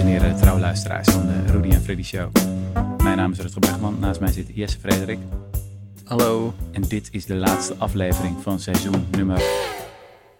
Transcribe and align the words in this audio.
en 0.00 0.06
heren, 0.06 0.36
trouwe 0.36 0.60
luisteraars 0.60 1.08
van 1.08 1.26
de 1.26 1.52
Rudy 1.52 1.68
en 1.68 1.80
Freddy 1.80 2.02
Show. 2.02 2.30
Mijn 3.02 3.16
naam 3.16 3.32
is 3.32 3.38
Rutger 3.38 3.60
Bregman, 3.60 3.98
naast 3.98 4.20
mij 4.20 4.32
zit 4.32 4.50
Jesse 4.54 4.78
Frederik. 4.78 5.18
Hallo. 6.04 6.54
En 6.72 6.82
dit 6.82 7.08
is 7.12 7.26
de 7.26 7.34
laatste 7.34 7.74
aflevering 7.78 8.42
van 8.42 8.60
seizoen 8.60 9.06
nummer... 9.10 9.42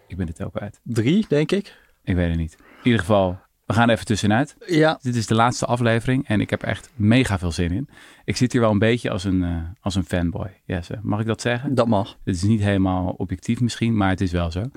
Ik 0.07 0.17
ben 0.17 0.25
de 0.25 0.33
tel 0.33 0.49
kwijt. 0.49 0.79
Drie, 0.83 1.25
denk 1.27 1.51
ik. 1.51 1.77
Ik 2.03 2.15
weet 2.15 2.29
het 2.29 2.37
niet. 2.37 2.57
In 2.59 2.65
ieder 2.83 2.99
geval, 2.99 3.39
we 3.71 3.77
gaan 3.77 3.89
even 3.89 4.05
tussenuit. 4.05 4.55
Ja. 4.67 4.99
Dit 5.01 5.15
is 5.15 5.27
de 5.27 5.35
laatste 5.35 5.65
aflevering 5.65 6.27
en 6.27 6.41
ik 6.41 6.49
heb 6.49 6.63
echt 6.63 6.89
mega 6.95 7.39
veel 7.39 7.51
zin 7.51 7.71
in. 7.71 7.89
Ik 8.25 8.37
zit 8.37 8.51
hier 8.51 8.61
wel 8.61 8.71
een 8.71 8.79
beetje 8.79 9.09
als 9.09 9.23
een, 9.23 9.43
eh, 9.43 9.55
als 9.81 9.95
een 9.95 10.03
fanboy. 10.03 10.49
Jesse, 10.65 10.99
mag 11.01 11.19
ik 11.19 11.25
dat 11.25 11.41
zeggen? 11.41 11.75
Dat 11.75 11.87
mag. 11.87 12.17
Het 12.23 12.35
is 12.35 12.43
niet 12.43 12.61
helemaal 12.61 13.13
objectief 13.17 13.59
misschien, 13.59 13.97
maar 13.97 14.09
het 14.09 14.21
is 14.21 14.31
wel 14.31 14.51
zo. 14.51 14.59
Eh, 14.59 14.69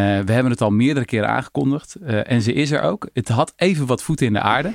we 0.00 0.32
hebben 0.32 0.50
het 0.50 0.60
al 0.60 0.70
meerdere 0.70 1.06
keren 1.06 1.28
aangekondigd 1.28 1.94
eh, 1.94 2.30
en 2.30 2.42
ze 2.42 2.52
is 2.52 2.70
er 2.70 2.82
ook. 2.82 3.08
Het 3.12 3.28
had 3.28 3.52
even 3.56 3.86
wat 3.86 4.02
voeten 4.02 4.26
in 4.26 4.32
de 4.32 4.40
aarde. 4.40 4.72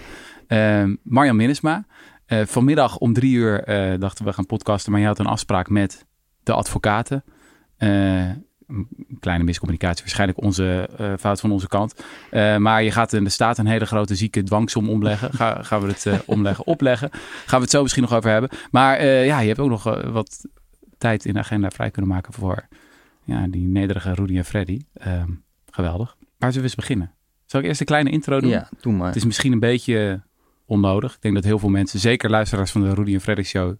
Uh, 0.48 0.84
Marjan 1.04 1.35
Minnesma. 1.35 1.85
Vanmiddag 2.27 2.98
om 2.98 3.13
drie 3.13 3.35
uur 3.35 3.63
dachten 3.99 4.26
we 4.26 4.34
gaan 4.34 4.46
podcasten, 4.46 4.91
maar 4.91 5.02
je 5.02 5.07
had 5.07 5.20
een 5.20 5.26
afspraak 5.26 5.70
met 5.70 6.05
de 6.44 6.54
advocaten. 6.54 7.23
Een 8.68 9.18
kleine 9.20 9.44
miscommunicatie, 9.44 10.04
waarschijnlijk 10.04 10.42
onze 10.42 10.90
eh, 10.98 11.14
fout 11.20 11.40
van 11.40 11.52
onze 11.52 11.68
kant. 11.68 12.04
Eh, 12.30 12.58
maar 12.58 12.84
je 12.84 12.91
gaat 12.91 13.14
in 13.14 13.24
de 13.24 13.30
staat 13.30 13.58
een 13.58 13.66
hele 13.66 13.86
grote 13.86 14.16
zieke 14.16 14.44
dwangsom 14.44 14.90
omleggen. 14.90 15.34
Ga, 15.34 15.64
gaan 15.64 15.82
we 15.82 15.88
het 15.88 16.05
eh, 16.05 16.20
omleggen, 16.36 16.66
opleggen. 16.66 17.10
Gaan 17.46 17.58
we 17.60 17.64
het 17.64 17.70
zo 17.70 17.82
misschien 17.82 18.04
nog 18.04 18.14
over 18.14 18.32
hebben. 18.32 18.50
Maar 18.72 19.05
ja, 19.05 19.40
je 19.40 19.48
hebt 19.48 19.60
ook 19.60 19.70
nog 19.70 19.84
wat 20.12 20.46
tijd 20.98 21.26
in 21.26 21.34
de 21.34 21.40
agenda 21.40 21.70
vrij 21.70 21.91
kunnen 21.91 22.12
maken 22.12 22.34
voor 22.34 22.68
ja, 23.24 23.48
die 23.48 23.68
nederige 23.68 24.14
Rudy 24.14 24.38
en 24.38 24.46
Freddy. 24.46 24.82
Ehm, 24.94 25.30
geweldig. 25.70 26.16
Waar 26.20 26.52
zullen 26.52 26.55
we 26.55 26.76
eens 26.76 26.76
beginnen? 26.76 27.12
Zal 27.46 27.60
ik 27.60 27.66
eerst 27.66 27.80
een 27.80 27.86
kleine 27.86 28.10
intro 28.10 28.40
doen? 28.40 28.50
Ja, 28.50 28.70
doe 28.82 28.94
maar. 28.94 29.08
Het 29.08 29.16
is 29.16 29.26
misschien 29.26 29.52
een 29.52 29.60
beetje 29.60 30.22
onnodig. 30.66 31.16
Ik 31.16 31.22
denk 31.22 31.35
dat 31.35 31.44
heel 31.44 31.60
veel 31.60 31.70
mensen, 31.70 32.00
zeker 32.00 32.29
luisteraars 32.29 32.72
van 32.72 32.82
de 32.82 32.94
Rudy 32.94 33.13
en 33.13 33.22
Freddy 33.22 33.44
Show, 33.44 33.76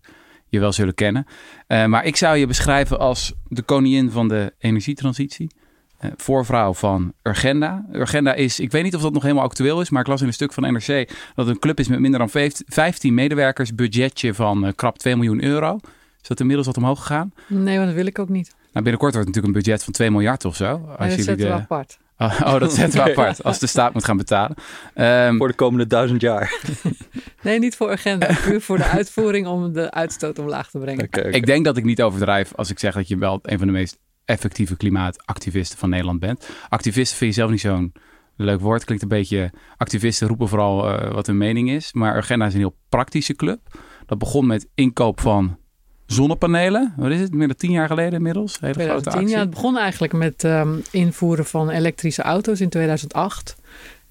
je 0.50 0.60
wel 0.60 0.72
zullen 0.72 0.94
kennen. 0.94 1.26
Eh, 1.68 1.86
maar 1.86 2.06
ik 2.06 2.16
zou 2.16 2.38
je 2.38 2.48
beschrijven 2.48 3.00
als 3.00 3.34
de 3.48 3.62
koningin 3.62 4.12
van 4.12 4.28
de 4.28 4.54
energietransitie. 4.60 5.50
Eh, 5.98 6.12
voorvrouw 6.18 6.74
van 6.74 7.14
Urgenda. 7.24 7.86
Urgenda 7.92 8.34
is, 8.34 8.60
ik 8.60 8.72
weet 8.72 8.84
niet 8.84 8.96
of 8.96 9.02
dat 9.02 9.14
nog 9.14 9.22
helemaal 9.22 9.44
actueel 9.44 9.82
is, 9.82 9.90
maar 9.90 10.02
ik 10.02 10.08
las 10.08 10.22
in 10.22 10.28
een 10.28 10.34
stuk 10.34 10.54
van 10.54 10.74
NRC 10.74 10.88
dat 11.36 11.46
het 11.46 11.48
een 11.48 11.60
club 11.60 11.80
is 11.80 11.88
met 11.88 12.00
minder 12.00 12.20
dan 12.20 12.50
15 12.66 13.14
medewerkers, 13.14 13.76
budgetje 13.76 14.34
van 14.34 14.66
eh, 14.66 14.72
krap 14.76 14.98
2 14.98 15.16
miljoen 15.16 15.44
euro. 15.44 15.80
Is 16.22 16.28
dat 16.28 16.40
inmiddels 16.40 16.68
wat 16.68 16.78
omhoog 16.78 17.00
gegaan? 17.00 17.34
Nee, 17.48 17.76
want 17.76 17.88
dat 17.88 17.96
wil 17.96 18.06
ik 18.06 18.20
ook 18.20 18.30
niet. 18.30 18.48
Nou, 18.48 18.84
binnenkort 18.84 19.14
wordt 19.14 19.28
het 19.28 19.36
natuurlijk 19.36 19.56
een 19.56 19.64
budget 19.64 19.84
van 19.84 19.94
2 19.94 20.12
miljard 20.12 20.46
of 20.46 20.56
zo. 20.56 20.78
Nee, 20.78 21.10
dat 21.10 21.10
zetten 21.10 21.38
we 21.38 21.44
de... 21.44 21.52
apart. 21.52 21.98
Oh, 22.18 22.42
oh, 22.44 22.60
dat 22.60 22.74
zetten 22.74 23.04
we 23.04 23.10
apart. 23.12 23.44
Als 23.44 23.60
de 23.60 23.68
staat 23.68 23.94
moet 23.94 24.06
gaan 24.06 24.18
betalen. 24.18 24.56
Ehm, 24.94 25.38
Voor 25.38 25.48
de 25.48 25.54
komende 25.54 25.88
duizend 25.88 26.22
jaar. 26.22 26.54
Nee, 27.42 27.60
niet 27.60 27.76
voor 27.76 27.92
agenda. 27.92 28.28
Puur 28.46 28.62
voor 28.62 28.78
de 28.78 28.84
uitvoering 28.84 29.48
om 29.48 29.74
de 29.74 29.92
uitstoot 29.92 30.40
omlaag 30.40 30.70
te 30.70 30.80
brengen. 30.80 31.34
Ik 31.34 31.46
denk 31.46 31.66
dat 31.66 31.78
ik 31.78 31.84
niet 31.84 32.02
overdrijf 32.02 32.54
als 32.56 32.70
ik 32.70 32.80
zeg 32.80 32.94
dat 32.94 33.08
je 33.08 33.18
wel 33.18 33.40
een 33.42 33.58
van 33.58 33.68
de 33.68 33.74
meest 33.74 33.98
effectieve 34.26 34.78
klimaatactivisten 34.78 35.78
van 35.78 35.90
Nederland 35.90 36.20
bent. 36.20 36.50
Activisten 36.70 37.18
vind 37.18 37.34
je 37.34 37.40
zelf 37.40 37.52
niet 37.52 37.62
zo'n 37.62 37.94
leuk 38.36 38.60
woord. 38.60 38.84
Klinkt 38.84 39.04
een 39.04 39.10
beetje. 39.10 39.52
Activisten 39.78 40.28
roepen 40.28 40.48
vooral 40.48 40.90
eh, 40.90 41.14
wat 41.14 41.28
hun 41.28 41.38
mening 41.38 41.70
is. 41.70 41.94
Maar 41.94 42.16
Urgenda 42.16 42.46
is 42.46 42.54
een 42.54 42.60
heel 42.60 42.78
praktische 42.90 43.34
club. 43.36 43.60
Dat 44.06 44.18
begon 44.18 44.48
met 44.48 44.68
inkoop 44.76 45.22
van 45.22 45.58
zonnepanelen. 46.06 46.94
Wat 46.98 47.12
is 47.12 47.20
het? 47.20 47.34
Meer 47.34 47.48
dan 47.48 47.56
tien 47.56 47.72
jaar 47.72 47.88
geleden 47.88 48.14
inmiddels. 48.14 48.58
Hele 48.60 48.74
grote 48.74 48.88
2010, 48.88 49.22
actie. 49.22 49.36
ja, 49.36 49.40
het 49.40 49.50
begon 49.50 49.78
eigenlijk 49.78 50.14
met 50.14 50.44
ehm, 50.44 50.76
invoeren 50.92 51.46
van 51.46 51.70
elektrische 51.70 52.22
auto's 52.22 52.60
in 52.60 52.70
2008. 52.70 53.56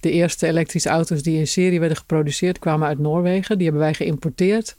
De 0.04 0.10
eerste 0.10 0.46
elektrische 0.46 0.88
auto's 0.88 1.22
die 1.22 1.38
in 1.38 1.46
serie 1.46 1.80
werden 1.80 1.98
geproduceerd 1.98 2.58
kwamen 2.58 2.88
uit 2.88 2.98
Noorwegen. 2.98 3.56
Die 3.56 3.66
hebben 3.66 3.84
wij 3.84 3.94
geïmporteerd 3.94 4.76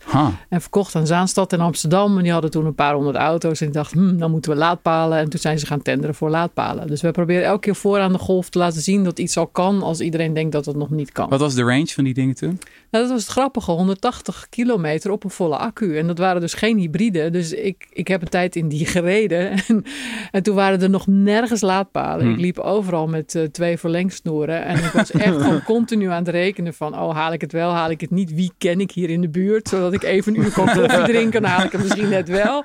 en 0.50 0.62
verkocht 0.62 0.96
aan 0.96 1.08
Zaanstad 1.08 1.54
en 1.54 1.60
Amsterdam. 1.60 2.18
En 2.18 2.24
die 2.24 2.32
hadden 2.32 2.52
toen 2.52 2.66
een 2.66 2.76
paar 2.76 2.94
honderd 2.94 3.16
auto's. 3.16 3.62
En 3.62 3.68
ik 3.68 3.74
dacht, 3.74 3.92
hm, 3.92 4.18
dan 4.18 4.32
moeten 4.32 4.52
we 4.52 4.58
laadpalen. 4.58 5.18
En 5.18 5.30
toen 5.30 5.40
zijn 5.40 5.60
ze 5.60 5.66
gaan 5.66 5.82
tenderen 5.82 6.16
voor 6.16 6.30
laadpalen. 6.30 6.88
Dus 6.88 7.02
we 7.02 7.12
proberen 7.12 7.44
elke 7.46 7.60
keer 7.60 7.76
voor 7.76 8.00
aan 8.00 8.12
de 8.12 8.18
golf 8.18 8.50
te 8.50 8.58
laten 8.58 8.82
zien 8.82 9.04
dat 9.04 9.20
iets 9.20 9.38
al 9.38 9.48
kan 9.48 9.82
als 9.82 10.02
iedereen 10.02 10.34
denkt 10.34 10.52
dat 10.52 10.66
het 10.66 10.76
nog 10.76 10.90
niet 10.90 11.12
kan. 11.12 11.30
Wat 11.30 11.40
was 11.40 11.54
de 11.54 11.64
range 11.64 11.88
van 11.88 12.04
die 12.04 12.14
dingen 12.14 12.36
toen? 12.36 12.60
Nou, 12.96 13.08
dat 13.08 13.16
was 13.16 13.26
het 13.26 13.36
grappige. 13.36 13.72
180 13.72 14.48
kilometer 14.50 15.12
op 15.12 15.24
een 15.24 15.30
volle 15.30 15.58
accu. 15.58 15.98
En 15.98 16.08
dat 16.08 16.18
waren 16.18 16.42
dus 16.42 16.54
geen 16.54 16.78
hybride. 16.78 17.30
Dus 17.30 17.54
ik, 17.54 17.88
ik 17.90 18.08
heb 18.08 18.22
een 18.22 18.30
tijd 18.30 18.56
in 18.56 18.68
die 18.68 18.86
gereden. 18.86 19.52
En, 19.68 19.84
en 20.32 20.44
toen 20.44 20.56
waren 20.56 20.82
er 20.82 20.90
nog 20.90 21.08
nergens 21.08 21.62
laadpalen. 21.62 22.26
Hmm. 22.26 22.34
Ik 22.34 22.40
liep 22.40 22.60
overal 22.60 23.08
met 23.08 23.36
eh, 23.36 23.44
twee 23.44 23.78
verlengsnoeren. 23.78 24.66
En 24.66 24.78
ik 24.78 24.92
was 24.92 25.12
echt 25.12 25.36
gewoon 25.36 25.64
continu 25.74 26.10
aan 26.10 26.24
het 26.24 26.28
rekenen 26.28 26.74
van... 26.74 27.00
oh, 27.00 27.16
haal 27.16 27.34
ik 27.34 27.42
het 27.42 27.52
wel, 27.52 27.72
haal 27.72 27.90
ik 27.90 28.02
het 28.02 28.12
niet? 28.12 28.34
Wie 28.34 28.52
ken 28.58 28.80
ik 28.80 28.92
hier 28.92 29.10
in 29.10 29.22
de 29.22 29.30
buurt? 29.30 29.68
Zodat 29.68 29.94
ik 29.94 30.04
even 30.04 30.36
een 30.36 30.42
uur 30.42 30.52
kan 30.52 30.66
koffie 30.66 31.04
drinken. 31.14 31.42
Dan 31.42 31.52
haal 31.52 31.66
ik 31.66 31.72
het 31.72 31.82
misschien 31.82 32.10
net 32.10 32.30
wel. 32.30 32.64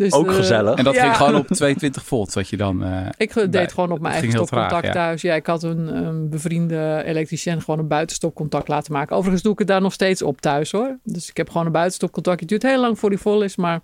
Dus, 0.00 0.12
Ook 0.12 0.28
eh, 0.28 0.34
gezellig. 0.34 0.74
En 0.74 0.84
dat 0.84 0.94
Ja. 0.94 1.02
ging 1.02 1.16
gewoon 1.16 1.34
op 1.34 1.46
22 1.56 2.04
volt, 2.04 2.32
wat 2.32 2.48
je 2.48 2.56
dan. 2.56 2.84
eh, 2.84 3.06
ik 3.16 3.34
deed 3.34 3.50
bij- 3.50 3.68
gewoon 3.68 3.92
op 3.92 4.00
mijn 4.00 4.12
eigen 4.14 4.30
traag, 4.30 4.46
stopcontact 4.46 4.86
ja. 4.86 4.92
thuis. 4.92 5.22
Ja, 5.22 5.34
ik 5.34 5.46
had 5.46 5.62
een, 5.62 5.96
een 6.06 6.28
bevriende 6.28 7.02
elektricien 7.04 7.60
gewoon 7.62 7.80
een 7.80 7.88
buitenstopcontact 7.88 8.68
laten 8.68 8.92
maken. 8.92 9.16
Overigens 9.16 9.42
doe 9.42 9.52
ik 9.52 9.58
het 9.58 9.68
daar 9.68 9.80
nog 9.80 9.92
steeds 9.92 10.22
op 10.22 10.40
thuis 10.40 10.72
hoor. 10.72 10.98
Dus 11.04 11.28
ik 11.28 11.36
heb 11.36 11.50
gewoon 11.50 11.66
een 11.66 11.72
buitenstopcontact. 11.72 12.40
Het 12.40 12.48
duurt 12.48 12.62
heel 12.62 12.80
lang 12.80 12.98
voor 12.98 13.10
die 13.10 13.18
vol 13.18 13.42
is, 13.42 13.56
maar 13.56 13.80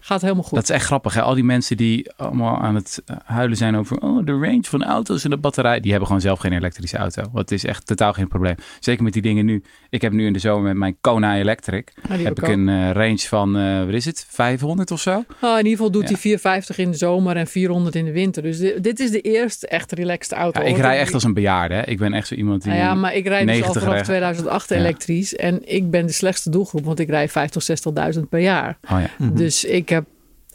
gaat 0.00 0.20
helemaal 0.20 0.42
goed. 0.42 0.54
Dat 0.54 0.62
is 0.62 0.70
echt 0.70 0.84
grappig. 0.84 1.14
Hè? 1.14 1.22
Al 1.22 1.34
die 1.34 1.44
mensen 1.44 1.76
die 1.76 2.10
allemaal 2.16 2.58
aan 2.58 2.74
het 2.74 3.02
eh, 3.06 3.16
huilen 3.24 3.56
zijn 3.56 3.76
over 3.76 3.98
oh, 3.98 4.24
de 4.26 4.32
range 4.32 4.62
van 4.62 4.84
auto's 4.84 5.24
en 5.24 5.30
de 5.30 5.36
batterij. 5.36 5.80
Die 5.80 5.90
hebben 5.90 6.06
gewoon 6.08 6.22
zelf 6.22 6.38
geen 6.38 6.52
elektrische 6.52 6.96
auto. 6.96 7.22
Het 7.34 7.50
is 7.52 7.64
echt 7.64 7.86
totaal 7.86 8.12
geen 8.12 8.28
probleem. 8.28 8.54
Zeker 8.80 9.02
met 9.02 9.12
die 9.12 9.22
dingen 9.22 9.44
nu. 9.44 9.62
Ik 9.90 10.02
heb 10.02 10.12
nu 10.12 10.26
in 10.26 10.32
de 10.32 10.38
zomer 10.38 10.62
met 10.62 10.76
mijn 10.76 10.96
Kona 11.00 11.36
Electric. 11.36 11.92
Die 12.08 12.24
heb 12.26 12.38
ik 12.38 12.44
ook. 12.44 12.50
een 12.50 12.68
eh, 12.68 12.90
range 12.90 13.18
van, 13.18 13.56
eh, 13.56 13.84
wat 13.84 13.94
is 13.94 14.04
het, 14.04 14.26
500 14.28 14.90
of 14.90 15.00
zo? 15.00 15.24
Oh, 15.40 15.50
in 15.50 15.56
ieder 15.56 15.70
geval 15.70 15.90
doet 15.90 16.02
Ja. 16.02 16.08
hij 16.08 16.16
450 16.16 16.78
in 16.78 16.90
de 16.90 16.96
zomer 16.96 17.36
en 17.36 17.46
400 17.46 17.94
in 17.94 18.04
de 18.04 18.12
winter. 18.12 18.42
Dus 18.42 18.58
dit, 18.58 18.82
dit 18.82 19.00
is 19.00 19.10
de 19.10 19.20
eerste 19.20 19.66
echt 19.68 19.92
relaxed 19.92 20.32
auto. 20.32 20.60
Ja, 20.62 20.66
ik 20.66 20.76
rij 20.76 20.98
echt 20.98 21.14
als 21.14 21.24
een 21.24 21.34
bejaarde. 21.34 21.74
Hè? 21.74 21.82
Ik 21.86 21.98
ben 21.98 22.12
echt 22.12 22.26
zo 22.26 22.34
iemand 22.34 22.62
die... 22.62 22.72
Nou 22.72 22.84
ja, 22.84 22.94
maar 22.94 23.14
ik 23.14 23.26
rijd 23.26 23.46
dus 23.46 23.54
al 23.56 23.60
90 23.60 23.82
vanaf 23.82 23.94
rij- 23.96 24.04
2008 24.04 24.68
Ja. 24.68 24.76
elektrisch. 24.76 25.36
En 25.36 25.68
ik 25.74 25.90
ben 25.90 26.06
de 26.06 26.12
slechtste 26.12 26.50
doelgroep, 26.50 26.84
want 26.84 26.98
ik 26.98 27.08
rij 27.08 27.28
50.000, 27.28 27.32
60.000 28.14 28.20
per 28.28 28.40
jaar. 28.40 28.78
Oh 28.90 29.00
ja. 29.00 29.10
Mhm. 29.18 29.36
Dus 29.36 29.64
ik 29.64 29.79
heb 29.88 30.04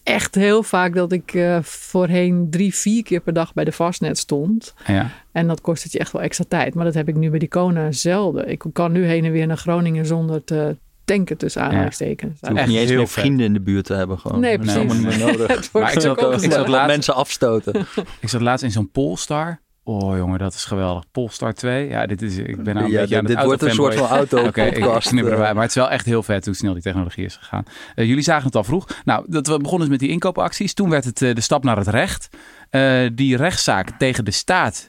echt 0.03 0.35
heel 0.35 0.63
vaak 0.63 0.93
dat 0.95 1.11
ik 1.11 1.33
eh, 1.33 1.57
voorheen 1.61 2.47
drie, 2.49 2.75
vier 2.75 3.03
keer 3.03 3.19
per 3.21 3.33
dag 3.33 3.53
bij 3.53 3.63
de 3.63 3.71
vastnet 3.71 4.17
stond. 4.17 4.73
ja. 4.87 5.09
En 5.31 5.47
dat 5.47 5.61
kost 5.61 5.83
het 5.83 5.91
je 5.91 5.99
echt 5.99 6.11
wel 6.11 6.21
extra 6.21 6.45
tijd. 6.47 6.73
Maar 6.73 6.85
dat 6.85 6.93
heb 6.93 7.07
ik 7.07 7.15
nu 7.15 7.29
bij 7.29 7.39
die 7.39 7.47
Kona 7.47 7.91
zelden. 7.91 8.49
Ik 8.49 8.63
kan 8.73 8.91
nu 8.91 9.05
heen 9.05 9.25
en 9.25 9.31
weer 9.31 9.47
naar 9.47 9.57
Groningen 9.57 10.05
zonder 10.05 10.43
te 10.43 10.77
tanken 11.05 11.37
tussen 11.37 11.61
aanhalingstekens. 11.61 12.39
Je 12.41 12.47
hoeft 12.47 12.59
Echt 12.59 12.67
niet 12.69 12.77
eens 12.77 12.89
heel 12.89 12.97
veel 13.07 13.21
vrienden 13.21 13.45
in 13.45 13.53
de 13.53 13.61
buurt 13.61 13.85
te 13.85 13.93
hebben. 13.93 14.19
Gewoon. 14.19 14.39
Nee, 14.39 14.57
Dat 14.57 14.65
is 14.67 14.73
precies. 14.73 14.91
helemaal 14.91 15.11
niet 15.11 15.19
meer 15.25 15.27
nodig. 15.47 15.71
Maar 15.73 15.93
ik 15.93 15.99
zat 15.99 16.43
ik 16.43 16.51
zat 16.51 16.67
laatst- 16.67 16.87
mensen 16.87 17.15
afstoten. 17.15 17.73
Ik 18.21 18.29
zat 18.29 18.41
laatst 18.41 18.63
in 18.63 18.71
zo'n 18.71 18.91
Polestar. 18.91 19.59
Oh 19.87 20.17
jongen, 20.17 20.39
dat 20.39 20.53
is 20.53 20.65
geweldig. 20.65 21.03
Polestar 21.11 21.53
2. 21.53 21.87
Ja, 21.87 22.05
dit 22.05 22.21
is... 22.21 22.37
Ik 22.37 22.63
ben 22.63 22.73
nou 22.73 22.85
een 22.85 22.91
Ja, 22.91 22.99
beetje 22.99 23.17
aan 23.17 23.25
dit 23.25 23.35
het 23.37 23.45
wordt 23.45 23.61
een 23.61 23.71
soort 23.71 23.95
van 23.95 24.07
auto 24.07 24.43
Oké, 24.47 24.63
ik 24.63 24.79
podcast. 24.79 25.07
knip 25.07 25.25
eh. 25.25 25.31
erbij. 25.31 25.53
Maar 25.53 25.61
het 25.61 25.69
is 25.69 25.75
wel 25.77 25.89
echt 25.89 26.05
heel 26.05 26.23
vet 26.23 26.45
hoe 26.45 26.55
snel 26.55 26.73
die 26.73 26.81
technologie 26.81 27.25
is 27.25 27.35
gegaan. 27.35 27.63
Eh, 27.95 28.07
jullie 28.07 28.23
zagen 28.23 28.45
het 28.45 28.55
al 28.55 28.63
vroeg. 28.63 28.87
Nou, 29.03 29.25
dat 29.27 29.47
we 29.47 29.57
begonnen 29.57 29.79
dus 29.79 29.89
met 29.89 29.99
die 29.99 30.09
inkoopacties. 30.09 30.73
Toen 30.73 30.89
werd 30.89 31.05
het 31.05 31.21
eh, 31.21 31.33
de 31.35 31.41
stap 31.41 31.63
naar 31.63 31.77
het 31.77 31.87
recht. 31.87 32.29
Eh, 32.69 33.09
die 33.13 33.37
rechtszaak 33.37 33.89
tegen 33.97 34.25
de 34.25 34.31
staat. 34.31 34.87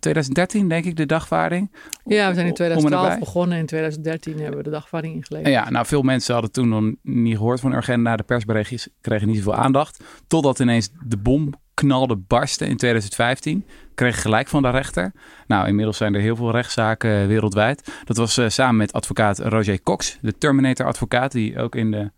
2013, 0.00 0.68
denk 0.68 0.84
ik, 0.84 0.96
de 0.96 1.06
dagvaarding. 1.06 1.72
Ja, 2.04 2.28
we 2.28 2.34
zijn 2.34 2.36
in 2.36 2.40
Om 2.42 2.48
en 2.48 2.54
2012 2.54 3.02
nabij. 3.02 3.18
begonnen. 3.18 3.58
In 3.58 3.66
2013 3.66 4.38
hebben 4.38 4.56
we 4.56 4.62
de 4.62 4.70
dagvaarding 4.70 5.14
ingeleverd. 5.14 5.52
Ja, 5.52 5.70
nou, 5.70 5.86
veel 5.86 6.02
mensen 6.02 6.32
hadden 6.32 6.52
toen 6.52 6.68
nog 6.68 6.92
niet 7.02 7.36
gehoord 7.36 7.60
van 7.60 7.72
Urgenda. 7.72 8.16
De 8.16 8.22
persberichtjes 8.22 8.88
kregen 9.00 9.26
niet 9.26 9.36
zoveel 9.36 9.54
aandacht. 9.54 10.04
Totdat 10.26 10.58
ineens 10.58 10.88
de 11.06 11.16
bom 11.16 11.52
knalde 11.74 12.16
barsten 12.16 12.66
in 12.68 12.76
2015. 12.76 13.64
Kreeg 13.98 14.22
gelijk 14.22 14.48
van 14.48 14.62
de 14.62 14.70
rechter. 14.70 15.12
Nou, 15.46 15.68
inmiddels 15.68 15.96
zijn 15.96 16.14
er 16.14 16.20
heel 16.20 16.36
veel 16.36 16.50
rechtszaken 16.50 17.20
eh, 17.20 17.26
wereldwijd. 17.26 17.92
Dat 18.04 18.16
was 18.16 18.36
eh, 18.38 18.48
samen 18.48 18.76
met 18.76 18.92
advocaat 18.92 19.38
Roger 19.38 19.82
Cox, 19.82 20.18
de 20.20 20.38
Terminator-advocaat, 20.38 21.32
die 21.32 21.58
ook 21.58 21.74
in 21.74 21.90
de 21.90 22.10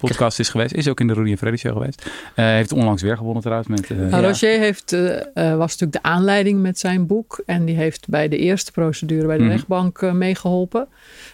podcast 0.00 0.38
is 0.38 0.48
geweest. 0.48 0.72
Is 0.72 0.88
ook 0.88 1.00
in 1.00 1.06
de 1.06 1.12
Rudy 1.12 1.30
en 1.30 1.38
Freddy 1.38 1.58
show 1.58 1.72
geweest. 1.72 2.10
Eh, 2.34 2.44
heeft 2.44 2.72
onlangs 2.72 3.02
weer 3.02 3.16
gewonnen 3.16 3.42
trouwens. 3.42 3.68
Met, 3.68 3.88
Nou, 3.88 4.10
ja. 4.10 4.20
Roger 4.28 4.58
heeft, 4.58 4.90
was 5.34 5.58
natuurlijk 5.78 5.92
de 5.92 6.02
aanleiding 6.02 6.60
met 6.62 6.78
zijn 6.78 7.06
boek. 7.06 7.42
En 7.46 7.64
die 7.64 7.76
heeft 7.76 8.08
bij 8.08 8.28
de 8.28 8.36
eerste 8.38 8.72
procedure 8.72 9.26
bij 9.26 9.36
de 9.36 9.42
Mhm. 9.42 9.52
rechtbank 9.52 10.02
eh, 10.02 10.12
meegeholpen. 10.12 10.88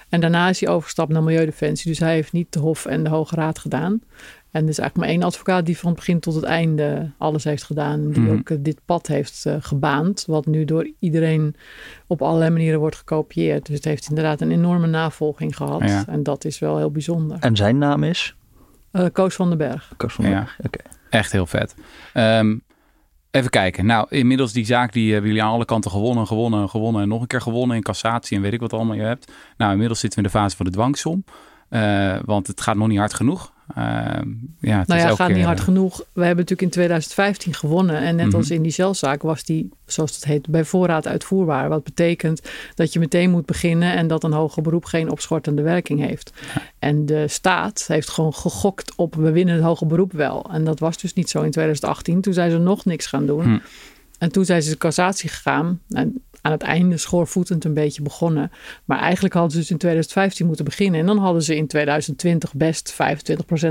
En 0.08 0.20
daarna 0.20 0.49
is 0.49 0.61
hij 0.61 0.69
overgestapt 0.69 1.12
naar 1.12 1.23
Milieudefensie. 1.23 1.90
Dus 1.90 2.00
hij 2.00 2.14
heeft 2.14 2.32
niet 2.32 2.52
de 2.52 2.58
Hof 2.58 2.87
en 2.87 3.05
de 3.05 3.11
Hoge 3.11 3.35
Raad 3.35 3.58
gedaan. 3.58 4.00
En 4.54 4.62
er 4.62 4.68
is 4.68 4.78
eigenlijk 4.78 4.96
maar 4.96 5.16
één 5.18 5.22
advocaat 5.26 5.66
die 5.66 5.78
van 5.78 5.88
het 5.90 5.98
begin 5.98 6.20
tot 6.20 6.34
het 6.34 6.44
einde 6.44 7.10
alles 7.18 7.44
heeft 7.44 7.62
gedaan. 7.62 8.10
Die 8.10 8.20
Mhm. 8.22 8.32
ook 8.32 8.50
eh, 8.50 8.56
dit 8.60 8.80
pad 8.84 9.06
heeft 9.06 9.46
eh, 9.46 9.56
gebaand. 9.60 10.24
Wat 10.26 10.46
nu 10.46 10.64
door 10.64 10.90
iedereen 10.98 11.54
op 12.06 12.22
allerlei 12.22 12.50
manieren 12.50 12.80
wordt 12.80 12.96
gekopieerd. 12.96 13.66
Dus 13.66 13.74
het 13.76 13.84
heeft 13.84 14.08
inderdaad 14.08 14.40
een 14.40 14.50
enorme 14.50 14.86
navolging 14.86 15.56
gehad. 15.56 15.88
Ja. 15.88 16.04
En 16.08 16.22
dat 16.22 16.44
is 16.44 16.58
wel 16.58 16.76
heel 16.76 16.90
bijzonder. 16.90 17.36
En 17.40 17.56
zijn 17.56 17.78
naam 17.78 18.02
is? 18.02 18.34
Eh, 18.90 19.04
Koos 19.12 19.34
van 19.34 19.48
den 19.48 19.58
Berg. 19.58 19.92
Koos 19.96 20.12
van 20.12 20.24
Ja. 20.24 20.30
Berg. 20.30 20.58
Oké. 20.62 20.78
Echt 21.10 21.32
heel 21.32 21.46
vet. 21.46 21.74
Ehm, 22.12 22.56
Even 23.30 23.50
kijken. 23.50 23.86
Nou, 23.86 24.06
inmiddels 24.10 24.52
die 24.52 24.64
zaak 24.64 24.92
die 24.92 25.12
hebben 25.12 25.30
jullie 25.30 25.44
aan 25.44 25.52
alle 25.52 25.64
kanten 25.64 25.90
gewonnen, 25.90 26.26
gewonnen, 26.26 26.68
gewonnen 26.68 27.02
en 27.02 27.08
nog 27.08 27.20
een 27.20 27.26
keer 27.26 27.40
gewonnen 27.40 27.76
in 27.76 27.82
cassatie 27.82 28.36
en 28.36 28.42
weet 28.42 28.52
ik 28.52 28.60
wat 28.60 28.72
allemaal 28.72 28.96
je 28.96 29.02
hebt. 29.02 29.32
Nou, 29.56 29.72
inmiddels 29.72 30.00
zitten 30.00 30.18
we 30.22 30.26
in 30.26 30.32
de 30.32 30.38
fase 30.38 30.56
van 30.56 30.66
de 30.66 30.72
dwangsom. 30.72 31.24
Uh, 31.70 32.16
want 32.24 32.46
het 32.46 32.60
gaat 32.60 32.76
nog 32.76 32.88
niet 32.88 32.98
hard 32.98 33.14
genoeg. 33.14 33.52
Uh, 33.78 33.84
ja, 34.61 34.78
het 34.78 34.88
nou 34.88 35.00
ja, 35.00 35.14
gaat 35.14 35.31
niet 35.31 35.44
hard 35.44 35.61
genoeg. 35.61 35.96
We 35.96 36.25
hebben 36.25 36.37
natuurlijk 36.37 36.62
in 36.62 36.70
2015 36.70 37.55
gewonnen. 37.55 37.96
En 37.96 38.16
net 38.16 38.25
mm 38.25 38.31
-hmm. 38.31 38.40
als 38.40 38.50
in 38.50 38.62
die 38.62 38.72
celzaak 38.72 39.22
was 39.22 39.44
die, 39.44 39.69
zoals 39.87 40.14
het 40.14 40.25
heet, 40.25 40.49
bij 40.49 40.64
voorraad 40.64 41.06
uitvoerbaar. 41.06 41.69
Wat 41.69 41.84
betekent 41.84 42.43
dat 42.75 42.93
je 42.93 42.99
meteen 42.99 43.31
moet 43.31 43.46
beginnen 43.46 43.94
en 43.94 44.06
dat 44.06 44.25
een 44.25 44.32
hoger 44.32 44.62
beroep 44.62 44.84
geen 44.84 45.11
opschortende 45.11 45.62
werking 45.62 46.00
heeft. 46.00 46.32
Ja. 46.55 46.62
En 46.78 47.06
de 47.06 47.28
staat 47.28 47.84
heeft 47.87 48.08
gewoon 48.08 48.34
gegokt 48.34 48.93
op 48.96 49.14
we 49.14 49.31
winnen 49.31 49.55
het 49.55 49.64
hoger 49.64 49.87
beroep 49.87 50.12
wel. 50.12 50.46
En 50.50 50.64
dat 50.64 50.78
was 50.78 50.99
dus 50.99 51.12
niet 51.12 51.31
zo 51.31 51.43
in 51.43 51.50
2018. 51.50 52.20
Toen 52.20 52.32
zijn 52.32 52.50
ze 52.50 52.58
nog 52.58 52.84
niks 52.84 53.06
gaan 53.06 53.26
doen. 53.26 53.43
Hm. 53.43 53.58
En 54.19 54.32
toen 54.32 54.44
zijn 54.44 54.62
ze 54.62 54.70
de 54.70 54.76
cassatie 54.76 55.28
gegaan. 55.28 55.81
En 55.88 56.22
aan 56.44 56.52
het 56.52 56.62
einde 56.62 56.96
schoorvoetend 56.96 57.64
een 57.64 57.75
beetje 57.75 58.02
begonnen. 58.02 58.50
Maar 58.85 58.99
eigenlijk 58.99 59.35
hadden 59.35 59.52
ze 59.52 59.58
dus 59.58 59.70
in 59.70 59.79
2015 59.79 60.46
moeten 60.46 60.64
beginnen. 60.64 61.00
En 61.00 61.06
dan 61.06 61.19
hadden 61.19 61.43
ze 61.43 61.56
in 61.56 61.67
2020 61.67 62.55
best 62.55 62.96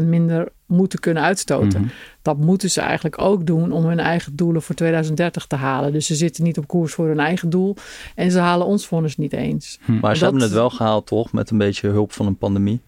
25% 0.01 0.03
minder 0.03 0.51
moeten 0.65 0.99
kunnen 0.99 1.23
uitstoten. 1.23 1.79
Mm 1.79 1.85
-hmm. 1.85 1.93
Dat 2.21 2.37
moeten 2.37 2.71
ze 2.71 2.81
eigenlijk 2.81 3.21
ook 3.21 3.45
doen 3.45 3.71
om 3.71 3.85
hun 3.85 3.99
eigen 3.99 4.35
doelen 4.35 4.61
voor 4.61 4.75
2030 4.75 5.45
te 5.45 5.55
halen. 5.55 5.91
Dus 5.91 6.05
ze 6.05 6.15
zitten 6.15 6.43
niet 6.43 6.57
op 6.57 6.67
koers 6.67 6.93
voor 6.93 7.07
hun 7.07 7.19
eigen 7.19 7.49
doel. 7.49 7.75
En 8.15 8.31
ze 8.31 8.39
halen 8.39 8.67
ons 8.67 8.87
vonnis 8.87 9.17
niet 9.17 9.33
eens. 9.33 9.79
Hm. 9.85 9.91
Maar 9.91 10.15
ze 10.15 10.21
dat, 10.21 10.31
hebben 10.31 10.41
het 10.41 10.57
wel 10.57 10.69
gehaald 10.69 11.05
toch? 11.05 11.31
Met 11.31 11.49
een 11.49 11.57
beetje 11.57 11.89
hulp 11.89 12.11
van 12.11 12.25
een 12.25 12.37
pandemie. 12.37 12.81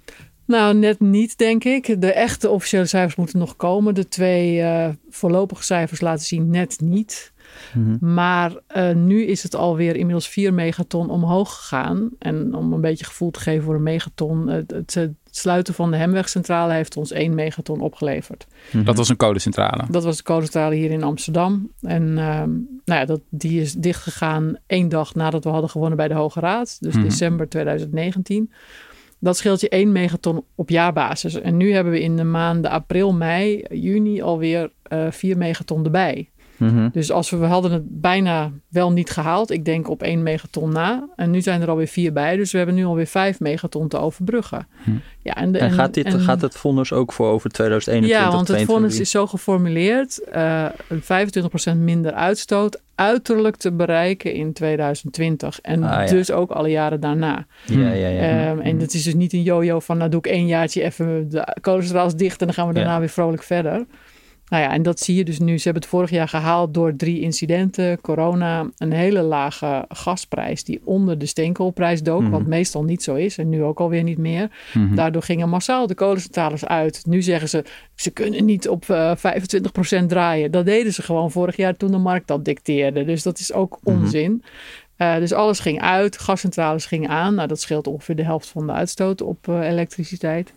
Nou, 0.45 0.75
net 0.75 0.99
niet, 0.99 1.37
denk 1.37 1.63
ik. 1.63 2.01
De 2.01 2.13
echte 2.13 2.49
officiële 2.49 2.85
cijfers 2.85 3.15
moeten 3.15 3.39
nog 3.39 3.55
komen. 3.55 3.95
De 3.95 4.07
twee 4.07 4.57
uh, 4.57 4.87
voorlopige 5.09 5.63
cijfers 5.63 6.01
laten 6.01 6.25
zien 6.25 6.49
net 6.49 6.79
niet. 6.79 7.33
Mhm. 7.73 8.13
Maar 8.13 8.53
uh, 8.75 8.91
nu 8.91 9.25
is 9.25 9.43
het 9.43 9.55
alweer 9.55 9.95
inmiddels 9.95 10.27
4 10.27 10.53
megaton 10.53 11.09
omhoog 11.09 11.55
gegaan. 11.55 12.09
En 12.19 12.55
om 12.55 12.73
een 12.73 12.81
beetje 12.81 13.05
gevoel 13.05 13.31
te 13.31 13.39
geven 13.39 13.63
voor 13.63 13.75
een 13.75 13.83
megaton. 13.83 14.47
Het, 14.47 14.71
het, 14.71 14.93
het 14.93 15.13
sluiten 15.31 15.73
van 15.73 15.91
de 15.91 15.97
Hemwegcentrale 15.97 16.73
heeft 16.73 16.97
ons 16.97 17.11
1 17.11 17.35
megaton 17.35 17.79
opgeleverd. 17.79 18.47
Mhm. 18.71 18.83
Dat 18.83 18.97
was 18.97 19.09
een 19.09 19.15
codecentrale? 19.15 19.83
Dat 19.89 20.03
was 20.03 20.17
de 20.17 20.23
codecentrale 20.23 20.75
hier 20.75 20.91
in 20.91 21.03
Amsterdam. 21.03 21.71
En 21.81 22.03
uh, 22.07 22.43
nou 22.85 22.99
ja, 22.99 23.05
dat, 23.05 23.21
die 23.29 23.61
is 23.61 23.73
dichtgegaan 23.73 24.57
één 24.67 24.89
dag 24.89 25.15
nadat 25.15 25.43
we 25.43 25.49
hadden 25.49 25.69
gewonnen 25.69 25.97
bij 25.97 26.07
de 26.07 26.13
Hoge 26.13 26.39
Raad. 26.39 26.77
Dus 26.79 26.93
mm 26.93 26.99
-hmm. 26.99 27.09
december 27.09 27.49
2019. 27.49 28.51
Dat 29.19 29.37
scheelt 29.37 29.61
je 29.61 29.69
1 29.69 29.91
megaton 29.91 30.43
op 30.55 30.69
jaarbasis. 30.69 31.33
En 31.33 31.57
nu 31.57 31.73
hebben 31.73 31.93
we 31.93 32.01
in 32.01 32.15
de 32.15 32.23
maanden 32.23 32.71
april, 32.71 33.13
mei, 33.13 33.65
juni 33.69 34.21
alweer 34.21 34.71
uh, 34.93 35.11
4 35.11 35.37
megaton 35.37 35.83
erbij. 35.83 36.29
Mm 36.57 36.69
-hmm. 36.69 36.89
Dus 36.91 37.11
als 37.11 37.29
we, 37.29 37.37
we 37.37 37.45
hadden 37.45 37.71
het 37.71 37.83
bijna 38.01 38.51
wel 38.69 38.91
niet 38.91 39.09
gehaald. 39.09 39.51
Ik 39.51 39.65
denk 39.65 39.89
op 39.89 40.03
1 40.03 40.23
megaton 40.23 40.71
na. 40.71 41.07
En 41.15 41.31
nu 41.31 41.41
zijn 41.41 41.61
er 41.61 41.69
alweer 41.69 41.87
vier 41.87 42.13
bij. 42.13 42.35
Dus 42.35 42.51
we 42.51 42.57
hebben 42.57 42.75
nu 42.75 42.85
alweer 42.85 43.07
5 43.07 43.39
megaton 43.39 43.87
te 43.87 43.97
overbruggen. 43.97 44.67
Hm. 44.83 44.91
Ja, 45.21 45.35
en, 45.35 45.51
de, 45.51 45.57
en, 45.57 45.71
gaat, 45.71 45.93
dit, 45.93 46.05
en, 46.05 46.19
gaat 46.19 46.41
het 46.41 46.55
vonnis 46.55 46.93
ook 46.93 47.13
voor 47.13 47.27
over 47.27 47.49
2021? 47.49 48.27
Ja, 48.27 48.35
want 48.35 48.47
het 48.47 48.61
vonnis 48.61 48.99
is 48.99 49.09
zo 49.09 49.27
geformuleerd. 49.27 50.21
Uh, 50.35 50.65
25% 51.73 51.77
minder 51.77 52.13
uitstoot 52.13 52.81
uiterlijk 52.95 53.55
te 53.55 53.71
bereiken 53.71 54.33
in 54.33 54.53
2020. 54.53 55.61
En 55.61 55.83
ah, 55.83 56.05
ja. 56.05 56.11
dus 56.11 56.31
ook 56.31 56.51
alle 56.51 56.69
jaren 56.69 56.99
daarna. 56.99 57.45
Ja, 57.65 57.91
ja, 57.91 58.07
ja. 58.07 58.51
Um, 58.51 58.59
en 58.59 58.79
het 58.79 58.93
is 58.93 59.03
dus 59.03 59.13
niet 59.13 59.33
een 59.33 59.43
yo-yo 59.43 59.79
van 59.79 59.97
nou 59.97 60.09
doe 60.09 60.19
ik 60.19 60.27
één 60.27 60.47
jaartje 60.47 60.83
even 60.83 61.29
de 61.29 61.57
kolencentrales 61.61 62.15
dicht 62.15 62.39
en 62.39 62.45
dan 62.45 62.55
gaan 62.55 62.67
we 62.67 62.73
daarna 62.73 62.99
weer 62.99 63.09
vrolijk 63.09 63.43
verder. 63.43 63.85
Nou 64.49 64.63
ja, 64.63 64.71
en 64.71 64.83
dat 64.83 64.99
zie 64.99 65.15
je 65.15 65.23
dus 65.23 65.39
nu. 65.39 65.57
Ze 65.57 65.63
hebben 65.63 65.81
het 65.81 65.91
vorig 65.91 66.09
jaar 66.09 66.27
gehaald 66.27 66.73
door 66.73 66.95
drie 66.95 67.19
incidenten, 67.19 68.01
corona, 68.01 68.69
een 68.77 68.91
hele 68.91 69.21
lage 69.21 69.85
gasprijs 69.89 70.63
die 70.63 70.81
onder 70.83 71.17
de 71.17 71.25
steenkoolprijs 71.25 72.03
dook, 72.03 72.19
mm 72.19 72.25
-hmm. 72.25 72.33
wat 72.33 72.45
meestal 72.45 72.83
niet 72.83 73.03
zo 73.03 73.15
is 73.15 73.37
en 73.37 73.49
nu 73.49 73.63
ook 73.63 73.79
alweer 73.79 74.03
niet 74.03 74.17
meer. 74.17 74.49
Mm 74.73 74.87
-hmm. 74.87 74.95
Daardoor 74.95 75.21
gingen 75.21 75.49
massaal 75.49 75.87
de 75.87 75.93
kolencentrales 75.95 76.65
uit. 76.65 77.01
Nu 77.05 77.21
zeggen 77.21 77.49
ze, 77.49 77.63
ze 77.95 78.11
kunnen 78.11 78.45
niet 78.45 78.69
op 78.69 78.85
uh, 78.87 79.11
25% 80.01 80.05
draaien. 80.07 80.51
Dat 80.51 80.65
deden 80.65 80.93
ze 80.93 81.01
gewoon 81.01 81.31
vorig 81.31 81.55
jaar 81.55 81.75
toen 81.75 81.91
de 81.91 81.97
markt 81.97 82.27
dat 82.27 82.45
dicteerde. 82.45 83.05
Dus 83.05 83.23
dat 83.23 83.39
is 83.39 83.53
ook 83.53 83.79
Mhm. 83.81 83.97
onzin. 83.97 84.31
Mm 84.31 84.41
-hmm. 84.97 85.07
uh, 85.07 85.17
dus 85.17 85.33
alles 85.33 85.59
ging 85.59 85.81
uit, 85.81 86.17
gascentrales 86.17 86.85
gingen 86.85 87.09
aan. 87.09 87.35
Nou, 87.35 87.47
dat 87.47 87.61
scheelt 87.61 87.87
ongeveer 87.87 88.15
de 88.15 88.23
helft 88.23 88.47
van 88.47 88.67
de 88.67 88.73
uitstoot 88.73 89.21
op 89.21 89.47
uh, 89.47 89.69
elektriciteit. 89.69 90.53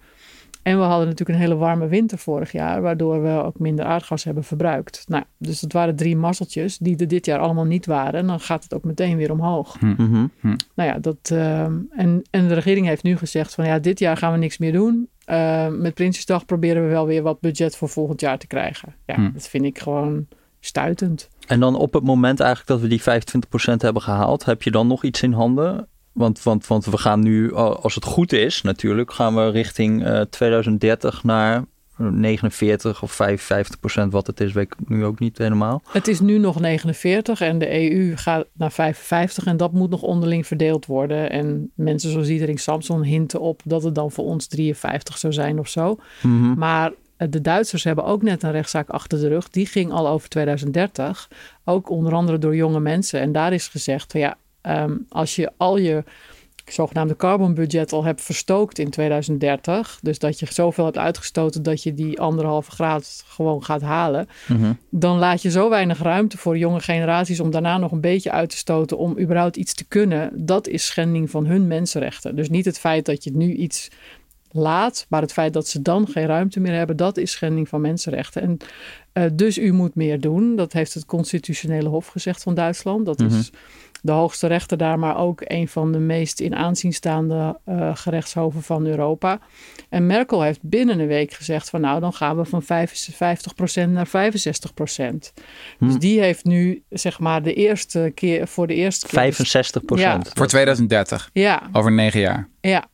En 0.68 0.78
we 0.78 0.84
hadden 0.84 1.06
natuurlijk 1.06 1.38
een 1.38 1.44
hele 1.44 1.56
warme 1.56 1.86
winter 1.86 2.18
vorig 2.18 2.52
jaar, 2.52 2.82
waardoor 2.82 3.22
we 3.22 3.42
ook 3.42 3.58
minder 3.58 3.84
aardgas 3.84 4.24
hebben 4.24 4.44
verbruikt. 4.44 5.04
Nou, 5.06 5.24
dus 5.38 5.60
dat 5.60 5.72
waren 5.72 5.96
drie 5.96 6.16
mazzeltjes 6.16 6.78
die 6.78 6.96
er 6.96 7.08
dit 7.08 7.26
jaar 7.26 7.38
allemaal 7.38 7.64
niet 7.64 7.86
waren. 7.86 8.20
En 8.20 8.26
dan 8.26 8.40
gaat 8.40 8.62
het 8.62 8.74
ook 8.74 8.84
meteen 8.84 9.16
weer 9.16 9.32
omhoog. 9.32 9.80
Mm 9.80 9.94
-hmm. 9.96 10.30
Nou 10.74 10.88
ja, 10.88 10.98
dat, 10.98 11.30
uh, 11.32 11.60
en, 11.62 12.22
en 12.30 12.48
de 12.48 12.54
regering 12.54 12.86
heeft 12.86 13.02
nu 13.02 13.16
gezegd 13.16 13.54
van 13.54 13.66
ja, 13.66 13.78
dit 13.78 13.98
jaar 13.98 14.16
gaan 14.16 14.32
we 14.32 14.38
niks 14.38 14.58
meer 14.58 14.72
doen. 14.72 15.08
Uh, 15.26 15.68
met 15.68 15.94
Prinsjesdag 15.94 16.44
proberen 16.44 16.82
we 16.82 16.88
wel 16.88 17.06
weer 17.06 17.22
wat 17.22 17.40
budget 17.40 17.76
voor 17.76 17.88
volgend 17.88 18.20
jaar 18.20 18.38
te 18.38 18.46
krijgen. 18.46 18.94
Ja, 19.06 19.14
Hm. 19.14 19.32
dat 19.32 19.48
vind 19.48 19.64
ik 19.64 19.78
gewoon 19.78 20.26
stuitend. 20.60 21.28
En 21.46 21.60
dan 21.60 21.76
op 21.76 21.92
het 21.92 22.04
moment 22.04 22.40
eigenlijk 22.40 22.70
dat 22.70 22.80
we 22.80 22.88
die 22.88 23.02
25% 23.02 23.82
hebben 23.82 24.02
gehaald, 24.02 24.44
heb 24.44 24.62
je 24.62 24.70
dan 24.70 24.86
nog 24.86 25.04
iets 25.04 25.22
in 25.22 25.32
handen? 25.32 25.88
Want, 26.18 26.42
want, 26.42 26.66
want 26.66 26.84
we 26.84 26.98
gaan 26.98 27.20
nu, 27.20 27.54
als 27.54 27.94
het 27.94 28.04
goed 28.04 28.32
is 28.32 28.62
natuurlijk, 28.62 29.12
gaan 29.12 29.34
we 29.34 29.50
richting 29.50 30.06
uh, 30.06 30.20
2030 30.20 31.24
naar 31.24 31.64
49 31.96 33.02
of 33.02 33.12
55 33.12 33.80
procent. 33.80 34.12
Wat 34.12 34.26
het 34.26 34.40
is, 34.40 34.52
weet 34.52 34.64
ik 34.64 34.88
nu 34.88 35.04
ook 35.04 35.18
niet 35.18 35.38
helemaal. 35.38 35.82
Het 35.88 36.08
is 36.08 36.20
nu 36.20 36.38
nog 36.38 36.60
49 36.60 37.40
en 37.40 37.58
de 37.58 37.90
EU 37.90 38.16
gaat 38.16 38.46
naar 38.52 38.72
55 38.72 39.46
en 39.46 39.56
dat 39.56 39.72
moet 39.72 39.90
nog 39.90 40.02
onderling 40.02 40.46
verdeeld 40.46 40.86
worden. 40.86 41.30
En 41.30 41.70
mensen 41.74 42.10
zoals 42.10 42.26
Diederik 42.26 42.58
Samson 42.58 43.02
hinten 43.02 43.40
op 43.40 43.60
dat 43.64 43.82
het 43.82 43.94
dan 43.94 44.10
voor 44.10 44.24
ons 44.24 44.46
53 44.46 45.18
zou 45.18 45.32
zijn 45.32 45.58
of 45.58 45.68
zo. 45.68 45.98
Mm 46.22 46.42
-hmm. 46.42 46.58
Maar 46.58 46.92
de 47.16 47.40
Duitsers 47.40 47.84
hebben 47.84 48.04
ook 48.04 48.22
net 48.22 48.42
een 48.42 48.52
rechtszaak 48.52 48.88
achter 48.88 49.20
de 49.20 49.28
rug. 49.28 49.48
Die 49.48 49.66
ging 49.66 49.92
al 49.92 50.08
over 50.08 50.28
2030. 50.28 51.28
Ook 51.64 51.90
onder 51.90 52.12
andere 52.12 52.38
door 52.38 52.56
jonge 52.56 52.80
mensen. 52.80 53.20
En 53.20 53.32
daar 53.32 53.52
is 53.52 53.68
gezegd, 53.68 54.12
ja, 54.12 54.36
um, 54.62 55.06
als 55.08 55.36
je 55.36 55.50
al 55.56 55.78
je 55.78 56.04
zogenaamde 56.72 57.16
carbonbudget 57.16 57.92
al 57.92 58.04
hebt 58.04 58.22
verstookt 58.22 58.78
in 58.78 58.90
2030, 58.90 59.98
dus 60.02 60.18
dat 60.18 60.38
je 60.38 60.46
zoveel 60.50 60.84
hebt 60.84 60.98
uitgestoten 60.98 61.62
dat 61.62 61.82
je 61.82 61.94
die 61.94 62.20
anderhalve 62.20 62.70
graad 62.70 63.24
gewoon 63.26 63.64
gaat 63.64 63.82
halen, 63.82 64.28
mm 64.46 64.56
-hmm. 64.56 64.78
dan 64.90 65.18
laat 65.18 65.42
je 65.42 65.50
zo 65.50 65.70
weinig 65.70 66.02
ruimte 66.02 66.38
voor 66.38 66.58
jonge 66.58 66.80
generaties 66.80 67.40
om 67.40 67.50
daarna 67.50 67.78
nog 67.78 67.92
een 67.92 68.00
beetje 68.00 68.30
uit 68.30 68.50
te 68.50 68.56
stoten 68.56 68.98
om 68.98 69.18
überhaupt 69.18 69.56
iets 69.56 69.74
te 69.74 69.84
kunnen. 69.84 70.46
Dat 70.46 70.66
is 70.66 70.86
schending 70.86 71.30
van 71.30 71.46
hun 71.46 71.66
mensenrechten. 71.66 72.36
Dus 72.36 72.48
niet 72.48 72.64
het 72.64 72.78
feit 72.78 73.06
dat 73.06 73.24
je 73.24 73.30
nu 73.36 73.52
iets 73.52 73.90
laat, 74.50 75.06
maar 75.08 75.20
het 75.20 75.32
feit 75.32 75.52
dat 75.52 75.68
ze 75.68 75.82
dan 75.82 76.08
geen 76.08 76.26
ruimte 76.26 76.60
meer 76.60 76.72
hebben, 76.72 76.96
dat 76.96 77.16
is 77.16 77.30
schending 77.30 77.68
van 77.68 77.80
mensenrechten. 77.80 78.42
En 78.42 78.58
uh, 79.14 79.30
dus 79.32 79.58
u 79.58 79.72
moet 79.72 79.94
meer 79.94 80.20
doen. 80.20 80.56
Dat 80.56 80.72
heeft 80.72 80.94
het 80.94 81.04
constitutionele 81.06 81.88
hof 81.88 82.06
gezegd 82.06 82.42
van 82.42 82.54
Duitsland. 82.54 83.06
Dat 83.06 83.18
Mhm. 83.18 83.26
mm 83.26 83.32
-hmm. 83.32 83.40
is 83.40 83.50
de 84.02 84.12
hoogste 84.12 84.46
rechter 84.46 84.76
daar, 84.76 84.98
maar 84.98 85.16
ook 85.16 85.40
een 85.44 85.68
van 85.68 85.92
de 85.92 85.98
meest 85.98 86.40
in 86.40 86.54
aanzien 86.54 86.92
staande 86.92 87.58
uh, 87.68 87.90
gerechtshoven 87.96 88.62
van 88.62 88.86
Europa. 88.86 89.38
En 89.88 90.06
Merkel 90.06 90.42
heeft 90.42 90.62
binnen 90.62 90.98
een 90.98 91.06
week 91.06 91.32
gezegd 91.32 91.70
van 91.70 91.80
nou, 91.80 92.00
dan 92.00 92.12
gaan 92.12 92.36
we 92.36 92.44
van 92.44 92.62
55% 92.62 92.66
naar 93.88 94.08
65%. 94.08 94.10
Hm. 95.78 95.86
Dus 95.86 95.96
die 95.98 96.20
heeft 96.20 96.44
nu 96.44 96.82
zeg 96.88 97.18
maar 97.18 97.42
de 97.42 97.54
eerste 97.54 98.12
keer 98.14 98.48
voor 98.48 98.66
de 98.66 98.74
eerste 98.74 99.06
keer. 99.06 99.34
65%. 99.34 100.00
Ja. 100.00 100.20
Voor 100.34 100.46
2030. 100.46 101.30
Ja. 101.32 101.62
Over 101.72 101.92
negen 101.92 102.20
jaar. 102.20 102.48
Ja. 102.60 102.86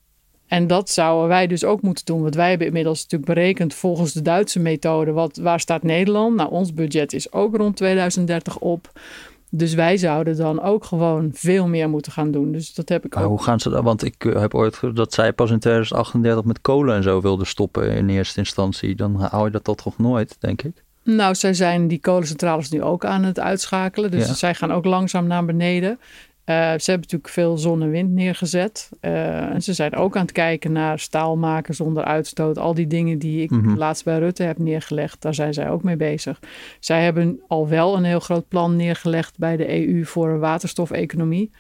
En 0.47 0.67
dat 0.67 0.91
zouden 0.91 1.29
wij 1.29 1.47
dus 1.47 1.65
ook 1.65 1.83
moeten 1.83 2.05
doen. 2.05 2.23
Want 2.23 2.35
wij 2.35 2.49
hebben 2.49 2.67
inmiddels 2.67 3.03
natuurlijk 3.03 3.33
berekend 3.35 3.75
volgens 3.75 4.13
de 4.13 4.23
Duitse 4.23 4.61
methode. 4.61 5.13
Wat, 5.13 5.37
waar 5.37 5.61
staat 5.61 5.83
Nederland? 5.83 6.37
Nou, 6.37 6.51
ons 6.51 6.75
budget 6.75 7.13
is 7.13 7.33
ook 7.33 7.57
rond 7.57 7.77
2030 7.77 8.59
op. 8.59 8.93
Dus 9.57 9.75
wij 9.75 9.97
zouden 9.97 10.37
dan 10.37 10.63
ook 10.63 10.85
gewoon 10.85 11.31
veel 11.33 11.69
meer 11.69 11.89
moeten 11.89 12.13
gaan 12.13 12.31
doen. 12.31 12.53
Dus 12.53 12.75
dat 12.75 12.89
heb 12.89 13.05
ik 13.05 13.15
maar 13.15 13.25
ook. 13.25 13.31
hoe 13.31 13.43
gaan 13.43 13.61
ze 13.61 13.71
dat? 13.71 13.83
Want 13.83 14.05
ik 14.05 14.25
uh, 14.25 14.41
heb 14.41 14.55
ooit 14.55 14.77
gehoord 14.77 14.97
dat 14.97 15.15
zij 15.15 15.33
pas 15.33 15.51
in 15.51 15.59
2038 15.59 16.45
met 16.45 16.61
kolen 16.61 16.95
en 16.95 17.03
zo 17.03 17.21
wilden 17.21 17.47
stoppen 17.47 17.91
in 17.91 18.09
eerste 18.09 18.39
instantie. 18.39 18.95
Dan 18.95 19.15
hou 19.15 19.45
je 19.45 19.51
dat 19.51 19.65
toch 19.65 19.77
toch 19.77 19.99
nooit, 19.99 20.37
denk 20.41 20.63
ik. 20.63 20.85
Nou, 21.03 21.35
zij 21.35 21.55
zijn 21.55 21.89
die 21.89 22.01
kolencentrales 22.01 22.71
nu 22.71 22.83
ook 22.83 23.05
aan 23.05 23.25
het 23.25 23.41
uitschakelen. 23.41 24.11
Dus 24.11 24.27
ja. 24.27 24.35
zij 24.35 24.55
gaan 24.55 24.73
ook 24.73 24.85
langzaam 24.85 25.27
naar 25.27 25.45
beneden. 25.45 25.99
Ze 26.45 26.53
hebben 26.91 26.95
natuurlijk 27.01 27.29
veel 27.29 27.59
zon 27.59 27.83
en 27.83 27.91
wind 27.91 28.11
neergezet. 28.11 28.89
en 29.01 29.63
ze 29.63 29.73
zijn 29.73 29.95
ook 29.95 30.17
aan 30.17 30.23
het 30.23 30.33
kijken 30.33 30.73
naar 30.73 30.99
staal 30.99 31.37
maken 31.37 31.75
zonder 31.75 32.05
uitstoot. 32.05 32.59
Al 32.59 32.75
die 32.75 32.87
dingen 32.87 33.19
die 33.19 33.43
ik 33.43 33.51
Mhm. 33.51 33.77
laatst 33.77 34.05
bij 34.05 34.19
Rutte 34.19 34.43
heb 34.43 34.59
neergelegd, 34.59 35.23
daar 35.23 35.35
zijn 35.35 35.55
zij 35.55 35.71
ook 35.71 35.83
mee 35.83 35.97
bezig. 35.97 36.41
Zij 36.81 37.03
hebben 37.05 37.41
al 37.49 37.69
wel 37.69 37.97
een 37.97 38.05
heel 38.05 38.21
groot 38.21 38.49
plan 38.49 38.77
neergelegd 38.77 39.39
bij 39.39 39.57
de 39.57 39.87
EU 39.87 40.05
voor 40.05 40.29
een 40.29 40.39
waterstofeconomie. 40.39 41.51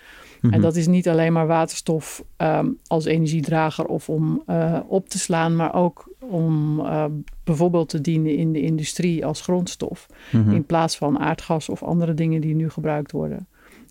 Mhm. 0.41 0.53
En 0.55 0.61
dat 0.61 0.77
is 0.77 0.87
niet 0.87 1.09
alleen 1.09 1.33
maar 1.33 1.47
waterstof 1.47 2.25
ehm, 2.37 2.69
als 2.87 3.05
energiedrager 3.05 3.85
of 3.87 4.09
om 4.09 4.43
eh, 4.47 4.79
op 4.87 5.09
te 5.09 5.19
slaan, 5.19 5.57
maar 5.57 5.75
ook 5.75 6.09
om 6.21 6.81
eh, 6.81 7.05
bijvoorbeeld 7.45 7.89
te 7.89 8.01
dienen 8.01 8.37
in 8.37 8.53
de 8.53 8.61
industrie 8.61 9.27
als 9.27 9.41
grondstof. 9.41 10.07
Mhm. 10.33 10.51
In 10.51 10.65
plaats 10.67 10.97
van 10.97 11.19
aardgas 11.19 11.69
of 11.69 11.83
andere 11.83 12.15
dingen 12.15 12.41
die 12.41 12.55
nu 12.55 12.71
gebruikt 12.71 13.13
worden. 13.13 13.47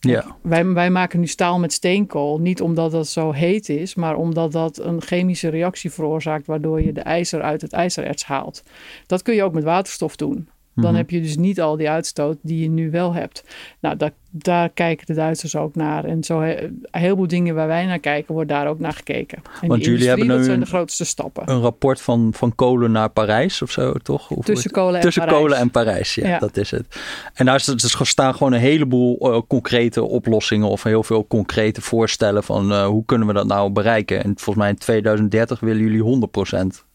Ja, 0.10 0.36
Wij, 0.42 0.66
wij 0.66 0.90
maken 0.90 1.20
nu 1.20 1.28
staal 1.28 1.60
met 1.60 1.74
steenkool, 1.74 2.40
niet 2.40 2.62
omdat 2.62 2.92
dat 2.92 3.08
zo 3.08 3.32
heet 3.32 3.70
is, 3.70 3.96
maar 3.96 4.16
omdat 4.16 4.52
dat 4.52 4.78
een 4.78 5.02
chemische 5.02 5.50
reactie 5.50 5.92
veroorzaakt 5.92 6.46
waardoor 6.46 6.82
je 6.82 6.94
de 6.94 7.02
ijzer 7.02 7.42
uit 7.42 7.62
het 7.62 7.74
ijzererts 7.74 8.26
haalt. 8.26 8.64
Dat 9.06 9.22
kun 9.22 9.36
je 9.36 9.44
ook 9.44 9.54
met 9.54 9.64
waterstof 9.64 10.16
doen. 10.16 10.50
Dan 10.76 10.86
Mhm. 10.86 10.96
heb 10.96 11.10
je 11.10 11.22
dus 11.22 11.38
niet 11.38 11.62
al 11.62 11.78
die 11.78 11.90
uitstoot 11.90 12.38
die 12.42 12.62
je 12.62 12.70
nu 12.70 12.92
wel 12.92 13.14
hebt. 13.14 13.44
Nou, 13.80 13.96
daar, 13.98 14.12
daar 14.32 14.70
kijken 14.70 15.06
de 15.06 15.14
Duitsers 15.14 15.56
ook 15.56 15.76
naar. 15.76 16.06
En 16.06 16.24
zo 16.24 16.42
he- 16.42 16.64
een 16.64 16.86
heleboel 16.92 17.28
dingen 17.28 17.56
waar 17.56 17.68
wij 17.68 17.86
naar 17.86 18.00
kijken, 18.00 18.34
wordt 18.34 18.50
daar 18.50 18.68
ook 18.68 18.80
naar 18.80 18.94
gekeken. 18.94 19.42
En 19.62 19.68
Want 19.68 19.86
jullie 19.86 20.08
hebben 20.08 20.28
dat 20.28 20.38
nu 20.38 20.44
zijn 20.44 20.56
een- 20.56 20.64
de 20.64 20.70
grootste 20.70 21.06
stappen. 21.06 21.50
een 21.50 21.60
rapport 21.62 22.02
van, 22.02 22.34
van 22.36 22.56
kolen 22.56 22.92
naar 22.92 23.10
Parijs 23.10 23.62
of 23.62 23.72
zo, 23.72 23.94
toch? 23.94 24.32
Of 24.32 24.46
Tussen 24.46 24.72
kolen 24.72 24.96
en 24.96 25.02
Tussen 25.02 25.24
Parijs. 25.24 25.42
kolen 25.42 25.58
en 25.58 25.72
Parijs, 25.72 26.16
ja, 26.16 26.28
Ja. 26.28 26.40
dat 26.40 26.58
is 26.58 26.72
het. 26.72 26.86
En 27.34 27.46
daar 27.46 27.64
staan 27.88 28.34
gewoon 28.36 28.54
een 28.54 28.60
heleboel 28.60 29.18
eh, 29.34 29.42
concrete 29.48 30.04
oplossingen 30.04 30.68
of 30.68 30.84
heel 30.84 31.04
veel 31.04 31.28
concrete 31.28 31.82
voorstellen 31.82 32.44
van 32.44 32.72
eh, 32.72 32.86
hoe 32.86 33.06
kunnen 33.06 33.28
we 33.28 33.34
dat 33.34 33.48
nou 33.48 33.72
bereiken. 33.72 34.18
En 34.24 34.34
volgens 34.36 34.56
mij 34.56 34.70
in 34.70 34.76
2030 34.78 35.60
willen 35.60 35.82
jullie 35.82 36.02
100% 36.02 36.86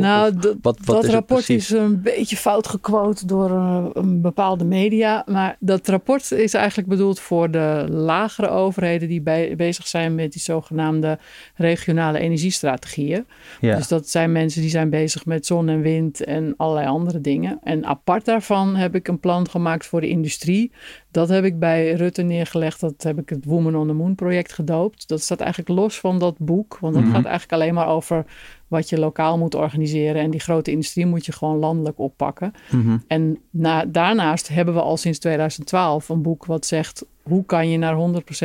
Nou, 0.00 0.28
Of 0.34 0.40
dat, 0.42 0.56
wat, 0.62 0.78
wat 0.78 0.86
dat 0.86 0.96
is 0.96 1.02
het 1.02 1.12
rapport 1.12 1.48
is 1.48 1.70
een 1.70 2.02
beetje 2.02 2.36
fout 2.36 2.66
gequote 2.68 3.26
door 3.26 3.50
eh, 3.50 3.86
een 3.92 4.20
bepaalde 4.20 4.64
media. 4.64 5.22
Maar 5.26 5.56
dat 5.60 5.88
rapport 5.88 6.32
is 6.32 6.54
eigenlijk 6.54 6.88
bedoeld 6.88 7.20
voor 7.20 7.50
de 7.50 7.86
lagere 7.90 8.48
overheden 8.48 9.08
die 9.08 9.20
bij, 9.20 9.56
bezig 9.56 9.86
zijn 9.86 10.14
met 10.14 10.32
die 10.32 10.40
zogenaamde 10.42 11.18
regionale 11.54 12.18
energiestrategieën. 12.18 13.26
Ja. 13.60 13.76
Dus 13.76 13.88
dat 13.88 14.08
zijn 14.08 14.32
mensen 14.32 14.60
die 14.60 14.70
zijn 14.70 14.90
bezig 14.90 15.26
met 15.26 15.46
zon 15.46 15.68
en 15.68 15.80
wind 15.80 16.24
en 16.24 16.54
allerlei 16.56 16.86
andere 16.86 17.20
dingen. 17.20 17.58
En 17.62 17.84
apart 17.86 18.24
daarvan 18.24 18.76
heb 18.76 18.94
ik 18.94 19.08
een 19.08 19.20
plan 19.20 19.48
gemaakt 19.50 19.86
voor 19.86 20.00
de 20.00 20.08
industrie. 20.08 20.72
Dat 21.10 21.28
heb 21.28 21.44
ik 21.44 21.58
bij 21.58 21.92
Rutte 21.92 22.22
neergelegd. 22.22 22.80
Dat 22.80 23.02
heb 23.02 23.18
ik 23.18 23.28
het 23.28 23.44
Woman 23.44 23.76
on 23.76 23.86
the 23.86 23.92
Moon 23.92 24.14
project 24.14 24.52
gedoopt. 24.52 25.08
Dat 25.08 25.20
staat 25.22 25.40
eigenlijk 25.40 25.70
los 25.70 26.00
van 26.00 26.18
dat 26.18 26.38
boek. 26.38 26.78
Want 26.80 26.94
dat 26.94 27.02
Mhm. 27.02 27.12
gaat 27.12 27.24
eigenlijk 27.24 27.52
alleen 27.52 27.74
maar 27.74 27.88
over 27.88 28.24
wat 28.68 28.88
je 28.88 28.98
lokaal 28.98 29.38
moet 29.38 29.54
organiseren. 29.54 30.22
En 30.22 30.30
die 30.30 30.40
grote 30.40 30.70
industrie 30.70 31.06
moet 31.06 31.26
je 31.26 31.32
gewoon 31.32 31.58
landelijk 31.58 31.98
oppakken. 31.98 32.52
Mhm. 32.70 32.98
En 33.06 33.38
na, 33.50 33.84
daarnaast 33.84 34.48
hebben 34.48 34.74
we 34.74 34.80
al 34.80 34.96
sinds 34.96 35.18
2012 35.18 36.08
een 36.08 36.22
boek 36.22 36.46
wat 36.46 36.66
zegt... 36.66 37.04
hoe 37.22 37.44
kan 37.44 37.68
je 37.70 37.78
naar 37.78 37.94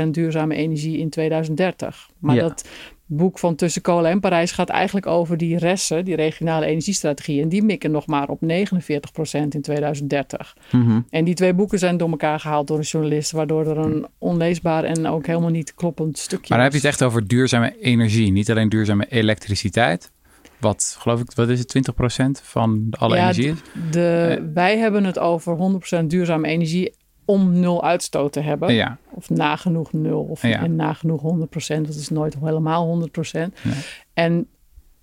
100% 0.05 0.07
duurzame 0.11 0.55
energie 0.55 0.97
in 0.97 1.09
2030? 1.09 2.09
Maar 2.19 2.35
Ja. 2.35 2.41
dat 2.41 2.67
boek 3.05 3.39
van 3.39 3.55
Tussen 3.55 3.81
Kolen 3.81 4.12
en 4.12 4.19
Parijs 4.19 4.51
gaat 4.51 4.69
eigenlijk 4.69 5.05
over 5.05 5.38
die 5.38 5.57
resten... 5.57 6.05
die 6.05 6.15
regionale 6.15 6.65
energiestrategie. 6.65 7.41
En 7.41 7.50
die 7.50 7.63
mikken 7.63 7.91
nog 7.91 8.07
maar 8.07 8.29
op 8.29 8.39
49% 8.41 8.45
in 9.50 9.62
2030. 9.62 10.57
Mhm. 10.72 11.00
En 11.10 11.24
die 11.24 11.33
twee 11.33 11.53
boeken 11.53 11.79
zijn 11.79 11.98
door 11.98 12.10
elkaar 12.10 12.39
gehaald 12.39 12.67
door 12.67 12.77
een 12.77 12.83
journalist... 12.83 13.31
waardoor 13.31 13.67
er 13.67 13.77
een 13.77 14.07
onleesbaar 14.17 14.83
en 14.83 15.07
ook 15.07 15.25
helemaal 15.25 15.50
niet 15.50 15.74
kloppend 15.75 16.17
stukje 16.17 16.45
Maar 16.48 16.57
dan 16.57 16.67
heb 16.67 16.72
je 16.72 16.77
het 16.77 16.88
echt 16.88 17.03
over 17.03 17.27
duurzame 17.27 17.79
energie, 17.81 18.31
niet 18.31 18.51
alleen 18.51 18.69
duurzame 18.69 19.05
elektriciteit. 19.10 20.12
Wat 20.60 20.95
geloof 21.00 21.19
ik, 21.19 21.31
wat 21.36 21.50
is 21.50 21.60
het, 21.60 21.91
20% 21.91 22.43
van 22.43 22.88
alle 23.00 23.15
Ja, 23.15 23.22
energie 23.22 23.50
is? 23.51 23.57
De, 23.91 24.38
Eh. 24.39 24.45
wij 24.53 24.77
hebben 24.77 25.03
het 25.03 25.19
over 25.19 25.55
100% 25.55 26.10
duurzame 26.10 26.48
energie 26.48 26.93
om 27.25 27.59
nul 27.59 27.83
uitstoot 27.83 28.31
te 28.33 28.39
hebben. 28.39 28.73
Ja, 28.73 28.97
Of 29.13 29.29
nagenoeg 29.29 29.91
nul. 29.93 30.21
Of 30.21 30.41
Ja. 30.41 30.63
en 30.63 30.75
nagenoeg 30.75 31.21
100%. 31.21 31.85
Dat 31.87 31.95
is 31.95 32.09
nooit 32.09 32.35
helemaal 32.43 32.85
100%. 32.85 33.53
Nee. 33.63 33.73
En 34.13 34.47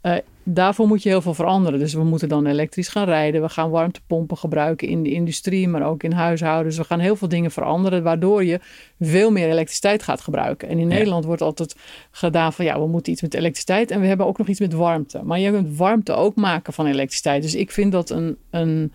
eh, 0.00 0.14
daarvoor 0.42 0.86
moet 0.86 1.02
je 1.02 1.08
heel 1.08 1.20
veel 1.22 1.34
veranderen. 1.34 1.78
Dus 1.78 1.94
we 1.94 2.04
moeten 2.04 2.28
dan 2.28 2.46
elektrisch 2.46 2.88
gaan 2.88 3.04
rijden. 3.04 3.42
We 3.42 3.48
gaan 3.48 3.70
warmtepompen 3.70 4.36
gebruiken 4.36 4.88
in 4.88 5.02
de 5.02 5.10
industrie, 5.10 5.68
maar 5.68 5.86
ook 5.86 6.02
in 6.02 6.12
huishoudens. 6.12 6.76
We 6.76 6.84
gaan 6.84 6.98
heel 6.98 7.16
veel 7.16 7.28
dingen 7.28 7.50
veranderen, 7.50 8.02
waardoor 8.02 8.44
je 8.44 8.60
veel 9.00 9.30
meer 9.30 9.48
elektriciteit 9.50 10.02
gaat 10.02 10.20
gebruiken. 10.20 10.68
En 10.68 10.78
in 10.78 10.88
Ja. 10.88 10.94
Nederland 10.94 11.24
wordt 11.24 11.42
altijd 11.42 11.76
gedaan 12.10 12.52
van 12.52 12.64
ja, 12.64 12.80
we 12.80 12.86
moeten 12.86 13.12
iets 13.12 13.22
met 13.22 13.34
elektriciteit 13.34 13.90
en 13.90 14.00
we 14.00 14.06
hebben 14.06 14.26
ook 14.26 14.38
nog 14.38 14.48
iets 14.48 14.60
met 14.60 14.72
warmte. 14.72 15.20
Maar 15.24 15.38
je 15.38 15.50
kunt 15.50 15.76
warmte 15.76 16.12
ook 16.12 16.34
maken 16.36 16.72
van 16.72 16.86
elektriciteit. 16.86 17.42
Dus 17.42 17.54
ik 17.54 17.70
vind 17.70 17.92
dat 17.92 18.10
een, 18.10 18.36
een 18.50 18.92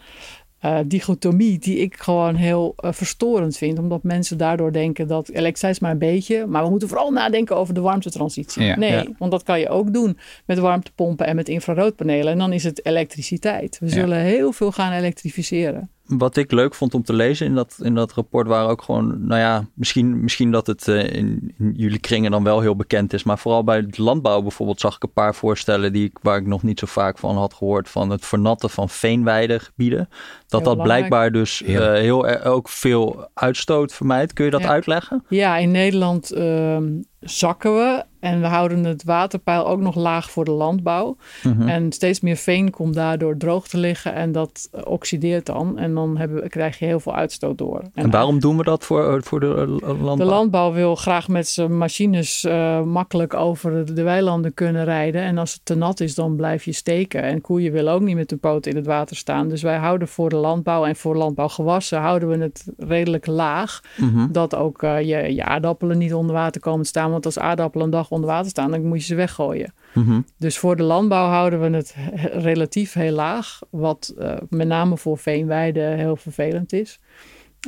eh, 0.65 0.77
dichotomie 0.85 1.59
die 1.59 1.77
ik 1.77 1.95
gewoon 1.97 2.35
heel 2.35 2.73
eh, 2.77 2.91
verstorend 2.91 3.57
vind. 3.57 3.79
Omdat 3.79 4.03
mensen 4.03 4.37
daardoor 4.37 4.71
denken 4.71 5.07
dat 5.07 5.29
elektriciteit 5.29 5.73
is 5.73 5.79
maar 5.79 5.91
een 5.91 5.97
beetje. 5.97 6.45
Maar 6.45 6.63
we 6.63 6.69
moeten 6.69 6.87
vooral 6.87 7.11
nadenken 7.11 7.55
over 7.55 7.73
de 7.73 7.81
warmtetransitie. 7.81 8.63
Ja, 8.63 8.77
nee, 8.77 8.91
ja. 8.91 9.05
want 9.17 9.31
dat 9.31 9.43
kan 9.43 9.59
je 9.59 9.69
ook 9.69 9.93
doen 9.93 10.17
met 10.45 10.59
warmtepompen 10.59 11.25
en 11.25 11.35
met 11.35 11.49
infraroodpanelen. 11.49 12.31
En 12.31 12.37
dan 12.37 12.53
is 12.53 12.63
het 12.63 12.85
elektriciteit. 12.85 13.77
We 13.79 13.85
Ja. 13.85 13.91
zullen 13.91 14.17
heel 14.19 14.51
veel 14.51 14.71
gaan 14.71 14.91
elektrificeren. 14.91 15.89
Wat 16.07 16.37
ik 16.37 16.51
leuk 16.51 16.75
vond 16.75 16.93
om 16.93 17.03
te 17.03 17.13
lezen 17.13 17.45
in 17.45 17.55
dat, 17.55 17.77
in 17.81 17.95
dat 17.95 18.13
rapport 18.13 18.47
waren 18.47 18.69
ook 18.69 18.81
gewoon, 18.81 19.27
nou 19.27 19.39
ja, 19.41 19.65
misschien, 19.73 20.21
misschien 20.21 20.51
dat 20.51 20.67
het 20.67 20.87
eh, 20.87 21.13
in, 21.15 21.53
in 21.57 21.73
jullie 21.75 21.99
kringen 21.99 22.31
dan 22.31 22.43
wel 22.43 22.59
heel 22.61 22.75
bekend 22.75 23.13
is, 23.13 23.23
maar 23.23 23.37
vooral 23.37 23.63
bij 23.63 23.77
het 23.77 23.97
landbouw 23.97 24.41
bijvoorbeeld 24.41 24.79
zag 24.79 24.95
ik 24.95 25.03
een 25.03 25.13
paar 25.13 25.35
voorstellen 25.35 25.93
die 25.93 26.05
ik, 26.05 26.17
waar 26.21 26.37
ik 26.37 26.45
nog 26.45 26.63
niet 26.63 26.79
zo 26.79 26.85
vaak 26.85 27.17
van 27.17 27.37
had 27.37 27.53
gehoord, 27.53 27.89
van 27.89 28.09
het 28.09 28.25
vernatten 28.25 28.69
van 28.69 28.89
veenweidegebieden. 28.89 30.09
Dat 30.47 30.63
dat 30.63 30.77
belangrijk. 30.77 30.85
blijkbaar 31.07 31.31
dus 31.31 31.61
eh, 31.61 31.67
Heerlijk. 31.67 31.99
heel, 32.01 32.27
er- 32.27 32.45
ook 32.45 32.69
veel 32.69 33.27
uitstoot 33.33 33.93
vermijdt. 33.93 34.33
Kun 34.33 34.45
je 34.45 34.51
dat 34.51 34.61
Ja. 34.61 34.67
uitleggen? 34.69 35.23
Ja, 35.29 35.57
in 35.57 35.71
Nederland 35.71 36.31
ehm, 36.31 36.87
zakken 37.25 37.73
we. 37.75 38.03
En 38.19 38.41
we 38.41 38.47
houden 38.47 38.83
het 38.83 39.03
waterpeil 39.03 39.67
ook 39.67 39.79
nog 39.79 39.95
laag 39.95 40.31
voor 40.31 40.45
de 40.45 40.51
landbouw. 40.51 41.17
Mhm. 41.43 41.67
En 41.67 41.91
steeds 41.91 42.19
meer 42.19 42.35
veen 42.35 42.69
komt 42.71 42.93
daardoor 42.93 43.37
droog 43.37 43.67
te 43.67 43.77
liggen. 43.77 44.13
En 44.13 44.31
dat 44.31 44.69
oxideert 44.83 45.45
dan. 45.45 45.77
En 45.77 45.93
dan 45.93 46.17
hebben, 46.17 46.41
we- 46.41 46.49
krijg 46.49 46.79
je 46.79 46.85
heel 46.85 46.99
veel 46.99 47.15
uitstoot 47.15 47.57
door. 47.57 47.81
En 47.93 48.09
waarom 48.09 48.39
doen 48.39 48.57
we 48.57 48.63
dat 48.63 48.83
voor, 48.85 49.15
eh, 49.15 49.21
voor 49.21 49.39
de 49.39 49.47
eh, 49.81 49.87
landbouw? 49.87 50.15
De 50.15 50.23
landbouw 50.25 50.71
wil 50.73 50.95
graag 50.95 51.27
met 51.27 51.47
zijn 51.47 51.77
machines 51.77 52.43
eh, 52.43 52.81
makkelijk 52.81 53.33
over 53.33 53.85
de, 53.85 53.93
de 53.93 54.03
weilanden 54.03 54.53
kunnen 54.53 54.83
rijden. 54.83 55.21
En 55.21 55.37
als 55.37 55.53
het 55.53 55.61
te 55.65 55.75
nat 55.75 55.99
is, 55.99 56.15
dan 56.15 56.35
blijf 56.35 56.65
je 56.65 56.71
steken. 56.71 57.21
En 57.23 57.41
koeien 57.41 57.71
willen 57.71 57.93
ook 57.93 58.01
niet 58.01 58.15
met 58.15 58.29
de 58.29 58.37
poten 58.37 58.71
in 58.71 58.77
het 58.77 58.85
water 58.85 59.15
staan. 59.15 59.47
Dus 59.49 59.61
wij 59.61 59.77
houden 59.77 60.07
voor 60.07 60.29
de 60.29 60.35
landbouw 60.35 60.85
en 60.85 60.95
voor 60.95 61.15
landbouwgewassen 61.17 61.99
houden 61.99 62.29
we 62.29 62.37
het 62.37 62.65
redelijk 62.77 63.25
laag. 63.25 63.81
Mhm. 63.97 64.31
Dat 64.31 64.55
ook 64.55 64.81
je, 64.81 65.33
je 65.35 65.43
aardappelen 65.43 65.97
niet 65.97 66.13
onder 66.13 66.35
water 66.35 66.61
komen 66.61 66.81
te 66.81 66.87
staan. 66.87 67.11
Want 67.15 67.35
als 67.35 67.39
aardappelen 67.39 67.85
een 67.85 67.91
dag 67.91 68.11
onder 68.11 68.29
water 68.29 68.49
staan, 68.49 68.71
dan 68.71 68.85
moet 68.85 68.99
je 68.99 69.05
ze 69.05 69.15
weggooien. 69.15 69.73
Mhm. 69.93 70.21
Dus 70.37 70.57
voor 70.57 70.75
de 70.75 70.83
landbouw 70.83 71.27
houden 71.27 71.61
we 71.61 71.77
het 71.77 71.93
he- 71.97 72.39
relatief 72.39 72.93
heel 72.93 73.13
laag. 73.13 73.59
Wat 73.69 74.13
eh, 74.17 74.35
met 74.49 74.67
name 74.67 74.97
voor 74.97 75.17
veenweiden 75.17 75.97
heel 75.97 76.15
vervelend 76.15 76.73
is. 76.73 76.99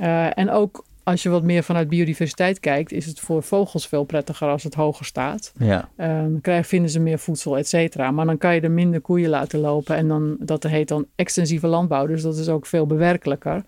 Eh, 0.02 0.38
en 0.38 0.50
ook 0.50 0.86
als 1.04 1.24
je 1.24 1.30
wat 1.30 1.44
meer 1.44 1.64
vanuit 1.64 1.90
biodiversiteit 1.90 2.60
kijkt, 2.60 2.92
is 2.92 3.06
het 3.06 3.20
voor 3.20 3.44
vogels 3.44 3.88
veel 3.88 4.04
prettiger 4.04 4.48
als 4.50 4.64
het 4.64 4.74
hoger 4.74 5.06
staat. 5.06 5.54
Ja. 5.58 5.90
Eh, 5.96 6.08
dan 6.08 6.40
krijgen, 6.42 6.66
vinden 6.66 6.92
ze 6.92 7.00
meer 7.00 7.20
voedsel, 7.20 7.58
et 7.58 7.68
cetera. 7.68 8.12
Maar 8.12 8.26
dan 8.26 8.38
kan 8.38 8.56
je 8.56 8.62
er 8.62 8.72
minder 8.72 9.02
koeien 9.02 9.30
laten 9.30 9.60
lopen. 9.60 9.96
En 9.96 10.08
dan, 10.08 10.36
dat 10.40 10.64
heet 10.64 10.88
dan 10.88 11.06
extensieve 11.16 11.68
landbouw. 11.68 12.06
Dus 12.08 12.22
dat 12.22 12.38
is 12.38 12.50
ook 12.50 12.66
veel 12.66 12.86
bewerkelijker. 12.86 13.64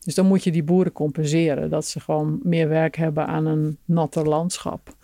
Dus 0.00 0.14
dan 0.14 0.26
moet 0.26 0.44
je 0.44 0.50
die 0.50 0.62
boeren 0.62 0.92
compenseren. 0.92 1.70
Dat 1.70 1.86
ze 1.86 2.00
gewoon 2.00 2.38
meer 2.42 2.68
werk 2.68 2.96
hebben 2.96 3.26
aan 3.26 3.46
een 3.46 3.78
natter 3.84 4.28
landschap. 4.28 4.94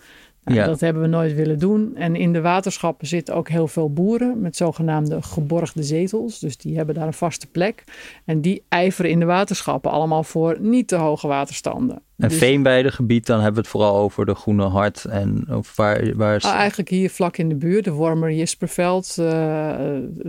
Nou, 0.45 0.59
Ja. 0.59 0.67
Dat 0.67 0.81
hebben 0.81 1.03
we 1.03 1.09
nooit 1.09 1.35
willen 1.35 1.59
doen. 1.59 1.97
En 1.97 2.17
in 2.17 2.33
de 2.33 2.41
waterschappen 2.41 3.07
zitten 3.07 3.35
ook 3.35 3.49
heel 3.49 3.69
veel 3.69 3.93
boeren 3.93 4.41
met 4.41 4.57
zogenaamde 4.57 5.23
geborgde 5.23 5.83
zetels. 5.83 6.39
Dus 6.39 6.57
die 6.57 6.77
hebben 6.77 6.95
daar 6.95 7.07
een 7.07 7.13
vaste 7.13 7.47
plek. 7.47 7.85
En 8.25 8.41
die 8.41 8.65
ijveren 8.69 9.11
in 9.11 9.19
de 9.19 9.25
waterschappen 9.25 9.91
allemaal 9.91 10.23
voor 10.23 10.57
niet 10.61 10.89
te 10.89 10.97
hoge 10.97 11.27
waterstanden. 11.27 12.03
En 12.21 12.29
Dus- 12.29 12.39
veenweidegebied, 12.39 13.27
dan 13.27 13.37
hebben 13.37 13.55
we 13.55 13.61
het 13.61 13.69
vooral 13.71 13.97
over 13.97 14.27
de 14.27 14.35
Groene 14.35 14.65
Hart 14.69 15.05
en 15.05 15.45
of 15.51 15.77
waar, 15.77 16.17
waar 16.17 16.37
is... 16.37 16.45
Ah, 16.45 16.53
eigenlijk 16.55 16.89
hier 16.89 17.11
vlak 17.11 17.37
in 17.37 17.49
de 17.49 17.55
buurt, 17.55 17.85
de 17.85 17.91
Wormer 17.93 18.33
Jisperveld. 18.33 19.17
eh, 19.19 19.75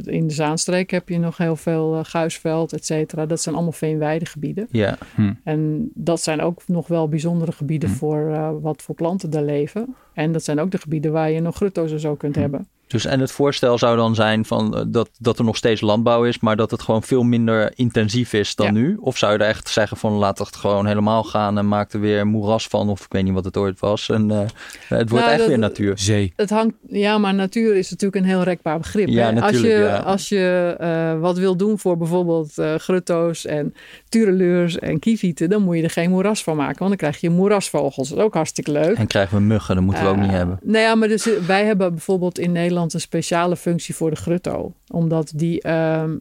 in 0.04 0.28
de 0.28 0.34
Zaanstreek 0.34 0.92
heb 0.92 1.10
je 1.10 1.20
nog 1.20 1.38
heel 1.38 1.56
veel 1.56 1.96
eh, 1.96 2.00
Guisveld, 2.04 2.74
et 2.74 2.86
cetera. 2.86 3.26
Dat 3.26 3.42
zijn 3.42 3.56
allemaal 3.56 3.74
veenweidegebieden. 3.74 4.68
Ja, 4.72 4.98
En 5.44 5.92
dat 5.94 6.22
zijn 6.22 6.42
ook 6.42 6.62
nog 6.68 6.88
wel 6.88 7.08
bijzondere 7.10 7.52
gebieden 7.52 7.90
Hm. 7.90 7.96
voor 7.96 8.30
eh, 8.32 8.50
wat 8.62 8.82
voor 8.82 8.96
planten 8.96 9.30
daar 9.30 9.44
leven. 9.44 9.96
En 10.14 10.32
dat 10.32 10.44
zijn 10.44 10.60
ook 10.60 10.72
de 10.72 10.78
gebieden 10.78 11.12
waar 11.12 11.32
je 11.32 11.40
nog 11.42 11.56
grutto's 11.56 11.92
en 11.92 12.00
zo 12.00 12.16
kunt 12.16 12.36
Hm. 12.36 12.42
hebben. 12.42 12.68
Dus 12.92 13.06
en 13.06 13.20
het 13.20 13.32
voorstel 13.32 13.78
zou 13.78 13.96
dan 13.98 14.16
zijn 14.16 14.46
van 14.46 14.78
uh, 14.78 14.82
dat, 14.88 15.10
dat 15.20 15.40
er 15.40 15.46
nog 15.46 15.56
steeds 15.56 15.82
landbouw 15.82 16.24
is, 16.26 16.40
maar 16.40 16.56
dat 16.56 16.72
het 16.72 16.82
gewoon 16.82 17.04
veel 17.04 17.24
minder 17.24 17.72
intensief 17.76 18.34
is 18.34 18.56
dan 18.56 18.66
Ja. 18.66 18.72
nu? 18.72 18.98
Of 19.00 19.18
zou 19.18 19.34
je 19.34 19.38
er 19.40 19.46
echt 19.48 19.70
zeggen 19.70 19.98
van 19.98 20.12
laat 20.14 20.38
het 20.38 20.56
gewoon 20.56 20.86
helemaal 20.86 21.24
gaan 21.24 21.58
en 21.58 21.68
maak 21.68 21.94
er 21.94 22.00
weer 22.00 22.28
moeras 22.28 22.68
van, 22.68 22.90
of 22.90 23.00
ik 23.06 23.12
weet 23.12 23.24
niet 23.24 23.34
wat 23.34 23.46
het 23.46 23.58
ooit 23.58 23.80
was. 23.80 24.10
En 24.10 24.32
eh, 24.32 24.40
het 24.88 25.10
wordt 25.10 25.12
Nou, 25.26 25.28
echt 25.30 25.38
dat- 25.38 25.48
weer 25.48 25.60
natuur. 25.60 25.94
Zee. 25.98 26.34
Het 26.36 26.50
hangt, 26.50 26.76
ja, 26.90 27.18
maar 27.18 27.34
natuur 27.34 27.76
is 27.76 27.90
natuurlijk 27.90 28.24
een 28.24 28.30
heel 28.30 28.44
rekbaar 28.44 28.78
begrip. 28.78 29.08
Ja, 29.08 29.34
hè? 29.34 29.42
als 29.42 29.60
je, 29.60 29.68
ja. 29.68 29.98
als 29.98 30.30
je 30.30 30.76
eh, 30.80 31.20
wat 31.20 31.38
wil 31.38 31.56
doen 31.58 31.80
voor 31.80 31.98
bijvoorbeeld 31.98 32.58
eh 32.58 32.76
grutto's 32.76 33.46
en 33.46 33.74
tureleurs 34.10 34.80
en 34.80 35.00
kievieten, 35.00 35.50
dan 35.50 35.62
moet 35.64 35.78
je 35.78 35.84
er 35.84 35.90
geen 35.90 36.10
moeras 36.10 36.44
van 36.44 36.56
maken, 36.56 36.78
want 36.78 36.90
dan 36.90 36.98
krijg 36.98 37.22
je 37.22 37.30
moerasvogels. 37.30 38.10
Dat 38.10 38.18
is 38.18 38.24
ook 38.24 38.34
hartstikke 38.34 38.72
leuk. 38.72 38.96
En 38.98 39.08
krijgen 39.08 39.38
we 39.38 39.44
muggen, 39.44 39.76
dat 39.76 39.84
moeten 39.84 40.04
we 40.04 40.10
ook 40.10 40.16
niet 40.18 40.26
Eh, 40.30 40.32
hebben. 40.36 40.60
Nou 40.64 40.78
ja, 40.84 40.96
maar 40.96 41.08
dus, 41.08 41.28
eh, 41.30 41.38
wij 41.46 41.66
hebben 41.66 41.90
bijvoorbeeld 41.92 42.40
in 42.40 42.52
Nederland 42.52 42.81
een 42.90 43.02
speciale 43.02 43.56
functie 43.56 43.96
voor 43.96 44.10
de 44.10 44.16
grutto. 44.16 44.74
Omdat 44.88 45.32
die 45.36 45.62
ehm, 45.62 46.18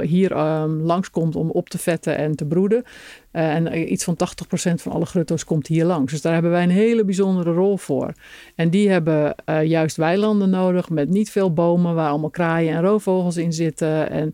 hier 0.00 0.32
ehm, 0.32 0.70
langskomt 0.70 1.36
om 1.36 1.50
op 1.50 1.68
te 1.68 1.78
vetten 1.78 2.16
en 2.16 2.36
te 2.36 2.44
broeden. 2.44 2.82
Eh, 3.30 3.54
en 3.54 3.66
eh, 3.66 3.90
iets 3.90 4.04
van 4.04 4.16
80% 4.16 4.82
van 4.82 4.92
alle 4.92 5.06
grutto's 5.06 5.44
komt 5.44 5.66
hier 5.66 5.84
langs. 5.84 6.12
Dus 6.12 6.22
daar 6.22 6.32
hebben 6.32 6.50
wij 6.50 6.62
een 6.62 6.70
hele 6.70 7.04
bijzondere 7.04 7.52
rol 7.52 7.76
voor. 7.76 8.12
En 8.54 8.70
die 8.70 8.90
hebben 8.90 9.34
eh, 9.44 9.64
juist 9.64 9.96
weilanden 9.96 10.50
nodig 10.50 10.90
met 10.90 11.08
niet 11.08 11.30
veel 11.30 11.52
bomen... 11.52 11.94
waar 11.94 12.10
allemaal 12.10 12.30
kraaien 12.30 12.74
en 12.74 12.82
roofvogels 12.82 13.36
in 13.36 13.52
zitten. 13.52 14.10
En 14.10 14.32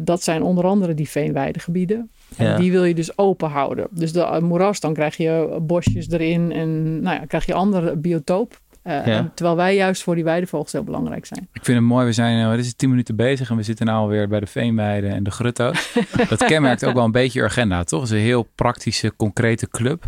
dat 0.00 0.22
zijn 0.22 0.42
onder 0.42 0.64
andere 0.64 0.94
die 0.94 1.08
veenweidegebieden. 1.08 2.10
En 2.36 2.46
Ja. 2.46 2.56
die 2.56 2.70
wil 2.70 2.84
je 2.84 2.94
dus 2.94 3.18
open 3.18 3.48
houden. 3.48 3.86
Dus 3.90 4.12
de 4.12 4.38
moeras, 4.42 4.80
dan 4.80 4.94
krijg 4.94 5.16
je 5.16 5.58
bosjes 5.62 6.10
erin 6.10 6.52
en 6.52 7.00
nou 7.00 7.20
ja, 7.20 7.26
krijg 7.26 7.46
je 7.46 7.54
andere 7.54 7.96
biotoop. 7.96 8.60
Eh, 8.88 9.06
Ja. 9.06 9.30
terwijl 9.34 9.56
wij 9.56 9.74
juist 9.74 10.02
voor 10.02 10.14
die 10.14 10.24
weidevogels 10.24 10.72
heel 10.72 10.84
belangrijk 10.84 11.26
zijn. 11.26 11.48
Ik 11.52 11.64
vind 11.64 11.78
het 11.78 11.86
mooi, 11.86 12.06
we 12.06 12.12
zijn 12.12 12.42
eh, 12.42 12.48
wat 12.48 12.58
is 12.58 12.66
het, 12.66 12.78
10 12.78 12.88
minuten 12.90 13.16
bezig 13.16 13.50
en 13.50 13.56
we 13.56 13.62
zitten 13.62 13.86
nu 13.86 13.92
alweer 13.92 14.28
bij 14.28 14.40
de 14.40 14.46
veenweiden 14.46 15.10
en 15.10 15.22
de 15.22 15.30
grutto's. 15.30 15.92
dat 16.28 16.44
kenmerkt 16.44 16.84
ook 16.84 16.94
wel 16.94 17.04
een 17.04 17.10
beetje 17.12 17.38
je 17.40 17.44
agenda, 17.44 17.84
toch? 17.84 18.00
Het 18.00 18.10
is 18.10 18.16
een 18.16 18.22
heel 18.22 18.48
praktische, 18.54 19.12
concrete 19.16 19.68
club. 19.68 20.04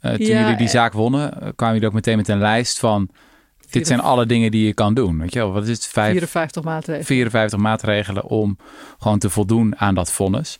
Eh, 0.00 0.12
toen 0.12 0.26
Ja, 0.26 0.40
jullie 0.40 0.56
die 0.56 0.68
zaak 0.68 0.92
wonnen, 0.92 1.30
kwamen 1.56 1.74
jullie 1.74 1.88
ook 1.88 1.94
meteen 1.94 2.16
met 2.16 2.28
een 2.28 2.38
lijst 2.38 2.78
van... 2.78 3.08
Dit 3.70 3.86
zijn 3.86 4.00
alle 4.00 4.26
dingen 4.26 4.50
die 4.50 4.66
je 4.66 4.74
kan 4.74 4.94
doen. 4.94 5.18
Weet 5.18 5.32
je 5.32 5.38
wel, 5.38 5.52
wat 5.52 5.62
is 5.62 5.68
het? 5.68 5.86
Vijf, 5.86 6.10
54 6.12 6.62
maatregelen. 6.62 7.06
54 7.06 7.58
maatregelen 7.58 8.24
om 8.24 8.58
gewoon 8.98 9.18
te 9.18 9.30
voldoen 9.30 9.78
aan 9.78 9.94
dat 9.94 10.12
vonnis. 10.12 10.58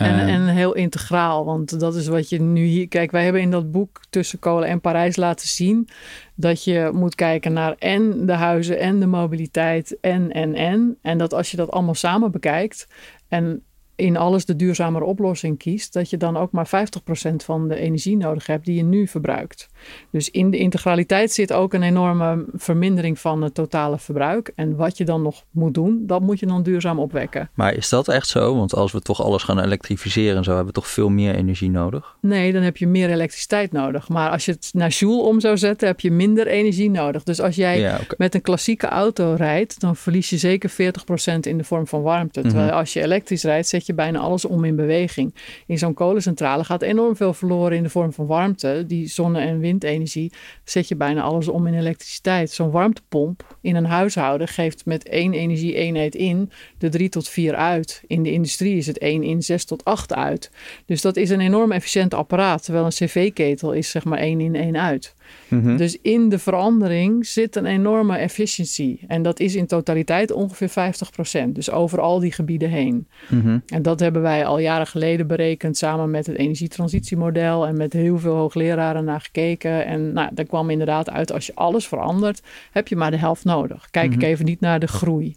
En, 0.00 0.18
Eh, 0.18 0.34
en 0.34 0.46
heel 0.46 0.74
integraal, 0.74 1.44
want 1.44 1.80
dat 1.80 1.94
is 1.94 2.06
wat 2.06 2.28
je 2.28 2.40
nu 2.40 2.64
hier... 2.64 2.88
Kijk, 2.88 3.10
wij 3.10 3.24
hebben 3.24 3.42
in 3.42 3.50
dat 3.50 3.70
boek 3.70 4.00
Tussen 4.10 4.38
Kolen 4.38 4.68
en 4.68 4.80
Parijs 4.80 5.16
laten 5.16 5.48
zien... 5.48 5.88
dat 6.34 6.64
je 6.64 6.90
moet 6.92 7.14
kijken 7.14 7.52
naar 7.52 7.74
en 7.78 8.26
de 8.26 8.32
huizen 8.32 8.78
en 8.78 9.00
de 9.00 9.06
mobiliteit 9.06 10.00
en, 10.00 10.32
en, 10.32 10.54
en. 10.54 10.98
En 11.02 11.18
dat 11.18 11.34
als 11.34 11.50
je 11.50 11.56
dat 11.56 11.70
allemaal 11.70 11.94
samen 11.94 12.30
bekijkt... 12.30 12.86
en 13.28 13.62
in 14.00 14.16
alles 14.16 14.44
de 14.44 14.56
duurzamere 14.56 15.04
oplossing 15.04 15.58
kiest... 15.58 15.92
dat 15.92 16.10
je 16.10 16.16
dan 16.16 16.36
ook 16.36 16.52
maar 16.52 16.66
50% 16.68 17.34
van 17.36 17.68
de 17.68 17.76
energie 17.76 18.16
nodig 18.16 18.46
hebt 18.46 18.64
die 18.64 18.76
je 18.76 18.82
nu 18.84 19.06
verbruikt. 19.06 19.68
Dus 20.10 20.30
in 20.30 20.50
de 20.50 20.58
integraliteit 20.58 21.32
zit 21.32 21.52
ook 21.52 21.72
een 21.74 21.82
enorme 21.82 22.44
vermindering 22.54 23.18
van 23.18 23.42
het 23.42 23.54
totale 23.54 23.98
verbruik. 23.98 24.52
En 24.54 24.76
wat 24.76 24.96
je 24.98 25.04
dan 25.04 25.22
nog 25.22 25.44
moet 25.50 25.74
doen, 25.74 26.02
dat 26.06 26.20
moet 26.20 26.38
je 26.38 26.46
dan 26.46 26.62
duurzaam 26.62 26.98
opwekken. 26.98 27.50
Maar 27.54 27.74
is 27.74 27.88
dat 27.88 28.08
echt 28.08 28.28
zo? 28.28 28.56
Want 28.56 28.74
als 28.74 28.92
we 28.92 29.00
toch 29.00 29.22
alles 29.22 29.42
gaan 29.42 29.60
elektrificeren 29.60 30.36
en 30.36 30.44
zo, 30.44 30.50
hebben 30.50 30.68
we 30.74 30.80
toch 30.80 30.88
veel 30.88 31.08
meer 31.08 31.34
energie 31.34 31.70
nodig? 31.70 32.16
Nee, 32.20 32.52
dan 32.52 32.62
heb 32.62 32.76
je 32.76 32.86
meer 32.86 33.10
elektriciteit 33.10 33.72
nodig. 33.72 34.08
Maar 34.08 34.30
als 34.30 34.44
je 34.44 34.52
het 34.52 34.70
naar 34.72 34.88
joule 34.88 35.22
om 35.22 35.40
zou 35.40 35.56
zetten, 35.58 35.88
heb 35.88 36.00
je 36.00 36.10
minder 36.10 36.46
energie 36.46 36.90
nodig. 36.90 37.22
Dus 37.22 37.40
als 37.40 37.56
jij 37.56 37.78
Ja, 37.80 37.98
met 38.16 38.34
een 38.34 38.40
klassieke 38.42 38.86
auto 38.86 39.34
rijdt, 39.36 39.80
dan 39.80 39.96
verlies 39.96 40.30
je 40.30 40.36
zeker 40.38 40.70
40% 40.70 41.46
in 41.46 41.58
de 41.58 41.64
vorm 41.64 41.86
van 41.86 42.02
warmte. 42.02 42.40
Terwijl 42.40 42.66
Mhm. 42.66 42.76
als 42.76 42.92
je 42.92 43.02
elektrisch 43.02 43.42
rijdt, 43.42 43.68
zet 43.68 43.86
je 43.86 43.89
bijna 43.94 44.18
alles 44.18 44.44
om 44.44 44.64
in 44.64 44.76
beweging. 44.76 45.34
In 45.66 45.78
zo'n 45.78 45.94
kolencentrale 45.94 46.64
gaat 46.64 46.82
enorm 46.82 47.16
veel 47.16 47.34
verloren 47.34 47.76
in 47.76 47.82
de 47.82 47.88
vorm 47.88 48.12
van 48.12 48.26
warmte. 48.26 48.84
Die 48.86 49.08
zonne- 49.08 49.40
en 49.40 49.58
windenergie 49.58 50.32
zet 50.64 50.88
je 50.88 50.96
bijna 50.96 51.22
alles 51.22 51.48
om 51.48 51.66
in 51.66 51.74
elektriciteit. 51.74 52.50
Zo'n 52.50 52.70
warmtepomp 52.70 53.56
in 53.60 53.76
een 53.76 53.84
huishouden 53.84 54.48
geeft 54.48 54.84
met 54.84 55.08
één 55.08 55.32
energie-eenheid 55.32 56.14
in 56.14 56.50
de 56.78 56.88
3 56.88 57.08
tot 57.08 57.28
4 57.28 57.54
uit. 57.54 58.02
In 58.06 58.22
de 58.22 58.32
industrie 58.32 58.76
is 58.76 58.86
het 58.86 58.98
1 58.98 59.22
in 59.22 59.42
6 59.42 59.64
tot 59.64 59.84
8 59.84 60.14
uit. 60.14 60.50
Dus 60.86 61.00
dat 61.00 61.16
is 61.16 61.30
een 61.30 61.40
enorm 61.40 61.72
efficiënt 61.72 62.14
apparaat. 62.14 62.64
Terwijl 62.64 62.84
een 62.84 62.90
cv-ketel 62.90 63.72
is 63.72 63.90
zeg 63.90 64.04
maar 64.04 64.18
1 64.18 64.40
in 64.40 64.54
1 64.54 64.76
uit. 64.76 65.14
Mhm. 65.48 65.76
Dus 65.76 65.98
in 66.02 66.28
de 66.28 66.38
verandering 66.38 67.26
zit 67.26 67.56
een 67.56 67.66
enorme 67.66 68.16
efficiëntie. 68.16 69.04
En 69.06 69.22
dat 69.22 69.40
is 69.40 69.54
in 69.54 69.66
totaliteit 69.66 70.32
ongeveer 70.32 70.68
50%. 70.68 71.54
Dus 71.54 71.70
over 71.70 72.00
al 72.00 72.18
die 72.18 72.32
gebieden 72.32 72.70
heen. 72.70 73.08
Mhm. 73.28 73.58
En 73.66 73.82
dat 73.82 74.00
hebben 74.00 74.22
wij 74.22 74.46
al 74.46 74.58
jaren 74.58 74.86
geleden 74.86 75.26
berekend 75.26 75.76
samen 75.76 76.10
met 76.10 76.26
het 76.26 76.36
energietransitiemodel 76.36 77.66
en 77.66 77.76
met 77.76 77.92
heel 77.92 78.18
veel 78.18 78.34
hoogleraren 78.34 79.04
naar 79.04 79.20
gekeken. 79.20 79.86
En 79.86 80.12
nou, 80.12 80.30
daar 80.32 80.44
kwam 80.44 80.70
inderdaad 80.70 81.10
uit, 81.10 81.32
als 81.32 81.46
je 81.46 81.54
alles 81.54 81.86
verandert, 81.86 82.42
heb 82.70 82.88
je 82.88 82.96
maar 82.96 83.10
de 83.10 83.16
helft 83.16 83.44
nodig. 83.44 83.88
Kijk 83.90 84.14
ik 84.14 84.22
even 84.22 84.44
niet 84.44 84.60
naar 84.60 84.80
de 84.80 84.88
groei. 84.88 85.36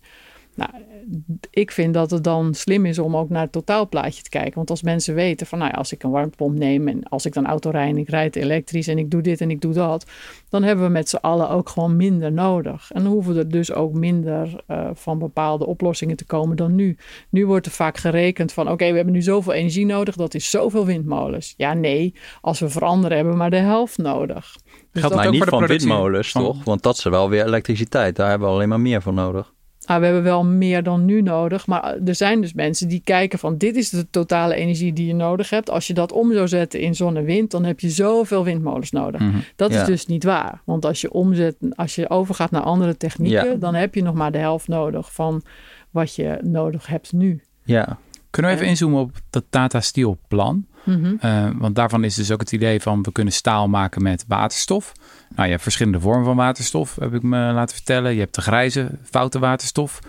Nou, 0.56 0.70
ik 1.50 1.72
vind 1.72 1.94
dat 1.94 2.12
het 2.12 2.24
dan 2.24 2.54
slim 2.54 2.86
is 2.86 3.00
om 3.00 3.18
ook 3.18 3.30
naar 3.30 3.42
het 3.42 3.52
totaalplaatje 3.52 4.24
te 4.24 4.30
kijken. 4.30 4.54
Want 4.56 4.70
als 4.70 4.82
mensen 4.82 5.16
weten 5.16 5.48
van, 5.48 5.58
nou 5.60 5.72
ja, 5.72 5.78
als 5.78 5.92
ik 5.92 6.04
een 6.04 6.10
warmtepomp 6.12 6.58
neem 6.58 6.88
en 6.88 7.04
als 7.04 7.26
ik 7.26 7.34
dan 7.34 7.46
auto 7.46 7.70
rijd 7.70 7.90
en 7.90 7.98
ik 7.98 8.10
rijd 8.10 8.36
elektrisch 8.36 8.88
en 8.88 8.98
ik 8.98 9.12
doe 9.12 9.22
dit 9.22 9.42
en 9.42 9.50
ik 9.52 9.62
doe 9.62 9.74
dat, 9.74 10.06
dan 10.50 10.64
hebben 10.64 10.86
we 10.86 10.92
met 10.92 11.10
z'n 11.10 11.16
allen 11.16 11.50
ook 11.50 11.70
gewoon 11.70 11.96
minder 11.96 12.32
nodig. 12.32 12.92
En 12.94 13.04
dan 13.04 13.12
hoeven 13.12 13.38
er 13.38 13.50
dus 13.50 13.72
ook 13.74 13.94
minder 13.94 14.64
eh, 14.68 14.90
van 14.94 15.20
bepaalde 15.20 15.66
oplossingen 15.66 16.16
te 16.16 16.26
komen 16.26 16.56
dan 16.58 16.76
nu. 16.76 16.98
Nu 17.30 17.46
wordt 17.46 17.66
er 17.66 17.72
vaak 17.72 17.98
gerekend 17.98 18.54
van, 18.54 18.70
oké, 18.72 18.90
we 18.90 18.96
hebben 18.96 19.14
nu 19.14 19.22
zoveel 19.22 19.54
energie 19.54 19.86
nodig, 19.86 20.16
dat 20.16 20.34
is 20.34 20.50
zoveel 20.50 20.86
windmolens. 20.86 21.54
Ja, 21.58 21.74
nee, 21.74 22.14
als 22.42 22.60
we 22.60 22.70
veranderen 22.70 23.16
hebben 23.16 23.34
we 23.34 23.40
maar 23.40 23.50
de 23.50 23.58
helft 23.58 23.98
nodig. 23.98 24.56
Dus 24.92 25.02
Geldt 25.02 25.16
dat- 25.16 25.16
Maar 25.16 25.26
ook 25.26 25.32
niet 25.32 25.42
voor 25.44 25.52
de 25.52 25.58
van 25.58 25.66
productie 25.66 25.88
windmolens, 25.90 26.32
van- 26.32 26.44
toch? 26.44 26.64
Want 26.64 26.84
dat 26.84 26.98
is 26.98 27.04
wel 27.04 27.30
weer 27.30 27.46
elektriciteit. 27.46 28.16
Daar 28.16 28.30
hebben 28.30 28.48
we 28.48 28.54
alleen 28.54 28.70
maar 28.70 28.80
meer 28.82 29.02
voor 29.02 29.14
nodig. 29.14 29.54
Ah, 29.86 30.00
we 30.00 30.06
hebben 30.06 30.24
wel 30.24 30.44
meer 30.46 30.84
dan 30.84 31.06
nu 31.06 31.22
nodig. 31.22 31.68
Maar 31.68 31.98
er 32.06 32.16
zijn 32.16 32.42
dus 32.42 32.54
mensen 32.54 32.88
die 32.88 33.02
kijken 33.04 33.40
van 33.40 33.58
dit 33.58 33.76
is 33.76 33.90
de 33.90 34.10
totale 34.10 34.56
energie 34.56 34.94
die 34.94 35.08
je 35.08 35.14
nodig 35.14 35.50
hebt. 35.50 35.70
Als 35.70 35.88
je 35.88 35.94
dat 35.94 36.12
om 36.12 36.34
zou 36.34 36.48
zetten 36.48 36.80
in 36.80 36.96
zon 36.96 37.18
en 37.18 37.24
wind, 37.24 37.52
dan 37.52 37.64
heb 37.66 37.80
je 37.80 37.90
zoveel 37.90 38.44
windmolens 38.44 38.92
nodig. 38.92 39.22
Mhm. 39.22 39.38
Dat 39.56 39.74
Ja. 39.74 39.82
is 39.82 39.88
dus 39.88 40.06
niet 40.06 40.24
waar. 40.24 40.62
Want 40.66 40.86
als 40.86 41.02
je 41.02 41.12
omzet, 41.12 41.56
als 41.76 41.96
je 41.96 42.10
overgaat 42.10 42.52
naar 42.52 42.62
andere 42.62 42.98
technieken, 42.98 43.50
Ja. 43.50 43.56
dan 43.56 43.76
heb 43.76 43.96
je 43.96 44.04
nog 44.04 44.14
maar 44.16 44.32
de 44.32 44.38
helft 44.38 44.68
nodig 44.68 45.14
van 45.14 45.42
wat 45.92 46.16
je 46.16 46.38
nodig 46.42 46.88
hebt 46.88 47.14
nu. 47.14 47.42
Ja, 47.64 47.98
Kunnen 48.30 48.52
we 48.52 48.58
even 48.58 48.70
inzoomen 48.70 49.00
op 49.02 49.12
dat 49.30 49.44
Tata 49.50 49.80
Steel 49.82 50.18
plan? 50.28 50.66
Mhm. 50.84 51.16
Eh, 51.20 51.50
want 51.58 51.76
daarvan 51.76 52.04
is 52.04 52.16
dus 52.16 52.32
ook 52.32 52.40
het 52.40 52.52
idee 52.52 52.82
van 52.82 53.02
we 53.04 53.12
kunnen 53.12 53.34
staal 53.34 53.68
maken 53.68 54.02
met 54.02 54.26
waterstof. 54.28 54.92
Nou, 55.34 55.44
je 55.44 55.50
hebt 55.52 55.62
verschillende 55.64 56.00
vormen 56.00 56.26
van 56.26 56.36
waterstof, 56.36 56.96
heb 57.00 57.14
ik 57.14 57.22
me 57.24 57.38
laten 57.38 57.76
vertellen. 57.76 58.14
Je 58.14 58.20
hebt 58.20 58.36
de 58.36 58.42
grijze 58.42 58.90
foute 59.04 59.40
waterstof. 59.40 60.00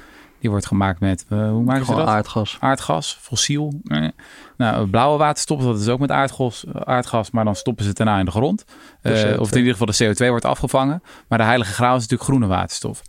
Die 0.40 0.50
wordt 0.50 0.66
gemaakt 0.66 1.00
met, 1.00 1.24
eh, 1.28 1.50
hoe 1.50 1.62
maken 1.62 1.86
ze 1.86 1.94
dat? 1.94 2.06
aardgas. 2.06 2.56
aardgas, 2.60 3.18
fossiel. 3.20 3.80
Eh. 3.84 4.08
Nou, 4.56 4.88
blauwe 4.88 5.18
waterstof, 5.18 5.62
dat 5.62 5.80
is 5.80 5.88
ook 5.88 5.98
met 5.98 6.10
aardgas, 6.10 6.64
aardgas, 6.72 7.30
maar 7.30 7.44
dan 7.44 7.56
stoppen 7.56 7.82
ze 7.82 7.88
het 7.88 7.98
daarna 7.98 8.18
in 8.18 8.24
de 8.24 8.30
grond. 8.30 8.64
Eh, 9.00 9.12
CO2. 9.12 9.40
of 9.40 9.50
in 9.52 9.58
ieder 9.58 9.72
geval 9.72 9.86
de 9.86 10.04
CO2 10.24 10.28
wordt 10.28 10.44
afgevangen. 10.44 11.02
Maar 11.28 11.38
de 11.38 11.44
heilige 11.44 11.72
graal 11.72 11.94
is 11.96 12.00
natuurlijk 12.02 12.28
groene 12.28 12.46
waterstof. 12.46 13.02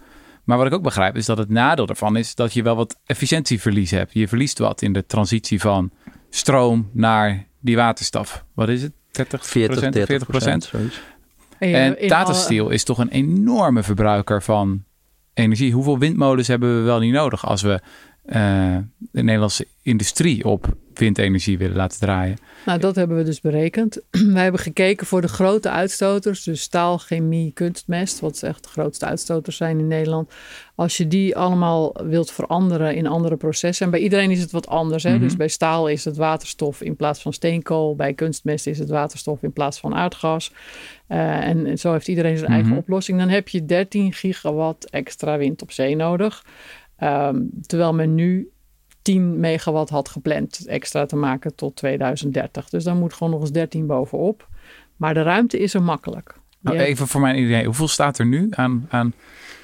Maar 0.44 0.58
wat 0.58 0.68
ik 0.68 0.74
ook 0.74 0.84
begrijp 0.84 1.16
is 1.16 1.26
dat 1.26 1.38
het 1.38 1.50
nadeel 1.50 1.86
daarvan 1.86 2.18
is 2.18 2.36
dat 2.36 2.54
je 2.54 2.64
wel 2.64 2.76
wat 2.76 3.00
efficiëntieverlies 3.06 3.92
hebt. 3.92 4.14
Je 4.14 4.28
verliest 4.28 4.60
wat 4.60 4.82
in 4.82 4.94
de 4.94 5.06
transitie 5.06 5.62
van 5.62 5.92
stroom 6.30 6.90
naar 6.94 7.46
die 7.60 7.76
waterstof. 7.76 8.46
Wat 8.54 8.70
is 8.70 8.82
het? 8.82 8.92
30 9.12 9.46
40, 9.46 9.80
30 9.80 10.06
40 10.06 10.28
procent? 10.28 10.64
zoiets. 10.64 10.96
En, 10.96 11.02
je- 11.02 11.15
En 11.60 12.08
Tata 12.08 12.34
Steel 12.34 12.70
is 12.70 12.84
toch 12.84 12.98
een 12.98 13.10
enorme 13.10 13.84
verbruiker 13.84 14.44
van 14.44 14.84
energie. 15.34 15.74
Hoeveel 15.74 16.00
windmolens 16.00 16.48
hebben 16.48 16.78
we 16.78 16.84
wel 16.84 17.00
niet 17.00 17.14
nodig 17.14 17.48
als 17.48 17.62
we 17.62 17.82
eh, 18.26 18.78
de 18.98 19.24
Nederlandse 19.24 19.68
industrie 19.82 20.46
op 20.46 20.76
windenergie 20.94 21.58
willen 21.58 21.76
laten 21.76 22.00
draaien? 22.00 22.38
Nou, 22.66 22.80
dat 22.80 22.96
hebben 22.96 23.18
we 23.18 23.24
dus 23.24 23.42
berekend. 23.42 24.02
Wij 24.34 24.44
hebben 24.44 24.62
gekeken 24.62 25.08
voor 25.08 25.22
de 25.22 25.28
grote 25.28 25.70
uitstoters, 25.70 26.44
dus 26.44 26.62
staal, 26.62 26.98
chemie, 26.98 27.52
kunstmest, 27.52 28.20
wat 28.20 28.44
echt 28.44 28.64
de 28.64 28.70
grootste 28.70 29.06
uitstoters 29.06 29.58
zijn 29.58 29.80
in 29.80 29.88
Nederland. 29.88 30.32
Als 30.76 30.98
je 30.98 31.08
die 31.08 31.38
allemaal 31.38 31.96
wilt 32.04 32.32
veranderen 32.32 32.96
in 32.96 33.08
andere 33.08 33.38
processen, 33.38 33.86
en 33.86 33.92
bij 33.92 34.00
iedereen 34.00 34.32
is 34.32 34.42
het 34.42 34.52
wat 34.52 34.68
anders. 34.68 35.04
Hè? 35.04 35.12
Mhm. 35.12 35.20
Dus 35.20 35.36
bij 35.36 35.48
staal 35.48 35.88
is 35.88 36.06
het 36.06 36.18
waterstof 36.18 36.82
in 36.82 36.96
plaats 36.96 37.22
van 37.22 37.34
steenkool, 37.34 37.96
bij 37.96 38.14
kunstmest 38.14 38.68
is 38.68 38.80
het 38.80 38.90
waterstof 38.90 39.44
in 39.44 39.54
plaats 39.54 39.80
van 39.80 39.96
aardgas. 39.96 40.52
Eh, 41.08 41.48
en 41.48 41.78
zo 41.80 41.92
heeft 41.92 42.08
iedereen 42.08 42.38
zijn 42.38 42.52
eigen 42.52 42.70
Mhm. 42.70 42.78
oplossing. 42.80 43.20
Dan 43.20 43.30
heb 43.30 43.48
je 43.50 43.66
13 43.66 44.14
gigawatt 44.14 44.90
extra 44.90 45.38
wind 45.38 45.62
op 45.62 45.72
zee 45.72 45.96
nodig. 45.96 46.46
Ehm, 46.98 47.42
terwijl 47.66 47.94
men 47.94 48.16
nu 48.16 48.50
10 49.02 49.40
megawatt 49.40 49.90
had 49.90 50.10
gepland 50.10 50.66
extra 50.68 51.06
te 51.06 51.16
maken 51.16 51.56
tot 51.56 51.76
2030. 51.76 52.70
Dus 52.70 52.84
dan 52.84 52.98
moet 53.00 53.14
gewoon 53.14 53.32
nog 53.34 53.42
eens 53.42 53.52
13 53.52 53.86
bovenop. 53.88 54.48
Maar 54.96 55.14
de 55.14 55.22
ruimte 55.22 55.60
is 55.60 55.74
er 55.74 55.84
makkelijk. 55.84 56.36
Nou, 56.60 56.78
even 56.78 57.08
voor 57.08 57.22
mijn 57.22 57.38
idee, 57.44 57.66
hoeveel 57.66 57.88
staat 57.88 58.18
er 58.18 58.26
nu 58.26 58.48
aan, 58.52 58.86
aan 58.90 59.14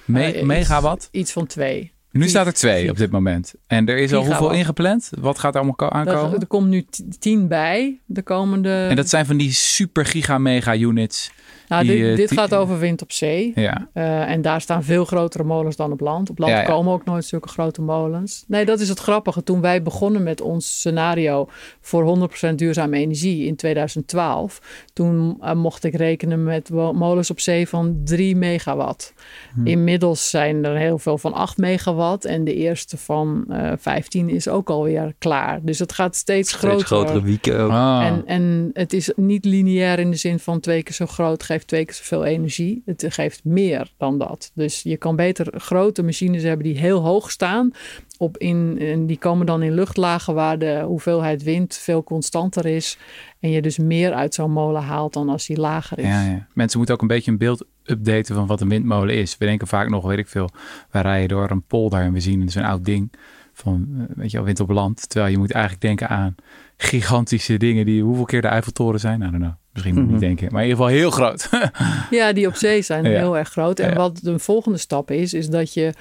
Me 0.06 0.22
Eh, 0.24 0.28
iets- 0.36 0.42
megawatt? 0.42 1.08
Iets 1.12 1.32
van 1.32 1.46
twee. 1.48 1.92
Nu 2.12 2.28
staat 2.28 2.46
er 2.46 2.54
twee 2.54 2.90
op 2.90 2.98
dit 2.98 3.12
moment. 3.12 3.54
En 3.68 3.88
er 3.88 3.98
is 3.98 4.14
al 4.14 4.26
hoeveel 4.26 4.52
ingepland? 4.52 5.10
Wat 5.20 5.40
gaat 5.40 5.56
er 5.56 5.62
allemaal 5.62 5.90
Dat, 5.90 5.92
aankomen? 5.92 6.40
er 6.40 6.48
komt 6.48 6.68
nu 6.68 6.86
tien 7.20 7.48
bij 7.48 8.00
de 8.06 8.22
komende... 8.22 8.86
En 8.90 8.96
dat 8.96 9.10
zijn 9.10 9.26
van 9.26 9.38
die 9.38 9.52
super 9.52 10.06
giga 10.06 10.38
mega 10.38 10.78
units. 10.78 11.32
Nou, 11.72 11.86
die, 11.86 12.02
dit, 12.02 12.10
eh, 12.10 12.16
dit 12.16 12.32
gaat 12.32 12.54
over 12.56 12.80
wind 12.80 13.02
op 13.02 13.12
zee. 13.12 13.52
Ja. 13.56 13.90
Eh, 13.94 14.30
en 14.30 14.42
daar 14.42 14.62
staan 14.62 14.84
veel 14.84 15.06
grotere 15.06 15.44
molens 15.44 15.76
dan 15.76 15.92
op 15.92 16.00
land. 16.00 16.30
Op 16.30 16.38
land 16.40 16.52
Ja, 16.52 16.60
ja. 16.60 16.66
komen 16.66 16.94
ook 16.94 17.06
nooit 17.06 17.26
zulke 17.26 17.48
grote 17.48 17.82
molens. 17.82 18.44
Nee, 18.48 18.66
dat 18.66 18.80
is 18.80 18.90
het 18.90 19.00
grappige. 19.00 19.44
Toen 19.44 19.62
wij 19.62 19.82
begonnen 19.82 20.24
met 20.24 20.42
ons 20.42 20.78
scenario 20.78 21.48
voor 21.82 22.04
100% 22.04 22.56
duurzame 22.56 22.98
energie 22.98 23.46
in 23.46 23.56
2012, 23.56 24.62
toen 24.94 25.38
eh, 25.42 25.54
mocht 25.54 25.84
ik 25.84 25.96
rekenen 25.96 26.44
met 26.44 26.70
molens 26.70 27.30
op 27.30 27.40
zee 27.40 27.68
van 27.68 28.02
3 28.04 28.36
megawatt. 28.36 29.14
Hm. 29.54 29.68
Inmiddels 29.68 30.30
zijn 30.30 30.66
er 30.66 30.78
heel 30.78 30.98
veel 31.00 31.18
van 31.18 31.34
8 31.34 31.58
megawatt 31.58 32.26
en 32.26 32.44
de 32.44 32.54
eerste 32.56 32.98
van 32.98 33.46
eh 33.50 33.72
15 33.80 34.30
is 34.30 34.48
ook 34.48 34.70
alweer 34.70 35.14
klaar. 35.18 35.60
Dus 35.64 35.80
het 35.80 35.94
gaat 35.94 36.16
steeds, 36.16 36.50
Steeds 36.50 36.64
groter. 36.64 36.86
grotere 36.86 37.22
wieken 37.22 37.60
ook. 37.60 37.72
Ah. 37.72 38.06
En, 38.06 38.24
en 38.26 38.70
het 38.74 38.94
is 38.94 39.12
niet 39.16 39.46
lineair 39.46 40.00
in 40.00 40.12
de 40.12 40.18
zin 40.18 40.40
van 40.40 40.60
twee 40.60 40.84
keer 40.84 40.94
zo 40.94 41.06
groot 41.06 41.44
geeft 41.44 41.61
twee 41.66 41.86
keer 41.86 41.96
zoveel 41.96 42.24
energie. 42.26 42.82
Het 42.86 43.06
geeft 43.10 43.44
meer 43.44 43.92
dan 43.98 44.18
dat. 44.18 44.52
Dus 44.54 44.82
je 44.82 44.98
kan 44.98 45.16
beter 45.16 45.60
grote 45.60 46.04
machines 46.04 46.44
hebben 46.44 46.66
die 46.66 46.78
heel 46.78 47.00
hoog 47.00 47.32
staan. 47.32 47.72
Op 48.18 48.38
in, 48.38 48.78
en 48.80 49.06
die 49.06 49.18
komen 49.18 49.46
dan 49.46 49.64
in 49.64 49.74
luchtlagen 49.74 50.34
waar 50.34 50.60
de 50.60 50.84
hoeveelheid 50.86 51.44
wind 51.44 51.78
veel 51.78 52.04
constanter 52.04 52.66
is. 52.66 52.98
En 53.40 53.50
je 53.50 53.62
dus 53.62 53.78
meer 53.78 54.14
uit 54.14 54.34
zo'n 54.34 54.52
molen 54.52 54.82
haalt 54.82 55.14
dan 55.14 55.30
als 55.30 55.46
die 55.46 55.60
lager 55.60 56.00
is. 56.00 56.06
Ja, 56.06 56.24
ja. 56.24 56.48
Mensen 56.54 56.78
moeten 56.78 56.96
ook 56.96 57.02
een 57.02 57.08
beetje 57.08 57.32
een 57.32 57.38
beeld 57.38 57.66
updaten 57.84 58.36
van 58.36 58.48
wat 58.48 58.62
een 58.62 58.70
windmolen 58.70 59.16
is. 59.16 59.38
We 59.38 59.46
denken 59.46 59.68
vaak 59.68 59.90
nog, 59.90 60.06
weet 60.06 60.18
ik 60.18 60.28
veel, 60.28 60.50
wij 60.92 61.02
rijden 61.02 61.30
door 61.30 61.52
een 61.52 61.64
polder 61.64 62.02
en 62.02 62.14
we 62.14 62.20
zien 62.20 62.50
zo'n 62.50 62.64
oud 62.64 62.86
ding 62.86 63.12
van, 63.54 63.88
eh, 63.98 64.16
weet 64.16 64.32
je 64.32 64.38
wel, 64.38 64.46
wind 64.46 64.60
op 64.60 64.70
land. 64.70 65.10
Terwijl 65.10 65.32
je 65.32 65.38
moet 65.38 65.52
eigenlijk 65.52 65.84
denken 65.84 66.10
aan 66.10 66.36
gigantische 66.78 67.58
dingen 67.58 67.86
die 67.86 68.04
hoeveel 68.04 68.26
keer 68.26 68.42
de 68.42 68.48
Eiffeltoren 68.48 69.00
zijn. 69.00 69.20
I 69.22 69.24
don't 69.24 69.36
know. 69.36 69.52
Misschien 69.74 69.94
moet 69.94 70.04
ik 70.04 70.10
niet 70.10 70.18
Mhm. 70.20 70.26
denken. 70.28 70.52
Maar 70.52 70.62
in 70.64 70.68
ieder 70.70 70.84
geval 70.84 71.00
heel 71.00 71.12
groot. 71.12 71.50
Ja, 72.20 72.34
die 72.34 72.48
op 72.48 72.56
zee 72.56 72.82
zijn 72.82 73.04
Ja. 73.04 73.10
heel 73.10 73.38
erg 73.38 73.50
groot. 73.50 73.80
En 73.80 73.90
Ja. 73.90 73.96
wat 73.96 74.20
de 74.24 74.40
volgende 74.40 74.78
stap 74.78 75.12
is, 75.12 75.34
is 75.34 75.50
dat 75.50 75.74
je 75.74 75.94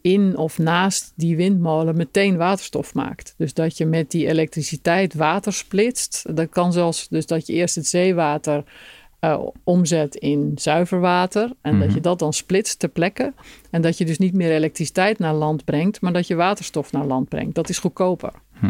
in 0.00 0.36
of 0.36 0.58
naast 0.58 1.12
die 1.16 1.36
windmolen 1.36 1.96
meteen 1.96 2.36
waterstof 2.36 2.94
maakt. 2.94 3.34
Dus 3.36 3.54
dat 3.54 3.76
je 3.78 3.86
met 3.86 4.10
die 4.10 4.26
elektriciteit 4.26 5.14
water 5.14 5.52
splitst. 5.52 6.36
Dat 6.36 6.48
kan 6.48 6.72
zelfs 6.72 7.08
dus 7.08 7.26
dat 7.26 7.46
je 7.46 7.52
eerst 7.52 7.74
het 7.74 7.86
zeewater 7.86 8.64
eh, 9.32 9.40
omzet 9.64 10.14
in 10.16 10.52
zuiver 10.54 11.00
water. 11.00 11.50
En 11.60 11.78
dat 11.78 11.86
Mhm. 11.86 11.94
je 11.94 12.00
dat 12.00 12.18
dan 12.18 12.32
splitst 12.32 12.78
ter 12.78 12.88
plekke. 12.88 13.32
En 13.70 13.82
dat 13.82 13.98
je 13.98 14.04
dus 14.04 14.18
niet 14.18 14.34
meer 14.34 14.50
elektriciteit 14.50 15.18
naar 15.18 15.34
land 15.34 15.64
brengt, 15.64 16.00
maar 16.00 16.12
dat 16.12 16.26
je 16.26 16.34
waterstof 16.34 16.92
naar 16.92 17.04
land 17.04 17.28
brengt. 17.28 17.54
Dat 17.54 17.68
is 17.68 17.78
goedkoper. 17.78 18.32
Hm. 18.58 18.66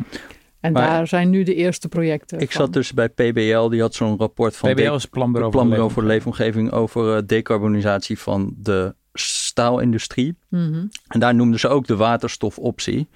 En 0.60 0.72
Maar- 0.72 0.88
daar 0.88 1.06
zijn 1.06 1.30
nu 1.30 1.42
de 1.42 1.54
eerste 1.54 1.88
projecten. 1.88 2.38
Ik 2.40 2.52
van. 2.52 2.60
zat 2.64 2.72
dus 2.72 2.92
bij 2.92 3.08
PBL, 3.08 3.68
die 3.68 3.80
had 3.80 3.94
zo'n 3.94 4.18
rapport 4.18 4.56
van 4.56 4.72
PBL 4.74 4.92
is 4.94 5.06
planbureau, 5.06 5.52
Planbureau 5.52 5.90
voor 5.90 5.92
voor 5.92 6.02
de 6.02 6.08
Leefomgeving 6.08 6.70
over 6.72 7.16
eh, 7.16 7.22
decarbonisatie 7.26 8.18
van 8.18 8.54
de 8.58 8.94
staalindustrie. 9.12 10.36
Mhm. 10.48 10.86
En 11.08 11.20
daar 11.20 11.34
noemden 11.34 11.60
ze 11.60 11.68
ook 11.68 11.86
de 11.86 11.96
waterstofoptie. 11.96 13.08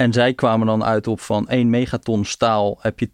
En 0.00 0.12
zij 0.12 0.34
kwamen 0.34 0.66
dan 0.66 0.84
uit 0.84 1.06
op 1.06 1.20
van 1.20 1.48
1 1.48 1.70
megaton 1.70 2.24
staal 2.24 2.78
heb 2.80 3.00
je 3.00 3.08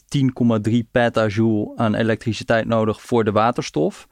10,3 0.71 0.91
petajoule 0.91 1.73
aan 1.77 1.95
elektriciteit 1.95 2.67
nodig 2.67 3.03
voor 3.03 3.25
de 3.25 3.33
waterstof. 3.33 4.09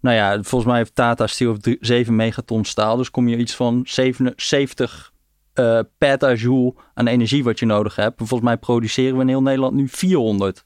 Nou 0.00 0.16
ja, 0.16 0.32
volgens 0.42 0.64
mij 0.64 0.76
heeft 0.76 0.94
Tata 0.94 1.26
Steel 1.26 1.56
drie- 1.56 1.76
7 1.80 2.16
megaton 2.16 2.64
staal. 2.64 2.96
Dus 2.96 3.10
kom 3.10 3.28
je 3.28 3.36
iets 3.36 3.54
van 3.54 3.80
77 3.84 5.12
eh 5.52 5.80
petajoule 5.98 6.74
aan 6.94 7.06
energie 7.06 7.44
wat 7.44 7.58
je 7.58 7.66
nodig 7.66 7.96
hebt. 7.96 8.16
Volgens 8.16 8.40
mij 8.40 8.56
produceren 8.56 9.14
we 9.14 9.22
in 9.22 9.28
heel 9.28 9.42
Nederland 9.42 9.74
nu 9.74 9.88
400 9.88 10.64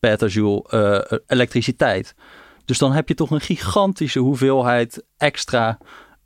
petajoule 0.00 0.64
eh, 0.68 1.18
elektriciteit. 1.26 2.14
Dus 2.64 2.78
dan 2.78 2.92
heb 2.92 3.08
je 3.08 3.14
toch 3.14 3.30
een 3.30 3.40
gigantische 3.40 4.18
hoeveelheid 4.18 5.04
extra 5.16 5.78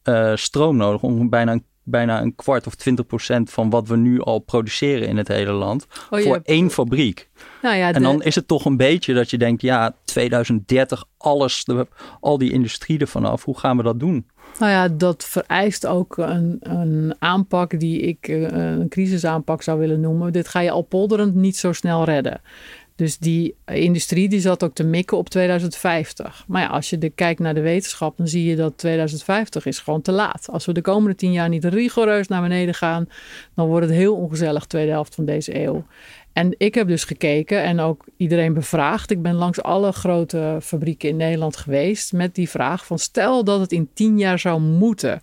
eh, 0.02 0.32
stroom 0.34 0.76
nodig. 0.76 1.02
Om 1.02 1.28
bijna 1.28 1.52
een, 1.52 1.64
bijna 1.84 2.20
een 2.20 2.34
kwart 2.34 2.66
of 2.66 2.74
20 2.74 3.06
procent 3.06 3.50
van 3.50 3.70
wat 3.70 3.88
we 3.88 3.96
nu 3.96 4.20
al 4.20 4.38
produceren 4.38 5.08
in 5.08 5.16
het 5.16 5.28
hele 5.28 5.52
land. 5.52 5.86
Oh, 6.10 6.20
voor 6.20 6.32
hebt- 6.34 6.46
één 6.48 6.70
fabriek. 6.70 7.30
Nou 7.62 7.76
ja, 7.76 7.92
En 7.92 8.02
dan 8.02 8.22
is 8.22 8.34
het 8.34 8.48
toch 8.48 8.64
een 8.64 8.76
beetje 8.76 9.14
dat 9.14 9.30
je 9.30 9.38
denkt, 9.38 9.62
ja, 9.62 9.94
2030, 10.04 11.04
alles, 11.18 11.64
de- 11.64 11.86
al 12.20 12.38
die 12.38 12.52
industrie 12.52 12.98
ervan 12.98 13.24
af. 13.24 13.44
Hoe 13.44 13.58
gaan 13.58 13.76
we 13.76 13.82
dat 13.82 14.00
doen? 14.00 14.26
Nou 14.58 14.72
ja, 14.72 14.88
dat 14.88 15.24
vereist 15.24 15.86
ook 15.86 16.16
een, 16.16 16.56
een 16.60 17.14
aanpak 17.18 17.80
die 17.80 18.00
ik 18.00 18.28
eh, 18.28 18.40
een 18.52 18.88
crisisaanpak 18.88 19.62
zou 19.62 19.78
willen 19.78 20.00
noemen. 20.00 20.32
Dit 20.32 20.48
ga 20.48 20.60
je 20.60 20.70
al 20.70 20.82
polderend 20.82 21.34
niet 21.34 21.56
zo 21.56 21.72
snel 21.72 22.04
redden. 22.04 22.40
Dus 23.02 23.18
die 23.18 23.54
industrie 23.64 24.28
die 24.28 24.40
zat 24.40 24.62
ook 24.62 24.74
te 24.74 24.84
mikken 24.84 25.16
op 25.16 25.28
2050. 25.28 26.44
Maar 26.46 26.62
ja, 26.62 26.68
als 26.68 26.90
je 26.90 26.98
de, 26.98 27.10
kijkt 27.10 27.40
naar 27.40 27.54
de 27.54 27.60
wetenschap, 27.60 28.16
dan 28.16 28.28
zie 28.28 28.44
je 28.44 28.56
dat 28.56 28.78
2050 28.78 29.66
is 29.66 29.78
gewoon 29.78 30.02
te 30.02 30.12
laat. 30.12 30.48
Als 30.50 30.66
we 30.66 30.72
de 30.72 30.80
komende 30.80 31.16
tien 31.16 31.32
jaar 31.32 31.48
niet 31.48 31.64
rigoureus 31.64 32.28
naar 32.28 32.42
beneden 32.42 32.74
gaan, 32.74 33.08
dan 33.54 33.66
wordt 33.66 33.86
het 33.86 33.94
heel 33.94 34.14
ongezellig 34.14 34.66
tweede 34.66 34.90
helft 34.90 35.14
van 35.14 35.24
deze 35.24 35.62
eeuw. 35.62 35.84
En 36.32 36.54
ik 36.58 36.74
heb 36.74 36.88
dus 36.88 37.04
gekeken 37.04 37.62
en 37.62 37.80
ook 37.80 38.04
iedereen 38.16 38.54
bevraagd. 38.54 39.10
Ik 39.10 39.22
ben 39.22 39.34
langs 39.34 39.62
alle 39.62 39.92
grote 39.92 40.58
fabrieken 40.62 41.08
in 41.08 41.16
Nederland 41.16 41.56
geweest 41.56 42.12
met 42.12 42.34
die 42.34 42.48
vraag 42.48 42.86
van 42.86 42.98
stel 42.98 43.44
dat 43.44 43.60
het 43.60 43.72
in 43.72 43.90
tien 43.94 44.18
jaar 44.18 44.38
zou 44.38 44.60
moeten 44.60 45.22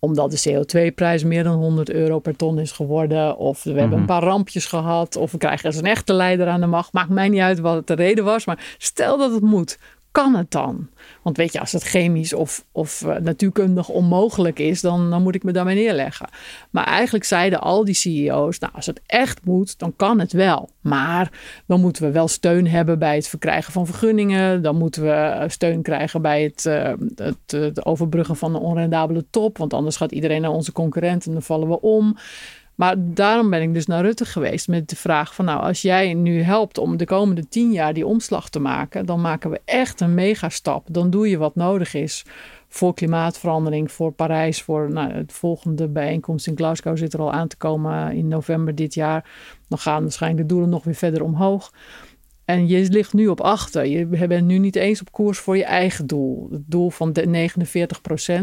omdat 0.00 0.30
de 0.30 0.50
CO2-prijs 0.50 1.24
meer 1.24 1.44
dan 1.44 1.58
100 1.58 1.90
euro 1.90 2.18
per 2.18 2.36
ton 2.36 2.58
is 2.58 2.72
geworden. 2.72 3.36
Of 3.36 3.62
we 3.62 3.72
hebben 3.72 3.98
een 3.98 4.04
paar 4.04 4.22
rampjes 4.22 4.66
gehad. 4.66 5.16
Of 5.16 5.32
we 5.32 5.38
krijgen 5.38 5.66
eens 5.66 5.76
een 5.76 5.86
echte 5.86 6.12
leider 6.12 6.46
aan 6.46 6.60
de 6.60 6.66
macht. 6.66 6.92
Maakt 6.92 7.08
mij 7.08 7.28
niet 7.28 7.40
uit 7.40 7.58
wat 7.58 7.86
de 7.86 7.94
reden 7.94 8.24
was. 8.24 8.46
Maar 8.46 8.74
stel 8.78 9.18
dat 9.18 9.32
het 9.32 9.42
moet. 9.42 9.78
Kan 10.12 10.34
het 10.34 10.50
dan? 10.50 10.88
Want 11.22 11.36
weet 11.36 11.52
je, 11.52 11.60
als 11.60 11.72
het 11.72 11.82
chemisch 11.82 12.32
of, 12.32 12.64
of 12.72 13.02
eh, 13.02 13.16
natuurkundig 13.16 13.88
onmogelijk 13.88 14.58
is, 14.58 14.80
dan, 14.80 15.10
dan 15.10 15.22
moet 15.22 15.34
ik 15.34 15.42
me 15.42 15.52
daarmee 15.52 15.74
neerleggen. 15.74 16.28
Maar 16.70 16.84
eigenlijk 16.84 17.24
zeiden 17.24 17.60
al 17.60 17.84
die 17.84 17.94
CEO's, 17.94 18.58
nou 18.58 18.72
als 18.74 18.86
het 18.86 19.00
echt 19.06 19.44
moet, 19.44 19.78
dan 19.78 19.96
kan 19.96 20.20
het 20.20 20.32
wel. 20.32 20.70
Maar 20.80 21.32
dan 21.66 21.80
moeten 21.80 22.02
we 22.02 22.10
wel 22.10 22.28
steun 22.28 22.66
hebben 22.66 22.98
bij 22.98 23.14
het 23.14 23.28
verkrijgen 23.28 23.72
van 23.72 23.86
vergunningen. 23.86 24.62
Dan 24.62 24.76
moeten 24.76 25.02
we 25.02 25.10
eh, 25.10 25.48
steun 25.48 25.82
krijgen 25.82 26.22
bij 26.22 26.42
het, 26.42 26.66
eh, 26.66 26.92
het, 27.14 27.50
het 27.50 27.84
overbruggen 27.84 28.36
van 28.36 28.54
een 28.54 28.60
onrendabele 28.60 29.24
top. 29.30 29.58
Want 29.58 29.74
anders 29.74 29.96
gaat 29.96 30.12
iedereen 30.12 30.40
naar 30.40 30.50
onze 30.50 30.72
concurrent 30.72 31.26
en 31.26 31.32
dan 31.32 31.42
vallen 31.42 31.68
we 31.68 31.80
om. 31.80 32.16
Maar 32.80 32.94
daarom 32.98 33.50
ben 33.50 33.62
ik 33.62 33.74
dus 33.74 33.86
naar 33.86 34.02
Rutte 34.02 34.24
geweest 34.24 34.68
met 34.68 34.88
de 34.88 34.96
vraag 34.96 35.34
van 35.34 35.44
nou, 35.44 35.62
als 35.62 35.82
jij 35.82 36.14
nu 36.14 36.42
helpt 36.42 36.78
om 36.78 36.96
de 36.96 37.04
komende 37.04 37.48
tien 37.48 37.72
jaar 37.72 37.94
die 37.94 38.06
omslag 38.06 38.48
te 38.48 38.58
maken, 38.58 39.06
dan 39.06 39.20
maken 39.20 39.50
we 39.50 39.60
echt 39.64 40.00
een 40.00 40.14
megastap. 40.14 40.86
Dan 40.90 41.10
doe 41.10 41.28
je 41.28 41.38
wat 41.38 41.54
nodig 41.54 41.94
is 41.94 42.24
voor 42.68 42.94
klimaatverandering, 42.94 43.92
voor 43.92 44.12
Parijs, 44.12 44.62
voor 44.62 44.90
nou, 44.92 45.12
het 45.12 45.32
volgende 45.32 45.88
bijeenkomst 45.88 46.46
in 46.46 46.56
Glasgow 46.56 46.96
zit 46.96 47.12
er 47.12 47.20
al 47.20 47.32
aan 47.32 47.48
te 47.48 47.56
komen 47.56 48.12
in 48.12 48.28
november 48.28 48.74
dit 48.74 48.94
jaar. 48.94 49.30
Dan 49.68 49.78
gaan 49.78 50.02
waarschijnlijk 50.02 50.42
de 50.42 50.54
doelen 50.54 50.70
nog 50.70 50.84
weer 50.84 50.94
verder 50.94 51.22
omhoog. 51.22 51.72
En 52.50 52.68
je 52.68 52.88
ligt 52.88 53.12
nu 53.12 53.28
op 53.28 53.40
achter. 53.40 53.86
Je 53.86 54.06
bent 54.06 54.46
nu 54.46 54.58
niet 54.58 54.76
eens 54.76 55.00
op 55.00 55.12
koers 55.12 55.38
voor 55.38 55.56
je 55.56 55.64
eigen 55.64 56.06
doel. 56.06 56.48
Het 56.50 56.62
doel 56.66 56.90
van 56.90 57.12
de 57.12 57.50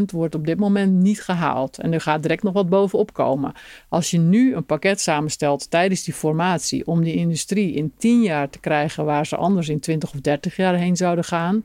wordt 0.12 0.34
op 0.34 0.46
dit 0.46 0.58
moment 0.58 0.92
niet 0.92 1.22
gehaald. 1.22 1.78
En 1.78 1.92
er 1.92 2.00
gaat 2.00 2.22
direct 2.22 2.42
nog 2.42 2.52
wat 2.52 2.68
bovenop 2.68 3.12
komen. 3.12 3.52
Als 3.88 4.10
je 4.10 4.18
nu 4.18 4.54
een 4.54 4.64
pakket 4.64 5.00
samenstelt 5.00 5.70
tijdens 5.70 6.04
die 6.04 6.14
formatie 6.14 6.86
om 6.86 7.02
die 7.02 7.14
industrie 7.14 7.72
in 7.74 7.92
10 7.98 8.22
jaar 8.22 8.50
te 8.50 8.60
krijgen 8.60 9.04
waar 9.04 9.26
ze 9.26 9.36
anders 9.36 9.68
in 9.68 9.80
20 9.80 10.12
of 10.12 10.20
30 10.20 10.56
jaar 10.56 10.74
heen 10.74 10.96
zouden 10.96 11.24
gaan. 11.24 11.64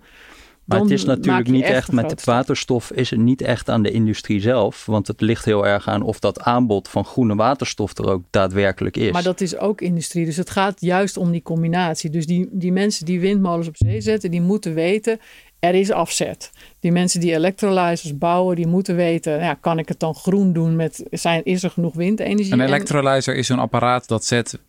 Maar 0.65 0.78
dan 0.78 0.88
het 0.88 0.97
is 0.97 1.06
natuurlijk 1.06 1.47
niet 1.47 1.63
echt 1.63 1.73
echt, 1.73 1.88
een 1.88 1.95
met 1.95 2.12
stap. 2.12 2.23
waterstof 2.36 2.91
is 2.91 3.10
het 3.10 3.19
niet 3.19 3.41
echt 3.41 3.69
aan 3.69 3.84
de 3.84 3.91
industrie 3.91 4.41
zelf. 4.41 4.86
Want 4.86 5.08
het 5.08 5.21
ligt 5.21 5.45
heel 5.45 5.67
erg 5.67 5.88
aan 5.88 6.02
of 6.02 6.19
dat 6.19 6.41
aanbod 6.41 6.88
van 6.88 7.06
groene 7.06 7.36
waterstof 7.36 7.97
er 7.97 8.10
ook 8.10 8.23
daadwerkelijk 8.30 8.97
is. 8.97 9.12
Maar 9.12 9.23
dat 9.23 9.41
is 9.41 9.58
ook 9.58 9.82
industrie. 9.82 10.26
Dus 10.26 10.38
het 10.38 10.49
gaat 10.49 10.82
juist 10.82 11.17
om 11.17 11.32
die 11.32 11.41
combinatie. 11.41 12.10
Dus 12.10 12.26
die, 12.26 12.49
die 12.52 12.71
mensen 12.71 13.06
die 13.06 13.19
windmolens 13.19 13.67
op 13.67 13.76
zee 13.78 14.02
zetten, 14.02 14.32
die 14.32 14.41
moeten 14.41 14.73
weten, 14.73 15.19
er 15.60 15.76
is 15.76 15.91
afzet. 15.91 16.52
Die 16.80 16.91
mensen 16.91 17.19
die 17.19 17.34
electrolyzers 17.34 18.17
bouwen, 18.17 18.56
die 18.56 18.67
moeten 18.67 18.95
weten, 18.95 19.39
ja, 19.39 19.54
kan 19.54 19.80
ik 19.80 19.88
het 19.88 19.99
dan 19.99 20.15
groen 20.15 20.54
doen 20.54 20.76
met, 20.76 21.04
zijn, 21.12 21.43
is 21.43 21.63
er 21.63 21.69
genoeg 21.69 21.93
windenergie? 21.93 22.54
Een 22.54 22.60
En- 22.62 22.67
electrolyzer 22.67 23.36
is 23.36 23.47
zo'n 23.47 23.60
apparaat 23.60 24.08
dat 24.08 24.26
zet 24.26 24.60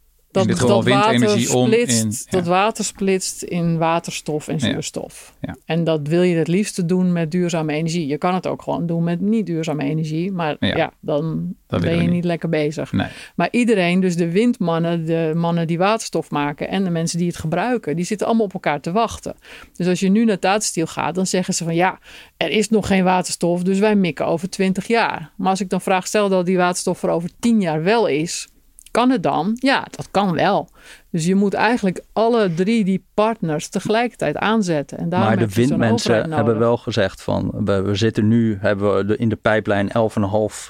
in 0.42 0.49
dit 0.49 0.59
geval 0.59 0.85
windenergie 0.85 1.53
om 1.55 1.66
splitst, 1.66 2.25
in... 2.25 2.38
Dat 2.38 2.47
water 2.47 2.85
splitst 2.85 3.42
in 3.42 3.79
waterstof 3.79 4.49
en 4.49 4.61
zuurstof. 4.61 5.35
Ja. 5.40 5.57
En 5.64 5.85
dat 5.85 6.09
wil 6.09 6.23
je 6.23 6.37
het 6.37 6.49
liefste 6.49 6.85
doen 6.85 7.12
met 7.12 7.31
duurzame 7.31 7.73
energie. 7.73 8.07
Je 8.07 8.18
kan 8.18 8.35
het 8.35 8.47
ook 8.47 8.62
gewoon 8.62 8.87
doen 8.87 9.05
met 9.05 9.20
niet 9.20 9.47
duurzame 9.47 9.85
energie. 9.85 10.33
Maar 10.33 10.57
Ja. 10.59 10.92
dan 11.01 11.55
Dat 11.66 11.81
ben 11.81 11.94
je 11.94 12.01
niet. 12.01 12.11
niet. 12.11 12.25
lekker 12.25 12.49
bezig. 12.49 12.92
Nee. 12.92 13.07
Maar 13.35 13.49
iedereen, 13.51 14.01
dus 14.01 14.16
de 14.16 14.31
windmannen, 14.31 15.05
de 15.05 15.33
mannen 15.35 15.66
die 15.66 15.79
waterstof 15.79 16.31
maken 16.31 16.68
en 16.68 16.85
de 16.85 16.90
mensen 16.90 17.18
die 17.18 17.27
het 17.27 17.37
gebruiken, 17.37 17.97
die 17.97 18.05
zitten 18.05 18.27
allemaal 18.27 18.44
op 18.47 18.55
elkaar 18.55 18.81
te 18.81 18.92
wachten. 18.92 19.35
Dus 19.77 19.87
als 19.87 20.01
je 20.01 20.09
nu 20.09 20.25
naar 20.25 20.38
Tata 20.38 20.61
Steel 20.64 20.87
gaat, 20.87 21.14
dan 21.14 21.27
zeggen 21.27 21.55
ze 21.55 21.64
van 21.64 21.75
ja, 21.75 21.99
er 22.37 22.51
is 22.51 22.68
nog 22.68 22.87
geen 22.87 23.05
waterstof, 23.05 23.62
dus 23.62 23.79
wij 23.79 23.94
mikken 23.97 24.27
over 24.27 24.51
20 24.51 24.87
jaar. 24.87 25.33
Maar 25.37 25.51
als 25.51 25.61
ik 25.61 25.70
dan 25.70 25.81
vraag, 25.81 26.07
stel 26.07 26.29
dat 26.29 26.47
die 26.47 26.57
waterstof 26.57 27.03
er 27.03 27.09
over 27.11 27.31
10 27.40 27.61
jaar 27.61 27.83
wel 27.83 28.07
is, 28.07 28.49
kan 28.94 29.11
het 29.11 29.22
dan? 29.22 29.52
Ja, 29.54 29.87
dat 29.90 30.09
kan 30.11 30.33
wel. 30.33 30.68
Dus 31.11 31.26
je 31.26 31.35
moet 31.35 31.54
eigenlijk 31.54 32.04
alle 32.12 32.54
drie 32.54 32.85
die 32.85 33.04
partners 33.14 33.68
tegelijkertijd 33.68 34.37
aanzetten. 34.37 34.98
En 34.98 35.09
Maar 35.09 35.37
de 35.37 35.48
windmensen 35.48 36.33
hebben 36.33 36.59
wel 36.59 36.76
gezegd 36.76 37.22
van 37.22 37.50
we, 37.64 37.83
we 37.83 37.94
zitten 37.94 38.28
nu 38.28 38.59
hebben 38.61 38.96
we 38.96 39.04
de, 39.04 39.16
in 39.16 39.28
de 39.28 39.37
pijplijn 39.37 39.88
11,5 39.88 39.92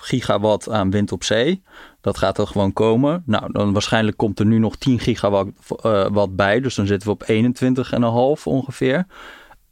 gigawatt 0.00 0.68
aan 0.68 0.90
wind 0.90 1.12
op 1.12 1.24
zee. 1.24 1.62
Dat 2.00 2.18
gaat 2.18 2.38
er 2.38 2.46
gewoon 2.46 2.72
komen. 2.72 3.22
Nou, 3.26 3.52
dan 3.52 3.72
waarschijnlijk 3.72 4.16
komt 4.16 4.38
er 4.38 4.46
nu 4.46 4.58
nog 4.58 4.76
10 4.76 4.98
gigawatt 4.98 5.50
eh, 5.82 6.06
wat 6.10 6.36
bij. 6.36 6.60
Dus 6.60 6.74
dan 6.74 6.86
zitten 6.86 7.08
we 7.08 7.14
op 7.14 8.38
21,5 8.38 8.42
ongeveer. 8.44 9.06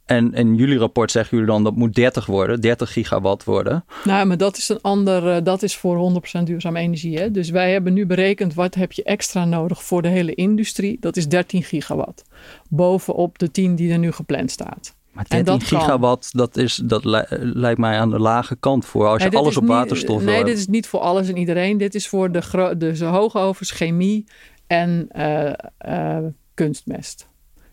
En 0.05 0.33
in 0.33 0.55
jullie 0.55 0.77
rapport 0.77 1.11
zeggen 1.11 1.37
jullie 1.37 1.51
dan 1.53 1.63
dat 1.63 1.75
moet 1.75 1.93
30 1.95 2.25
worden, 2.25 2.61
30 2.61 2.93
gigawatt 2.93 3.43
worden. 3.43 3.85
Nou, 4.03 4.25
maar 4.27 4.37
dat 4.37 4.57
is 4.57 4.69
een 4.69 4.81
ander, 4.81 5.29
eh, 5.35 5.43
dat 5.43 5.63
is 5.63 5.75
voor 5.75 5.97
100% 5.97 6.47
duurzame 6.47 6.79
energie. 6.79 7.17
Hè? 7.17 7.31
Dus 7.31 7.49
wij 7.49 7.71
hebben 7.71 7.93
nu 7.93 8.05
berekend 8.05 8.53
wat 8.53 8.75
heb 8.75 8.91
je 8.91 9.03
extra 9.03 9.45
nodig 9.45 9.83
voor 9.83 10.01
de 10.01 10.07
hele 10.07 10.35
industrie. 10.35 10.97
Dat 10.99 11.17
is 11.17 11.27
13 11.27 11.63
gigawatt. 11.63 12.23
Bovenop 12.69 13.37
de 13.39 13.51
10 13.51 13.75
die 13.75 13.91
er 13.91 13.97
nu 13.99 14.11
gepland 14.11 14.51
staat. 14.51 14.95
Maar 15.11 15.25
En 15.27 15.43
13 15.43 15.59
dat 15.59 15.67
kan. 15.69 15.79
gigawatt, 15.79 16.37
dat, 16.37 16.57
is, 16.57 16.75
dat 16.75 17.05
li- 17.05 17.25
lijkt 17.39 17.79
mij 17.79 17.97
aan 17.99 18.09
de 18.09 18.19
lage 18.19 18.55
kant 18.55 18.85
voor 18.85 19.07
als 19.07 19.23
je 19.23 19.29
Nee, 19.29 19.37
alles 19.39 19.55
op 19.57 19.61
niet- 19.63 19.71
waterstof 19.71 20.15
wil 20.17 20.25
Nee, 20.25 20.35
hebben. 20.35 20.53
dit 20.53 20.61
is 20.61 20.67
niet 20.67 20.87
voor 20.87 20.99
alles 20.99 21.27
en 21.27 21.37
iedereen. 21.37 21.77
Dit 21.77 21.95
is 21.95 22.07
voor 22.07 22.31
de, 22.31 22.75
de 22.77 23.05
hoogovens, 23.05 23.71
chemie 23.71 24.25
en 24.67 25.05
eh, 25.09 25.53
eh, 25.77 26.23
kunstmest. 26.53 27.27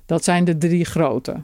Dat 0.07 0.25
zijn 0.25 0.45
de 0.45 0.59
drie 0.59 0.85
grote. 0.85 1.43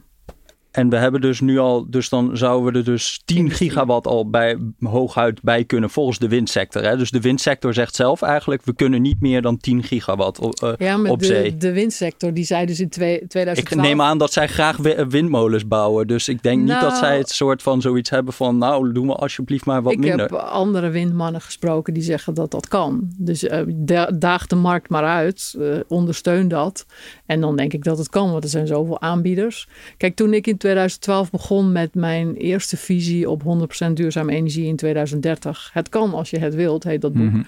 En 0.77 0.89
we 0.89 0.97
hebben 0.97 1.21
dus 1.21 1.41
nu 1.41 1.59
al, 1.59 1.87
dus 1.91 2.09
dan 2.09 2.37
zouden 2.37 2.73
we 2.73 2.79
er 2.79 2.85
dus 2.85 3.23
10 3.25 3.37
Industrie. 3.37 3.71
gigawatt 3.71 4.07
al 4.07 4.31
bij, 4.31 4.57
hooguit 4.81 5.43
bij 5.43 5.65
kunnen 5.65 5.91
volgens 5.91 6.19
de 6.19 6.29
windsector. 6.29 6.83
Hè? 6.83 6.97
Dus 6.97 7.11
de 7.11 7.21
windsector 7.21 7.75
zegt 7.75 7.95
zelf 7.95 8.23
eigenlijk, 8.23 8.65
we 8.65 8.75
kunnen 8.75 9.03
niet 9.03 9.21
meer 9.21 9.43
dan 9.43 9.57
10 9.59 9.83
gigawatt 9.83 10.39
op, 10.39 10.55
eh, 10.63 10.73
Ja, 10.79 10.97
maar 10.97 11.11
op 11.11 11.25
zee. 11.25 11.51
de, 11.51 11.57
de 11.57 11.73
windsector, 11.73 12.35
die 12.35 12.45
zei 12.45 12.67
dus 12.67 12.81
in 12.81 12.89
twee- 12.89 13.21
Ik 13.21 13.29
2012... 13.29 13.89
neem 13.89 14.01
aan 14.01 14.19
dat 14.19 14.33
zij 14.33 14.47
graag 14.49 14.77
wi- 14.77 15.05
windmolens 15.09 15.67
bouwen. 15.69 16.07
Dus 16.07 16.29
ik 16.29 16.43
denk 16.43 16.59
niet 16.59 16.69
Nou- 16.69 16.81
dat 16.81 16.97
zij 16.97 17.19
het 17.19 17.29
soort 17.31 17.63
van 17.63 17.81
zoiets 17.81 18.11
hebben 18.11 18.35
van, 18.35 18.59
nou 18.59 18.93
doen 18.93 19.07
we 19.07 19.15
alsjeblieft 19.15 19.65
maar 19.65 19.83
wat 19.83 19.93
ik 19.93 19.99
minder. 19.99 20.21
heb 20.21 20.33
andere 20.33 20.89
windmannen 20.91 21.41
gesproken 21.41 21.95
die 21.95 22.03
zeggen 22.03 22.35
dat 22.35 22.51
dat 22.51 22.69
kan. 22.69 23.11
Dus 23.19 23.43
eh, 23.43 23.61
da- 23.69 24.11
daag 24.15 24.47
de 24.47 24.57
markt 24.57 24.89
maar 24.89 25.05
uit, 25.05 25.55
eh, 25.61 25.67
ondersteun 25.89 26.49
dat. 26.49 26.87
En 27.27 27.41
dan 27.41 27.57
denk 27.57 27.73
ik 27.73 27.85
dat 27.85 27.99
het 27.99 28.09
kan, 28.09 28.31
want 28.31 28.45
er 28.45 28.51
zijn 28.51 28.67
zoveel 28.67 29.01
aanbieders. 29.01 29.69
Kijk, 29.97 30.17
toen 30.17 30.35
ik 30.35 30.47
in 30.47 30.57
2012 30.67 31.31
begon 31.31 31.73
met 31.73 31.95
mijn 31.95 32.35
eerste 32.35 32.77
visie 32.77 33.31
op 33.31 33.43
100% 33.89 33.93
duurzame 33.93 34.33
energie 34.33 34.67
in 34.67 34.77
2030. 34.77 35.71
Het 35.73 35.89
kan 35.89 36.15
als 36.15 36.31
je 36.31 36.39
het 36.39 36.55
wilt, 36.55 36.85
heet 36.85 37.01
dat 37.01 37.13
boek. 37.13 37.31
Mhm. 37.31 37.43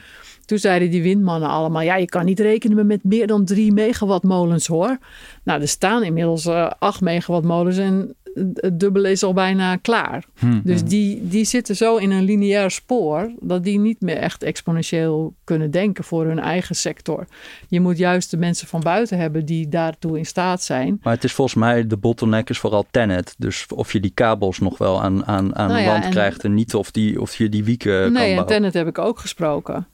Toen 0.44 0.58
zeiden 0.58 0.90
die 0.90 1.02
windmannen 1.02 1.48
allemaal: 1.48 1.82
ja, 1.82 1.96
je 1.96 2.06
kan 2.06 2.24
niet 2.24 2.40
rekenen 2.40 2.86
met 2.86 3.04
meer 3.04 3.26
dan 3.26 3.44
3 3.44 3.72
megawatt 3.72 4.24
molens 4.24 4.66
hoor. 4.66 4.98
Nou, 5.44 5.60
er 5.60 5.68
staan 5.68 6.02
inmiddels 6.02 6.46
eh 6.46 6.70
8 6.78 7.00
megawatt 7.00 7.44
molens 7.44 7.78
en 7.78 8.14
het 8.54 8.80
dubbele 8.80 9.10
is 9.10 9.22
al 9.22 9.32
bijna 9.32 9.76
klaar. 9.76 10.24
Hm, 10.38 10.60
Dus 10.64 10.80
hm. 10.80 10.86
die, 10.86 11.28
die 11.28 11.44
zitten 11.44 11.76
zo 11.76 11.96
in 11.96 12.10
een 12.10 12.22
lineair 12.24 12.70
spoor 12.70 13.32
dat 13.40 13.64
die 13.64 13.78
niet 13.78 14.00
meer 14.00 14.16
echt 14.16 14.42
exponentieel 14.42 15.34
kunnen 15.44 15.70
denken 15.70 16.04
voor 16.04 16.26
hun 16.26 16.38
eigen 16.38 16.74
sector. 16.76 17.26
Je 17.68 17.80
moet 17.80 17.98
juist 17.98 18.30
de 18.30 18.36
mensen 18.36 18.68
van 18.68 18.80
buiten 18.80 19.18
hebben 19.18 19.44
die 19.46 19.68
daartoe 19.68 20.18
in 20.18 20.26
staat 20.26 20.62
zijn. 20.62 20.98
Maar 21.02 21.14
het 21.14 21.24
is 21.24 21.32
volgens 21.32 21.56
mij, 21.56 21.86
de 21.86 21.96
bottleneck 21.96 22.50
is 22.50 22.58
vooral 22.58 22.86
Tenet. 22.90 23.34
Dus 23.38 23.66
of 23.74 23.92
je 23.92 24.00
die 24.00 24.10
kabels 24.14 24.58
nog 24.58 24.78
wel 24.78 25.02
aan, 25.02 25.26
aan, 25.26 25.56
aan 25.56 25.68
Nou 25.68 25.80
ja, 25.80 25.86
land 25.92 26.04
en- 26.04 26.10
krijgt 26.10 26.44
en 26.44 26.54
niet 26.54 26.74
of, 26.74 26.90
die, 26.90 27.20
of 27.20 27.34
je 27.34 27.48
die 27.48 27.64
wieken 27.64 28.02
kan 28.02 28.12
nee, 28.12 28.36
en. 28.36 28.46
Tenet 28.46 28.74
heb 28.74 28.86
ik 28.86 28.98
ook 28.98 29.18
gesproken. 29.18 29.86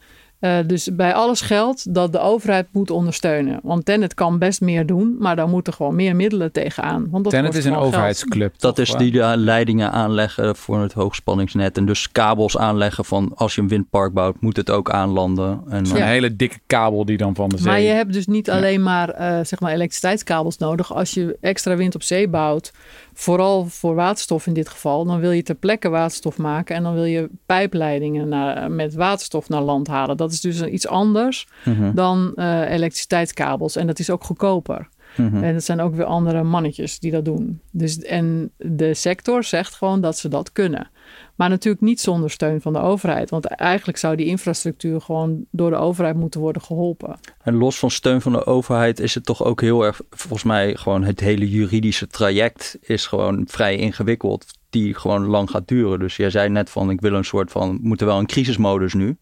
Eh, 0.45 0.59
dus 0.67 0.89
bij 0.93 1.15
alles 1.15 1.41
geldt 1.41 1.95
dat 1.95 2.13
de 2.13 2.19
overheid 2.19 2.67
moet 2.73 2.91
ondersteunen. 2.91 3.61
Want 3.63 3.85
Tenet 3.85 4.15
kan 4.15 4.39
best 4.39 4.61
meer 4.61 4.87
doen, 4.87 5.17
maar 5.19 5.37
dan 5.37 5.51
moeten 5.51 5.73
gewoon 5.73 5.95
meer 5.95 6.17
middelen 6.17 6.53
tegenaan. 6.53 7.07
Want 7.11 7.25
dat 7.25 7.33
Tenet 7.33 7.47
kost 7.47 7.59
is 7.59 7.65
een 7.65 7.73
geld. 7.73 7.85
overheidsclub. 7.85 8.55
Dat 8.59 8.79
is 8.79 8.91
die 8.91 9.13
de 9.13 9.33
leidingen 9.37 9.93
aanleggen 9.93 10.57
voor 10.57 10.81
het 10.81 10.93
hoogspanningsnet. 10.93 11.77
En 11.77 11.87
dus 11.87 12.13
kabels 12.13 12.59
aanleggen 12.59 13.05
van 13.05 13.33
als 13.35 13.55
je 13.55 13.61
een 13.61 13.69
windpark 13.69 14.13
bouwt, 14.13 14.41
moet 14.41 14.57
het 14.57 14.71
ook 14.71 14.91
aanlanden. 14.91 15.61
En, 15.69 15.85
eh, 15.85 15.93
hele 15.93 16.37
dikke 16.37 16.59
kabel 16.67 17.05
die 17.05 17.17
dan 17.17 17.35
van 17.35 17.49
de 17.49 17.57
zee... 17.59 17.67
Maar 17.67 17.81
je 17.81 17.89
hebt 17.89 18.13
dus 18.13 18.27
niet 18.27 18.47
Ja. 18.47 18.53
alleen 18.57 18.83
maar, 18.83 19.09
eh, 19.09 19.39
zeg 19.45 19.61
maar 19.61 19.73
elektriciteitskabels 19.73 20.59
nodig. 20.59 20.95
Als 20.95 21.11
je 21.11 21.37
extra 21.41 21.77
wind 21.77 21.95
op 21.95 22.03
zee 22.03 22.29
bouwt, 22.29 22.73
vooral 23.15 23.65
voor 23.65 23.95
waterstof 23.95 24.47
in 24.47 24.53
dit 24.53 24.69
geval, 24.69 25.05
dan 25.05 25.21
wil 25.21 25.31
je 25.31 25.43
ter 25.43 25.55
plekke 25.55 25.89
waterstof 25.89 26.39
maken 26.39 26.77
en 26.77 26.83
dan 26.83 26.95
wil 26.95 27.05
je 27.05 27.31
pijpleidingen 27.47 28.29
naar, 28.29 28.71
met 28.71 28.95
waterstof 28.95 29.49
naar 29.49 29.63
land 29.63 29.87
halen. 29.87 30.17
Dat 30.17 30.33
is 30.33 30.41
dus 30.41 30.63
iets 30.63 30.87
anders 30.87 31.47
mhm, 31.65 31.95
dan 31.95 32.33
eh, 32.35 32.71
elektriciteitskabels 32.71 33.77
en 33.77 33.87
dat 33.87 33.99
is 33.99 34.11
ook 34.11 34.25
goedkoper. 34.25 34.89
mhm. 35.17 35.43
En 35.43 35.53
dat 35.53 35.65
zijn 35.65 35.81
ook 35.81 35.95
weer 35.95 36.05
andere 36.05 36.43
mannetjes 36.43 36.99
die 36.99 37.11
dat 37.11 37.25
doen. 37.25 37.61
Dus, 37.71 37.99
en 37.99 38.51
de 38.57 38.95
sector 38.95 39.45
zegt 39.45 39.75
gewoon 39.75 40.01
dat 40.01 40.19
ze 40.19 40.29
dat 40.29 40.53
kunnen. 40.53 40.91
Maar 41.35 41.49
natuurlijk 41.49 41.85
niet 41.85 42.01
zonder 42.01 42.31
steun 42.31 42.61
van 42.61 42.73
de 42.73 42.79
overheid. 42.79 43.31
Want 43.31 43.45
eigenlijk 43.45 43.99
zou 43.99 44.17
die 44.17 44.27
infrastructuur 44.27 45.01
gewoon 45.01 45.45
door 45.51 45.71
de 45.71 45.77
overheid 45.77 46.17
moeten 46.17 46.41
worden 46.41 46.63
geholpen. 46.63 47.19
En 47.43 47.55
los 47.55 47.79
van 47.79 47.91
steun 47.91 48.21
van 48.21 48.33
de 48.33 48.47
overheid 48.47 49.01
is 49.01 49.15
het 49.15 49.25
toch 49.25 49.45
ook 49.45 49.61
heel 49.61 49.85
erg, 49.85 50.01
volgens 50.11 50.43
mij 50.43 50.75
gewoon 50.75 51.03
het 51.05 51.21
hele 51.21 51.51
juridische 51.51 52.07
traject 52.07 52.79
is 52.81 53.07
gewoon 53.07 53.45
vrij 53.47 53.77
ingewikkeld. 53.77 54.47
Die 54.71 54.95
gewoon 54.95 55.27
lang 55.27 55.51
gaat 55.51 55.69
duren. 55.69 55.99
Dus 55.99 56.17
jij 56.17 56.31
zei 56.31 56.49
net 56.49 56.71
van 56.71 56.91
ik 56.91 57.01
wil 57.01 57.13
een 57.13 57.25
soort 57.25 57.51
van, 57.51 57.79
moeten 57.83 58.07
wel 58.07 58.19
een 58.19 58.27
crisismodus 58.27 58.95
nu. 58.95 59.17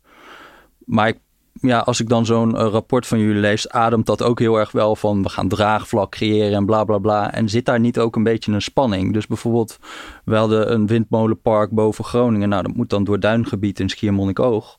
Maar 0.84 1.08
ik, 1.08 1.18
ja, 1.60 1.78
als 1.78 2.00
ik 2.00 2.08
dan 2.08 2.26
zo'n 2.26 2.56
eh, 2.56 2.66
rapport 2.70 3.06
van 3.06 3.18
jullie 3.18 3.40
lees, 3.40 3.68
ademt 3.68 4.06
dat 4.06 4.22
ook 4.22 4.38
heel 4.38 4.56
erg 4.58 4.70
wel 4.72 4.96
van 4.96 5.22
we 5.22 5.28
gaan 5.28 5.48
draagvlak 5.48 6.10
creëren 6.10 6.56
en 6.56 6.66
bla 6.66 6.84
bla 6.84 6.98
bla. 6.98 7.32
En 7.32 7.48
zit 7.48 7.64
daar 7.64 7.80
niet 7.80 7.98
ook 7.98 8.16
een 8.16 8.22
beetje 8.22 8.52
een 8.52 8.62
spanning? 8.62 9.12
Dus 9.12 9.26
bijvoorbeeld, 9.26 9.78
we 10.24 10.34
hadden 10.36 10.72
een 10.72 10.86
windmolenpark 10.86 11.70
boven 11.70 12.04
Groningen. 12.04 12.48
Nou, 12.48 12.62
dat 12.62 12.74
moet 12.76 12.90
dan 12.90 13.04
door 13.04 13.20
duingebied 13.20 13.80
in 13.80 13.88
Schiermonnikoog. 13.88 14.76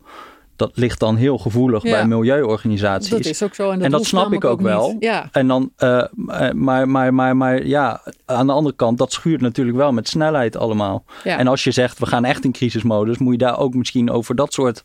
Dat 0.55 0.71
ligt 0.73 0.99
dan 0.99 1.15
heel 1.15 1.37
gevoelig 1.37 1.83
Ja. 1.83 1.91
bij 1.91 2.07
milieuorganisaties. 2.07 3.09
Dat 3.09 3.25
is 3.25 3.43
ook 3.43 3.53
zo. 3.55 3.63
En 3.63 3.75
dat, 3.75 3.85
En 3.85 3.89
dat 3.91 3.99
hoeft 3.99 4.09
snap 4.11 4.33
ik 4.33 4.45
ook 4.45 4.61
wel. 4.61 4.95
Ja, 4.99 5.27
En 5.31 5.47
dan, 5.47 5.71
eh, 5.75 5.99
eh, 5.99 6.51
maar, 6.53 6.87
maar, 6.89 7.13
maar, 7.13 7.37
maar 7.37 7.65
ja, 7.65 8.01
aan 8.25 8.47
de 8.47 8.53
andere 8.53 8.75
kant, 8.75 8.97
dat 8.97 9.11
schuurt 9.11 9.41
natuurlijk 9.41 9.77
wel 9.77 9.91
met 9.91 10.07
snelheid 10.07 10.57
allemaal. 10.57 11.03
ja. 11.23 11.37
En 11.37 11.47
als 11.47 11.63
je 11.63 11.71
zegt, 11.71 11.99
we 11.99 12.05
gaan 12.05 12.25
echt 12.25 12.43
in 12.45 12.51
crisismodus, 12.51 13.17
moet 13.17 13.31
je 13.31 13.37
daar 13.37 13.59
ook 13.59 13.73
misschien 13.73 14.11
over 14.11 14.35
dat 14.35 14.53
soort 14.53 14.83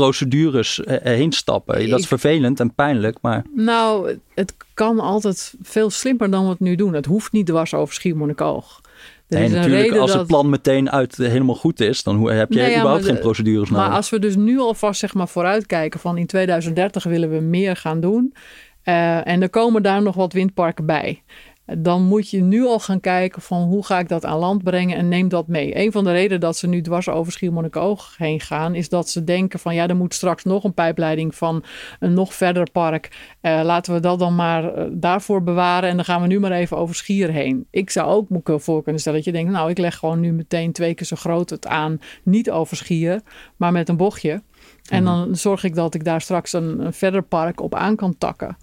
procedures 0.00 0.84
eh, 0.84 0.96
heen 1.02 1.32
stappen. 1.32 1.90
Dat 1.90 1.98
is 1.98 2.06
vervelend 2.06 2.60
en 2.60 2.74
pijnlijk, 2.74 3.18
maar 3.20 3.44
Nou, 3.54 4.18
het 4.34 4.54
kan 4.74 5.00
altijd 5.00 5.54
veel 5.62 5.90
slimmer 5.90 6.30
dan 6.30 6.44
we 6.44 6.50
het 6.50 6.60
nu 6.60 6.74
doen. 6.74 6.92
Het 6.92 7.06
hoeft 7.06 7.32
niet 7.32 7.46
dwars 7.46 7.74
over 7.74 7.94
Schiermonnikoog. 7.94 8.80
Er 9.28 9.38
nee, 9.38 9.48
natuurlijk, 9.48 9.96
als 9.96 10.10
dat... 10.10 10.18
het 10.18 10.28
plan 10.28 10.48
meteen 10.48 10.90
uit 10.90 11.18
eh, 11.18 11.28
helemaal 11.28 11.54
goed 11.54 11.80
is, 11.80 12.02
dan 12.02 12.30
heb 12.30 12.52
je 12.52 12.58
Nee, 12.58 12.70
ja, 12.70 12.78
überhaupt 12.78 13.04
geen 13.04 13.18
procedures 13.18 13.70
nodig. 13.70 13.86
Maar 13.86 13.96
als 13.96 14.10
we 14.10 14.18
dus 14.18 14.36
nu 14.36 14.58
alvast 14.58 15.00
zeg 15.00 15.14
maar 15.14 15.28
vooruitkijken 15.28 16.00
van 16.00 16.18
in 16.18 16.26
2030 16.26 17.04
willen 17.04 17.30
we 17.30 17.40
meer 17.40 17.76
gaan 17.76 18.00
doen. 18.00 18.34
eh, 18.82 19.26
en 19.26 19.42
er 19.42 19.50
komen 19.50 19.82
daar 19.82 20.02
nog 20.02 20.14
wat 20.14 20.32
windparken 20.32 20.86
bij. 20.86 21.22
Dan 21.66 22.02
moet 22.02 22.30
je 22.30 22.42
nu 22.42 22.64
al 22.64 22.78
gaan 22.78 23.00
kijken 23.00 23.42
van 23.42 23.62
hoe 23.62 23.84
ga 23.84 23.98
ik 23.98 24.08
dat 24.08 24.24
aan 24.24 24.38
land 24.38 24.62
brengen 24.62 24.96
en 24.96 25.08
neem 25.08 25.28
dat 25.28 25.46
mee. 25.46 25.78
Een 25.78 25.92
van 25.92 26.04
de 26.04 26.12
redenen 26.12 26.40
dat 26.40 26.56
ze 26.56 26.66
nu 26.66 26.80
dwars 26.80 27.08
over 27.08 27.32
Schiermonnikoog 27.32 28.14
heen 28.18 28.40
gaan... 28.40 28.74
is 28.74 28.88
dat 28.88 29.08
ze 29.08 29.24
denken 29.24 29.58
van 29.58 29.74
ja, 29.74 29.88
er 29.88 29.96
moet 29.96 30.14
straks 30.14 30.44
nog 30.44 30.64
een 30.64 30.74
pijpleiding 30.74 31.34
van 31.34 31.64
een 32.00 32.12
nog 32.12 32.34
verder 32.34 32.70
park. 32.70 33.34
Eh, 33.40 33.60
laten 33.64 33.94
we 33.94 34.00
dat 34.00 34.18
dan 34.18 34.34
maar 34.34 34.74
eh, 34.74 34.86
daarvoor 34.92 35.42
bewaren 35.42 35.88
en 35.88 35.96
dan 35.96 36.04
gaan 36.04 36.20
we 36.20 36.26
nu 36.26 36.40
maar 36.40 36.52
even 36.52 36.76
over 36.76 36.94
Schier 36.94 37.30
heen. 37.30 37.66
Ik 37.70 37.90
zou 37.90 38.10
ook 38.10 38.28
me 38.28 38.58
voor 38.58 38.82
kunnen 38.82 39.00
stellen 39.00 39.18
dat 39.18 39.28
je 39.28 39.34
denkt... 39.34 39.52
nou, 39.52 39.70
ik 39.70 39.78
leg 39.78 39.96
gewoon 39.96 40.20
nu 40.20 40.32
meteen 40.32 40.72
twee 40.72 40.94
keer 40.94 41.06
zo 41.06 41.16
groot 41.16 41.50
het 41.50 41.66
aan. 41.66 42.00
Niet 42.22 42.50
over 42.50 42.76
Schier, 42.76 43.20
maar 43.56 43.72
met 43.72 43.88
een 43.88 43.96
bochtje. 43.96 44.42
En 44.90 45.04
dan 45.04 45.36
zorg 45.36 45.64
ik 45.64 45.74
dat 45.74 45.94
ik 45.94 46.04
daar 46.04 46.20
straks 46.20 46.52
een, 46.52 46.80
een 46.86 46.92
verder 46.92 47.22
park 47.22 47.60
op 47.60 47.74
aan 47.74 47.96
kan 47.96 48.18
takken. 48.18 48.56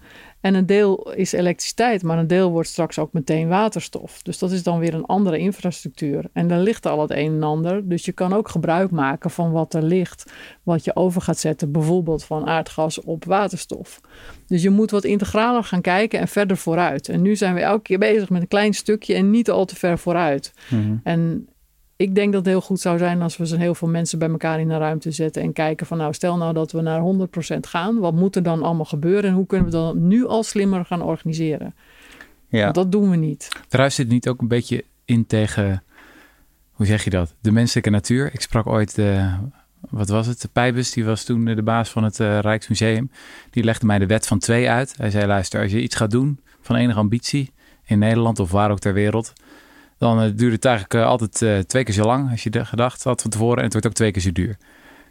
En 0.44 0.54
een 0.54 0.66
deel 0.66 1.12
is 1.12 1.32
elektriciteit, 1.32 2.02
maar 2.02 2.18
een 2.18 2.26
deel 2.26 2.50
wordt 2.50 2.68
straks 2.68 2.98
ook 2.98 3.12
meteen 3.12 3.48
waterstof. 3.48 4.22
Dus 4.22 4.38
dat 4.38 4.50
is 4.50 4.62
dan 4.62 4.78
weer 4.78 4.94
een 4.94 5.04
andere 5.04 5.38
infrastructuur. 5.38 6.24
En 6.32 6.48
dan 6.48 6.60
ligt 6.60 6.86
al 6.86 7.00
het 7.00 7.10
een 7.10 7.32
en 7.32 7.42
ander. 7.42 7.88
Dus 7.88 8.04
je 8.04 8.12
kan 8.12 8.32
ook 8.32 8.48
gebruik 8.48 8.90
maken 8.90 9.30
van 9.30 9.52
wat 9.52 9.74
er 9.74 9.82
ligt, 9.82 10.32
wat 10.62 10.84
je 10.84 10.96
over 10.96 11.22
gaat 11.22 11.38
zetten, 11.38 11.72
bijvoorbeeld 11.72 12.24
van 12.24 12.46
aardgas 12.46 13.00
op 13.00 13.24
waterstof. 13.24 14.00
Dus 14.46 14.62
je 14.62 14.70
moet 14.70 14.90
wat 14.90 15.04
integraler 15.04 15.64
gaan 15.64 15.80
kijken 15.80 16.20
en 16.20 16.28
verder 16.28 16.56
vooruit. 16.56 17.08
En 17.08 17.22
nu 17.22 17.36
zijn 17.36 17.54
we 17.54 17.60
elke 17.60 17.82
keer 17.82 17.98
bezig 17.98 18.30
met 18.30 18.42
een 18.42 18.48
klein 18.48 18.74
stukje 18.74 19.14
en 19.14 19.30
niet 19.30 19.50
al 19.50 19.64
te 19.64 19.76
ver 19.76 19.98
vooruit. 19.98 20.52
Mhm. 20.70 20.96
En 21.02 21.48
ik 21.96 22.14
denk 22.14 22.32
dat 22.32 22.44
het 22.44 22.50
heel 22.50 22.60
goed 22.60 22.80
zou 22.80 22.98
zijn 22.98 23.22
als 23.22 23.36
we 23.36 23.46
zo 23.46 23.56
heel 23.56 23.74
veel 23.74 23.88
mensen 23.88 24.18
bij 24.18 24.28
elkaar 24.28 24.60
in 24.60 24.70
een 24.70 24.78
ruimte 24.78 25.10
zetten 25.10 25.42
en 25.42 25.52
kijken 25.52 25.86
van 25.86 25.98
nou 25.98 26.12
stel 26.12 26.36
nou 26.36 26.52
dat 26.52 26.72
we 26.72 26.80
naar 26.80 27.00
100% 27.54 27.58
gaan. 27.60 27.98
Wat 27.98 28.14
moet 28.14 28.36
er 28.36 28.42
dan 28.42 28.62
allemaal 28.62 28.84
gebeuren 28.84 29.30
en 29.30 29.36
hoe 29.36 29.46
kunnen 29.46 29.66
we 29.66 29.72
dan 29.72 30.06
nu 30.06 30.26
al 30.26 30.42
slimmer 30.42 30.84
gaan 30.84 31.02
organiseren? 31.02 31.74
Ja. 32.48 32.62
Want 32.62 32.74
dat 32.74 32.92
doen 32.92 33.10
we 33.10 33.16
niet. 33.16 33.48
Druist 33.68 33.96
dit 33.96 34.08
niet 34.08 34.28
ook 34.28 34.40
een 34.40 34.48
beetje 34.48 34.84
in 35.04 35.26
tegen, 35.26 35.82
hoe 36.72 36.86
zeg 36.86 37.04
je 37.04 37.10
dat, 37.10 37.34
de 37.40 37.52
menselijke 37.52 37.90
natuur? 37.90 38.30
Ik 38.32 38.40
sprak 38.40 38.66
ooit, 38.66 38.94
de, 38.94 39.30
wat 39.90 40.08
was 40.08 40.26
het, 40.26 40.40
de 40.40 40.48
Pijbus, 40.48 40.92
die 40.92 41.04
was 41.04 41.24
toen 41.24 41.44
de 41.44 41.62
baas 41.62 41.90
van 41.90 42.04
het 42.04 42.20
eh, 42.20 42.38
Rijksmuseum. 42.38 43.10
Die 43.50 43.64
legde 43.64 43.86
mij 43.86 43.98
de 43.98 44.06
wet 44.06 44.26
van 44.26 44.38
twee 44.38 44.70
uit. 44.70 44.94
Hij 44.96 45.10
zei, 45.10 45.26
luister, 45.26 45.62
als 45.62 45.72
je 45.72 45.82
iets 45.82 45.96
gaat 45.96 46.10
doen 46.10 46.40
van 46.60 46.76
enige 46.76 46.98
ambitie 46.98 47.52
in 47.84 47.98
Nederland 47.98 48.38
of 48.38 48.50
waar 48.50 48.70
ook 48.70 48.78
ter 48.78 48.94
wereld, 48.94 49.32
dan 49.98 50.20
eh, 50.20 50.30
duurt 50.34 50.52
het 50.52 50.64
eigenlijk 50.64 50.94
eh, 50.94 51.06
altijd 51.06 51.42
eh, 51.42 51.58
twee 51.58 51.84
keer 51.84 51.94
zo 51.94 52.04
lang 52.04 52.30
als 52.30 52.42
je 52.42 52.64
gedacht 52.64 53.04
had 53.04 53.22
van 53.22 53.30
tevoren. 53.30 53.58
En 53.58 53.64
het 53.64 53.72
wordt 53.72 53.86
ook 53.86 53.92
twee 53.92 54.10
keer 54.10 54.22
zo 54.22 54.32
duur. 54.32 54.56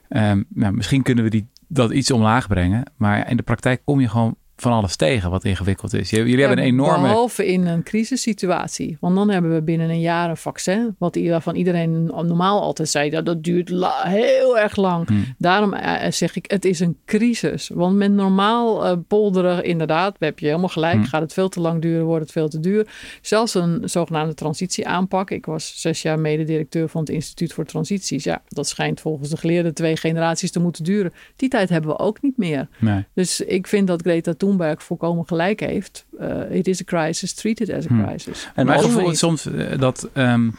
Ehm, 0.09 0.43
nou, 0.49 0.73
misschien 0.73 1.03
kunnen 1.03 1.23
we 1.23 1.29
die, 1.29 1.47
dat 1.67 1.91
iets 1.91 2.11
omlaag 2.11 2.47
brengen. 2.47 2.83
Maar 2.95 3.29
in 3.29 3.37
de 3.37 3.43
praktijk 3.43 3.81
kom 3.85 3.99
je 3.99 4.09
gewoon 4.09 4.35
van 4.55 4.71
alles 4.71 4.95
tegen 4.95 5.29
wat 5.29 5.43
ingewikkeld 5.43 5.93
is. 5.93 6.09
Jullie 6.09 6.39
hebben 6.39 6.57
een 6.57 6.63
enorme... 6.63 7.01
Behalve 7.01 7.45
in 7.45 7.67
een 7.67 7.83
crisissituatie. 7.83 8.97
Want 8.99 9.15
dan 9.15 9.29
hebben 9.29 9.53
we 9.53 9.61
binnen 9.61 9.89
een 9.89 9.99
jaar 9.99 10.29
een 10.29 10.37
vaccin. 10.37 10.95
Wat 10.97 11.15
waarvan 11.15 11.55
iedereen 11.55 12.05
normaal 12.05 12.61
altijd 12.61 12.89
zei, 12.89 13.09
dat, 13.09 13.25
dat 13.25 13.43
duurt 13.43 13.69
heel 14.03 14.59
erg 14.59 14.75
lang. 14.75 15.07
Hmm. 15.07 15.25
Daarom 15.37 15.73
eh, 15.73 16.11
zeg 16.11 16.35
ik, 16.35 16.51
het 16.51 16.65
is 16.65 16.79
een 16.79 16.97
crisis. 17.05 17.69
Want 17.73 17.95
met 17.95 18.11
normaal 18.11 18.85
eh, 18.85 18.97
polderen, 19.07 19.63
inderdaad, 19.63 20.15
heb 20.19 20.39
je 20.39 20.45
helemaal 20.45 20.69
gelijk. 20.69 20.95
Hmm. 20.95 21.05
Gaat 21.05 21.21
het 21.21 21.33
veel 21.33 21.49
te 21.49 21.59
lang 21.59 21.81
duren, 21.81 22.05
wordt 22.05 22.23
het 22.23 22.31
veel 22.31 22.49
te 22.49 22.59
duur. 22.59 22.87
Zelfs 23.21 23.53
een 23.53 23.81
zogenaamde 23.83 24.33
transitieaanpak. 24.33 25.31
Ik 25.31 25.45
was 25.45 25.73
zes 25.81 26.01
jaar 26.01 26.19
mededirecteur 26.19 26.89
van 26.89 27.01
het 27.01 27.09
Instituut 27.09 27.53
voor 27.53 27.65
Transities. 27.65 28.23
Ja, 28.23 28.41
dat 28.47 28.67
schijnt 28.67 29.01
volgens 29.01 29.29
de 29.29 29.37
geleerden 29.37 29.73
twee 29.73 29.97
generaties 29.97 30.51
te 30.51 30.59
moeten 30.59 30.83
duren. 30.83 31.13
Die 31.35 31.49
tijd 31.49 31.69
hebben 31.69 31.91
we 31.91 31.99
ook 31.99 32.21
niet 32.21 32.37
meer. 32.37 32.67
Nee. 32.79 33.05
Dus 33.13 33.41
ik 33.41 33.67
vind 33.67 33.87
dat 33.87 34.01
Greta 34.01 34.33
Thunberg 34.47 34.83
volkomen 34.83 35.27
gelijk 35.27 35.59
heeft. 35.59 36.05
Uh, 36.19 36.55
it 36.55 36.67
is 36.67 36.81
a 36.81 36.83
crisis, 36.83 37.33
treat 37.33 37.59
it 37.59 37.71
as 37.73 37.85
a 37.85 37.87
Hmm. 37.87 38.05
crisis. 38.05 38.49
En 38.55 38.65
Mijn 38.65 38.77
als- 38.77 38.85
gevoel 38.87 39.09
is 39.11 39.19
soms 39.19 39.45
eh, 39.45 39.79
dat 39.79 40.09
ehm, 40.13 40.49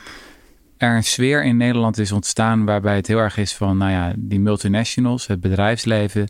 er 0.77 0.97
een 0.97 1.05
sfeer 1.05 1.45
in 1.45 1.57
Nederland 1.57 1.99
is 1.99 2.13
ontstaan 2.13 2.65
waarbij 2.65 2.97
het 2.97 3.07
heel 3.07 3.19
erg 3.19 3.37
is 3.37 3.55
van, 3.55 3.77
nou 3.77 3.91
ja, 3.91 4.13
die 4.17 4.41
multinationals, 4.41 5.27
het 5.27 5.41
bedrijfsleven, 5.41 6.29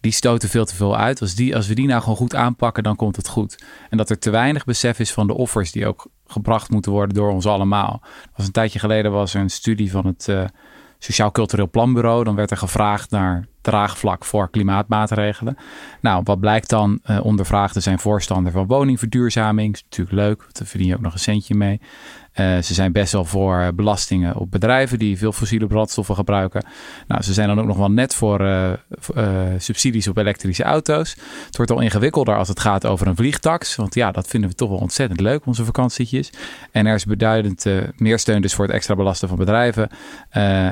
die 0.00 0.12
stoten 0.12 0.48
veel 0.48 0.64
te 0.64 0.74
veel 0.74 0.96
uit. 0.96 1.20
Als, 1.20 1.34
die, 1.34 1.56
als 1.56 1.66
we 1.68 1.74
die 1.74 1.86
nou 1.86 2.00
gewoon 2.00 2.16
goed 2.16 2.34
aanpakken, 2.34 2.82
dan 2.82 2.96
komt 2.96 3.16
het 3.16 3.28
goed. 3.28 3.64
En 3.90 3.96
dat 3.96 4.10
er 4.10 4.18
te 4.18 4.30
weinig 4.30 4.64
besef 4.64 4.98
is 4.98 5.12
van 5.12 5.26
de 5.26 5.34
offers 5.34 5.72
die 5.72 5.86
ook 5.86 6.06
gebracht 6.26 6.70
moeten 6.70 6.92
worden 6.92 7.14
door 7.14 7.30
ons 7.30 7.46
allemaal. 7.46 8.00
Er 8.02 8.30
Was 8.36 8.46
een 8.46 8.52
tijdje 8.52 8.78
geleden 8.78 9.12
was 9.12 9.34
er 9.34 9.40
een 9.40 9.50
studie 9.50 9.90
van 9.90 10.06
het 10.06 10.28
eh, 10.28 10.44
Sociaal 10.98 11.30
Cultureel 11.32 11.70
Planbureau. 11.70 12.24
Dan 12.24 12.34
werd 12.34 12.50
er 12.50 12.56
gevraagd 12.56 13.10
naar 13.10 13.46
draagvlak 13.62 14.24
voor 14.24 14.50
klimaatmaatregelen. 14.50 15.56
Nou, 16.00 16.20
wat 16.24 16.40
blijkt 16.40 16.68
dan? 16.68 16.98
Eh 17.02 17.24
ondervraagden 17.24 17.82
zijn 17.82 17.98
voorstander 17.98 18.52
van 18.52 18.66
woningverduurzaming. 18.66 19.74
Is 19.74 19.82
natuurlijk 19.82 20.16
leuk, 20.16 20.46
daar 20.52 20.66
verdien 20.66 20.88
je 20.88 20.94
ook 20.94 21.00
nog 21.00 21.12
een 21.12 21.18
centje 21.18 21.54
mee. 21.54 21.80
Eh, 22.32 22.58
ze 22.58 22.74
zijn 22.74 22.92
best 22.92 23.12
wel 23.12 23.24
voor 23.24 23.60
eh, 23.60 23.68
belastingen 23.74 24.36
op 24.36 24.50
bedrijven 24.50 24.98
die 24.98 25.18
veel 25.18 25.32
fossiele 25.32 25.66
brandstoffen 25.66 26.14
gebruiken. 26.14 26.64
Nou, 27.06 27.22
ze 27.22 27.32
zijn 27.32 27.48
dan 27.48 27.60
ook 27.60 27.66
nog 27.66 27.76
wel 27.76 27.90
net 27.90 28.14
voor 28.14 28.40
eh, 28.40 28.72
subsidies 29.58 30.08
op 30.08 30.16
elektrische 30.16 30.62
auto's. 30.62 31.16
Het 31.46 31.56
wordt 31.56 31.72
al 31.72 31.80
ingewikkelder 31.80 32.36
als 32.36 32.48
het 32.48 32.60
gaat 32.60 32.86
over 32.86 33.06
een 33.06 33.16
vliegtax. 33.16 33.76
Want 33.76 33.94
ja, 33.94 34.12
dat 34.12 34.26
vinden 34.26 34.50
we 34.50 34.56
toch 34.56 34.68
wel 34.68 34.78
ontzettend 34.78 35.20
leuk, 35.20 35.46
onze 35.46 35.64
vakantietjes. 35.64 36.30
En 36.70 36.86
er 36.86 36.94
is 36.94 37.04
beduidend 37.04 37.66
meer 37.96 38.18
steun 38.18 38.42
dus 38.42 38.54
voor 38.54 38.64
het 38.64 38.74
extra 38.74 38.94
belasten 38.94 39.28
van 39.28 39.36
bedrijven. 39.36 39.88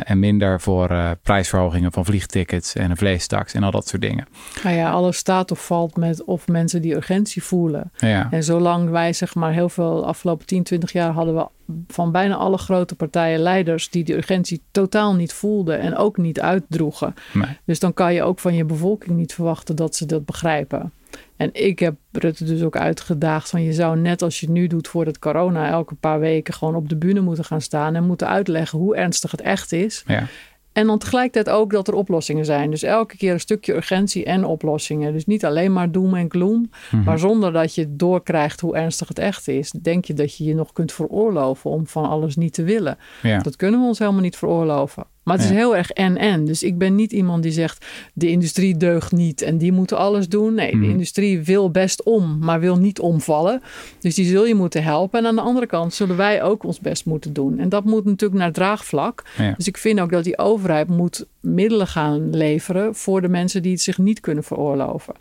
en 0.05 0.19
minder 0.19 0.61
voor 0.61 1.17
prijsverhogingen 1.23 1.93
van 1.93 2.05
vliegtickets 2.05 2.75
en 2.75 2.91
een 2.91 2.97
vleestax 2.97 3.55
en 3.55 3.63
al 3.63 3.71
dat 3.71 3.89
soort 3.89 4.03
dingen. 4.03 4.27
Nou 4.63 4.77
ja, 4.77 4.91
alles 4.91 5.17
staat 5.17 5.51
of 5.51 5.67
valt 5.67 5.97
met 5.97 6.25
of 6.25 6.49
mensen 6.49 6.83
die 6.83 6.95
urgentie 6.95 7.43
voelen. 7.43 7.93
Ja, 7.97 8.29
En 8.31 8.45
zolang 8.45 8.91
wij 8.91 9.13
zeg 9.13 9.35
maar 9.35 9.53
heel 9.53 9.69
veel 9.69 10.07
afgelopen 10.07 10.47
10, 10.47 10.63
20 10.63 10.93
jaar 10.93 11.13
hadden 11.13 11.35
we 11.35 11.50
van 11.87 12.13
bijna 12.13 12.35
alle 12.35 12.59
grote 12.59 12.95
partijen 12.95 13.39
leiders 13.41 13.91
die 13.91 14.05
de 14.05 14.17
urgentie 14.17 14.63
totaal 14.71 15.15
niet 15.15 15.33
voelden 15.33 15.81
en 15.81 15.97
ook 15.97 16.17
niet 16.17 16.41
uitdroegen. 16.41 17.15
nee. 17.33 17.59
Dus 17.65 17.79
dan 17.79 17.95
kan 17.95 18.15
je 18.15 18.23
ook 18.23 18.39
van 18.39 18.55
je 18.55 18.65
bevolking 18.65 19.17
niet 19.17 19.35
verwachten 19.35 19.77
dat 19.77 19.97
ze 19.97 20.07
dat 20.07 20.25
begrijpen. 20.25 20.93
En 21.37 21.51
ik 21.53 21.79
heb 21.79 21.95
Rutte 22.13 22.45
dus 22.45 22.63
ook 22.63 22.77
uitgedaagd 22.77 23.51
van 23.51 23.63
je 23.63 23.73
zou 23.73 23.99
net 23.99 24.23
als 24.23 24.41
je 24.41 24.51
nu 24.51 24.67
doet 24.67 24.89
voor 24.89 25.07
het 25.07 25.19
corona 25.19 25.69
elke 25.69 25.95
paar 25.95 26.21
weken 26.21 26.55
gewoon 26.55 26.75
op 26.75 26.89
de 26.89 26.97
bühne 26.97 27.21
moeten 27.21 27.45
gaan 27.45 27.61
staan 27.61 27.95
en 27.95 28.07
moeten 28.07 28.29
uitleggen 28.29 28.79
hoe 28.79 28.97
ernstig 28.97 29.31
het 29.31 29.41
echt 29.41 29.73
is. 29.73 30.05
ja. 30.07 30.27
En 30.73 30.87
dan 30.87 30.99
tegelijkertijd 30.99 31.57
ook 31.57 31.71
dat 31.71 31.89
er 31.89 31.95
oplossingen 31.95 32.45
zijn. 32.45 32.71
Dus 32.71 32.83
elke 32.83 33.17
keer 33.17 33.33
een 33.33 33.41
stukje 33.41 33.75
urgentie 33.75 34.25
en 34.25 34.45
oplossingen. 34.45 35.13
Dus 35.13 35.27
niet 35.27 35.45
alleen 35.45 35.73
maar 35.73 35.93
doom 35.93 36.15
en 36.15 36.31
gloom. 36.31 36.71
Mhm. 36.91 37.05
Maar 37.05 37.19
zonder 37.19 37.53
dat 37.53 37.75
je 37.75 37.97
doorkrijgt 37.97 38.61
hoe 38.61 38.77
ernstig 38.77 39.09
het 39.09 39.19
echt 39.19 39.49
is. 39.49 39.71
Denk 39.71 40.05
je 40.05 40.15
dat 40.15 40.37
je 40.37 40.45
je 40.45 40.55
nog 40.55 40.73
kunt 40.73 40.93
veroorloven 40.93 41.71
om 41.71 41.87
van 41.87 42.09
alles 42.09 42.37
niet 42.37 42.53
te 42.53 42.63
willen. 42.63 42.99
ja. 43.23 43.39
Dat 43.39 43.57
kunnen 43.57 43.81
we 43.81 43.87
ons 43.87 43.99
helemaal 43.99 44.21
niet 44.21 44.37
veroorloven. 44.37 45.05
Maar 45.23 45.37
het 45.37 45.45
is 45.45 45.51
heel 45.51 45.77
erg 45.77 45.91
en-en. 45.91 46.45
Dus 46.45 46.63
ik 46.63 46.79
ben 46.79 46.95
niet 46.95 47.13
iemand 47.13 47.43
die 47.43 47.53
zegt... 47.53 47.87
de 48.15 48.29
industrie 48.29 48.77
deugt 48.77 49.13
niet 49.13 49.43
en 49.43 49.59
die 49.59 49.73
moeten 49.73 49.97
alles 49.97 50.29
doen. 50.29 50.55
Nee, 50.55 50.81
de 50.81 50.89
industrie 50.89 51.43
wil 51.43 51.71
best 51.71 52.03
om, 52.03 52.39
maar 52.39 52.61
wil 52.61 52.77
niet 52.77 53.01
omvallen. 53.01 53.63
Dus 53.99 54.15
die 54.15 54.27
zul 54.27 54.47
je 54.47 54.55
moeten 54.55 54.83
helpen. 54.83 55.19
En 55.19 55.27
aan 55.27 55.35
de 55.35 55.41
andere 55.41 55.67
kant 55.67 55.95
zullen 55.95 56.17
wij 56.17 56.43
ook 56.43 56.65
ons 56.65 56.81
best 56.81 57.05
moeten 57.05 57.33
doen. 57.33 57.59
En 57.59 57.69
dat 57.69 57.85
moet 57.85 58.05
natuurlijk 58.05 58.41
naar 58.41 58.53
draagvlak. 58.53 59.25
Ja. 59.39 59.55
Dus 59.57 59.67
ik 59.67 59.77
vind 59.77 60.01
ook 60.01 60.11
dat 60.11 60.25
die 60.25 60.39
overheid 60.39 60.89
moet 60.89 61.27
middelen 61.41 61.87
gaan 61.87 62.37
leveren... 62.37 62.95
voor 62.95 63.21
de 63.21 63.29
mensen 63.29 63.63
die 63.63 63.73
het 63.73 63.81
zich 63.81 63.99
niet 63.99 64.21
kunnen 64.21 64.45
veroorloven. 64.45 65.15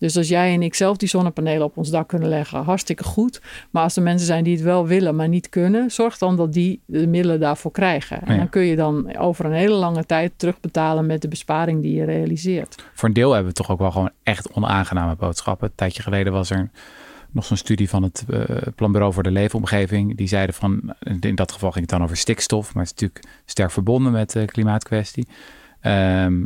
Dus 0.00 0.16
als 0.16 0.28
jij 0.28 0.54
en 0.54 0.62
ik 0.62 0.74
zelf 0.74 0.96
die 0.96 1.08
zonnepanelen 1.08 1.64
op 1.64 1.76
ons 1.76 1.90
dak 1.90 2.08
kunnen 2.08 2.28
leggen, 2.28 2.62
hartstikke 2.62 3.04
goed. 3.04 3.40
Maar 3.70 3.82
als 3.82 3.96
er 3.96 4.02
mensen 4.02 4.26
zijn 4.26 4.44
die 4.44 4.54
het 4.54 4.62
wel 4.62 4.86
willen, 4.86 5.16
maar 5.16 5.28
niet 5.28 5.48
kunnen, 5.48 5.90
zorg 5.90 6.18
dan 6.18 6.36
dat 6.36 6.52
die 6.52 6.80
de 6.86 7.06
middelen 7.06 7.40
daarvoor 7.40 7.70
krijgen. 7.70 8.22
En 8.22 8.36
dan 8.36 8.48
kun 8.48 8.62
je 8.62 8.76
dan 8.76 9.16
over 9.16 9.44
een 9.44 9.52
hele 9.52 9.74
lange 9.74 10.06
tijd 10.06 10.32
terugbetalen 10.36 11.06
met 11.06 11.22
de 11.22 11.28
besparing 11.28 11.82
die 11.82 11.94
je 11.94 12.04
realiseert. 12.04 12.84
voor 12.94 13.08
een 13.08 13.14
deel 13.14 13.32
hebben 13.32 13.50
we 13.50 13.56
toch 13.56 13.70
ook 13.70 13.78
wel 13.78 13.90
gewoon 13.90 14.10
echt 14.22 14.52
onaangename 14.52 15.16
boodschappen. 15.16 15.68
Een 15.68 15.74
tijdje 15.74 16.02
geleden 16.02 16.32
was 16.32 16.50
er 16.50 16.70
nog 17.30 17.44
zo'n 17.44 17.56
studie 17.56 17.88
van 17.88 18.02
het 18.02 18.24
eh, 18.28 18.56
Planbureau 18.74 19.12
voor 19.12 19.22
de 19.22 19.30
Leefomgeving. 19.30 20.16
Die 20.16 20.28
zeiden 20.28 20.54
van, 20.54 20.94
in 21.20 21.34
dat 21.34 21.52
geval 21.52 21.70
ging 21.70 21.86
het 21.86 21.94
dan 21.94 22.02
over 22.02 22.16
stikstof, 22.16 22.74
maar 22.74 22.84
het 22.84 22.92
is 22.94 23.00
natuurlijk 23.00 23.34
sterk 23.44 23.70
verbonden 23.70 24.12
met 24.12 24.30
de 24.30 24.44
klimaatkwestie. 24.44 25.28
Ehm, 25.80 26.44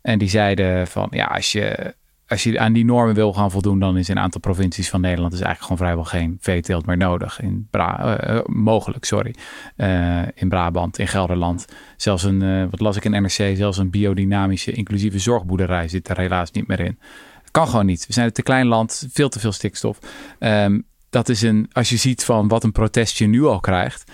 en 0.00 0.18
die 0.18 0.28
zeiden 0.28 0.86
van, 0.86 1.06
ja, 1.10 1.24
als 1.24 1.52
je, 1.52 1.94
als 2.28 2.42
je 2.42 2.58
aan 2.58 2.72
die 2.72 2.84
normen 2.84 3.14
wil 3.14 3.32
gaan 3.32 3.50
voldoen, 3.50 3.78
dan 3.78 3.96
is 3.96 4.08
in 4.08 4.16
een 4.16 4.22
aantal 4.22 4.40
provincies 4.40 4.88
van 4.88 5.00
Nederland 5.00 5.32
is 5.32 5.40
eigenlijk 5.40 5.62
gewoon 5.62 5.86
vrijwel 5.86 6.04
geen 6.04 6.38
veeteelt 6.40 6.86
meer 6.86 6.96
nodig. 6.96 7.40
In 7.40 7.66
Bra 7.70 8.18
eh, 8.18 8.36
eh, 8.36 8.44
mogelijk, 8.44 9.04
sorry. 9.04 9.34
Eh, 9.76 10.22
in 10.34 10.48
Brabant, 10.48 10.98
in 10.98 11.08
Gelderland. 11.08 11.66
Zelfs 11.96 12.22
een, 12.22 12.70
wat 12.70 12.80
las 12.80 12.96
ik 12.96 13.04
in 13.04 13.22
NRC, 13.22 13.56
zelfs 13.56 13.78
een 13.78 13.90
biodynamische 13.90 14.72
inclusieve 14.72 15.18
zorgboerderij 15.18 15.88
zit 15.88 16.08
er 16.08 16.18
helaas 16.18 16.50
niet 16.50 16.66
meer 16.66 16.80
in. 16.80 16.98
Het 17.40 17.50
kan 17.50 17.68
gewoon 17.68 17.86
niet. 17.86 18.06
We 18.06 18.12
zijn 18.12 18.26
een 18.26 18.32
te 18.32 18.42
klein 18.42 18.66
land, 18.66 19.06
veel 19.10 19.28
te 19.28 19.40
veel 19.40 19.52
stikstof. 19.52 19.98
Ehm, 20.38 20.80
dat 21.10 21.28
is 21.28 21.42
een, 21.42 21.68
als 21.72 21.88
je 21.88 21.96
ziet 21.96 22.24
van 22.24 22.48
wat 22.48 22.64
een 22.64 22.72
protest 22.72 23.18
je 23.18 23.26
nu 23.26 23.44
al 23.44 23.60
krijgt 23.60 24.12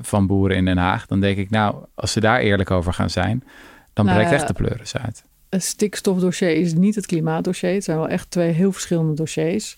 van 0.00 0.26
boeren 0.26 0.56
in 0.56 0.64
Den 0.64 0.78
Haag, 0.78 1.06
dan 1.06 1.20
denk 1.20 1.38
ik, 1.38 1.50
nou, 1.50 1.84
als 1.94 2.12
ze 2.12 2.20
daar 2.20 2.40
eerlijk 2.40 2.70
over 2.70 2.92
gaan 2.92 3.10
zijn, 3.10 3.44
dan 3.92 4.04
Nou 4.04 4.16
breekt 4.16 4.30
ja, 4.30 4.36
echt 4.36 4.46
de 4.46 4.52
pleuris 4.52 4.96
uit. 4.96 5.24
Het 5.50 5.64
stikstofdossier 5.64 6.56
is 6.56 6.74
niet 6.74 6.94
het 6.94 7.06
klimaatdossier. 7.06 7.72
Het 7.72 7.84
zijn 7.84 7.98
wel 7.98 8.08
echt 8.08 8.30
twee 8.30 8.50
heel 8.50 8.72
verschillende 8.72 9.14
dossiers. 9.14 9.76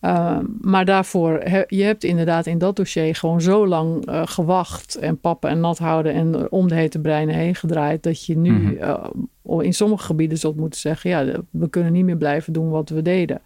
Uh, 0.00 0.38
maar 0.60 0.84
daarvoor, 0.84 1.40
he, 1.40 1.62
je 1.66 1.82
hebt 1.82 2.04
inderdaad 2.04 2.46
in 2.46 2.58
dat 2.58 2.76
dossier 2.76 3.14
gewoon 3.14 3.40
zo 3.40 3.66
lang 3.66 4.08
uh, 4.08 4.22
gewacht 4.26 4.94
en 4.94 5.20
pappen 5.20 5.50
en 5.50 5.60
nat 5.60 5.78
houden 5.78 6.12
en 6.12 6.50
om 6.50 6.68
de 6.68 6.74
hete 6.74 6.98
breinen 6.98 7.34
heen 7.34 7.54
gedraaid, 7.54 8.02
dat 8.02 8.24
je 8.24 8.36
nu 8.36 8.50
mm 8.50 8.76
-hmm. 8.78 9.60
uh, 9.60 9.64
in 9.64 9.74
sommige 9.74 10.04
gebieden 10.04 10.38
zult 10.38 10.56
moeten 10.56 10.80
zeggen, 10.80 11.10
ja, 11.10 11.24
we 11.50 11.68
kunnen 11.70 11.92
niet 11.92 12.04
meer 12.04 12.16
blijven 12.16 12.52
doen 12.52 12.70
wat 12.70 12.88
we 12.88 13.02
deden. 13.02 13.40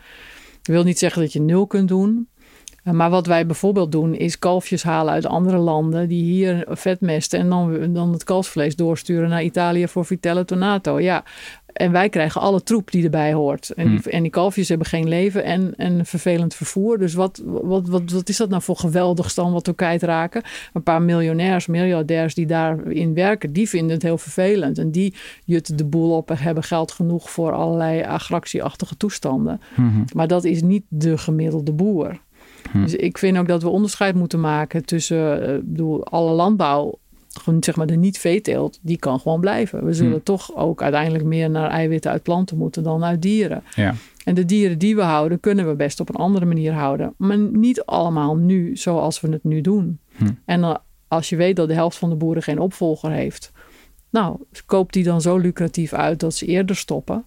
Ik 0.62 0.74
wil 0.74 0.82
niet 0.82 0.98
zeggen 0.98 1.22
dat 1.22 1.32
je 1.32 1.40
nul 1.40 1.66
kunt 1.66 1.88
doen. 1.88 2.28
Maar 2.92 3.10
wat 3.10 3.26
wij 3.26 3.46
bijvoorbeeld 3.46 3.92
doen 3.92 4.14
is 4.14 4.38
kalfjes 4.38 4.82
halen 4.82 5.12
uit 5.12 5.26
andere 5.26 5.56
landen 5.56 6.08
die 6.08 6.22
hier 6.22 6.64
vetmesten 6.68 7.38
en 7.38 7.48
dan, 7.48 7.92
dan 7.92 8.12
het 8.12 8.24
kalfsvlees 8.24 8.76
doorsturen 8.76 9.28
naar 9.28 9.42
Italië 9.42 9.88
voor 9.88 10.04
Vitelle 10.04 10.44
Tonato. 10.44 11.00
Ja, 11.00 11.24
En 11.72 11.92
wij 11.92 12.09
krijgen 12.09 12.40
alle 12.40 12.62
troep 12.62 12.90
die 12.90 13.04
erbij 13.04 13.33
hoort. 13.33 13.70
En, 13.70 13.88
die, 13.88 13.98
Hmm. 14.02 14.12
en 14.12 14.22
die 14.22 14.31
kalfjes 14.31 14.68
hebben 14.68 14.87
geen 14.87 15.09
leven 15.09 15.44
en, 15.44 15.74
en 15.76 16.07
vervelend 16.07 16.54
vervoer. 16.54 16.98
Dus 16.98 17.14
wat, 17.14 17.42
wat, 17.44 17.88
wat, 17.88 18.11
wat 18.11 18.28
is 18.28 18.37
dat 18.37 18.48
nou 18.48 18.62
voor 18.62 18.76
geweldig 18.76 19.31
stand 19.31 19.52
wat 19.52 19.66
we 19.66 19.74
kwijtraken? 19.74 20.42
Een 20.72 20.83
paar 20.83 21.02
miljonairs, 21.02 21.66
miljardairs 21.66 22.35
die 22.35 22.46
daarin 22.46 23.14
werken, 23.14 23.52
die 23.52 23.68
vinden 23.68 23.90
het 23.90 24.02
heel 24.02 24.18
vervelend. 24.18 24.78
En 24.78 24.90
die 24.90 25.14
jutten 25.44 25.76
de 25.76 25.85
boel 25.85 26.16
op 26.16 26.31
en 26.31 26.38
hebben 26.38 26.64
geld 26.64 26.92
genoeg 26.92 27.31
voor 27.31 27.52
allerlei 27.52 28.02
agractieachtige 28.02 28.96
toestanden. 28.96 29.61
Mhm. 29.76 30.04
Maar 30.14 30.28
dat 30.28 30.44
is 30.44 30.62
niet 30.62 30.85
de 30.88 31.18
gemiddelde 31.18 31.72
boer. 31.72 32.18
Hm. 32.72 32.83
Dus 32.83 32.94
ik 32.94 33.18
vind 33.18 33.38
ook 33.38 33.48
dat 33.48 33.62
we 33.62 33.68
onderscheid 33.68 34.14
moeten 34.14 34.40
maken 34.40 34.85
tussen 34.85 35.57
ik 35.57 35.70
bedoel, 35.70 36.04
alle 36.07 36.33
landbouw. 36.33 36.98
Gewoon 37.32 37.62
zeg 37.62 37.76
maar 37.76 37.86
de 37.86 37.96
niet-veeteelt, 37.96 38.78
die 38.82 38.98
kan 38.98 39.20
gewoon 39.20 39.40
blijven. 39.40 39.84
We 39.84 39.92
zullen 39.92 40.12
Hm. 40.12 40.22
toch 40.22 40.56
ook 40.56 40.82
uiteindelijk 40.82 41.24
meer 41.24 41.50
naar 41.50 41.70
eiwitten 41.70 42.10
uit 42.10 42.22
planten 42.22 42.56
moeten 42.56 42.82
dan 42.82 43.04
uit 43.04 43.22
dieren. 43.22 43.62
Ja. 43.74 43.94
En 44.24 44.34
de 44.34 44.44
dieren 44.44 44.78
die 44.78 44.96
we 44.96 45.03
houden, 45.03 45.40
kunnen 45.40 45.68
we 45.68 45.74
best 45.74 46.00
op 46.00 46.09
een 46.09 46.14
andere 46.14 46.44
manier 46.46 46.72
houden. 46.72 47.14
Maar 47.16 47.38
niet 47.38 47.84
allemaal 47.84 48.36
nu 48.36 48.76
zoals 48.76 49.20
we 49.20 49.28
het 49.28 49.44
nu 49.44 49.61
doen. 49.61 49.98
Hm. 50.16 50.24
En 50.44 50.61
dan, 50.61 50.78
als 51.09 51.28
je 51.28 51.36
weet 51.36 51.57
dat 51.57 51.68
de 51.68 51.74
helft 51.74 51.98
van 51.98 52.11
de 52.11 52.16
boeren 52.16 52.42
geen 52.42 52.59
opvolger 52.59 53.11
heeft. 53.11 53.53
Nou, 54.11 54.36
koop 54.66 54.92
die 54.92 55.05
dan 55.05 55.20
zo 55.20 55.36
lucratief 55.36 55.92
uit 55.92 56.20
dat 56.20 56.34
ze 56.34 56.46
eerder 56.46 56.76
stoppen. 56.76 57.24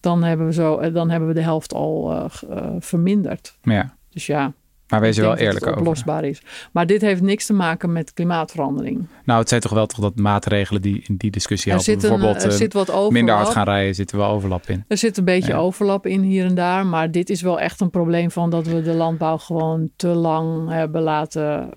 Dan 0.00 0.22
hebben 0.22 0.46
we, 0.46 0.52
zo, 0.52 0.76
eh, 0.78 0.94
dan 0.94 1.10
hebben 1.10 1.28
we 1.28 1.34
de 1.34 1.40
helft 1.42 1.74
al 1.74 2.10
eh, 2.12 2.24
eh, 2.50 2.66
verminderd. 2.78 3.58
ja. 3.62 3.98
Dus 4.12 4.26
ja, 4.26 4.52
Maar 4.90 5.00
wees 5.00 5.16
er 5.16 5.22
wel 5.22 5.36
eerlijk 5.36 5.58
het 5.58 5.68
over. 5.68 5.78
oplosbaar 5.80 6.24
is. 6.24 6.42
Maar 6.72 6.86
dit 6.86 7.00
heeft 7.00 7.22
niks 7.22 7.46
te 7.46 7.52
maken 7.52 7.92
met 7.92 8.12
klimaatverandering. 8.14 9.06
Nou, 9.24 9.38
het 9.40 9.48
zijn 9.48 9.60
toch 9.60 9.72
wel 9.72 9.86
toch 9.86 10.00
dat 10.00 10.16
maatregelen 10.16 10.82
die 10.82 11.02
in 11.06 11.16
die 11.16 11.30
discussie 11.30 11.72
Er 11.72 11.76
helpen. 11.76 11.92
zit, 12.00 12.02
een, 12.10 12.16
Bijvoorbeeld 12.16 12.44
er 12.44 12.50
eh, 12.50 12.56
zit 12.56 12.72
wat 12.72 12.90
overlap. 12.90 13.12
minder 13.12 13.34
hard 13.34 13.48
gaan 13.48 13.64
rijden, 13.64 13.94
zit 13.94 14.10
er 14.12 14.18
wel 14.18 14.30
overlap 14.30 14.66
in. 14.66 14.84
Er 14.88 14.96
zit 14.98 15.16
een 15.16 15.24
beetje 15.24 15.52
Ja. 15.52 15.58
overlap 15.58 16.06
in 16.06 16.20
hier 16.22 16.44
en 16.44 16.54
daar. 16.54 16.86
Maar 16.86 17.10
dit 17.10 17.30
is 17.30 17.42
wel 17.42 17.60
echt 17.60 17.80
een 17.80 17.90
probleem 17.90 18.30
van 18.30 18.50
dat 18.50 18.66
we 18.66 18.82
de 18.82 18.94
landbouw 18.94 19.36
gewoon 19.38 19.90
te 19.96 20.08
lang 20.08 20.68
hebben 20.70 21.02
laten 21.02 21.68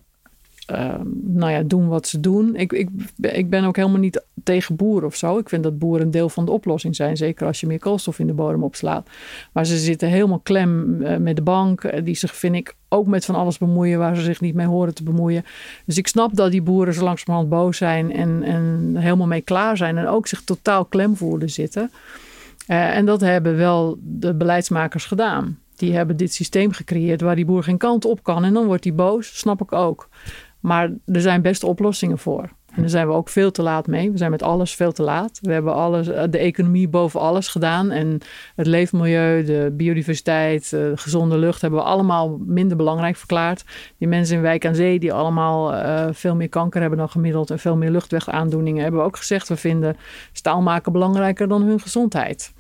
ehm, 0.66 1.06
nou 1.24 1.52
ja, 1.52 1.62
doen 1.62 1.88
wat 1.88 2.08
ze 2.08 2.20
doen. 2.20 2.56
Ik, 2.56 2.74
ik, 2.74 2.90
ik 3.22 3.50
ben 3.50 3.64
ook 3.64 3.76
helemaal 3.76 4.00
niet 4.00 4.24
tegen 4.44 4.76
boeren 4.76 5.08
of 5.08 5.16
zo. 5.16 5.38
Ik 5.38 5.50
vind 5.50 5.64
dat 5.64 5.80
boeren 5.80 6.06
een 6.06 6.12
deel 6.12 6.30
van 6.30 6.46
de 6.46 6.52
oplossing 6.52 6.96
zijn. 6.96 7.18
Zeker 7.18 7.48
als 7.48 7.60
je 7.60 7.68
meer 7.68 7.80
koolstof 7.80 8.20
in 8.20 8.28
de 8.28 8.34
bodem 8.34 8.64
opslaat. 8.64 9.10
Maar 9.54 9.66
ze 9.66 9.78
zitten 9.78 10.10
helemaal 10.10 10.40
klem 10.40 11.02
eh, 11.02 11.18
met 11.18 11.36
de 11.36 11.42
bank. 11.42 11.84
eh, 11.84 12.04
Die 12.06 12.16
zich, 12.16 12.36
vind 12.36 12.56
ik, 12.56 12.76
ook 12.94 13.08
met 13.08 13.26
van 13.26 13.36
alles 13.36 13.58
bemoeien 13.58 14.00
waar 14.00 14.16
ze 14.16 14.22
zich 14.22 14.42
niet 14.42 14.56
mee 14.56 14.68
horen 14.68 14.94
te 14.94 15.04
bemoeien. 15.04 15.46
Dus 15.86 15.98
ik 15.98 16.08
snap 16.08 16.36
dat 16.36 16.52
die 16.52 16.62
boeren 16.62 16.94
zo 16.94 17.04
langzamerhand 17.04 17.50
boos 17.50 17.78
zijn 17.78 18.14
en, 18.14 18.44
en 18.44 18.96
helemaal 18.98 19.28
mee 19.28 19.42
klaar 19.42 19.78
zijn. 19.78 19.98
En 19.98 20.08
ook 20.08 20.28
zich 20.28 20.42
totaal 20.44 20.86
klem 20.86 21.16
voelen 21.16 21.50
zitten. 21.50 21.92
Eh, 22.68 22.98
en 22.98 23.06
dat 23.06 23.22
hebben 23.22 23.58
wel 23.58 23.98
de 24.02 24.34
beleidsmakers 24.34 25.06
gedaan. 25.06 25.60
Die 25.76 25.96
hebben 25.96 26.18
dit 26.18 26.34
systeem 26.34 26.72
gecreëerd 26.72 27.22
waar 27.22 27.36
die 27.36 27.46
boer 27.46 27.64
geen 27.64 27.78
kant 27.78 28.06
op 28.06 28.24
kan. 28.24 28.44
En 28.44 28.54
dan 28.54 28.66
wordt 28.66 28.84
hij 28.84 28.94
boos, 28.94 29.38
snap 29.38 29.62
ik 29.62 29.72
ook. 29.72 30.10
Maar 30.60 30.92
er 31.06 31.22
zijn 31.22 31.42
best 31.42 31.64
oplossingen 31.64 32.18
voor. 32.18 32.50
En 32.76 32.82
daar 32.82 32.90
zijn 32.90 33.08
we 33.08 33.14
ook 33.14 33.30
veel 33.30 33.52
te 33.52 33.62
laat 33.62 33.88
mee. 33.88 34.12
We 34.12 34.18
zijn 34.18 34.32
met 34.32 34.44
alles 34.44 34.76
veel 34.76 34.92
te 34.92 35.04
laat. 35.04 35.40
We 35.42 35.52
hebben 35.52 35.74
alles, 35.74 36.08
eh, 36.08 36.24
de 36.30 36.38
economie 36.38 36.88
boven 36.88 37.20
alles 37.20 37.48
gedaan. 37.48 37.92
En 37.92 38.20
het 38.56 38.68
leefmilieu, 38.68 39.44
de 39.44 39.74
biodiversiteit, 39.74 40.70
de 40.70 40.92
gezonde 40.96 41.38
lucht 41.38 41.62
hebben 41.62 41.80
we 41.80 41.86
allemaal 41.86 42.38
minder 42.46 42.78
belangrijk 42.78 43.16
verklaard. 43.16 43.64
Die 43.98 44.08
mensen 44.08 44.36
in 44.36 44.42
Wijk 44.42 44.66
aan 44.66 44.76
Zee 44.76 45.00
die 45.00 45.14
allemaal 45.14 45.74
eh, 45.74 46.08
veel 46.12 46.36
meer 46.36 46.50
kanker 46.50 46.82
hebben 46.82 47.00
dan 47.00 47.10
gemiddeld 47.10 47.52
en 47.52 47.60
veel 47.60 47.76
meer 47.76 47.92
luchtwegaandoeningen, 47.92 48.82
hebben 48.84 49.02
we 49.02 49.08
ook 49.08 49.18
gezegd. 49.18 49.48
We 49.48 49.58
vinden 49.58 49.98
staal 50.32 50.62
maken 50.62 50.92
belangrijker 50.92 51.48
dan 51.48 51.62
hun 51.62 51.80
gezondheid. 51.80 52.54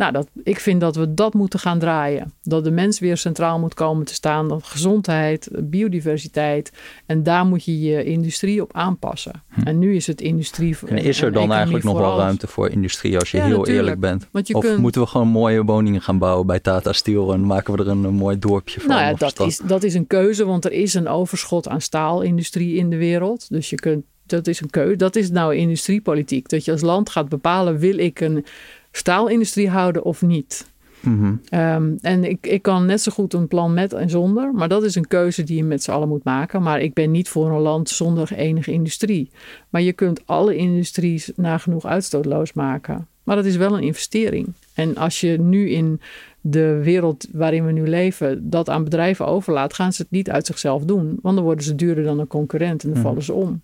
Nou, 0.00 0.12
dat, 0.12 0.28
ik 0.42 0.60
vind 0.60 0.80
dat 0.80 0.96
we 0.96 1.14
dat 1.14 1.34
moeten 1.34 1.58
gaan 1.58 1.78
draaien. 1.78 2.32
Dat 2.42 2.64
de 2.64 2.70
mens 2.70 2.98
weer 2.98 3.16
centraal 3.16 3.58
moet 3.58 3.74
komen 3.74 4.06
te 4.06 4.14
staan. 4.14 4.48
Dat 4.48 4.64
gezondheid, 4.64 5.48
biodiversiteit. 5.62 6.72
En 7.06 7.22
daar 7.22 7.44
moet 7.46 7.64
je 7.64 7.80
je 7.80 8.04
industrie 8.04 8.62
op 8.62 8.72
aanpassen. 8.72 9.42
En 9.64 9.78
nu 9.78 9.94
is 9.94 10.06
het 10.06 10.20
industrie. 10.20 10.76
En 10.86 10.98
is 10.98 11.22
er 11.22 11.32
dan 11.32 11.52
eigenlijk 11.52 11.84
nog 11.84 11.98
wel 11.98 12.18
ruimte 12.18 12.46
voor 12.46 12.68
industrie 12.70 13.18
als 13.18 13.30
je 13.30 13.36
Ja, 13.36 13.44
heel 13.44 13.58
natuurlijk. 13.58 13.78
eerlijk 13.78 14.00
bent? 14.00 14.28
Of 14.52 14.62
kunt- 14.62 14.78
moeten 14.78 15.00
we 15.00 15.06
gewoon 15.06 15.28
mooie 15.28 15.64
woningen 15.64 16.02
gaan 16.02 16.18
bouwen 16.18 16.46
bij 16.46 16.60
Tata 16.60 16.92
Steel 16.92 17.32
en 17.32 17.46
maken 17.46 17.74
we 17.74 17.82
er 17.82 17.88
een, 17.88 18.04
een 18.04 18.14
mooi 18.14 18.38
dorpje 18.38 18.80
van? 18.80 18.88
Nou 18.88 19.00
ja, 19.00 19.14
dat 19.14 19.40
is, 19.40 19.58
dat 19.58 19.82
is 19.82 19.94
een 19.94 20.06
keuze, 20.06 20.44
want 20.44 20.64
er 20.64 20.72
is 20.72 20.94
een 20.94 21.08
overschot 21.08 21.68
aan 21.68 21.80
staalindustrie 21.80 22.76
in 22.76 22.90
de 22.90 22.96
wereld. 22.96 23.48
Dus 23.48 23.70
je 23.70 23.76
kunt, 23.76 24.04
dat 24.26 24.46
is 24.46 24.60
een 24.60 24.70
keuze. 24.70 24.96
Dat 24.96 25.16
is 25.16 25.30
nou 25.30 25.54
industriepolitiek. 25.54 26.48
Dat 26.48 26.64
je 26.64 26.72
als 26.72 26.80
land 26.80 27.10
gaat 27.10 27.28
bepalen: 27.28 27.78
wil 27.78 27.98
ik 27.98 28.20
een 28.20 28.44
staalindustrie 28.92 29.68
houden 29.68 30.04
of 30.04 30.22
niet? 30.22 30.68
Mhm. 31.00 31.34
Ehm, 31.48 31.92
en 32.00 32.24
ik, 32.24 32.46
ik 32.46 32.62
kan 32.62 32.86
net 32.86 33.00
zo 33.00 33.12
goed 33.12 33.32
een 33.34 33.48
plan 33.48 33.74
met 33.74 33.92
en 33.92 34.10
zonder. 34.10 34.52
Maar 34.54 34.68
dat 34.68 34.82
is 34.84 34.94
een 34.94 35.06
keuze 35.08 35.44
die 35.44 35.56
je 35.56 35.64
met 35.64 35.82
z'n 35.82 35.90
allen 35.90 36.08
moet 36.08 36.24
maken. 36.24 36.62
Maar 36.62 36.80
ik 36.80 36.94
ben 36.94 37.10
niet 37.10 37.28
voor 37.28 37.50
een 37.50 37.60
land 37.60 37.88
zonder 37.88 38.32
enige 38.32 38.72
industrie. 38.72 39.30
Maar 39.68 39.82
je 39.82 39.92
kunt 39.92 40.26
alle 40.26 40.56
industries 40.56 41.32
nagenoeg 41.36 41.86
uitstootloos 41.86 42.52
maken. 42.52 43.06
Maar 43.24 43.36
dat 43.36 43.44
is 43.44 43.56
wel 43.56 43.76
een 43.76 43.82
investering. 43.82 44.46
En 44.74 44.96
als 44.96 45.20
je 45.20 45.38
nu 45.40 45.70
in 45.70 46.00
de 46.40 46.80
wereld 46.82 47.26
waarin 47.32 47.66
we 47.66 47.72
nu 47.72 47.88
leven 47.88 48.50
dat 48.50 48.68
aan 48.68 48.84
bedrijven 48.84 49.26
overlaat, 49.26 49.74
gaan 49.74 49.92
ze 49.92 50.02
het 50.02 50.10
niet 50.10 50.30
uit 50.30 50.46
zichzelf 50.46 50.84
doen. 50.84 51.18
Want 51.22 51.34
dan 51.36 51.44
worden 51.44 51.64
ze 51.64 51.74
duurder 51.74 52.04
dan 52.04 52.18
een 52.18 52.26
concurrent 52.26 52.82
en 52.82 52.88
dan 52.88 52.98
Mhm. 52.98 53.06
vallen 53.08 53.22
ze 53.22 53.32
om. 53.32 53.60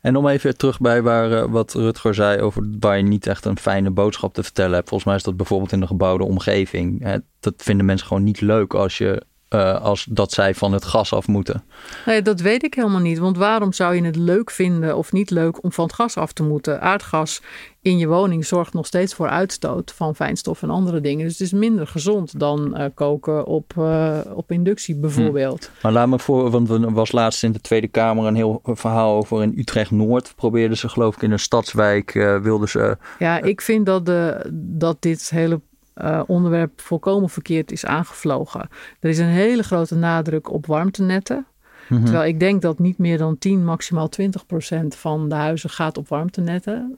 En 0.00 0.16
om 0.16 0.28
even 0.28 0.56
terug 0.56 0.80
bij 0.80 1.02
waar, 1.02 1.32
eh, 1.32 1.44
wat 1.50 1.74
Rutger 1.74 2.14
zei 2.14 2.40
over 2.40 2.68
waar 2.80 2.96
je 2.96 3.02
niet 3.02 3.26
echt 3.26 3.44
een 3.44 3.58
fijne 3.58 3.90
boodschap 3.90 4.34
te 4.34 4.42
vertellen 4.42 4.74
hebt. 4.74 4.88
Volgens 4.88 5.08
mij 5.08 5.18
is 5.18 5.24
dat 5.24 5.36
bijvoorbeeld 5.36 5.72
in 5.72 5.80
de 5.80 5.86
gebouwde 5.86 6.24
omgeving. 6.24 7.02
Hè, 7.02 7.16
dat 7.40 7.54
vinden 7.56 7.86
mensen 7.86 8.06
gewoon 8.06 8.22
niet 8.22 8.40
leuk 8.40 8.74
als, 8.74 8.98
je, 8.98 9.22
eh, 9.50 9.80
als 9.82 10.06
dat 10.10 10.32
zij 10.32 10.54
van 10.54 10.72
het 10.72 10.84
gas 10.84 11.12
af 11.12 11.26
moeten. 11.26 11.64
Nee, 12.06 12.22
dat 12.22 12.40
weet 12.40 12.62
ik 12.62 12.74
helemaal 12.74 13.00
niet. 13.00 13.18
Want 13.18 13.36
waarom 13.36 13.72
zou 13.72 13.94
je 13.94 14.02
het 14.02 14.16
leuk 14.16 14.50
vinden 14.50 14.96
of 14.96 15.12
niet 15.12 15.30
leuk 15.30 15.62
om 15.62 15.72
van 15.72 15.84
het 15.84 15.94
gas 15.94 16.16
af 16.16 16.32
te 16.32 16.42
moeten? 16.42 16.80
Aardgas 16.80 17.42
in 17.82 17.98
je 17.98 18.06
woning 18.06 18.46
zorgt 18.46 18.72
nog 18.72 18.86
steeds 18.86 19.14
voor 19.14 19.28
uitstoot 19.28 19.92
van 19.92 20.14
fijnstof 20.14 20.62
en 20.62 20.70
andere 20.70 21.00
dingen. 21.00 21.24
Dus 21.24 21.32
het 21.32 21.46
is 21.46 21.52
minder 21.52 21.86
gezond 21.86 22.38
dan 22.38 22.76
eh, 22.76 22.86
koken 22.94 23.46
op, 23.46 23.72
eh, 23.76 24.18
op 24.34 24.50
inductie 24.50 24.96
bijvoorbeeld. 24.96 25.70
Maar 25.82 25.92
laat 25.92 26.08
me 26.08 26.18
voor, 26.18 26.50
want 26.50 26.70
er 26.70 26.92
was 26.92 27.12
laatst 27.12 27.42
in 27.42 27.52
de 27.52 27.60
Tweede 27.60 27.88
Kamer 27.88 28.26
een 28.26 28.34
heel 28.34 28.60
verhaal 28.64 29.16
over 29.16 29.42
in 29.42 29.54
Utrecht-Noord. 29.56 30.32
Probeerden 30.36 30.76
ze 30.76 30.88
geloof 30.88 31.14
ik 31.14 31.22
in 31.22 31.32
een 31.32 31.38
stadswijk, 31.38 32.12
wilden 32.42 32.68
ze... 32.68 32.96
Ja, 33.18 33.40
ik 33.42 33.60
vind 33.60 33.86
dat, 33.86 34.06
de, 34.06 34.50
dat 34.52 34.96
dit 35.02 35.30
hele 35.30 35.60
eh, 36.00 36.22
onderwerp 36.26 36.80
volkomen 36.80 37.30
verkeerd 37.30 37.72
is 37.72 37.84
aangevlogen. 37.84 38.68
Er 39.00 39.10
is 39.10 39.18
een 39.18 39.26
hele 39.26 39.62
grote 39.62 39.94
nadruk 39.94 40.52
op 40.52 40.66
warmtenetten. 40.66 41.46
Mhm. 41.90 42.04
Terwijl 42.04 42.28
ik 42.28 42.40
denk 42.40 42.62
dat 42.62 42.78
niet 42.78 42.98
meer 42.98 43.18
dan 43.18 43.38
10, 43.38 43.64
maximaal 43.64 44.08
20 44.08 44.46
procent 44.46 44.94
van 44.94 45.28
de 45.28 45.34
huizen 45.34 45.70
gaat 45.70 45.98
op 45.98 46.08
warmtenetten. 46.08 46.94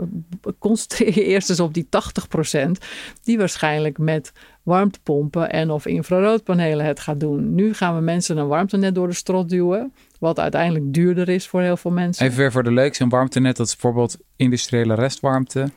Concentreer 0.59 1.15
je 1.15 1.25
eerst 1.25 1.51
eens 1.51 1.61
op 1.61 1.75
die 1.75 1.87
80 1.89 2.29
procent, 2.29 2.79
die 3.23 3.39
waarschijnlijk 3.39 3.99
met 3.99 4.33
warmtepompen 4.63 5.51
en 5.51 5.71
of 5.71 5.87
infraroodpanelen 5.87 6.87
het 6.87 7.01
gaat 7.01 7.21
doen. 7.21 7.55
Nu 7.55 7.75
gaan 7.75 7.95
we 7.95 8.01
mensen 8.01 8.37
een 8.37 8.47
warmtenet 8.47 8.95
door 8.95 9.09
de 9.09 9.15
strot 9.15 9.49
duwen, 9.49 9.93
wat 10.19 10.39
uiteindelijk 10.39 10.95
duurder 10.95 11.29
is 11.29 11.49
voor 11.49 11.61
heel 11.61 11.77
veel 11.77 11.91
mensen. 11.91 12.27
Even 12.27 12.39
weer 12.39 12.53
voor 12.53 12.63
de 12.63 12.73
leuk, 12.73 12.95
zo'n 12.95 13.09
warmtenet, 13.09 13.57
dat 13.57 13.67
is 13.67 13.73
bijvoorbeeld 13.77 14.19
industriële 14.37 14.95
restwarmte. 14.95 15.71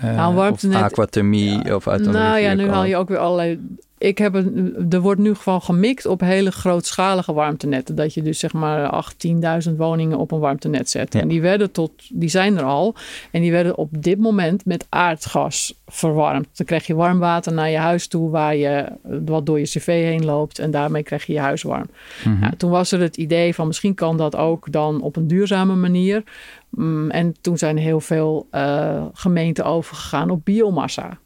Eh, 0.00 0.16
Nou, 0.16 0.28
of- 0.28 0.34
warmtenet- 0.34 0.82
aquathermie 0.82 1.74
of 1.74 1.88
uit 1.88 2.00
Nou 2.12 2.38
ja, 2.38 2.54
nu 2.54 2.68
haal 2.68 2.84
je 2.84 2.96
ook 2.96 3.08
weer 3.08 3.18
allerlei. 3.18 3.60
Ik 4.00 4.18
heb 4.18 4.34
een, 4.34 4.86
er 4.90 5.00
wordt 5.00 5.20
nu 5.20 5.34
gewoon 5.34 5.62
gemikt 5.62 6.06
op 6.06 6.20
hele 6.20 6.50
grootschalige 6.50 7.32
warmtenetten. 7.32 7.94
Dat 7.94 8.14
je 8.14 8.22
dus 8.22 8.38
zeg 8.38 8.52
maar 8.52 8.88
8, 8.88 9.26
10.000 9.68 9.76
woningen 9.76 10.18
op 10.18 10.32
een 10.32 10.38
warmtenet 10.38 10.90
zet. 10.90 11.12
Ja. 11.12 11.20
En 11.20 11.28
die 11.28 11.40
werden 11.40 11.70
tot, 11.70 11.92
die 12.08 12.28
zijn 12.28 12.58
er 12.58 12.64
al. 12.64 12.94
En 13.30 13.40
die 13.40 13.50
werden 13.50 13.76
op 13.76 13.88
dit 14.02 14.18
moment 14.18 14.64
met 14.64 14.86
aardgas 14.88 15.74
verwarmd. 15.86 16.48
Dan 16.52 16.66
krijg 16.66 16.86
je 16.86 16.94
warm 16.94 17.18
water 17.18 17.52
naar 17.52 17.70
je 17.70 17.76
huis 17.76 18.08
toe, 18.08 18.30
waar 18.30 18.56
je 18.56 18.92
wat 19.24 19.46
door 19.46 19.58
je 19.58 19.64
cv 19.64 19.86
heen 19.86 20.24
loopt. 20.24 20.58
En 20.58 20.70
daarmee 20.70 21.02
krijg 21.02 21.26
je 21.26 21.32
je 21.32 21.40
huis 21.40 21.62
warm. 21.62 21.90
Mhm. 22.24 22.50
Toen 22.56 22.70
was 22.70 22.92
er 22.92 23.00
het 23.00 23.16
idee 23.16 23.54
van 23.54 23.66
misschien 23.66 23.94
kan 23.94 24.16
dat 24.16 24.36
ook 24.36 24.72
dan 24.72 25.00
op 25.00 25.16
een 25.16 25.26
duurzame 25.26 25.74
manier. 25.74 26.22
Mm, 26.70 27.10
en 27.10 27.34
toen 27.40 27.58
zijn 27.58 27.76
heel 27.76 28.00
veel 28.00 28.46
eh, 28.50 29.04
gemeenten 29.12 29.64
overgegaan 29.64 30.30
op 30.30 30.44
biomassa. 30.44 31.18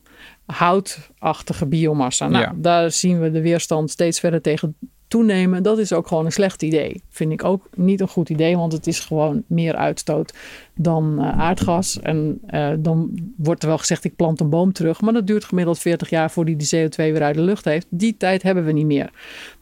Houtachtige 0.46 1.66
biomassa. 1.66 2.28
Nou, 2.28 2.44
Ja. 2.44 2.52
daar 2.56 2.90
zien 2.90 3.20
we 3.20 3.30
de 3.30 3.40
weerstand 3.40 3.90
steeds 3.90 4.20
verder 4.20 4.40
tegen 4.40 4.76
toenemen, 5.14 5.62
dat 5.62 5.78
is 5.78 5.92
ook 5.92 6.06
gewoon 6.06 6.24
een 6.24 6.32
slecht 6.32 6.62
idee. 6.62 7.02
Vind 7.10 7.32
ik 7.32 7.44
ook 7.44 7.68
niet 7.74 8.00
een 8.00 8.08
goed 8.08 8.28
idee, 8.28 8.56
want 8.56 8.72
het 8.72 8.86
is 8.86 9.00
gewoon 9.00 9.42
meer 9.46 9.74
uitstoot 9.74 10.34
dan 10.74 11.14
uh, 11.18 11.38
aardgas. 11.38 12.00
En 12.00 12.40
uh, 12.50 12.70
dan 12.78 13.10
wordt 13.36 13.62
er 13.62 13.68
wel 13.68 13.78
gezegd, 13.78 14.04
ik 14.04 14.16
plant 14.16 14.40
een 14.40 14.48
boom 14.48 14.72
terug. 14.72 15.00
Maar 15.00 15.12
dat 15.12 15.26
duurt 15.26 15.44
gemiddeld 15.44 15.78
40 15.78 16.10
jaar 16.10 16.30
voordat 16.30 16.58
die 16.58 16.68
de 16.68 16.88
CO2 16.88 16.96
weer 16.96 17.22
uit 17.22 17.34
de 17.34 17.42
lucht 17.42 17.64
heeft. 17.64 17.86
Die 17.90 18.16
tijd 18.16 18.42
hebben 18.42 18.64
we 18.64 18.72
niet 18.72 18.86
meer. 18.86 19.10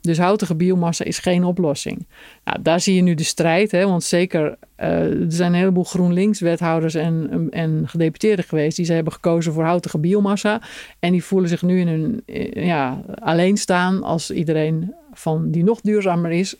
Dus 0.01 0.19
houtige 0.19 0.55
biomassa 0.55 1.05
is 1.05 1.19
geen 1.19 1.45
oplossing. 1.45 2.07
Nou, 2.45 2.63
daar 2.63 2.81
zie 2.81 2.95
je 2.95 3.03
nu 3.03 3.15
de 3.15 3.25
strijd. 3.25 3.71
Hè, 3.71 3.87
want 3.87 4.05
zeker, 4.05 4.57
uh, 4.81 4.89
er 5.23 5.33
zijn 5.33 5.53
een 5.53 5.59
heleboel 5.59 5.85
GroenLinks-wethouders 5.85 6.95
en, 6.95 7.47
en 7.51 7.83
gedeputeerden 7.89 8.45
geweest. 8.45 8.77
Die 8.77 8.87
ze 8.87 8.93
hebben 8.93 9.13
gekozen 9.13 9.53
voor 9.53 9.65
houtige 9.65 9.99
biomassa. 9.99 10.63
En 10.99 11.13
die 11.13 11.25
voelen 11.25 11.49
zich 11.49 11.63
nu 11.63 11.81
in 11.81 11.89
hun 11.89 12.23
ja, 12.67 13.03
alleen 13.19 13.57
staan 13.57 14.03
als 14.03 14.31
iedereen 14.31 14.95
van 15.13 15.51
die 15.51 15.65
nog 15.65 15.81
duurzamer 15.81 16.31
is, 16.31 16.57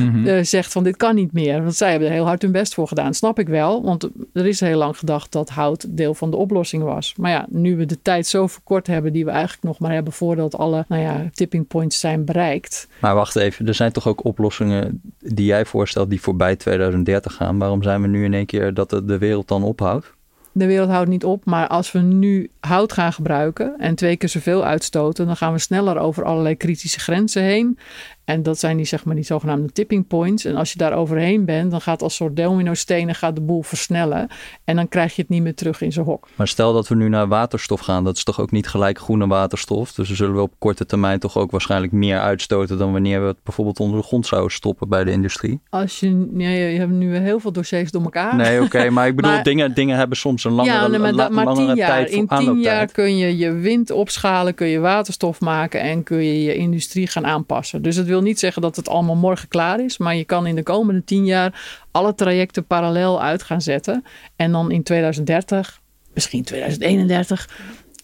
mm 0.00 0.22
zegt 0.44 0.72
van 0.72 0.84
dit 0.84 0.96
kan 0.96 1.14
niet 1.14 1.32
meer. 1.32 1.62
Want 1.62 1.74
zij 1.74 1.90
hebben 1.90 2.08
er 2.08 2.14
heel 2.14 2.26
hard 2.26 2.42
hun 2.42 2.52
best 2.52 2.74
voor 2.74 2.88
gedaan. 2.88 3.14
Snap 3.14 3.38
ik 3.38 3.48
wel, 3.48 3.82
want 3.82 4.08
er 4.32 4.46
is 4.46 4.60
heel 4.60 4.78
lang 4.78 4.98
gedacht 4.98 5.32
dat 5.32 5.48
hout 5.50 5.96
deel 5.96 6.14
van 6.14 6.30
de 6.30 6.36
oplossing 6.36 6.82
was. 6.82 7.14
Maar 7.16 7.30
ja, 7.30 7.46
nu 7.50 7.76
we 7.76 7.86
de 7.86 8.02
tijd 8.02 8.26
zo 8.26 8.46
verkort 8.46 8.86
hebben 8.86 9.12
die 9.12 9.24
we 9.24 9.30
eigenlijk 9.30 9.62
nog 9.62 9.78
maar 9.78 9.92
hebben 9.92 10.12
voordat 10.12 10.56
alle 10.56 10.84
nou 10.88 11.02
ja, 11.02 11.30
tipping 11.32 11.66
points 11.66 12.00
zijn 12.00 12.24
bereikt. 12.24 12.88
Maar 13.00 13.14
wacht 13.14 13.36
even, 13.36 13.66
er 13.66 13.74
zijn 13.74 13.92
toch 13.92 14.08
ook 14.08 14.24
oplossingen 14.24 15.00
die 15.18 15.46
jij 15.46 15.64
voorstelt 15.64 16.10
die 16.10 16.20
voorbij 16.20 16.56
2030 16.56 17.34
gaan. 17.34 17.58
Waarom 17.58 17.82
zijn 17.82 18.02
we 18.02 18.08
nu 18.08 18.24
in 18.24 18.34
één 18.34 18.46
keer 18.46 18.74
dat 18.74 18.90
de 18.90 19.18
wereld 19.18 19.48
dan 19.48 19.62
ophoudt? 19.62 20.13
De 20.54 20.66
wereld 20.66 20.90
houdt 20.90 21.08
niet 21.08 21.24
op. 21.24 21.44
Maar 21.44 21.68
als 21.68 21.92
we 21.92 21.98
nu 21.98 22.50
hout 22.60 22.92
gaan 22.92 23.12
gebruiken 23.12 23.74
en 23.78 23.94
twee 23.94 24.16
keer 24.16 24.28
zoveel 24.28 24.64
uitstoten, 24.64 25.26
dan 25.26 25.36
gaan 25.36 25.52
we 25.52 25.58
sneller 25.58 25.98
over 25.98 26.24
allerlei 26.24 26.56
kritische 26.56 27.00
grenzen 27.00 27.42
heen. 27.42 27.78
En 28.24 28.42
dat 28.42 28.58
zijn 28.58 28.76
die, 28.76 28.86
zeg 28.86 29.04
maar, 29.04 29.14
die 29.14 29.24
zogenaamde 29.24 29.72
tipping 29.72 30.06
points. 30.06 30.44
En 30.44 30.56
als 30.56 30.72
je 30.72 30.78
daar 30.78 30.92
overheen 30.92 31.44
bent, 31.44 31.70
dan 31.70 31.80
gaat 31.80 32.02
als 32.02 32.14
soort 32.14 32.36
domino-stenen 32.36 33.14
gaat 33.14 33.34
de 33.34 33.40
boel 33.40 33.62
versnellen. 33.62 34.28
En 34.64 34.76
dan 34.76 34.88
krijg 34.88 35.16
je 35.16 35.22
het 35.22 35.30
niet 35.30 35.42
meer 35.42 35.54
terug 35.54 35.80
in 35.80 35.92
zijn 35.92 36.06
hok. 36.06 36.28
Maar 36.34 36.48
stel 36.48 36.72
dat 36.72 36.88
we 36.88 36.94
nu 36.94 37.08
naar 37.08 37.28
waterstof 37.28 37.80
gaan, 37.80 38.04
dat 38.04 38.16
is 38.16 38.24
toch 38.24 38.40
ook 38.40 38.50
niet 38.50 38.68
gelijk 38.68 38.98
groene 38.98 39.26
waterstof. 39.26 39.92
Dus 39.92 40.08
we 40.08 40.14
zullen 40.14 40.34
we 40.34 40.40
op 40.40 40.52
korte 40.58 40.86
termijn 40.86 41.18
toch 41.18 41.36
ook 41.36 41.50
waarschijnlijk 41.50 41.92
meer 41.92 42.18
uitstoten 42.18 42.78
dan 42.78 42.92
wanneer 42.92 43.20
we 43.20 43.26
het 43.26 43.42
bijvoorbeeld 43.42 43.80
onder 43.80 44.00
de 44.00 44.06
grond 44.06 44.26
zouden 44.26 44.52
stoppen 44.52 44.88
bij 44.88 45.04
de 45.04 45.10
industrie. 45.10 45.60
Als 45.68 46.00
je, 46.00 46.28
ja, 46.36 46.48
je 46.48 46.78
hebt 46.78 46.92
nu 46.92 47.16
heel 47.16 47.40
veel 47.40 47.52
dossiers 47.52 47.90
door 47.90 48.02
elkaar. 48.02 48.36
Nee, 48.36 48.62
oké, 48.62 48.90
maar 48.94 49.06
ik 49.06 49.16
bedoel, 49.16 49.42
dingen, 49.42 49.74
dingen 49.74 49.96
hebben 49.96 50.16
soms 50.16 50.44
een 50.44 50.52
langere, 50.52 50.76
ja, 50.76 50.86
nee, 50.86 50.98
maar, 50.98 51.12
la, 51.12 51.28
maar 51.28 51.44
langere 51.44 51.66
tien 51.66 51.76
jaar, 51.76 51.88
tijd 51.88 52.10
In 52.10 52.26
tien 52.26 52.60
jaar 52.60 52.92
kun 52.92 53.16
je 53.16 53.36
je 53.36 53.52
wind 53.52 53.90
opschalen, 53.90 54.54
kun 54.54 54.66
je 54.66 54.78
waterstof 54.78 55.40
maken 55.40 55.80
en 55.80 56.02
kun 56.02 56.24
je 56.24 56.42
je 56.42 56.54
industrie 56.54 57.06
gaan 57.06 57.26
aanpassen. 57.26 57.82
Dus 57.82 57.96
het 57.96 58.06
wil 58.06 58.13
niet 58.22 58.38
zeggen 58.38 58.62
dat 58.62 58.76
het 58.76 58.88
allemaal 58.88 59.16
morgen 59.16 59.48
klaar 59.48 59.80
is. 59.80 59.98
Maar 59.98 60.16
je 60.16 60.24
kan 60.24 60.46
in 60.46 60.54
de 60.54 60.62
komende 60.62 61.04
tien 61.04 61.24
jaar 61.24 61.84
alle 61.90 62.14
trajecten 62.14 62.66
parallel 62.66 63.22
uit 63.22 63.42
gaan 63.42 63.62
zetten. 63.62 64.04
En 64.36 64.52
dan 64.52 64.70
in 64.70 64.82
2030, 64.82 65.80
misschien 66.14 66.44
2031, 66.44 67.48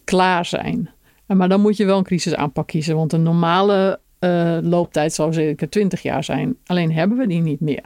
klaar 0.04 0.44
zijn. 0.44 0.90
Maar 1.26 1.48
dan 1.48 1.60
moet 1.60 1.76
je 1.76 1.84
wel 1.84 1.98
een 1.98 2.04
crisisaanpak 2.04 2.66
kiezen. 2.66 2.96
Want 2.96 3.12
een 3.12 3.22
normale 3.22 4.00
uh, 4.20 4.58
looptijd 4.62 5.12
zou 5.12 5.32
zeker 5.32 5.68
20 5.68 6.02
jaar 6.02 6.24
zijn. 6.24 6.56
Alleen 6.66 6.92
hebben 6.92 7.18
we 7.18 7.26
die 7.26 7.40
niet 7.40 7.60
meer 7.60 7.82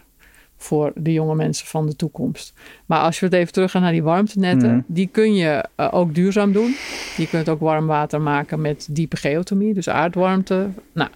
voor 0.57 0.93
de 0.95 1.13
jonge 1.13 1.35
mensen 1.35 1.67
van 1.67 1.87
de 1.87 1.97
toekomst. 1.97 2.53
Maar 2.87 3.01
als 3.01 3.21
we 3.21 3.27
het 3.27 3.35
even 3.35 3.53
teruggaan 3.53 3.83
naar 3.83 3.93
die 3.93 4.03
warmtenetten, 4.03 4.75
mm. 4.75 4.85
die 4.87 5.07
kun 5.07 5.35
je 5.35 5.65
uh, 5.77 5.89
ook 5.91 6.15
duurzaam 6.15 6.53
doen. 6.53 6.75
Je 7.17 7.29
kunt 7.29 7.49
ook 7.49 7.61
warm 7.61 7.87
water 7.87 8.21
maken 8.21 8.61
met 8.61 8.87
diepe 8.91 9.17
geothermie, 9.17 9.75
dus 9.75 9.89
aardwarmte. 9.89 10.69
Nou, 10.93 11.11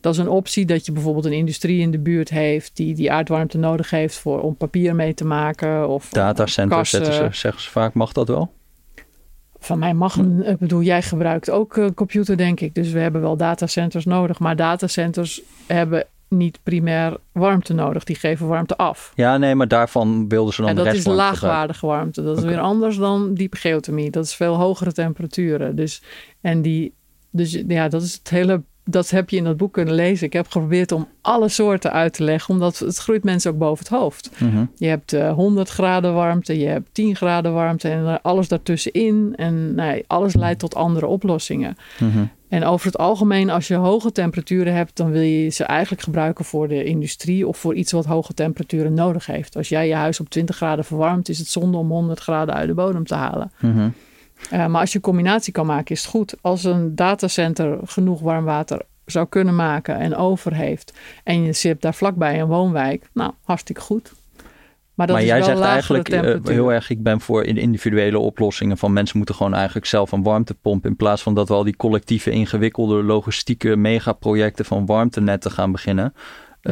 dat 0.00 0.12
is 0.12 0.18
een 0.18 0.28
optie 0.28 0.66
dat 0.66 0.86
je 0.86 0.92
bijvoorbeeld 0.92 1.24
een 1.24 1.32
industrie 1.32 1.80
in 1.80 1.90
de 1.90 1.98
buurt 1.98 2.30
heeft 2.30 2.76
die 2.76 2.94
die 2.94 3.12
aardwarmte 3.12 3.58
nodig 3.58 3.90
heeft 3.90 4.16
voor, 4.16 4.40
om 4.40 4.56
papier 4.56 4.94
mee 4.94 5.14
te 5.14 5.24
maken. 5.24 5.88
Of 5.88 6.08
Datacenters 6.08 6.90
zetten 6.90 7.12
ze, 7.12 7.28
zeggen 7.30 7.62
ze 7.62 7.70
vaak, 7.70 7.94
mag 7.94 8.12
dat 8.12 8.28
wel? 8.28 8.52
Van 9.58 9.78
mij 9.78 9.94
mag 9.94 10.16
een, 10.16 10.46
ik 10.46 10.58
bedoel, 10.58 10.82
jij 10.82 11.02
gebruikt 11.02 11.50
ook 11.50 11.76
uh, 11.76 11.86
computer, 11.94 12.36
denk 12.36 12.60
ik. 12.60 12.74
Dus 12.74 12.90
we 12.90 12.98
hebben 12.98 13.20
wel 13.20 13.36
datacenters 13.36 14.04
nodig. 14.04 14.38
Maar 14.38 14.56
datacenters 14.56 15.42
hebben 15.66 16.06
niet 16.28 16.58
primair 16.62 17.16
warmte 17.32 17.74
nodig. 17.74 18.04
Die 18.04 18.16
geven 18.16 18.46
warmte 18.46 18.76
af. 18.76 19.12
Ja, 19.14 19.36
nee, 19.36 19.54
maar 19.54 19.68
daarvan 19.68 20.28
wilden 20.28 20.54
ze 20.54 20.60
dan 20.60 20.70
en 20.70 20.76
dat 20.76 20.94
is 20.94 21.06
laagwaardige 21.06 21.86
warmte. 21.86 22.22
Dat 22.22 22.38
is 22.38 22.44
weer 22.44 22.60
anders 22.60 22.96
dan 22.96 23.34
diepe 23.34 23.56
geothermie. 23.56 24.10
Dat 24.10 24.24
is 24.24 24.34
veel 24.34 24.54
hogere 24.54 24.92
temperaturen. 24.92 25.76
Dus, 25.76 26.02
en 26.40 26.62
die, 26.62 26.94
dus 27.30 27.62
ja, 27.68 27.88
dat 27.88 28.02
is 28.02 28.14
het 28.14 28.30
hele 28.30 28.62
dat 28.84 29.10
heb 29.10 29.30
je 29.30 29.36
in 29.36 29.44
dat 29.44 29.56
boek 29.56 29.72
kunnen 29.72 29.94
lezen. 29.94 30.26
Ik 30.26 30.32
heb 30.32 30.48
geprobeerd 30.48 30.92
om 30.92 31.08
alle 31.20 31.48
soorten 31.48 31.92
uit 31.92 32.12
te 32.12 32.24
leggen, 32.24 32.54
omdat 32.54 32.78
het 32.78 32.96
groeit 32.96 33.24
mensen 33.24 33.52
ook 33.52 33.58
boven 33.58 33.84
het 33.84 33.94
hoofd. 33.94 34.30
Mhm. 34.38 34.64
Je 34.76 34.86
hebt 34.86 35.12
uh, 35.12 35.28
eh, 35.28 35.34
100 35.34 35.68
graden 35.68 36.14
warmte, 36.14 36.58
je 36.58 36.66
hebt 36.66 36.88
10 36.92 37.16
graden 37.16 37.52
warmte 37.52 37.88
en 37.88 38.22
alles 38.22 38.48
daartussenin. 38.48 39.32
En 39.36 39.74
nee, 39.74 40.04
alles 40.06 40.34
leidt 40.34 40.58
tot 40.58 40.74
andere 40.74 41.06
oplossingen. 41.06 41.76
Mhm. 41.98 42.24
En 42.48 42.64
over 42.64 42.86
het 42.86 42.98
algemeen, 42.98 43.50
als 43.50 43.68
je 43.68 43.74
hoge 43.74 44.12
temperaturen 44.12 44.74
hebt, 44.74 44.96
dan 44.96 45.10
wil 45.10 45.20
je 45.20 45.48
ze 45.48 45.64
eigenlijk 45.64 46.02
gebruiken 46.02 46.44
voor 46.44 46.68
de 46.68 46.84
industrie 46.84 47.48
of 47.48 47.56
voor 47.56 47.74
iets 47.74 47.92
wat 47.92 48.04
hoge 48.04 48.34
temperaturen 48.34 48.94
nodig 48.94 49.26
heeft. 49.26 49.56
Als 49.56 49.68
jij 49.68 49.88
je 49.88 49.94
huis 49.94 50.20
op 50.20 50.30
20 50.30 50.56
graden 50.56 50.84
verwarmt, 50.84 51.28
is 51.28 51.38
het 51.38 51.48
zonde 51.48 51.76
om 51.76 51.90
100 51.90 52.20
graden 52.20 52.54
uit 52.54 52.68
de 52.68 52.74
bodem 52.74 53.06
te 53.06 53.14
halen. 53.14 53.52
Mhm. 53.60 53.88
Uh, 54.52 54.66
maar 54.66 54.80
als 54.80 54.90
je 54.90 54.96
een 54.96 55.04
combinatie 55.04 55.52
kan 55.52 55.66
maken, 55.66 55.94
is 55.94 56.00
het 56.00 56.10
goed. 56.10 56.34
Als 56.40 56.64
een 56.64 56.94
datacenter 56.94 57.78
genoeg 57.84 58.20
warm 58.20 58.44
water 58.44 58.82
zou 59.06 59.26
kunnen 59.28 59.56
maken 59.56 59.98
en 59.98 60.16
over 60.16 60.54
heeft. 60.54 60.92
en 61.24 61.42
je 61.42 61.52
zit 61.52 61.80
daar 61.80 61.94
vlakbij 61.94 62.40
een 62.40 62.46
woonwijk, 62.46 63.08
nou, 63.12 63.32
hartstikke 63.42 63.80
goed. 63.80 64.12
Maar, 64.94 65.06
dat 65.06 65.16
maar 65.16 65.24
is 65.24 65.30
jij 65.30 65.38
wel 65.38 65.48
zegt 65.48 65.60
eigenlijk 65.60 66.08
uh, 66.08 66.36
heel 66.44 66.72
erg, 66.72 66.90
ik 66.90 67.02
ben 67.02 67.20
voor 67.20 67.44
individuele 67.44 68.18
oplossingen 68.18 68.78
van 68.78 68.92
mensen 68.92 69.16
moeten 69.16 69.34
gewoon 69.34 69.54
eigenlijk 69.54 69.86
zelf 69.86 70.12
een 70.12 70.22
warmtepomp 70.22 70.86
in 70.86 70.96
plaats 70.96 71.22
van 71.22 71.34
dat 71.34 71.48
we 71.48 71.54
al 71.54 71.64
die 71.64 71.76
collectieve 71.76 72.30
ingewikkelde 72.30 73.02
logistieke 73.02 73.76
megaprojecten 73.76 74.64
van 74.64 74.86
warmtenetten 74.86 75.50
gaan 75.50 75.72
beginnen. 75.72 76.14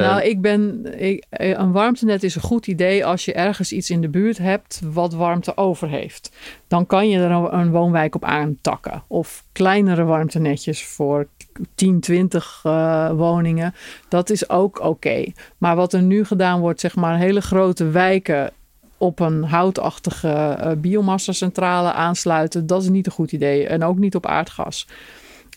Nou, 0.01 0.22
ik 0.22 0.40
ben. 0.40 0.84
Ik, 1.03 1.24
een 1.30 1.72
warmtenet 1.72 2.22
is 2.22 2.34
een 2.34 2.43
goed 2.43 2.66
idee 2.66 3.07
als 3.07 3.24
je 3.24 3.32
ergens 3.32 3.72
iets 3.72 3.90
in 3.90 4.01
de 4.01 4.09
buurt 4.09 4.38
hebt 4.38 4.80
wat 4.93 5.14
warmte 5.14 5.57
over 5.57 5.88
heeft. 5.88 6.30
Dan 6.68 6.86
kan 6.86 7.09
je 7.09 7.18
er 7.18 7.30
een 7.30 7.70
woonwijk 7.70 8.14
op 8.14 8.24
aantakken. 8.24 9.03
Of 9.07 9.45
kleinere 9.53 10.05
warmtenetjes 10.05 10.84
voor 10.84 11.26
10, 11.74 12.01
20 12.01 12.62
uh, 12.66 13.11
woningen. 13.11 13.74
Dat 14.09 14.30
is 14.30 14.49
ook 14.49 14.80
oké. 14.80 15.24
Maar 15.59 15.76
wat 15.76 15.93
er 15.93 16.03
nu 16.03 16.24
gedaan 16.24 16.61
wordt, 16.61 16.80
zeg 16.80 16.97
maar, 16.97 17.18
hele 17.18 17.40
grote 17.40 17.84
wijken 17.88 18.51
op 18.97 19.20
een 19.20 19.45
houtachtige 19.45 20.59
uh, 20.61 20.70
biomassa-centrale 20.76 21.93
aansluiten, 21.93 22.66
dat 22.66 22.82
is 22.82 22.88
niet 22.88 23.07
een 23.07 23.12
goed 23.12 23.32
idee. 23.32 23.66
En 23.66 23.84
ook 23.84 23.99
niet 23.99 24.14
op 24.14 24.26
aardgas. 24.26 24.86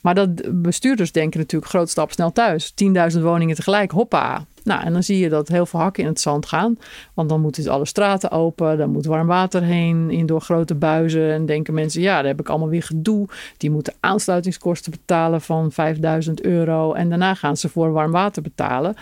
Maar 0.05 0.15
dat 0.15 0.61
bestuurders 0.61 1.11
denken 1.11 1.39
natuurlijk 1.39 1.71
groot 1.71 1.89
stap 1.89 2.11
snel 2.11 2.31
thuis. 2.31 2.73
10.000 3.15 3.21
woningen 3.21 3.55
tegelijk, 3.55 3.91
hoppa. 3.91 4.45
Nou, 4.63 4.83
en 4.83 4.93
dan 4.93 5.03
zie 5.03 5.17
je 5.17 5.29
dat 5.29 5.47
heel 5.47 5.65
veel 5.65 5.79
hakken 5.79 6.03
in 6.03 6.09
het 6.09 6.19
zand 6.19 6.45
gaan. 6.45 6.77
Want 7.13 7.29
dan 7.29 7.41
moeten 7.41 7.71
alle 7.71 7.85
straten 7.85 8.31
open, 8.31 8.77
dan 8.77 8.89
moet 8.89 9.05
warm 9.05 9.27
water 9.27 9.63
heen 9.63 10.11
in 10.11 10.25
door 10.25 10.41
grote 10.41 10.75
buizen. 10.75 11.31
En 11.31 11.45
denken 11.45 11.73
mensen, 11.73 12.01
ja, 12.01 12.15
daar 12.15 12.25
heb 12.25 12.39
ik 12.39 12.49
allemaal 12.49 12.69
weer 12.69 12.83
gedoe. 12.83 13.27
Die 13.57 13.71
moeten 13.71 13.93
aansluitingskosten 13.99 14.91
betalen 14.91 15.41
van 15.41 15.71
5000 15.71 16.41
euro. 16.41 16.93
En 16.93 17.09
daarna 17.09 17.33
gaan 17.33 17.57
ze 17.57 17.69
voor 17.69 17.91
warm 17.91 18.11
water 18.11 18.41
betalen. 18.41 18.95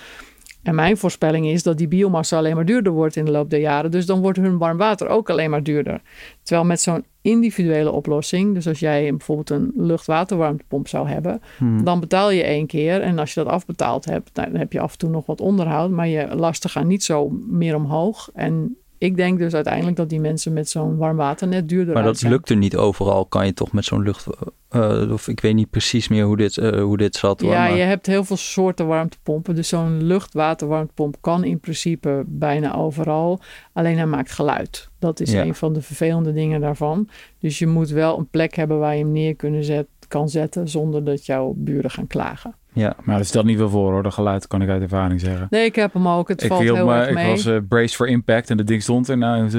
En 0.63 0.75
mijn 0.75 0.97
voorspelling 0.97 1.45
is 1.45 1.63
dat 1.63 1.77
die 1.77 1.87
biomassa 1.87 2.37
alleen 2.37 2.55
maar 2.55 2.65
duurder 2.65 2.91
wordt 2.91 3.15
in 3.15 3.25
de 3.25 3.31
loop 3.31 3.49
der 3.49 3.59
jaren. 3.59 3.91
Dus 3.91 4.05
dan 4.05 4.21
wordt 4.21 4.37
hun 4.37 4.57
warm 4.57 4.77
water 4.77 5.07
ook 5.07 5.29
alleen 5.29 5.49
maar 5.49 5.63
duurder. 5.63 6.01
Terwijl 6.43 6.67
met 6.67 6.81
zo'n 6.81 7.05
individuele 7.21 7.91
oplossing, 7.91 8.53
dus 8.53 8.67
als 8.67 8.79
jij 8.79 9.09
bijvoorbeeld 9.09 9.49
een 9.49 9.71
luchtwaterwarmtepomp 9.75 10.87
zou 10.87 11.07
hebben, 11.07 11.41
hmm. 11.57 11.83
dan 11.83 11.99
betaal 11.99 12.31
je 12.31 12.43
één 12.43 12.67
keer. 12.67 13.01
En 13.01 13.19
als 13.19 13.33
je 13.33 13.43
dat 13.43 13.53
afbetaald 13.53 14.05
hebt, 14.05 14.29
nou, 14.35 14.51
dan 14.51 14.59
heb 14.59 14.71
je 14.71 14.79
af 14.79 14.91
en 14.91 14.97
toe 14.97 15.09
nog 15.09 15.25
wat 15.25 15.41
onderhoud, 15.41 15.89
maar 15.89 16.07
je 16.07 16.35
lasten 16.35 16.69
gaan 16.69 16.87
niet 16.87 17.03
zo 17.03 17.29
meer 17.47 17.75
omhoog. 17.75 18.29
En 18.33 18.77
ik 18.97 19.15
denk 19.15 19.39
dus 19.39 19.53
uiteindelijk 19.53 19.95
dat 19.95 20.09
die 20.09 20.19
mensen 20.19 20.53
met 20.53 20.69
zo'n 20.69 20.97
warmwaternet 20.97 21.69
duurder 21.69 21.93
Maar 21.93 22.03
dat 22.03 22.21
lukt 22.21 22.49
er 22.49 22.55
niet 22.55 22.75
overal. 22.75 23.25
Kan 23.25 23.45
je 23.45 23.53
toch 23.53 23.71
met 23.71 23.85
zo'n 23.85 24.03
lucht... 24.03 24.27
Uh, 24.75 25.11
of 25.11 25.27
ik 25.27 25.39
weet 25.39 25.53
niet 25.55 25.69
precies 25.69 26.07
meer 26.07 26.23
hoe 26.25 26.37
dit, 26.37 26.57
uh, 26.57 26.81
hoe 26.81 26.97
dit 26.97 27.15
zat. 27.15 27.41
Ja, 27.41 27.65
je 27.67 27.81
hebt 27.81 28.05
heel 28.05 28.23
veel 28.23 28.37
soorten 28.37 28.87
warmtepompen. 28.87 29.55
Dus 29.55 29.67
zo'n 29.67 30.03
luchtwaterwarmtepomp 30.03 31.15
kan 31.21 31.43
in 31.43 31.59
principe 31.59 32.23
bijna 32.27 32.75
overal. 32.75 33.39
Alleen 33.73 33.95
hij 33.97 34.05
maakt 34.05 34.31
geluid. 34.31 34.89
Dat 34.99 35.19
is 35.19 35.31
Ja. 35.31 35.41
een 35.43 35.55
van 35.55 35.73
de 35.73 35.81
vervelende 35.81 36.33
dingen 36.33 36.61
daarvan. 36.61 37.09
Dus 37.39 37.59
je 37.59 37.67
moet 37.67 37.89
wel 37.89 38.17
een 38.17 38.29
plek 38.29 38.55
hebben 38.55 38.79
waar 38.79 38.95
je 38.95 39.03
hem 39.03 39.11
neer 39.11 39.35
kunnen 39.35 39.63
zet, 39.63 39.87
kan 40.07 40.29
zetten... 40.29 40.67
zonder 40.67 41.03
dat 41.03 41.25
jouw 41.25 41.53
buren 41.57 41.89
gaan 41.91 42.07
klagen. 42.07 42.55
Ja, 42.73 42.95
Maar 43.03 43.17
dat 43.17 43.27
stelt 43.27 43.45
niet 43.45 43.57
veel 43.57 43.69
voor 43.69 43.91
hoor, 43.91 44.03
dat 44.03 44.13
geluid 44.13 44.47
kan 44.47 44.61
ik 44.61 44.69
uit 44.69 44.81
ervaring 44.81 45.19
zeggen. 45.19 45.47
Nee, 45.49 45.65
ik 45.65 45.75
heb 45.75 45.93
hem 45.93 46.07
ook. 46.07 46.27
Het 46.27 46.41
ik 46.43 46.47
valt 46.49 46.61
heel 46.61 46.85
me, 46.85 46.93
erg 46.93 47.07
ik 47.07 47.13
mee. 47.13 47.29
was 47.29 47.45
eh, 47.45 47.57
Brace 47.67 47.95
for 47.95 48.07
Impact 48.07 48.49
en 48.49 48.57
dat 48.57 48.67
ding 48.67 48.81
stond 48.81 49.07
er. 49.07 49.17
Nou, 49.17 49.49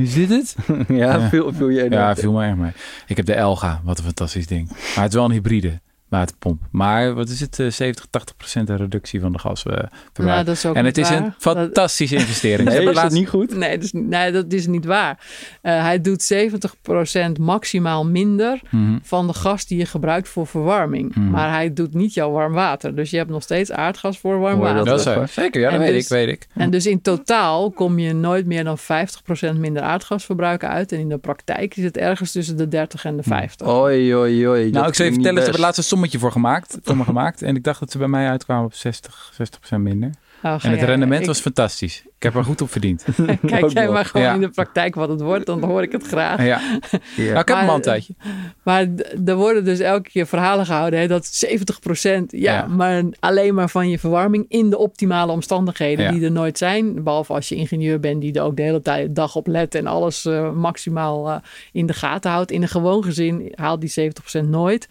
is 0.00 0.14
dit 0.14 0.28
het? 0.28 0.56
ja, 0.88 0.94
Ja. 0.96 1.28
Viel, 1.28 1.52
viel 1.52 1.70
jij 1.70 1.88
Ja, 1.88 2.08
dat? 2.08 2.18
viel 2.18 2.32
me 2.32 2.44
erg 2.44 2.56
mee. 2.56 2.70
Ik 3.06 3.16
heb 3.16 3.26
de 3.26 3.34
Elga, 3.34 3.80
wat 3.84 3.98
een 3.98 4.04
fantastisch 4.04 4.46
ding. 4.46 4.68
Maar 4.68 5.04
het 5.04 5.08
is 5.08 5.14
wel 5.14 5.24
een 5.24 5.30
hybride. 5.30 5.80
Waterpomp. 6.10 6.62
Maar 6.70 7.14
wat 7.14 7.28
is 7.28 7.40
het? 7.40 7.58
eh, 7.58 7.66
70, 7.70 8.06
80 8.10 8.36
procent 8.36 8.70
reductie 8.70 9.20
van 9.20 9.32
de 9.32 9.38
gasverbruik. 9.38 9.90
Nou, 10.18 10.44
dat 10.44 10.54
is 10.54 10.66
ook 10.66 10.74
en 10.74 10.84
het 10.84 10.98
is 10.98 11.08
waar. 11.08 11.18
een 11.24 11.32
fantastische 11.38 12.16
investering. 12.22 12.68
Nee, 12.68 12.78
is 12.78 12.84
dat 12.84 12.94
laatst- 12.94 13.16
niet 13.18 13.28
goed? 13.28 13.56
Nee, 13.56 13.74
dat 13.74 13.84
is, 13.84 13.92
nee, 13.92 14.32
dat 14.32 14.52
is 14.52 14.66
niet 14.66 14.84
waar. 14.84 15.18
Eh, 15.62 15.82
hij 15.82 16.00
doet 16.00 16.22
70% 16.22 17.38
maximaal 17.38 18.06
minder 18.06 18.60
Mhm. 18.70 18.98
van 19.02 19.26
de 19.26 19.32
gas 19.32 19.66
die 19.66 19.78
je 19.78 19.86
gebruikt 19.86 20.28
voor 20.28 20.46
verwarming. 20.46 21.14
Mhm. 21.14 21.30
Maar 21.30 21.50
hij 21.50 21.72
doet 21.72 21.94
niet 21.94 22.14
jouw 22.14 22.30
warm 22.30 22.52
water. 22.52 22.94
Dus 22.94 23.10
je 23.10 23.16
hebt 23.16 23.30
nog 23.30 23.42
steeds 23.42 23.72
aardgas 23.72 24.18
voor 24.18 24.38
warm 24.38 24.54
Hoor 24.56 24.64
water. 24.64 24.84
Dat 24.84 25.06
is? 25.28 25.32
Zeker, 25.34 25.60
ja, 25.60 25.70
dat 25.70 25.78
En 25.80 25.84
weet 25.86 25.94
dus- 25.94 26.02
ik, 26.02 26.08
weet 26.08 26.28
ik. 26.28 26.46
En 26.54 26.70
dus 26.70 26.86
in 26.86 27.00
totaal 27.02 27.70
kom 27.70 27.98
je 27.98 28.12
nooit 28.12 28.46
meer 28.46 28.64
dan 28.64 28.78
50% 28.78 29.58
minder 29.58 29.82
aardgasverbruik 29.82 30.64
uit. 30.64 30.92
En 30.92 30.98
in 30.98 31.08
de 31.08 31.18
praktijk 31.18 31.76
is 31.76 31.84
het 31.84 31.96
ergens 31.96 32.32
tussen 32.32 32.56
de 32.56 32.68
30 32.68 33.04
en 33.04 33.16
de 33.16 33.22
50. 33.22 33.66
Oei, 33.68 34.14
oei, 34.14 34.48
oei. 34.48 34.70
Nou, 34.70 34.86
ik 34.88 34.94
zou 34.94 35.08
je 35.08 35.14
vertellen, 35.14 35.38
ze 35.38 35.42
hebben 35.44 35.60
laatst 35.60 35.78
een 35.78 35.84
sommetje 36.00 36.18
voor 36.18 36.32
gemaakt, 36.32 36.78
voor 36.82 36.96
me 36.96 37.04
gemaakt. 37.04 37.42
En 37.42 37.56
ik 37.56 37.64
dacht 37.64 37.80
dat 37.80 37.90
ze 37.90 37.98
bij 37.98 38.08
mij 38.08 38.28
uitkwamen 38.28 38.64
op 38.64 38.74
60, 38.74 39.32
60% 39.72 39.76
minder. 39.80 40.10
Ga 40.40 40.48
En 40.62 40.70
het 40.70 40.78
jij- 40.78 40.88
rendement 40.88 41.20
ik- 41.20 41.26
was 41.26 41.40
fantastisch. 41.40 42.02
Ik 42.16 42.22
heb 42.22 42.34
er 42.34 42.44
goed 42.44 42.60
op 42.60 42.70
verdiend. 42.70 43.04
Kijk 43.46 43.68
jij 43.72 43.88
maar 43.88 44.04
gewoon 44.04 44.26
Ja. 44.26 44.34
in 44.34 44.40
de 44.40 44.48
praktijk 44.48 44.94
wat 44.94 45.08
het 45.08 45.20
wordt, 45.20 45.46
dan 45.46 45.64
hoor 45.64 45.82
ik 45.82 45.92
het 45.92 46.06
graag. 46.06 46.44
Ja. 46.44 46.60
Ja. 47.16 47.24
Nou, 47.26 47.38
ik 47.38 47.48
heb 47.48 47.56
hem 47.56 47.68
al 47.68 47.74
een 47.74 47.80
tijdje. 47.80 48.14
Maar 48.62 48.86
d- 48.94 49.28
er 49.28 49.36
worden 49.36 49.64
dus 49.64 49.78
elke 49.78 50.10
keer 50.10 50.26
verhalen 50.26 50.66
gehouden 50.66 51.00
hè, 51.00 51.06
dat 51.08 51.26
70% 51.26 52.30
ja, 52.30 52.52
Ja. 52.52 52.66
maar 52.66 53.02
alleen 53.18 53.54
maar 53.54 53.70
van 53.70 53.88
je 53.88 53.98
verwarming 53.98 54.44
in 54.48 54.70
de 54.70 54.78
optimale 54.78 55.32
omstandigheden 55.32 56.04
Ja. 56.04 56.10
die 56.10 56.24
er 56.24 56.32
nooit 56.32 56.58
zijn. 56.58 57.02
Behalve 57.02 57.32
als 57.32 57.48
je 57.48 57.54
ingenieur 57.54 58.00
bent 58.00 58.20
die 58.20 58.32
er 58.32 58.42
ook 58.42 58.56
de 58.56 58.62
hele 58.62 58.82
tijd 58.82 59.14
dag 59.14 59.36
op 59.36 59.46
let 59.46 59.74
en 59.74 59.86
alles 59.86 60.24
eh, 60.24 60.52
maximaal 60.52 61.30
eh, 61.30 61.36
in 61.72 61.86
de 61.86 61.92
gaten 61.92 62.30
houdt. 62.30 62.50
In 62.50 62.62
een 62.62 62.68
gewoon 62.68 63.04
gezin 63.04 63.52
haalt 63.54 63.80
die 63.80 64.12
70% 64.42 64.48
nooit. 64.48 64.86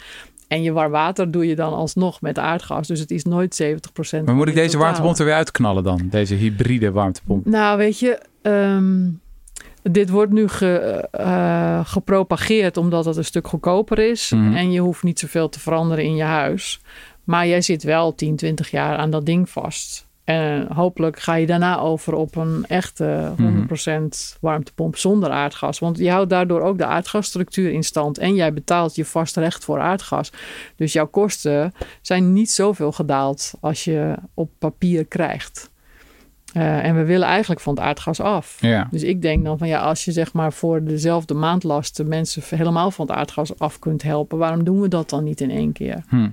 En 0.50 0.62
je 0.64 0.72
warm 0.72 0.92
water 0.92 1.32
doe 1.32 1.48
je 1.48 1.56
dan 1.56 1.74
alsnog 1.74 2.22
met 2.22 2.40
aardgas. 2.40 2.88
Dus 2.88 3.00
het 3.00 3.12
is 3.12 3.24
nooit 3.24 3.64
70%. 3.64 4.24
Maar 4.26 4.36
moet 4.36 4.48
ik 4.48 4.56
deze 4.56 4.78
warmtepomp 4.78 5.18
er 5.18 5.26
weer 5.26 5.34
uitknallen 5.34 5.84
dan? 5.84 6.08
Deze 6.10 6.36
hybride 6.36 6.92
warmtepomp. 6.92 7.46
Nou, 7.46 7.78
weet 7.78 8.00
je, 8.00 8.20
ehm, 8.42 9.10
dit 9.82 10.10
wordt 10.10 10.32
nu 10.32 10.48
ge, 10.48 11.08
eh, 11.12 11.80
gepropageerd 11.86 12.78
omdat 12.78 13.06
het 13.06 13.18
een 13.18 13.26
stuk 13.26 13.48
goedkoper 13.48 14.00
is. 14.00 14.32
Mhm. 14.32 14.56
En 14.56 14.72
je 14.72 14.80
hoeft 14.80 15.04
niet 15.04 15.20
zoveel 15.20 15.50
te 15.50 15.60
veranderen 15.60 16.04
in 16.04 16.16
je 16.16 16.24
huis. 16.24 16.82
Maar 17.24 17.48
jij 17.48 17.62
zit 17.62 17.84
wel 17.84 18.16
10, 18.16 18.36
20 18.36 18.72
jaar 18.72 18.98
aan 18.98 19.10
dat 19.10 19.26
ding 19.26 19.50
vast. 19.50 20.08
En 20.30 20.68
hopelijk 20.74 21.20
ga 21.20 21.36
je 21.36 21.46
daarna 21.46 21.80
over 21.80 22.14
op 22.14 22.36
een 22.36 22.66
echte 22.68 23.34
100% 24.36 24.40
warmtepomp 24.42 24.98
zonder 24.98 25.30
aardgas. 25.30 25.80
Want 25.80 25.98
je 25.98 26.12
houdt 26.12 26.30
daardoor 26.30 26.62
ook 26.62 26.78
de 26.78 26.86
aardgasstructuur 26.86 27.72
in 27.72 27.84
stand. 27.84 28.18
En 28.18 28.36
jij 28.36 28.54
betaalt 28.54 28.96
je 28.96 29.06
vast 29.06 29.38
recht 29.38 29.64
voor 29.64 29.80
aardgas. 29.80 30.32
Dus 30.76 30.94
jouw 30.94 31.08
kosten 31.08 31.74
zijn 32.02 32.34
niet 32.34 32.52
zoveel 32.52 32.92
gedaald 32.92 33.54
als 33.60 33.84
je 33.84 34.16
op 34.34 34.50
papier 34.58 35.06
krijgt. 35.06 35.72
Eh, 36.54 36.86
en 36.86 36.96
we 36.96 37.04
willen 37.04 37.28
eigenlijk 37.28 37.62
van 37.62 37.74
het 37.74 37.84
aardgas 37.84 38.20
af. 38.20 38.58
Ja. 38.60 38.88
Dus 38.92 39.04
ik 39.04 39.22
denk 39.22 39.44
dan 39.44 39.58
van 39.58 39.68
ja, 39.68 39.80
als 39.80 40.06
je 40.06 40.12
zeg 40.12 40.34
maar 40.34 40.54
voor 40.54 40.84
dezelfde 40.84 41.34
maandlasten 41.34 42.08
mensen 42.08 42.42
helemaal 42.46 42.92
van 42.92 43.08
het 43.08 43.16
aardgas 43.16 43.60
af 43.60 43.80
kunt 43.80 44.04
helpen, 44.04 44.38
waarom 44.38 44.64
doen 44.64 44.82
we 44.82 44.88
dat 44.88 45.10
dan 45.10 45.24
niet 45.24 45.42
in 45.42 45.52
één 45.52 45.72
keer? 45.72 46.04
Hm. 46.08 46.30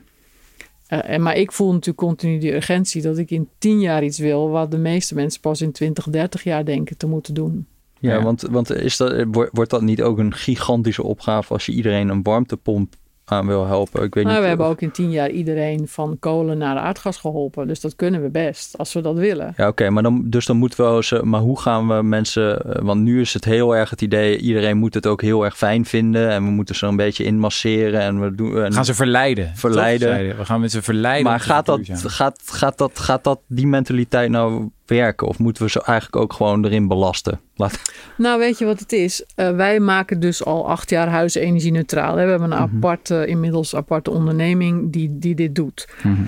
Eh, 0.87 0.99
en, 1.11 1.23
maar 1.23 1.37
ik 1.37 1.53
voel 1.53 1.73
natuurlijk 1.73 1.99
continu 1.99 2.39
die 2.39 2.55
urgentie 2.55 3.03
dat 3.03 3.19
ik 3.19 3.31
in 3.31 3.49
tien 3.59 3.81
jaar 3.81 4.05
iets 4.05 4.19
wil, 4.19 4.49
wat 4.49 4.71
de 4.71 4.79
meeste 4.79 5.15
mensen 5.15 5.41
pas 5.41 5.61
in 5.61 5.73
20, 5.73 6.09
30 6.11 6.45
jaar 6.45 6.65
denken 6.65 6.97
te 6.97 7.07
moeten 7.07 7.35
doen. 7.35 7.67
Ja, 8.01 8.13
Ja. 8.15 8.23
want, 8.23 8.43
want 8.43 8.71
is 8.71 8.97
dat, 8.97 9.25
wordt 9.31 9.51
wordt 9.53 9.71
dat 9.71 9.83
niet 9.83 10.03
ook 10.03 10.19
een 10.19 10.35
gigantische 10.35 11.03
opgave 11.03 11.53
als 11.53 11.67
je 11.67 11.73
iedereen 11.73 12.09
een 12.09 12.23
warmtepomp 12.23 12.95
aan 13.29 13.47
wil 13.47 13.67
helpen? 13.67 14.03
Ik 14.03 14.15
weet 14.15 14.25
Maar 14.25 14.33
niet. 14.33 14.43
we 14.43 14.49
of- 14.49 14.49
hebben 14.49 14.67
ook 14.67 14.81
in 14.81 14.91
tien 14.91 15.11
jaar 15.11 15.31
iedereen 15.31 15.89
van 15.89 16.17
kolen 16.21 16.59
naar 16.59 16.77
aardgas 16.77 17.17
geholpen. 17.17 17.67
Dus 17.69 17.81
dat 17.81 17.97
kunnen 17.97 18.23
we 18.23 18.29
best, 18.29 18.79
als 18.79 18.93
we 18.93 19.01
dat 19.01 19.17
willen. 19.17 19.53
Ja, 19.57 19.69
oké, 19.69 19.91
maar 19.91 20.03
dan, 20.03 20.23
dus 20.27 20.47
dan 20.47 20.57
moeten 20.57 20.85
we 20.91 20.97
eens, 20.97 21.13
eh, 21.13 21.21
maar 21.23 21.41
hoe 21.41 21.61
gaan 21.61 21.89
we 21.89 22.03
mensen, 22.03 22.63
eh, 22.75 22.83
want 22.83 23.01
nu 23.01 23.21
is 23.21 23.35
het 23.35 23.45
heel 23.45 23.77
erg 23.77 23.91
het 23.91 24.03
idee, 24.03 24.39
iedereen 24.39 24.77
moet 24.77 24.95
het 24.95 25.07
ook 25.07 25.23
heel 25.23 25.45
erg 25.45 25.57
fijn 25.57 25.85
vinden 25.85 26.31
en 26.31 26.45
we 26.45 26.51
moeten 26.51 26.75
ze 26.75 26.87
een 26.87 26.97
beetje 26.97 27.25
inmasseren 27.25 28.01
en 28.01 28.21
we 28.21 28.35
doen. 28.35 28.63
En, 28.63 28.73
Gaan 28.73 28.85
ze 28.85 28.95
verleiden. 28.95 29.53
Verleiden. 29.55 30.29
toch? 30.29 30.37
We 30.37 30.45
gaan 30.45 30.61
met 30.61 30.71
ze 30.71 30.83
verleiden. 30.83 31.31
maar 31.31 31.41
gaat 31.41 31.67
dat, 31.67 31.81
gaat, 31.93 32.43
gaat, 32.47 32.79
dat, 32.79 32.99
gaat 32.99 33.25
dat, 33.25 33.41
die 33.47 33.67
mentaliteit 33.67 34.31
nou 34.31 34.71
werken 34.87 35.27
of 35.27 35.39
moeten 35.39 35.63
we 35.63 35.71
ze 35.71 35.83
eigenlijk 35.83 36.23
ook 36.23 36.33
gewoon 36.33 36.65
erin 36.65 36.89
belasten? 36.89 37.41
Laat, 37.55 37.81
Nou, 38.17 38.39
weet 38.39 38.59
je 38.59 38.65
wat 38.65 38.81
het 38.81 38.93
is? 38.93 39.25
Eh, 39.35 39.51
wij 39.51 39.81
maken 39.81 40.21
dus 40.21 40.45
al 40.45 40.69
acht 40.69 40.91
jaar 40.91 41.09
huizen 41.09 41.43
energie-neutraal. 41.43 42.17
hè. 42.17 42.25
We 42.25 42.31
hebben 42.31 42.53
een 42.53 42.59
aparte, 42.59 43.27
inmiddels 43.27 43.75
aparte 43.77 44.11
onderneming 44.11 44.93
die, 44.93 45.19
die 45.19 45.35
dit 45.35 45.55
doet. 45.55 45.89
Mhm. 46.03 46.23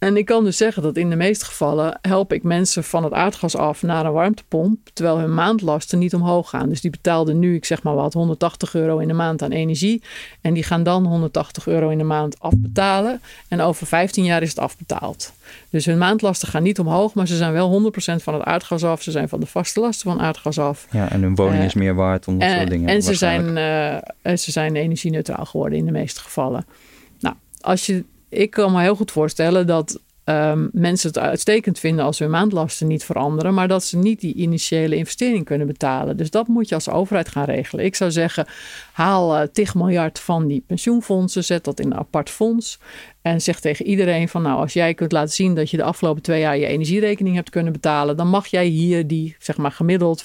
En 0.00 0.16
ik 0.16 0.24
kan 0.24 0.44
dus 0.44 0.56
zeggen 0.56 0.82
dat 0.82 0.96
in 0.96 1.10
de 1.10 1.16
meeste 1.16 1.44
gevallen 1.44 1.98
help 2.02 2.32
ik 2.32 2.42
mensen 2.42 2.84
van 2.84 3.04
het 3.04 3.12
aardgas 3.12 3.56
af 3.56 3.82
naar 3.82 4.04
een 4.06 4.12
warmtepomp, 4.12 4.78
terwijl 4.92 5.18
hun 5.18 5.34
maandlasten 5.34 5.98
niet 5.98 6.14
omhoog 6.14 6.48
gaan. 6.50 6.68
Dus 6.68 6.80
die 6.80 6.90
betaalden 6.90 7.38
nu, 7.38 7.54
ik 7.54 7.64
zeg 7.64 7.82
maar 7.82 7.94
wat, 7.94 8.12
180 8.12 8.74
euro 8.74 8.98
in 8.98 9.08
de 9.08 9.14
maand 9.14 9.42
aan 9.42 9.50
energie. 9.50 10.02
En 10.40 10.54
die 10.54 10.62
gaan 10.62 10.82
dan 10.82 11.06
180 11.06 11.66
euro 11.66 11.88
in 11.88 11.98
de 11.98 12.04
maand 12.04 12.40
afbetalen. 12.40 13.20
En 13.48 13.60
over 13.60 13.86
15 13.86 14.24
jaar 14.24 14.42
is 14.42 14.48
het 14.48 14.58
afbetaald. 14.58 15.32
Dus 15.70 15.84
hun 15.86 15.98
maandlasten 15.98 16.48
gaan 16.48 16.62
niet 16.62 16.78
omhoog, 16.78 17.14
maar 17.14 17.26
ze 17.26 17.36
zijn 17.36 17.52
wel 17.52 17.92
100% 17.92 18.22
van 18.22 18.34
het 18.34 18.42
aardgas 18.42 18.84
af. 18.84 19.02
Ze 19.02 19.10
zijn 19.10 19.28
van 19.28 19.40
de 19.40 19.46
vaste 19.46 19.80
lasten 19.80 20.10
van 20.10 20.20
aardgas 20.20 20.58
af. 20.58 20.86
ja, 20.90 21.10
en 21.10 21.22
hun 21.22 21.34
woning 21.34 21.58
Eh, 21.58 21.64
is 21.64 21.74
meer 21.74 21.94
waard 21.94 22.28
om 22.28 22.38
dat 22.38 22.48
En, 22.48 22.56
soort 22.56 22.70
dingen. 22.70 22.88
en 22.88 23.02
ze, 23.02 23.14
zijn, 23.14 23.56
en 24.22 24.38
ze 24.38 24.50
zijn 24.50 24.76
energie-neutraal 24.76 25.44
geworden 25.44 25.78
in 25.78 25.84
de 25.84 25.92
meeste 25.92 26.20
gevallen. 26.20 26.66
Nou, 27.20 27.34
als 27.60 27.86
je, 27.86 28.04
ik 28.30 28.50
kan 28.50 28.72
me 28.72 28.80
heel 28.80 28.96
goed 28.96 29.10
voorstellen 29.10 29.66
dat 29.66 30.00
ehm, 30.24 30.68
mensen 30.72 31.08
het 31.08 31.18
uitstekend 31.18 31.78
vinden 31.78 32.04
als 32.04 32.18
hun 32.18 32.30
maandlasten 32.30 32.86
niet 32.86 33.04
veranderen, 33.04 33.54
maar 33.54 33.68
dat 33.68 33.84
ze 33.84 33.96
niet 33.96 34.20
die 34.20 34.34
initiële 34.34 34.96
investering 34.96 35.44
kunnen 35.44 35.66
betalen. 35.66 36.16
Dus 36.16 36.30
dat 36.30 36.48
moet 36.48 36.68
je 36.68 36.74
als 36.74 36.88
overheid 36.88 37.28
gaan 37.28 37.44
regelen. 37.44 37.84
Ik 37.84 37.96
zou 37.96 38.10
zeggen, 38.10 38.46
haal 38.92 39.36
eh 39.36 39.48
10 39.52 39.66
miljard 39.74 40.18
van 40.18 40.46
die 40.46 40.64
pensioenfondsen, 40.66 41.44
zet 41.44 41.64
dat 41.64 41.80
in 41.80 41.86
een 41.86 41.98
apart 41.98 42.30
fonds. 42.30 42.78
En 43.22 43.40
zeg 43.40 43.60
tegen 43.60 43.86
iedereen 43.86 44.28
van 44.28 44.42
nou, 44.42 44.60
als 44.60 44.72
jij 44.72 44.94
kunt 44.94 45.12
laten 45.12 45.34
zien 45.34 45.54
dat 45.54 45.70
je 45.70 45.76
de 45.76 45.82
afgelopen 45.82 46.22
twee 46.22 46.40
jaar 46.40 46.56
je 46.56 46.66
energierekening 46.66 47.34
hebt 47.34 47.50
kunnen 47.50 47.72
betalen, 47.72 48.16
dan 48.16 48.28
mag 48.28 48.46
jij 48.46 48.66
hier 48.66 49.06
die 49.06 49.36
zeg 49.38 49.56
maar 49.56 49.72
gemiddeld 49.72 50.24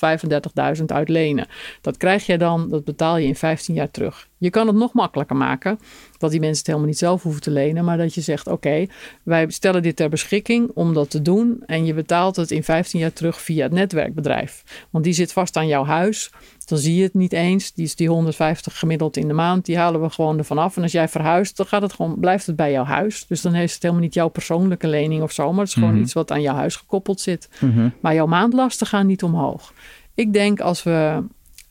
35.000 0.78 0.86
uitlenen. 0.86 1.48
Dat 1.82 1.98
krijg 1.98 2.26
je 2.26 2.38
dan, 2.38 2.70
dat 2.70 2.84
betaal 2.84 3.18
je 3.18 3.28
in 3.28 3.36
15 3.36 3.76
jaar 3.76 3.92
terug. 3.92 4.28
Je 4.38 4.50
kan 4.50 4.68
het 4.68 4.76
nog 4.76 4.94
makkelijker 4.94 5.36
maken, 5.36 5.80
dat 6.18 6.32
die 6.32 6.40
mensen 6.40 6.58
het 6.58 6.68
helemaal 6.68 6.88
niet 6.88 6.98
zelf 6.98 7.24
hoeven 7.24 7.42
te 7.42 7.52
lenen, 7.52 7.86
maar 7.86 7.98
dat 7.98 8.14
je 8.14 8.22
zegt 8.22 8.48
oké, 8.48 8.86
wij 9.24 9.50
stellen 9.50 9.84
dit 9.84 9.96
ter 9.96 10.10
beschikking 10.10 10.72
om 10.74 10.94
dat 10.94 11.10
te 11.10 11.22
doen 11.22 11.64
en 11.66 11.86
je 11.86 11.94
betaalt 11.94 12.36
het 12.36 12.52
in 12.52 12.64
15 12.64 13.00
jaar 13.00 13.14
terug 13.14 13.42
via 13.42 13.64
het 13.64 13.72
netwerkbedrijf. 13.72 14.64
Want 14.90 15.04
die 15.04 15.14
zit 15.14 15.32
vast 15.34 15.58
aan 15.58 15.68
jouw 15.68 15.86
huis. 15.86 16.32
Dan 16.66 16.78
zie 16.78 16.96
je 16.96 17.04
het 17.04 17.14
niet 17.14 17.34
eens. 17.34 17.74
Die 17.74 17.86
is 17.86 17.96
die 17.96 18.08
150 18.10 18.80
gemiddeld 18.80 19.18
in 19.18 19.28
de 19.28 19.34
maand. 19.34 19.66
Die 19.66 19.78
halen 19.78 20.02
we 20.02 20.10
gewoon 20.10 20.38
ervan 20.38 20.58
af. 20.58 20.78
En 20.78 20.84
als 20.84 20.92
jij 20.92 21.08
verhuist, 21.08 21.58
dan 21.58 21.66
gaat 21.66 21.82
het 21.82 21.94
gewoon, 21.94 22.20
blijft 22.20 22.46
het 22.46 22.56
bij 22.56 22.72
jouw 22.72 22.84
huis. 22.84 23.26
Dus 23.28 23.42
dan 23.42 23.56
is 23.56 23.74
het 23.74 23.82
helemaal 23.82 24.04
niet 24.04 24.14
jouw 24.14 24.28
persoonlijke 24.28 24.88
lening 24.88 25.24
of 25.24 25.32
zo. 25.32 25.50
Maar 25.52 25.60
het 25.60 25.68
is 25.68 25.74
gewoon 25.74 25.94
Mhm. 25.94 26.02
iets 26.02 26.14
wat 26.14 26.32
aan 26.32 26.42
jouw 26.42 26.56
huis 26.56 26.76
gekoppeld 26.76 27.20
zit. 27.22 27.50
Mhm. 27.60 27.90
Maar 28.00 28.14
jouw 28.14 28.26
maandlasten 28.26 28.88
gaan 28.88 29.08
niet 29.08 29.24
omhoog. 29.24 29.74
Ik 30.14 30.34
denk 30.34 30.60
als 30.60 30.84
we 30.84 31.24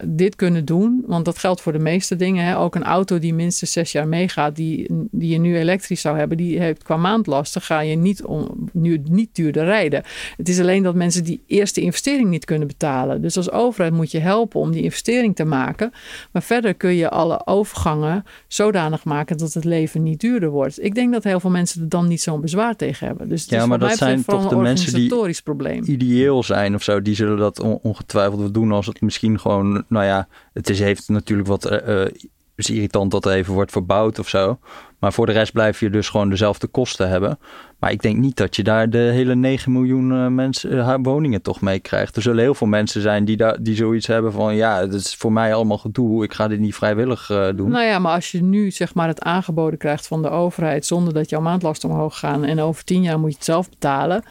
dit 0.07 0.36
kunnen 0.36 0.64
doen, 0.64 1.02
want 1.07 1.24
dat 1.24 1.38
geldt 1.38 1.61
voor 1.61 1.72
de 1.72 1.78
meeste 1.78 2.16
dingen. 2.16 2.44
Hè. 2.44 2.59
Ook 2.59 2.74
een 2.74 2.84
auto 2.84 3.18
die 3.18 3.34
minstens 3.34 3.72
zes 3.72 3.92
jaar 3.92 4.09
meegaat, 4.09 4.57
die, 4.57 4.86
die 5.11 5.30
je 5.30 5.38
nu 5.38 5.57
elektrisch 5.59 6.00
zou 6.00 6.18
hebben, 6.18 6.36
die 6.36 6.61
heeft 6.61 6.82
qua 6.82 6.96
maandlasten 6.96 7.61
ga 7.62 7.80
je 7.80 7.96
niet, 7.96 8.24
om, 8.24 8.68
nu, 8.72 9.02
niet 9.11 9.28
duurder 9.32 9.64
rijden. 9.64 10.02
Het 10.36 10.48
is 10.48 10.61
alleen 10.61 10.82
dat 10.82 10.94
mensen 10.94 11.24
die 11.24 11.42
eerste 11.46 11.80
investering 11.80 12.28
niet 12.30 12.44
kunnen 12.44 12.66
betalen. 12.68 13.22
Dus 13.22 13.36
als 13.36 13.50
overheid 13.50 13.92
moet 13.94 14.11
je 14.11 14.18
helpen 14.18 14.61
om 14.61 14.70
die 14.72 14.82
investering 14.82 15.36
te 15.36 15.44
maken. 15.44 15.92
Maar 16.32 16.42
verder 16.42 16.74
kun 16.74 16.94
je 16.94 17.11
alle 17.11 17.46
overgangen 17.46 18.24
zodanig 18.48 19.05
maken 19.05 19.36
dat 19.38 19.52
het 19.52 19.64
leven 19.64 20.02
niet 20.02 20.20
duurder 20.20 20.50
wordt. 20.50 20.84
Ik 20.84 20.94
denk 20.94 21.12
dat 21.12 21.24
heel 21.24 21.40
veel 21.40 21.50
mensen 21.50 21.82
er 21.82 21.88
dan 21.88 22.09
niet 22.09 22.20
zo'n 22.22 22.40
bezwaar 22.40 22.76
tegen 22.76 23.07
hebben. 23.07 23.28
Dus 23.28 23.40
het 23.42 23.50
Ja, 23.50 23.61
is 23.62 23.66
maar 23.66 23.78
dat 23.78 23.96
zijn 23.96 24.24
toch 24.24 24.48
de 24.48 24.57
mensen 24.57 24.94
die- 24.94 25.12
probleem. 25.44 25.82
ideeel 25.86 26.42
zijn 26.42 26.74
of 26.74 26.82
zo, 26.82 27.02
die 27.02 27.14
zullen 27.14 27.38
dat 27.38 27.61
on- 27.61 27.78
ongetwijfeld 27.82 28.55
doen 28.55 28.72
als 28.72 28.86
het 28.86 29.00
misschien 29.00 29.40
gewoon, 29.40 29.84
nou 29.95 30.07
ja, 30.07 30.28
het 30.53 30.70
is, 30.70 30.80
heeft 30.80 31.09
natuurlijk 31.09 31.49
wat, 31.49 31.64
eh, 31.64 32.03
eh, 32.03 32.11
is 32.55 32.70
irritant 32.70 33.11
dat 33.11 33.24
er 33.24 33.32
even 33.32 33.55
wordt 33.55 33.70
verbouwd 33.70 34.18
of 34.18 34.28
zo. 34.28 34.59
Maar 34.99 35.12
voor 35.12 35.26
de 35.26 35.32
rest 35.32 35.53
blijf 35.53 35.80
je 35.80 35.90
dus 35.90 36.09
gewoon 36.09 36.30
dezelfde 36.30 36.66
kosten 36.66 37.09
hebben. 37.09 37.38
Maar 37.78 37.90
ik 37.90 38.03
denk 38.03 38.16
niet 38.16 38.36
dat 38.36 38.57
je 38.57 38.62
daar 38.62 38.90
de 38.90 38.99
hele 38.99 39.34
9 39.34 39.72
miljoen 39.72 40.12
eh, 40.12 40.26
mensen 40.26 41.03
woningen 41.03 41.42
toch 41.42 41.61
mee 41.61 41.78
krijgt. 41.78 42.16
Er 42.16 42.22
zullen 42.22 42.42
heel 42.42 42.55
veel 42.55 42.66
mensen 42.66 43.01
zijn 43.01 43.24
die, 43.24 43.36
daar, 43.36 43.62
die 43.62 43.76
zoiets 43.76 44.07
hebben 44.07 44.32
van, 44.32 44.55
ja, 44.55 44.80
het 44.80 44.95
is 44.95 45.14
voor 45.14 45.32
mij 45.32 45.55
allemaal 45.55 45.78
gedoe. 45.78 46.24
Ik 46.24 46.32
ga 46.32 46.49
dit 46.49 46.61
niet 46.61 46.74
vrijwillig 46.74 47.26
doen. 47.57 47.70
Nou 47.70 47.84
ja, 47.84 47.99
maar 47.99 48.14
als 48.14 48.30
je 48.30 48.42
nu 48.42 48.70
zeg 48.70 48.95
maar 48.95 49.09
het 49.09 49.22
aangeboden 49.22 49.78
krijgt 49.78 50.07
van 50.07 50.22
de 50.22 50.30
overheid 50.30 50.86
zonder 50.86 51.14
dat 51.14 51.30
jouw 51.30 51.40
maandlasten 51.40 51.90
omhoog 51.90 52.18
gaan 52.18 52.45
en 52.45 52.61
over 52.61 52.84
tien 52.84 53.03
jaar 53.03 53.18
moet 53.18 53.30
je 53.30 53.36
het 53.36 53.45
zelf 53.45 53.68
betalen, 53.68 54.24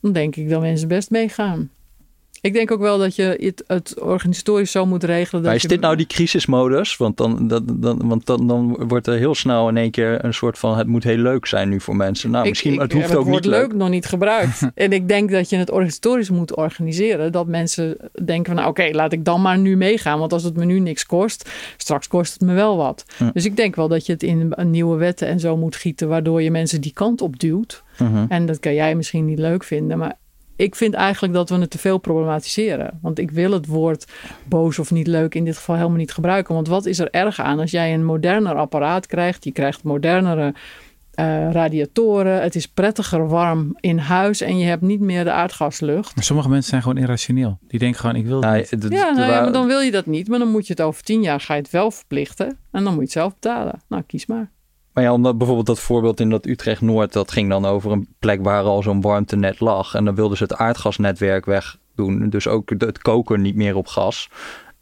dan 0.00 0.12
denk 0.12 0.36
ik 0.36 0.48
dat 0.50 0.60
mensen 0.60 0.88
best 0.88 1.10
meegaan. 1.10 1.70
Ik 2.42 2.52
denk 2.52 2.70
ook 2.70 2.80
wel 2.80 2.98
dat 2.98 3.16
je 3.16 3.22
het, 3.40 3.64
het 3.66 4.00
organisatorisch 4.00 4.70
zo 4.70 4.86
moet 4.86 5.04
regelen. 5.04 5.30
Dat 5.42 5.42
maar 5.42 5.54
is 5.54 5.62
je- 5.62 5.68
dit 5.68 5.80
nou 5.80 5.96
die 5.96 6.06
crisismodus? 6.06 6.96
Want, 6.96 7.16
dan, 7.16 7.48
dat, 7.48 7.62
dan, 7.82 8.08
want 8.08 8.26
dan, 8.26 8.46
dan 8.46 8.84
wordt 8.88 9.06
er 9.06 9.14
heel 9.18 9.34
snel 9.34 9.68
in 9.68 9.76
één 9.76 9.90
keer 9.90 10.24
een 10.24 10.34
soort 10.34 10.58
van... 10.58 10.78
het 10.78 10.86
moet 10.86 11.04
heel 11.04 11.16
leuk 11.16 11.46
zijn 11.46 11.68
nu 11.68 11.80
voor 11.80 11.96
mensen. 11.96 12.30
Nou, 12.30 12.42
Ik- 12.44 12.50
misschien, 12.50 12.72
ik 12.74 12.80
het 12.80 12.92
hoeft 12.92 13.14
ook 13.14 13.24
woord 13.24 13.42
niet 13.42 13.52
leuk. 13.52 13.60
leuk 13.60 13.74
nog 13.74 13.88
niet 13.88 14.06
gebruikt. 14.06 14.70
en 14.74 14.92
ik 14.92 15.08
denk 15.08 15.30
dat 15.30 15.50
je 15.50 15.56
het 15.56 15.70
organisatorisch 15.70 16.30
moet 16.30 16.56
organiseren. 16.56 17.32
Dat 17.32 17.46
mensen 17.46 17.96
denken 18.24 18.44
van, 18.46 18.54
nou 18.54 18.68
oké, 18.68 18.88
laat 18.92 19.12
ik 19.12 19.24
dan 19.24 19.42
maar 19.42 19.58
nu 19.58 19.76
meegaan. 19.76 20.18
Want 20.18 20.32
als 20.32 20.42
het 20.42 20.56
me 20.56 20.64
nu 20.64 20.78
niks 20.80 21.06
kost, 21.06 21.50
straks 21.76 22.08
kost 22.08 22.32
het 22.32 22.42
me 22.42 22.54
wel 22.54 22.76
wat. 22.76 23.04
Ja. 23.18 23.30
Dus 23.32 23.44
ik 23.44 23.56
denk 23.56 23.76
wel 23.76 23.88
dat 23.88 24.06
je 24.06 24.12
het 24.12 24.22
in 24.22 24.46
een 24.50 24.70
nieuwe 24.70 24.96
wetten 24.96 25.28
en 25.28 25.40
zo 25.40 25.56
moet 25.56 25.76
gieten. 25.76 26.08
Waardoor 26.08 26.42
je 26.42 26.50
mensen 26.50 26.80
die 26.80 26.92
kant 26.92 27.20
op 27.20 27.38
duwt. 27.38 27.82
Mhm. 27.98 28.24
En 28.28 28.46
dat 28.46 28.60
kan 28.60 28.74
jij 28.74 28.94
misschien 28.94 29.24
niet 29.24 29.38
leuk 29.38 29.64
vinden. 29.64 29.98
Maar 29.98 30.16
ik 30.60 30.74
vind 30.74 30.94
eigenlijk 30.94 31.34
dat 31.34 31.48
we 31.50 31.56
het 31.58 31.70
te 31.70 31.78
veel 31.78 31.98
problematiseren. 31.98 32.98
Want 33.02 33.18
ik 33.18 33.30
wil 33.30 33.52
het 33.52 33.66
woord 33.66 34.04
boos 34.48 34.78
of 34.78 34.90
niet 34.90 35.06
leuk 35.06 35.34
in 35.34 35.44
dit 35.44 35.56
geval 35.56 35.74
helemaal 35.76 35.96
niet 35.96 36.12
gebruiken. 36.12 36.54
Want 36.54 36.68
wat 36.68 36.86
is 36.86 36.98
er 36.98 37.10
erg 37.10 37.40
aan 37.40 37.58
als 37.60 37.70
jij 37.70 37.94
een 37.94 38.04
moderner 38.04 38.54
apparaat 38.54 39.06
krijgt? 39.06 39.44
Je 39.44 39.52
krijgt 39.52 39.82
modernere 39.82 40.54
eh, 41.10 41.50
radiatoren. 41.52 42.42
Het 42.42 42.54
is 42.54 42.66
prettiger 42.68 43.28
warm 43.28 43.76
in 43.80 43.98
huis. 43.98 44.40
En 44.40 44.58
je 44.58 44.64
hebt 44.66 44.82
niet 44.82 45.00
meer 45.00 45.24
de 45.24 45.32
aardgaslucht. 45.32 46.14
Maar 46.14 46.24
sommige 46.24 46.48
mensen 46.48 46.70
zijn 46.70 46.82
gewoon 46.82 46.98
irrationeel. 46.98 47.58
Die 47.68 47.78
denken 47.78 48.00
gewoon, 48.00 48.16
ik 48.16 48.26
wil 48.26 48.40
Nou, 48.40 48.56
niet. 48.56 48.70
het- 48.70 48.82
het- 48.82 48.92
Ja, 48.92 49.10
nou 49.10 49.30
ja, 49.32 49.40
maar 49.42 49.52
dan 49.52 49.66
wil 49.66 49.80
je 49.80 49.90
dat 49.90 50.06
niet. 50.06 50.28
Maar 50.28 50.38
dan 50.38 50.48
moet 50.50 50.66
je 50.66 50.72
het 50.72 50.82
over 50.82 51.02
tien 51.02 51.22
jaar 51.22 51.40
ga 51.40 51.54
je 51.54 51.60
het 51.62 51.70
wel 51.70 51.90
verplichten. 51.90 52.46
En 52.70 52.84
dan 52.84 52.92
moet 52.92 52.94
je 52.94 53.00
het 53.00 53.12
zelf 53.12 53.32
betalen. 53.34 53.80
Nou, 53.88 54.02
kies 54.06 54.26
maar. 54.26 54.50
Maar 54.92 55.04
ja, 55.04 55.12
omdat 55.12 55.38
bijvoorbeeld 55.38 55.66
dat 55.66 55.80
voorbeeld 55.80 56.20
in 56.20 56.30
dat 56.30 56.46
Utrecht 56.46 56.80
Noord, 56.80 57.12
dat 57.12 57.32
ging 57.32 57.48
dan 57.48 57.64
over 57.64 57.92
een 57.92 58.08
plek 58.18 58.42
waar 58.42 58.62
al 58.62 58.82
zo'n 58.82 59.00
warmtenet 59.00 59.60
lag. 59.60 59.94
En 59.94 60.04
dan 60.04 60.14
wilden 60.14 60.36
ze 60.36 60.42
het 60.42 60.54
aardgasnetwerk 60.54 61.44
wegdoen. 61.44 62.28
Dus 62.30 62.46
ook 62.46 62.70
het 62.78 62.98
koken 62.98 63.40
niet 63.40 63.56
meer 63.56 63.76
op 63.76 63.86
gas. 63.86 64.28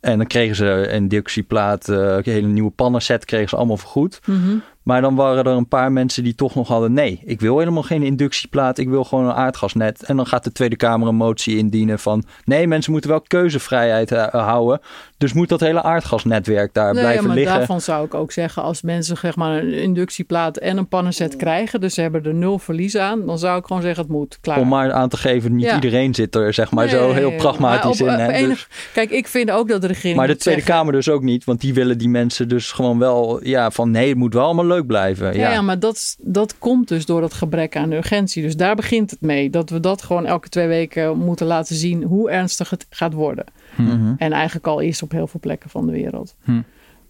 En 0.00 0.18
dan 0.18 0.26
kregen 0.26 0.56
ze 0.56 0.64
een 0.64 0.90
inductieplaat, 0.90 1.88
eh, 1.88 1.96
een 1.96 2.22
hele 2.24 2.46
nieuwe 2.46 2.70
pannenset 2.70 3.24
kregen 3.24 3.48
ze 3.48 3.56
allemaal 3.56 3.76
vergoed. 3.76 4.20
Mhm. 4.24 4.56
Maar 4.82 5.00
dan 5.00 5.14
waren 5.14 5.44
er 5.44 5.56
een 5.56 5.68
paar 5.68 5.92
mensen 5.92 6.24
die 6.24 6.34
toch 6.34 6.54
nog 6.54 6.68
hadden, 6.68 6.92
nee, 6.92 7.20
ik 7.24 7.40
wil 7.40 7.58
helemaal 7.58 7.82
geen 7.82 8.02
inductieplaat, 8.02 8.78
ik 8.78 8.88
wil 8.88 9.04
gewoon 9.04 9.24
een 9.24 9.32
aardgasnet. 9.34 10.02
En 10.02 10.16
dan 10.16 10.26
gaat 10.26 10.44
de 10.44 10.52
Tweede 10.52 10.76
Kamer 10.76 11.08
een 11.08 11.14
motie 11.14 11.56
indienen 11.56 11.98
van, 11.98 12.24
nee, 12.44 12.66
mensen 12.66 12.92
moeten 12.92 13.10
wel 13.10 13.20
keuzevrijheid 13.20 14.12
eh, 14.12 14.26
houden. 14.26 14.80
Dus 15.18 15.32
moet 15.32 15.48
dat 15.48 15.60
hele 15.60 15.82
aardgasnetwerk 15.82 16.74
daar 16.74 16.92
Nee, 16.92 17.02
blijven 17.02 17.26
maar 17.26 17.36
liggen. 17.36 17.56
daarvan 17.56 17.80
zou 17.80 18.04
ik 18.04 18.14
ook 18.14 18.32
zeggen, 18.32 18.62
als 18.62 18.82
mensen 18.82 19.16
zeg 19.16 19.36
maar 19.36 19.58
een 19.58 19.72
inductieplaat 19.72 20.56
en 20.56 20.76
een 20.76 20.88
pannenset 20.88 21.36
krijgen, 21.36 21.80
dus 21.80 21.94
ze 21.94 22.00
hebben 22.00 22.24
er 22.24 22.34
nul 22.34 22.58
verlies 22.58 22.96
aan, 22.96 23.26
dan 23.26 23.38
zou 23.38 23.58
ik 23.58 23.66
gewoon 23.66 23.82
zeggen 23.82 24.02
het 24.02 24.12
moet. 24.12 24.38
Klaar. 24.40 24.58
Om 24.60 24.68
maar 24.68 24.92
aan 24.92 25.08
te 25.08 25.16
geven, 25.16 25.54
niet 25.56 25.64
Ja. 25.64 25.74
iedereen 25.74 26.14
zit 26.14 26.34
er 26.34 26.54
zeg 26.54 26.70
maar 26.70 26.84
Nee, 26.86 26.94
zo 26.94 27.12
heel 27.12 27.28
maar 27.30 27.38
pragmatisch 27.38 28.00
op- 28.00 28.06
in. 28.08 28.14
op 28.14 28.20
hè. 28.20 28.46
Dus- 28.46 28.68
Kijk, 28.92 29.10
ik 29.10 29.28
vind 29.28 29.50
ook 29.50 29.68
dat 29.68 29.80
de 29.80 29.86
regering. 29.86 30.16
maar 30.16 30.26
de 30.26 30.36
Tweede 30.36 30.60
zeggen- 30.60 30.78
Kamer 30.78 30.92
dus 30.96 31.08
ook 31.08 31.22
niet, 31.22 31.44
want 31.44 31.60
die 31.60 31.74
willen 31.74 31.98
die 31.98 32.08
mensen 32.08 32.48
dus 32.48 32.72
gewoon 32.72 32.98
wel, 32.98 33.44
ja, 33.44 33.70
van 33.70 33.90
nee, 33.90 34.08
het 34.08 34.18
moet 34.18 34.34
wel 34.34 34.44
allemaal 34.44 34.66
leuk 34.66 34.86
blijven. 34.86 35.26
Ja, 35.26 35.40
Ja, 35.40 35.50
ja, 35.52 35.62
maar 35.62 35.78
dat, 35.78 36.16
dat 36.20 36.54
komt 36.58 36.88
dus 36.88 37.06
door 37.06 37.20
dat 37.20 37.34
gebrek 37.34 37.76
aan 37.76 37.92
urgentie. 37.92 38.42
Dus 38.42 38.56
daar 38.56 38.74
begint 38.76 39.10
het 39.10 39.20
mee. 39.20 39.50
Dat 39.50 39.70
we 39.70 39.80
dat 39.80 40.02
gewoon 40.02 40.26
elke 40.26 40.48
twee 40.48 40.66
weken 40.66 41.18
moeten 41.18 41.46
laten 41.46 41.76
zien 41.76 42.02
hoe 42.02 42.30
ernstig 42.30 42.70
het 42.70 42.86
gaat 42.90 43.12
worden. 43.12 43.44
Mhm. 43.82 44.14
En 44.18 44.32
eigenlijk 44.32 44.66
al 44.66 44.80
is 44.80 45.02
op 45.02 45.10
heel 45.10 45.26
veel 45.26 45.40
plekken 45.40 45.70
van 45.70 45.86
de 45.86 45.92
wereld. 45.92 46.36
Hm. 46.44 46.60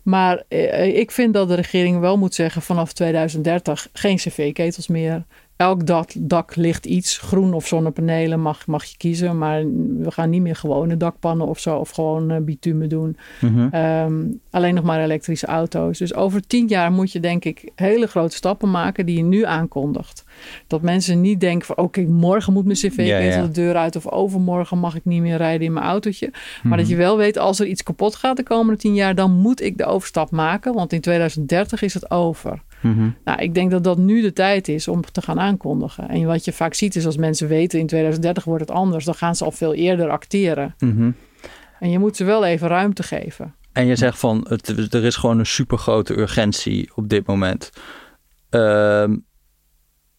Maar 0.02 0.42
eh, 0.48 0.96
ik 0.96 1.10
vind 1.10 1.34
dat 1.34 1.48
de 1.48 1.54
regering 1.54 1.98
wel 1.98 2.18
moet 2.18 2.34
zeggen 2.34 2.62
vanaf 2.62 2.92
2030 2.92 3.88
geen 3.92 4.16
cv-ketels 4.16 4.88
meer. 4.88 5.24
Elk 5.58 5.86
dak, 5.86 6.10
dak 6.18 6.56
ligt 6.56 6.86
iets, 6.86 7.18
groen 7.18 7.52
of 7.54 7.66
zonnepanelen 7.66 8.40
mag, 8.40 8.66
mag 8.66 8.84
je 8.84 8.96
kiezen. 8.96 9.38
Maar 9.38 9.64
we 9.98 10.10
gaan 10.10 10.30
niet 10.30 10.42
meer 10.42 10.56
gewone 10.56 10.96
dakpannen 10.96 11.46
of 11.46 11.58
zo. 11.58 11.76
Of 11.76 11.90
gewoon 11.90 12.30
eh, 12.30 12.40
bitumen 12.40 12.88
doen. 12.88 13.16
Mhm. 13.40 13.68
Ehm, 13.70 14.14
alleen 14.50 14.74
nog 14.74 14.84
maar 14.84 15.00
elektrische 15.02 15.46
auto's. 15.46 15.98
Dus 15.98 16.14
over 16.14 16.46
tien 16.46 16.66
jaar 16.66 16.92
moet 16.92 17.12
je 17.12 17.20
denk 17.20 17.44
ik 17.44 17.70
hele 17.74 18.06
grote 18.06 18.36
stappen 18.36 18.70
maken 18.70 19.06
die 19.06 19.16
je 19.16 19.22
nu 19.22 19.44
aankondigt. 19.44 20.24
Dat 20.66 20.82
mensen 20.82 21.20
niet 21.20 21.40
denken 21.40 21.66
van 21.66 21.76
oké, 21.76 22.00
morgen 22.00 22.52
moet 22.52 22.64
mijn 22.64 22.76
Ja, 23.06 23.18
ja. 23.18 23.42
de 23.42 23.50
deur 23.50 23.76
uit. 23.76 23.96
Of 23.96 24.08
overmorgen 24.10 24.78
mag 24.78 24.94
ik 24.96 25.04
niet 25.04 25.20
meer 25.22 25.36
rijden 25.36 25.66
in 25.66 25.72
mijn 25.72 25.86
autootje. 25.86 26.28
Maar 26.30 26.40
Mhm. 26.62 26.76
dat 26.76 26.88
je 26.88 26.96
wel 26.96 27.16
weet 27.16 27.38
als 27.38 27.60
er 27.60 27.66
iets 27.66 27.82
kapot 27.82 28.14
gaat 28.14 28.36
de 28.36 28.42
komende 28.42 28.80
tien 28.80 28.94
jaar, 28.94 29.14
dan 29.14 29.32
moet 29.32 29.62
ik 29.62 29.78
de 29.78 29.84
overstap 29.84 30.30
maken. 30.30 30.74
Want 30.74 30.92
in 30.92 31.00
2030 31.00 31.82
is 31.82 31.94
het 31.94 32.10
over. 32.10 32.62
Mhm. 32.80 33.10
Nou, 33.24 33.42
ik 33.42 33.54
denk 33.54 33.70
dat 33.70 33.84
dat 33.84 33.98
nu 33.98 34.22
de 34.22 34.32
tijd 34.32 34.68
is 34.68 34.88
om 34.88 35.02
te 35.12 35.22
gaan 35.22 35.40
aankondigen. 35.40 36.08
En 36.08 36.26
wat 36.26 36.44
je 36.44 36.52
vaak 36.52 36.74
ziet 36.74 36.96
is 36.96 37.06
als 37.06 37.16
mensen 37.16 37.48
weten 37.48 37.78
in 37.78 37.86
2030 37.86 38.44
wordt 38.44 38.60
het 38.60 38.70
anders, 38.70 39.04
dan 39.04 39.14
gaan 39.14 39.36
ze 39.36 39.44
al 39.44 39.50
veel 39.50 39.74
eerder 39.74 40.08
acteren. 40.08 40.74
Mhm. 40.78 41.10
En 41.80 41.90
je 41.90 41.98
moet 41.98 42.16
ze 42.16 42.24
wel 42.24 42.44
even 42.44 42.68
ruimte 42.68 43.02
geven. 43.02 43.54
En 43.72 43.86
je 43.86 43.96
zegt 43.96 44.18
van, 44.18 44.46
het, 44.48 44.94
er 44.94 45.04
is 45.04 45.16
gewoon 45.16 45.38
een 45.38 45.46
supergrote 45.46 46.18
urgentie 46.18 46.90
op 46.94 47.08
dit 47.08 47.26
moment. 47.26 47.70
Ehm, 48.50 49.16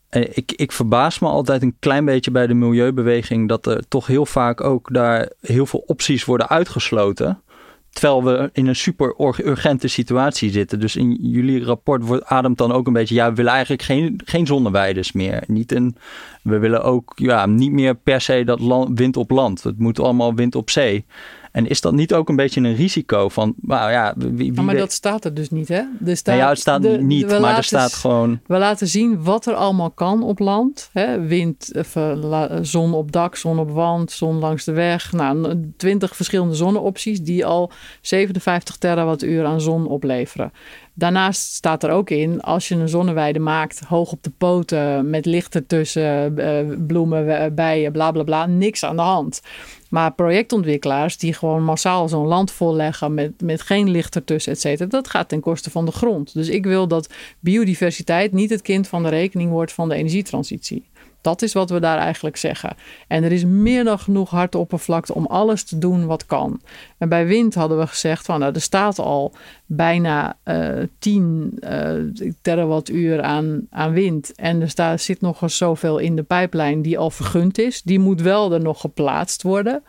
ik, 0.10 0.51
ik 0.51 0.72
verbaas 0.72 1.20
me 1.20 1.28
altijd 1.28 1.62
een 1.62 1.76
klein 1.80 2.05
beetje 2.05 2.32
bij 2.32 2.47
de 2.47 2.53
milieubeweging 2.53 3.47
dat 3.47 3.66
er 3.66 3.88
toch 3.88 4.07
heel 4.07 4.26
vaak 4.26 4.62
ook 4.62 4.93
daar 4.93 5.32
heel 5.41 5.66
veel 5.66 5.84
opties 5.86 6.26
worden 6.26 6.49
uitgesloten. 6.49 7.41
Terwijl 7.90 8.24
we 8.24 8.50
in 8.54 8.68
een 8.68 8.76
super 8.76 9.14
ur- 9.18 9.46
urgente 9.48 9.88
situatie 9.88 10.52
zitten. 10.52 10.80
Dus 10.80 10.96
in 10.96 11.18
jullie 11.22 11.64
rapport 11.64 12.04
wordt, 12.04 12.26
ademt 12.26 12.58
dan 12.58 12.72
ook 12.72 12.88
een 12.88 12.94
beetje... 12.94 13.16
ja, 13.16 13.30
we 13.30 13.36
willen 13.36 13.52
eigenlijk 13.52 13.82
geen, 13.82 14.22
geen 14.26 14.48
zonneweides 14.48 15.12
meer. 15.12 15.44
Niet 15.48 15.72
een, 15.72 15.96
we 16.42 16.58
willen 16.58 16.84
ook 16.84 17.14
ja, 17.16 17.46
niet 17.46 17.72
meer 17.72 17.96
per 17.96 18.22
se 18.22 18.44
dat 18.46 18.60
land, 18.60 19.00
wind 19.00 19.18
op 19.18 19.30
land. 19.32 19.64
Het 19.64 19.80
moet 19.80 20.00
allemaal 20.00 20.36
wind 20.36 20.56
op 20.56 20.70
zee. 20.70 21.06
En 21.52 21.68
is 21.68 21.82
dat 21.82 21.93
niet 21.93 22.14
ook 22.14 22.30
een 22.30 22.36
beetje 22.36 22.62
een 22.62 22.76
risico 22.76 23.30
van... 23.30 23.54
Nou 23.62 23.91
ja, 23.91 24.14
wie, 24.18 24.32
wie 24.32 24.54
Ja, 24.54 24.62
maar 24.62 24.66
weet- 24.74 24.84
dat 24.84 24.91
staat 24.91 25.26
er 25.26 25.34
dus 25.34 25.50
niet, 25.50 25.68
hè? 25.68 25.82
Er 26.06 26.18
staat, 26.18 26.26
nou 26.36 26.38
ja, 26.38 26.50
het 26.50 26.60
staat 26.60 26.82
de- 26.82 26.89
niet, 27.02 27.39
maar 27.39 27.58
er 27.58 27.64
staat 27.64 27.93
gewoon... 27.93 28.39
We 28.45 28.58
laten 28.58 28.88
zien 28.88 29.24
wat 29.24 29.45
er 29.45 29.54
allemaal 29.54 29.89
kan 29.91 30.24
op 30.24 30.39
land. 30.39 30.89
Hè? 30.93 31.20
Wind, 31.28 31.70
of, 31.78 31.95
eh, 31.95 32.12
la- 32.16 32.64
zon 32.64 32.93
op 32.93 33.12
dak, 33.12 33.36
zon 33.36 33.60
op 33.60 33.72
wand, 33.72 34.12
zon 34.12 34.39
langs 34.39 34.64
de 34.64 34.72
weg. 34.72 35.12
Nou, 35.12 35.60
twintig 35.78 36.16
verschillende 36.16 36.56
zonneopties 36.56 37.22
die 37.22 37.45
al 37.45 37.72
57 38.02 38.76
terawattuur 38.78 39.45
aan 39.45 39.62
zon 39.62 39.88
opleveren. 39.88 40.52
Daarnaast 40.93 41.54
staat 41.54 41.84
er 41.84 41.89
ook 41.89 42.10
in, 42.10 42.41
als 42.41 42.68
je 42.68 42.76
een 42.76 42.89
zonneweide 42.89 43.39
maakt, 43.39 43.80
hoog 43.80 44.12
op 44.12 44.24
de 44.24 44.32
poten, 44.38 45.10
met 45.10 45.26
licht 45.26 45.56
ertussen, 45.56 46.38
eh, 46.38 46.76
bloemen, 46.88 47.39
eh, 47.39 47.52
bijen, 47.52 47.91
bla 47.91 48.12
bla 48.12 48.24
bla, 48.24 48.45
niks 48.45 48.86
aan 48.86 48.95
de 48.95 49.02
hand. 49.02 49.41
Maar 49.90 50.14
projectontwikkelaars 50.14 51.18
die 51.18 51.34
gewoon 51.34 51.64
massaal 51.64 52.10
zo'n 52.10 52.28
land 52.28 52.52
volleggen 52.52 53.14
met, 53.14 53.42
met 53.42 53.62
geen 53.62 53.90
licht 53.90 54.16
ertussen, 54.16 54.52
et 54.52 54.60
cetera, 54.60 54.90
dat 54.90 55.08
gaat 55.10 55.30
ten 55.30 55.40
koste 55.40 55.70
van 55.70 55.86
de 55.86 55.92
grond. 55.92 56.34
Dus 56.34 56.50
ik 56.50 56.66
wil 56.66 56.88
dat 56.88 57.14
biodiversiteit 57.40 58.32
niet 58.32 58.50
het 58.50 58.62
kind 58.62 58.88
van 58.88 59.04
de 59.04 59.10
rekening 59.10 59.52
wordt 59.52 59.74
van 59.74 59.90
de 59.90 59.96
energietransitie. 59.96 60.84
Dat 61.22 61.41
is 61.41 61.53
wat 61.53 61.70
we 61.70 61.80
daar 61.80 61.97
eigenlijk 61.97 62.38
zeggen. 62.38 62.76
En 63.07 63.24
er 63.24 63.32
is 63.32 63.45
meer 63.45 63.84
dan 63.84 63.99
genoeg 63.99 64.30
harde 64.30 64.57
oppervlakte 64.57 65.13
om 65.13 65.26
alles 65.26 65.63
te 65.63 65.78
doen 65.78 66.05
wat 66.05 66.26
kan. 66.26 66.61
En 66.97 67.09
bij 67.09 67.26
wind 67.26 67.55
hadden 67.55 67.80
we 67.80 67.88
gezegd 67.88 68.26
van 68.26 68.39
nou, 68.39 68.53
er 68.53 68.61
staat 68.61 68.99
al 68.99 69.34
bijna 69.65 70.38
eh 70.43 70.70
10 70.99 71.57
eh, 71.59 71.91
terawattuur 72.41 73.22
aan, 73.22 73.67
aan 73.70 73.91
wind. 73.91 74.36
En 74.36 74.61
er 74.61 74.70
staat, 74.70 75.01
zit 75.01 75.22
nog 75.22 75.41
eens 75.41 75.57
zoveel 75.57 75.97
in 75.97 76.15
de 76.15 76.24
pijplijn 76.24 76.82
die 76.82 76.97
al 76.97 77.09
vergund 77.09 77.57
is. 77.57 77.82
Die 77.82 77.99
moet 77.99 78.22
wel 78.22 78.53
er 78.53 78.61
nog 78.61 78.82
geplaatst 78.82 79.43
worden. 79.43 79.84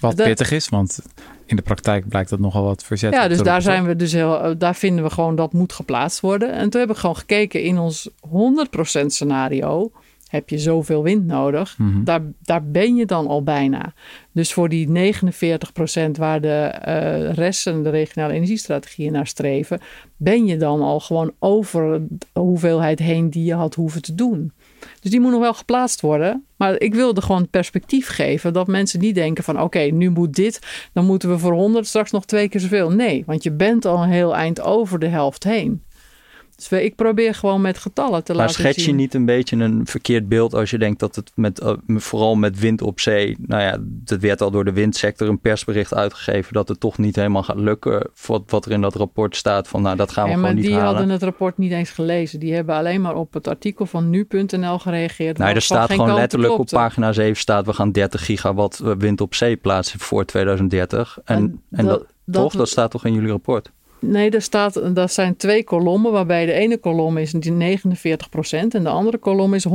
Wat 0.00 0.16
Dat- 0.16 0.26
pittig 0.26 0.50
is, 0.50 0.68
want 0.68 0.98
in 1.46 1.56
de 1.56 1.62
praktijk 1.62 2.08
blijkt 2.08 2.30
dat 2.30 2.38
nogal 2.38 2.62
wat 2.64 2.84
verzet. 2.84 3.12
Ja, 3.12 3.28
dus 3.28 3.42
daar 3.42 3.62
zijn 3.62 3.86
we 3.86 3.96
dus 3.96 4.12
heel, 4.12 4.40
eh, 4.40 4.50
daar 4.58 4.74
vinden 4.74 5.04
we 5.04 5.10
gewoon 5.10 5.36
dat 5.36 5.52
moet 5.52 5.72
geplaatst 5.72 6.20
worden. 6.20 6.52
En 6.52 6.70
toen 6.70 6.80
heb 6.80 6.90
ik 6.90 6.96
gewoon 6.96 7.16
gekeken 7.16 7.62
in 7.62 7.78
ons 7.78 8.08
100% 8.20 9.12
scenario 9.12 9.90
heb 10.26 10.48
je 10.48 10.58
zoveel 10.58 11.02
wind 11.02 11.26
nodig. 11.26 11.78
Mhm. 11.78 12.04
Daar, 12.04 12.22
daar 12.42 12.64
ben 12.64 12.96
je 12.96 13.06
dan 13.06 13.26
al 13.26 13.42
bijna. 13.42 13.92
Dus 14.32 14.52
voor 14.52 14.68
die 14.68 14.88
49% 14.88 16.10
waar 16.18 16.40
de 16.40 16.48
eh 16.48 17.32
resten, 17.32 17.82
de 17.82 17.90
regionale 17.90 18.32
energiestrategieën 18.32 19.12
naar 19.12 19.26
streven, 19.26 19.80
ben 20.16 20.46
je 20.46 20.56
dan 20.56 20.80
al 20.80 21.00
gewoon 21.00 21.32
over 21.38 22.06
de 22.08 22.40
hoeveelheid 22.40 22.98
heen 22.98 23.30
die 23.30 23.44
je 23.44 23.54
had 23.54 23.74
hoeven 23.74 24.02
te 24.02 24.14
doen. 24.14 24.52
Dus 25.00 25.10
die 25.10 25.20
moet 25.20 25.30
nog 25.30 25.40
wel 25.40 25.54
geplaatst 25.54 26.00
worden. 26.00 26.44
Maar 26.56 26.80
ik 26.80 26.94
wilde 26.94 27.22
gewoon 27.22 27.48
perspectief 27.48 28.08
geven 28.08 28.52
dat 28.52 28.66
mensen 28.66 29.00
niet 29.00 29.14
denken 29.14 29.44
van 29.44 29.60
oké, 29.60 29.80
nu 29.80 30.10
moet 30.10 30.34
dit, 30.34 30.88
dan 30.92 31.04
moeten 31.04 31.30
we 31.30 31.38
voor 31.38 31.52
100 31.52 31.86
straks 31.86 32.10
nog 32.10 32.24
twee 32.24 32.48
keer 32.48 32.60
zoveel. 32.60 32.90
Nee, 32.90 33.22
want 33.26 33.42
je 33.42 33.52
bent 33.52 33.84
al 33.84 34.02
een 34.02 34.08
heel 34.08 34.36
eind 34.36 34.60
over 34.60 34.98
de 34.98 35.08
helft 35.08 35.44
heen. 35.44 35.82
Dus 36.56 36.72
ik 36.80 36.94
probeer 36.94 37.34
gewoon 37.34 37.60
met 37.60 37.78
getallen 37.78 38.24
te 38.24 38.32
Maar 38.32 38.40
laten 38.40 38.54
schets 38.60 38.76
je 38.76 38.82
zien. 38.82 38.96
niet 38.96 39.14
een 39.14 39.24
beetje 39.24 39.56
een 39.56 39.86
verkeerd 39.86 40.28
beeld 40.28 40.54
als 40.54 40.70
je 40.70 40.78
denkt 40.78 41.00
dat 41.00 41.16
het 41.16 41.32
met, 41.34 41.60
eh, 41.60 41.72
vooral 41.86 42.34
met 42.34 42.58
wind 42.58 42.82
op 42.82 43.00
zee, 43.00 43.36
nou 43.40 43.62
ja, 43.62 43.76
dat 43.80 44.20
werd 44.20 44.40
al 44.40 44.50
door 44.50 44.64
de 44.64 44.72
windsector 44.72 45.28
een 45.28 45.40
persbericht 45.40 45.94
uitgegeven 45.94 46.52
dat 46.52 46.68
het 46.68 46.80
toch 46.80 46.98
niet 46.98 47.16
helemaal 47.16 47.42
gaat 47.42 47.56
lukken. 47.56 48.08
Wat, 48.26 48.42
wat 48.46 48.64
er 48.66 48.72
in 48.72 48.80
dat 48.80 48.94
rapport 48.94 49.36
staat 49.36 49.68
van, 49.68 49.82
nou, 49.82 49.96
dat 49.96 50.12
gaan 50.12 50.24
we 50.24 50.30
Ja, 50.30 50.34
gewoon 50.36 50.50
maar 50.52 50.60
niet 50.60 50.66
die 50.70 50.74
halen. 50.78 50.94
hadden 50.94 51.10
het 51.10 51.22
rapport 51.22 51.58
niet 51.58 51.72
eens 51.72 51.90
gelezen. 51.90 52.40
Die 52.40 52.54
hebben 52.54 52.74
alleen 52.74 53.00
maar 53.00 53.14
op 53.16 53.32
het 53.34 53.48
artikel 53.48 53.86
van 53.86 54.10
nu.nl 54.10 54.78
gereageerd. 54.78 55.38
Nee, 55.38 55.54
er 55.54 55.62
staat 55.62 55.90
gewoon 55.92 56.14
letterlijk 56.14 56.58
op 56.58 56.66
pagina 56.68 57.12
7 57.12 57.36
staat 57.36 57.66
we 57.66 57.72
gaan 57.72 57.92
30 57.92 58.24
gigawatt 58.24 58.80
eh, 58.80 58.92
wind 58.98 59.20
op 59.20 59.34
zee 59.34 59.56
plaatsen 59.56 60.00
voor 60.00 60.24
2030. 60.24 61.18
En, 61.24 61.36
en, 61.36 61.60
En 61.70 61.84
dat, 61.86 61.98
dat- 61.98 62.06
dat- 62.24 62.42
toch, 62.42 62.52
dat 62.52 62.68
staat 62.68 62.90
toch 62.90 63.04
in 63.04 63.12
jullie 63.12 63.30
rapport? 63.30 63.70
Nee, 64.06 64.30
er, 64.30 64.42
staat, 64.42 64.76
er 64.76 65.08
zijn 65.08 65.36
twee 65.36 65.64
kolommen, 65.64 66.12
waarbij 66.12 66.46
de 66.46 66.52
ene 66.52 66.78
kolom 66.78 67.16
is 67.16 67.30
die 67.32 67.78
49% 67.78 67.82
en 68.50 68.82
de 68.82 68.88
andere 68.88 69.18
kolom 69.18 69.54
is 69.54 69.66
100%. 69.68 69.72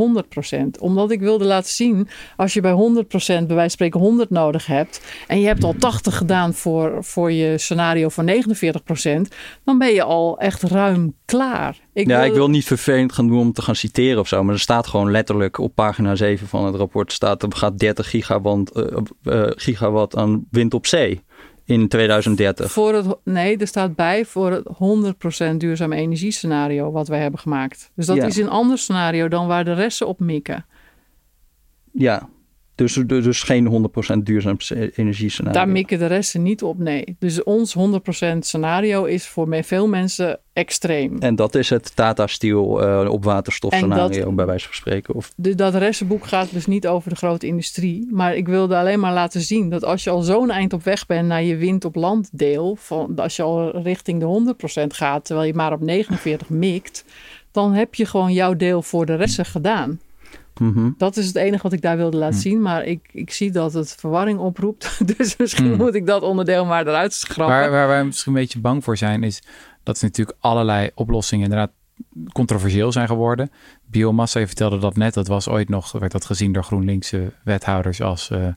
Omdat 0.80 1.12
ik 1.12 1.20
wilde 1.20 1.46
laten 1.46 1.72
zien, 1.72 2.08
als 2.38 2.54
je 2.54 2.62
bij 2.62 2.72
100% 2.72 2.76
bij 2.76 3.28
wijze 3.28 3.56
van 3.56 3.70
spreken 3.70 4.00
100 4.00 4.30
nodig 4.30 4.66
hebt 4.66 5.02
en 5.28 5.40
je 5.40 5.48
hebt 5.48 5.64
al 5.64 5.76
80 5.80 6.18
gedaan 6.18 6.54
voor, 6.54 6.98
voor 7.04 7.32
je 7.32 7.58
scenario 7.58 8.10
van 8.10 8.26
49%, 8.26 9.28
dan 9.64 9.78
ben 9.78 9.94
je 9.94 10.04
al 10.04 10.40
echt 10.40 10.64
ruim 10.64 11.14
klaar. 11.26 11.80
Ik 11.94 12.08
ja, 12.08 12.18
wil- 12.20 12.28
ik 12.28 12.34
wil 12.34 12.50
niet 12.50 12.66
vervelend 12.66 13.14
gaan 13.14 13.28
doen 13.28 13.40
om 13.40 13.54
te 13.54 13.62
gaan 13.62 13.76
citeren 13.76 14.20
of 14.20 14.28
zo, 14.28 14.44
maar 14.44 14.54
er 14.54 14.60
staat 14.60 14.88
gewoon 14.88 15.12
letterlijk 15.12 15.58
op 15.58 15.76
pagina 15.76 16.16
7 16.16 16.48
van 16.48 16.66
het 16.66 16.76
rapport 16.76 17.12
staat 17.14 17.44
er 17.44 17.56
gaat 17.56 17.80
30 17.80 18.10
gigawatt, 18.10 18.72
eh, 18.72 18.84
eh, 19.24 19.52
gigawatt 19.56 20.16
aan 20.16 20.46
wind 20.52 20.74
op 20.74 20.86
zee 20.88 21.22
in 21.66 21.88
2030. 21.88 22.72
Voor 22.72 22.94
het, 22.94 23.16
nee, 23.24 23.58
er 23.58 23.68
staat 23.68 23.96
bij 23.96 24.26
voor 24.26 24.52
het 24.52 24.64
100% 25.54 25.58
duurzame 25.58 25.96
energiescenario 25.96 26.92
wat 26.92 27.08
wij 27.08 27.20
hebben 27.20 27.40
gemaakt. 27.40 27.92
Dus 27.96 28.06
dat 28.06 28.16
Ja. 28.16 28.26
is 28.26 28.38
een 28.38 28.50
ander 28.50 28.78
scenario 28.78 29.28
dan 29.28 29.48
waar 29.48 29.66
de 29.66 29.74
resten 29.74 30.08
op 30.08 30.20
mikken. 30.20 30.66
Ja, 31.92 32.30
dus, 32.82 32.94
dus 32.94 33.24
dus 33.24 33.44
geen 33.44 33.90
100% 34.16 34.18
duurzaam 34.24 34.58
energiescenario. 34.96 35.60
Daar 35.60 35.70
mikken 35.70 36.00
de 36.00 36.06
resten 36.06 36.42
niet 36.42 36.64
op, 36.64 36.78
nee. 36.78 37.16
Dus 37.20 37.44
ons 37.44 37.76
100% 37.78 38.38
scenario 38.40 39.04
is 39.04 39.28
voor 39.28 39.64
veel 39.64 39.88
mensen 39.88 40.40
extreem. 40.54 41.18
En 41.20 41.36
dat 41.36 41.56
is 41.56 41.70
het 41.70 41.96
Tata 41.96 42.28
Steel 42.28 42.82
eh, 42.84 43.10
op 43.12 43.24
waterstof 43.24 43.72
En 43.72 43.78
scenario, 43.78 44.24
dat- 44.24 44.36
bij 44.36 44.46
wijze 44.46 44.66
van 44.66 44.76
spreken. 44.76 45.16
Of, 45.16 45.32
De, 45.36 45.56
dat 45.56 45.76
restenboek 45.76 46.26
gaat 46.28 46.52
dus 46.52 46.66
niet 46.66 46.88
over 46.88 47.10
de 47.10 47.16
grote 47.16 47.48
industrie. 47.48 48.08
Maar 48.12 48.36
ik 48.36 48.48
wilde 48.48 48.78
alleen 48.78 49.00
maar 49.00 49.14
laten 49.14 49.42
zien 49.42 49.70
dat 49.70 49.84
als 49.84 50.04
je 50.04 50.10
al 50.10 50.22
zo'n 50.22 50.50
eind 50.52 50.74
op 50.74 50.84
weg 50.84 51.06
bent 51.06 51.28
naar 51.28 51.44
je 51.44 51.56
wind 51.56 51.86
op 51.86 51.96
land 51.96 52.30
deel. 52.32 52.76
Van, 52.80 53.16
als 53.16 53.36
je 53.36 53.44
al 53.44 53.82
richting 53.82 54.20
de 54.20 54.26
100% 54.26 54.94
gaat, 54.94 55.26
terwijl 55.26 55.48
je 55.48 55.54
maar 55.54 55.74
op 55.74 55.82
49 55.82 56.50
mikt. 56.50 57.06
Dan 57.52 57.74
heb 57.74 57.96
je 57.96 58.06
gewoon 58.06 58.34
jouw 58.34 58.56
deel 58.56 58.82
voor 58.82 59.06
de 59.06 59.16
resten 59.16 59.46
gedaan. 59.46 60.00
Mhm. 60.62 60.90
Dat 60.98 61.18
is 61.18 61.28
het 61.28 61.36
enige 61.36 61.64
wat 61.64 61.74
ik 61.74 61.82
daar 61.82 61.98
wilde 61.98 62.18
laten 62.18 62.40
zien. 62.40 62.62
Maar 62.62 62.86
ik, 62.86 63.10
ik 63.12 63.32
zie 63.32 63.52
dat 63.52 63.74
het 63.74 63.96
verwarring 64.00 64.40
oproept. 64.40 65.00
Dus 65.18 65.38
misschien 65.38 65.72
Hm. 65.72 65.78
moet 65.78 65.96
ik 65.96 66.06
dat 66.06 66.22
onderdeel 66.22 66.66
maar 66.66 66.88
eruit 66.88 67.14
schrappen. 67.14 67.56
Waar, 67.56 67.72
waar 67.72 67.88
wij 67.88 68.04
misschien 68.06 68.34
een 68.34 68.40
beetje 68.40 68.60
bang 68.60 68.84
voor 68.84 68.98
zijn, 68.98 69.24
is 69.24 69.42
dat 69.84 69.98
er 69.98 70.04
natuurlijk 70.04 70.38
allerlei 70.40 70.90
oplossingen 70.96 71.44
inderdaad 71.44 71.72
controversieel 72.32 72.92
zijn 72.92 73.08
geworden. 73.08 73.52
Biomassa, 73.86 74.40
je 74.40 74.48
vertelde 74.48 74.78
dat 74.78 74.96
net, 74.96 75.14
dat 75.14 75.28
was 75.28 75.48
ooit 75.48 75.70
nog, 75.70 75.92
werd 75.92 76.12
dat 76.12 76.26
gezien 76.26 76.52
door 76.52 76.64
GroenLinkse 76.64 77.34
wethouders 77.44 78.02
als 78.02 78.30
eh, 78.30 78.48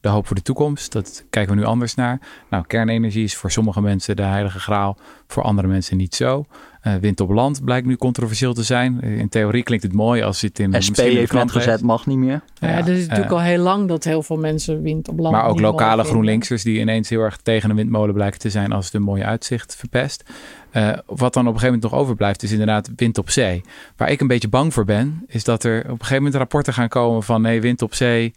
de 0.00 0.08
hoop 0.08 0.26
voor 0.26 0.36
de 0.36 0.42
toekomst. 0.42 0.92
Dat 0.92 1.24
kijken 1.30 1.54
we 1.54 1.60
nu 1.60 1.66
anders 1.66 1.94
naar. 1.94 2.20
Nou, 2.50 2.64
kernenergie 2.66 3.24
is 3.24 3.36
voor 3.36 3.50
sommige 3.50 3.80
mensen 3.80 4.16
de 4.16 4.22
heilige 4.22 4.58
graal, 4.58 4.96
voor 5.26 5.42
andere 5.42 5.68
mensen 5.68 5.96
niet 5.96 6.14
zo. 6.14 6.44
Eh, 6.86 6.94
wind 6.94 7.20
op 7.20 7.30
land 7.30 7.64
blijkt 7.64 7.86
nu 7.86 7.96
controversieel 7.96 8.54
te 8.54 8.62
zijn. 8.62 9.00
Eh, 9.00 9.18
In 9.18 9.28
theorie 9.28 9.62
klinkt 9.62 9.84
het 9.84 9.92
mooi 9.92 10.22
als 10.22 10.40
het 10.40 10.58
in 10.58 10.82
SP 10.86 10.96
heeft 10.96 11.32
net 11.32 11.50
gezet, 11.50 11.82
mag 11.82 12.06
niet 12.06 12.18
meer. 12.18 12.42
Ja, 12.58 12.68
Ja, 12.68 12.76
er 12.76 12.88
is 12.88 13.06
natuurlijk 13.06 13.32
al 13.32 13.40
heel 13.40 13.62
lang 13.62 13.88
dat 13.88 14.04
heel 14.04 14.22
veel 14.22 14.36
mensen 14.36 14.82
wind 14.82 15.08
op 15.08 15.18
land. 15.18 15.34
Maar 15.34 15.46
ook 15.46 15.60
lokale. 15.60 16.04
GroenLinksers 16.04 16.62
die 16.62 16.80
ineens 16.80 17.08
heel 17.08 17.20
erg 17.20 17.36
tegen 17.36 17.70
een 17.70 17.76
windmolen 17.76 18.14
blijken 18.14 18.38
te 18.38 18.50
zijn 18.50 18.72
als 18.72 18.84
het 18.84 18.94
een 18.94 19.02
mooi 19.02 19.22
uitzicht 19.22 19.76
verpest. 19.76 20.24
Eh, 20.70 20.88
wat 21.06 21.32
dan 21.32 21.46
op 21.46 21.54
een 21.54 21.60
gegeven 21.60 21.64
moment 21.64 21.82
nog 21.82 21.94
overblijft 22.00 22.42
is 22.42 22.52
inderdaad 22.52 22.90
wind 22.96 23.18
op 23.18 23.30
zee. 23.30 23.62
Waar 23.96 24.10
ik 24.10 24.20
een 24.20 24.26
beetje 24.26 24.48
bang 24.48 24.74
voor 24.74 24.84
ben, 24.84 25.24
is 25.26 25.44
dat 25.44 25.64
er 25.64 25.78
op 25.78 25.84
een 25.84 25.96
gegeven 25.96 26.16
moment 26.16 26.34
rapporten 26.34 26.72
gaan 26.72 26.88
komen 26.88 27.22
van 27.22 27.42
nee, 27.42 27.60
wind 27.60 27.82
op 27.82 27.94
zee, 27.94 28.34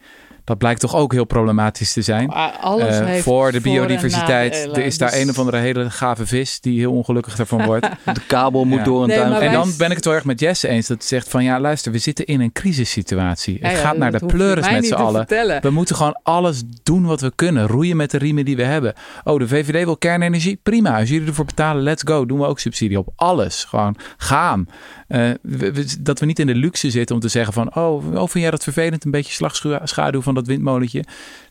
dat 0.50 0.58
blijkt 0.58 0.80
toch 0.80 0.96
ook 0.96 1.12
heel 1.12 1.26
problematisch 1.26 1.94
te 1.94 2.02
zijn. 2.02 2.30
Alles 2.62 3.00
Eh, 3.00 3.06
heeft 3.06 3.24
voor 3.24 3.52
de 3.52 3.62
biodiversiteit. 3.62 4.56
Er 4.56 4.86
is 4.86 4.98
daar 4.98 5.10
Dus- 5.12 5.20
een 5.20 5.30
of 5.30 5.40
andere 5.40 5.58
hele 5.58 5.90
gave 5.90 6.26
vis 6.26 6.60
die 6.60 6.80
heel 6.80 6.92
ongelukkig 6.92 7.38
ervan 7.40 7.66
wordt. 7.66 7.88
De 8.14 8.22
kabel 8.28 8.66
moet 8.66 8.78
Ja. 8.78 8.84
door 8.84 9.02
een 9.02 9.08
Nee, 9.08 9.18
tuin. 9.18 9.34
En 9.34 9.40
wij- 9.40 9.50
dan 9.52 9.74
ben 9.78 9.90
ik 9.90 9.96
het 9.96 10.06
wel 10.06 10.14
erg 10.14 10.26
met 10.26 10.40
Jesse 10.40 10.68
eens. 10.68 10.88
Dat 10.88 11.04
zegt 11.04 11.30
van 11.30 11.44
ja, 11.44 11.60
luister, 11.60 11.92
we 11.92 11.98
zitten 11.98 12.26
in 12.26 12.42
een 12.42 12.52
crisissituatie. 12.52 13.58
Ja, 13.62 13.68
Het 13.68 13.78
ja, 13.78 13.84
gaat 13.84 13.98
naar 13.98 14.12
de 14.12 14.26
pleuris 14.26 14.70
met 14.72 14.86
z'n 14.86 14.94
allen. 14.94 15.16
vertellen. 15.16 15.62
We 15.62 15.70
moeten 15.70 15.96
gewoon 15.96 16.20
alles 16.24 16.62
doen 16.84 17.06
wat 17.06 17.22
we 17.22 17.32
kunnen. 17.36 17.68
Roeien 17.68 17.98
met 17.98 18.12
de 18.12 18.18
riemen 18.18 18.46
die 18.46 18.56
we 18.56 18.64
hebben. 18.64 18.94
Oh, 19.24 19.40
de 19.40 19.48
VVD 19.48 19.84
wil 19.84 19.98
kernenergie? 19.98 20.60
Prima. 20.64 21.00
Als 21.00 21.10
jullie 21.10 21.28
ervoor 21.28 21.46
betalen, 21.46 21.84
let's 21.84 22.04
go. 22.06 22.26
Doen 22.26 22.40
we 22.40 22.46
ook 22.46 22.60
subsidie 22.60 22.98
op. 23.00 23.08
Alles. 23.16 23.64
Gewoon 23.64 23.96
gaan. 24.18 24.66
Eh, 25.10 25.30
we- 25.42 25.72
we- 25.74 25.96
dat 26.02 26.20
we 26.20 26.26
niet 26.26 26.40
in 26.40 26.48
de 26.48 26.56
luxe 26.56 26.90
zitten 26.90 27.16
om 27.16 27.22
te 27.22 27.28
zeggen 27.28 27.54
van... 27.54 27.76
Oh, 27.76 27.94
oh 28.14 28.18
vind 28.28 28.34
jij 28.34 28.52
dat 28.52 28.64
vervelend? 28.64 29.06
Een 29.06 29.12
beetje 29.12 29.34
slagschaduw 29.34 30.22
van 30.22 30.34
dat 30.36 30.48
windmolentje? 30.48 31.04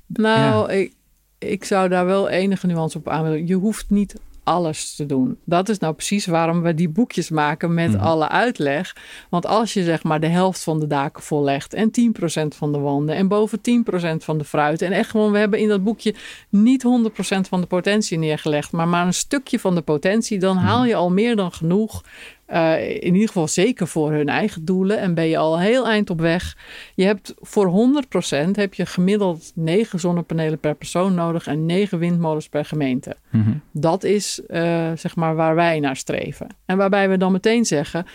Nou, 0.07 0.73
ik, 0.73 0.93
ik 1.39 1.65
zou 1.65 1.89
daar 1.89 2.07
wel 2.07 2.29
enige 2.29 2.67
nuance 2.67 2.99
op 2.99 3.09
aan 3.09 3.23
willen. 3.23 3.47
Je 3.47 3.55
hoeft 3.55 3.91
niet 3.91 4.15
alles 4.45 4.95
te 4.95 5.07
doen. 5.07 5.39
Dat 5.45 5.69
is 5.69 5.79
nou 5.79 5.95
precies 5.95 6.27
waarom 6.27 6.63
we 6.63 6.75
die 6.75 6.89
boekjes 6.89 7.31
maken 7.31 7.75
met 7.75 7.93
Mhm. 7.93 8.03
alle 8.03 8.29
uitleg. 8.29 8.97
Want 9.31 9.47
als 9.47 9.73
je 9.73 9.85
zeg 9.85 10.03
maar 10.03 10.21
de 10.21 10.27
helft 10.27 10.63
van 10.63 10.81
de 10.81 10.87
daken 10.87 11.23
vollegt 11.23 11.75
en 11.75 11.91
10% 11.91 12.55
van 12.55 12.73
de 12.73 12.79
wanden 12.79 13.15
en 13.17 13.29
boven 13.29 13.61
10% 13.61 14.25
van 14.25 14.39
de 14.39 14.45
fruit 14.45 14.83
en 14.83 14.93
echt 14.93 15.11
gewoon, 15.11 15.33
we 15.33 15.39
hebben 15.39 15.59
in 15.59 15.69
dat 15.69 15.85
boekje 15.85 16.15
niet 16.49 16.83
100% 16.83 17.49
van 17.49 17.61
de 17.61 17.67
potentie 17.67 18.19
neergelegd, 18.19 18.73
maar 18.73 18.89
maar 18.89 19.07
een 19.07 19.15
stukje 19.15 19.59
van 19.59 19.75
de 19.75 19.83
potentie, 19.83 20.39
dan 20.39 20.57
haal 20.57 20.85
je 20.85 20.95
al 20.95 21.11
meer 21.11 21.37
dan 21.37 21.53
genoeg. 21.53 22.03
Eh, 22.49 22.91
in 22.91 23.13
ieder 23.13 23.27
geval 23.27 23.49
zeker 23.49 23.87
voor 23.87 24.13
hun 24.13 24.29
eigen 24.29 24.65
doelen. 24.65 24.99
En 24.99 25.15
ben 25.15 25.29
je 25.29 25.37
al 25.37 25.59
heel 25.59 25.89
eind 25.89 26.11
op 26.11 26.21
weg. 26.21 26.57
Je 26.95 27.05
hebt 27.05 27.35
voor 27.41 27.67
100% 27.67 28.51
heb 28.57 28.75
je 28.75 28.87
gemiddeld 28.87 29.53
9 29.55 30.01
zonnepanelen 30.01 30.59
per 30.59 30.75
persoon 30.75 31.15
nodig 31.15 31.47
en 31.47 31.67
9 31.67 31.99
windmolens 31.99 32.49
per 32.49 32.65
gemeente. 32.65 33.17
Mhm. 33.31 33.51
Dat 33.73 34.05
is 34.05 34.41
eh, 34.47 34.91
zeg 34.95 35.17
maar 35.17 35.35
waar 35.35 35.55
wij 35.55 35.81
naar 35.81 35.97
streven. 35.97 36.47
En 36.67 36.77
waarbij 36.77 37.09
we 37.09 37.17
dan 37.17 37.33
meteen 37.33 37.65
zeggen. 37.65 38.07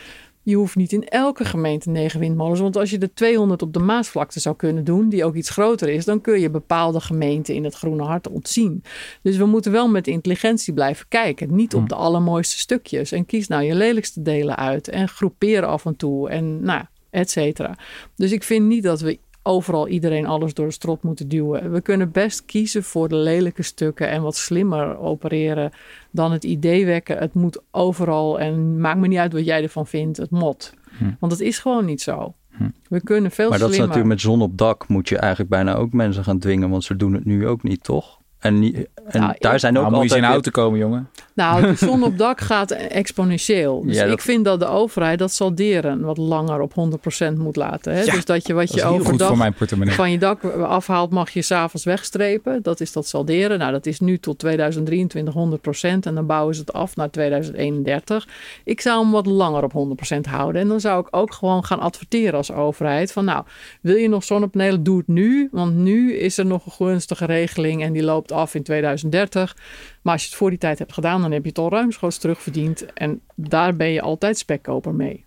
Je 0.44 0.56
hoeft 0.56 0.76
niet 0.76 0.92
in 0.92 1.08
elke 1.08 1.46
gemeente 1.46 1.90
negen 1.90 2.20
windmolens. 2.20 2.60
Want 2.60 2.78
als 2.78 2.90
je 2.90 2.98
de 2.98 3.14
200 3.14 3.62
op 3.62 3.74
de 3.74 3.80
Maasvlakte 3.80 4.40
zou 4.40 4.56
kunnen 4.56 4.84
doen, 4.84 5.10
die 5.10 5.26
ook 5.26 5.36
iets 5.36 5.50
groter 5.50 5.90
is, 5.90 6.06
dan 6.06 6.22
kun 6.22 6.40
je 6.40 6.50
bepaalde 6.50 7.02
gemeenten 7.02 7.56
in 7.56 7.64
het 7.64 7.76
Groene 7.76 8.04
Hart 8.04 8.28
ontzien. 8.28 8.84
Dus 9.22 9.38
we 9.38 9.46
moeten 9.46 9.72
wel 9.72 9.88
met 9.88 10.08
intelligentie 10.08 10.74
blijven 10.74 11.06
kijken. 11.08 11.56
Niet 11.56 11.74
op 11.74 11.90
de 11.90 11.96
allermooiste 11.96 12.58
stukjes. 12.58 13.12
En 13.12 13.26
kies 13.26 13.48
nou 13.48 13.64
je 13.64 13.76
lelijkste 13.76 14.22
delen 14.22 14.56
uit. 14.56 14.88
En 14.88 15.08
groepeer 15.08 15.66
af 15.66 15.86
en 15.86 15.96
toe. 15.96 16.30
En 16.30 16.64
nou, 16.64 16.84
et 17.10 17.30
cetera. 17.30 17.78
Dus 18.16 18.32
ik 18.32 18.44
vind 18.44 18.68
niet 18.68 18.84
dat 18.84 19.02
we 19.02 19.20
overal 19.44 19.88
iedereen 19.88 20.26
alles 20.26 20.54
door 20.54 20.66
de 20.66 20.72
strot 20.72 21.04
moeten 21.04 21.28
duwen. 21.28 21.72
We 21.72 21.82
kunnen 21.82 22.12
best 22.12 22.46
kiezen 22.46 22.84
voor 22.84 23.10
de 23.10 23.16
lelijke 23.16 23.64
stukken 23.64 24.10
en 24.10 24.22
wat 24.22 24.36
slimmer 24.36 24.98
opereren 24.98 25.72
dan 26.12 26.32
het 26.32 26.44
idee 26.44 26.86
wekken. 26.86 27.18
Het 27.18 27.34
moet 27.34 27.62
overal 27.72 28.40
en 28.40 28.80
maakt 28.80 29.00
me 29.00 29.08
niet 29.08 29.18
uit 29.18 29.34
wat 29.34 29.46
jij 29.46 29.64
ervan 29.64 29.88
vindt. 29.88 30.18
Het 30.18 30.30
mot. 30.30 30.74
Hm. 30.98 31.12
Want 31.20 31.32
het 31.32 31.42
is 31.42 31.60
gewoon 31.60 31.86
niet 31.86 32.02
zo. 32.02 32.34
Hm. 32.50 32.70
We 32.88 33.02
kunnen 33.02 33.32
veel 33.32 33.50
Maar 33.50 33.60
dat 33.60 33.70
is 33.70 33.76
slimmer. 33.76 33.96
natuurlijk 33.96 34.24
met 34.24 34.32
zon 34.34 34.42
op 34.42 34.58
dak 34.58 34.88
moet 34.88 35.10
je 35.10 35.18
eigenlijk 35.18 35.50
bijna 35.50 35.76
ook 35.76 35.94
mensen 35.94 36.24
gaan 36.24 36.40
dwingen, 36.40 36.70
want 36.70 36.84
ze 36.84 36.96
doen 36.96 37.14
het 37.14 37.26
nu 37.26 37.48
ook 37.48 37.64
niet, 37.64 37.84
toch? 37.84 38.22
En, 38.44 38.64
en 39.08 39.22
Nou, 39.22 39.34
daar 39.40 39.60
zijn 39.60 39.78
ook 39.78 39.82
Nou, 39.90 39.96
moet 39.96 40.10
je 40.10 40.16
eens 40.16 40.24
altijd 40.24 40.24
in 40.24 40.24
auto 40.30 40.52
komen, 40.52 40.80
jongen. 40.80 41.10
Nou, 41.34 41.62
de 41.62 41.76
zon 41.76 42.04
op 42.04 42.18
dak 42.18 42.42
gaat 42.52 42.72
exponentieel. 42.72 43.84
Dus 43.86 43.96
Ja, 43.96 44.04
dat- 44.04 44.14
ik 44.14 44.22
vind 44.22 44.46
dat 44.46 44.60
de 44.60 44.68
overheid 44.68 45.20
dat 45.20 45.32
salderen 45.32 46.02
wat 46.02 46.18
langer 46.18 46.60
op 46.62 46.74
100% 46.74 47.38
moet 47.38 47.56
laten. 47.56 47.94
Hè? 47.94 48.02
Ja, 48.02 48.14
dus 48.14 48.26
dat 48.26 48.48
je 48.48 48.54
wat 48.54 48.62
Dat 48.68 48.72
je 48.74 48.78
is 48.78 48.84
heel 48.84 48.92
goed 48.98 49.02
overdag 49.06 49.28
voor 49.28 49.38
mijn 49.38 49.54
portemonnee. 49.54 49.96
van 49.96 50.12
je 50.12 50.18
dak 50.18 50.44
afhaalt, 50.44 51.12
mag 51.12 51.30
je 51.30 51.42
s'avonds 51.42 51.86
wegstrepen. 51.86 52.62
Dat 52.62 52.80
is 52.80 52.92
dat 52.92 53.08
salderen. 53.08 53.60
Nou, 53.60 53.72
dat 53.72 53.86
is 53.86 54.00
nu 54.00 54.18
tot 54.20 54.40
2023 54.40 55.34
100% 55.34 56.06
en 56.06 56.16
dan 56.16 56.26
bouwen 56.26 56.56
ze 56.56 56.62
het 56.62 56.74
af 56.74 56.96
naar 56.96 57.10
2031. 57.10 58.28
Ik 58.64 58.82
zou 58.82 59.02
hem 59.04 59.12
wat 59.12 59.26
langer 59.26 59.64
op 59.64 59.72
100% 59.74 60.26
houden. 60.30 60.62
En 60.62 60.68
dan 60.68 60.80
zou 60.80 61.00
ik 61.02 61.08
ook 61.12 61.34
gewoon 61.34 61.64
gaan 61.66 61.80
adverteren 61.80 62.34
als 62.34 62.52
overheid 62.52 63.12
van 63.12 63.26
nou, 63.26 63.44
wil 63.82 63.96
je 63.96 64.10
nog 64.10 64.24
zonnepanelen, 64.24 64.84
doe 64.84 64.98
het 64.98 65.08
nu. 65.08 65.48
Want 65.52 65.76
nu 65.76 66.14
is 66.14 66.38
er 66.38 66.46
nog 66.46 66.66
een 66.66 66.72
gunstige 66.72 67.26
regeling 67.26 67.84
en 67.84 67.94
die 67.94 68.04
loopt 68.04 68.32
af 68.34 68.56
in 68.56 68.64
2030. 68.64 69.58
Maar 70.02 70.14
als 70.14 70.22
je 70.24 70.28
het 70.28 70.38
voor 70.38 70.50
die 70.50 70.60
tijd 70.60 70.80
hebt 70.80 70.94
gedaan, 70.94 71.22
dan 71.22 71.32
heb 71.32 71.44
je 71.44 71.50
het 71.50 71.58
al 71.58 71.70
ruimschoots 71.70 72.18
terugverdiend. 72.18 72.94
En 72.94 73.22
daar 73.36 73.76
ben 73.76 73.90
je 73.90 74.02
altijd 74.02 74.38
spekkoper 74.38 74.94
mee. 74.94 75.26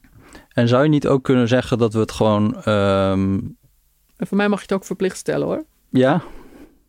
En 0.53 0.69
zou 0.69 0.83
je 0.83 0.89
niet 0.89 1.07
ook 1.07 1.23
kunnen 1.25 1.49
zeggen 1.49 1.79
dat 1.79 1.93
we 1.93 1.99
het 1.99 2.13
gewoon, 2.13 2.63
ehm, 2.63 3.39
En 4.17 4.27
voor 4.27 4.37
mij 4.37 4.49
mag 4.49 4.59
je 4.59 4.65
het 4.65 4.75
ook 4.75 4.85
verplicht 4.85 5.17
stellen 5.17 5.47
hoor. 5.47 5.65
ja, 5.89 6.23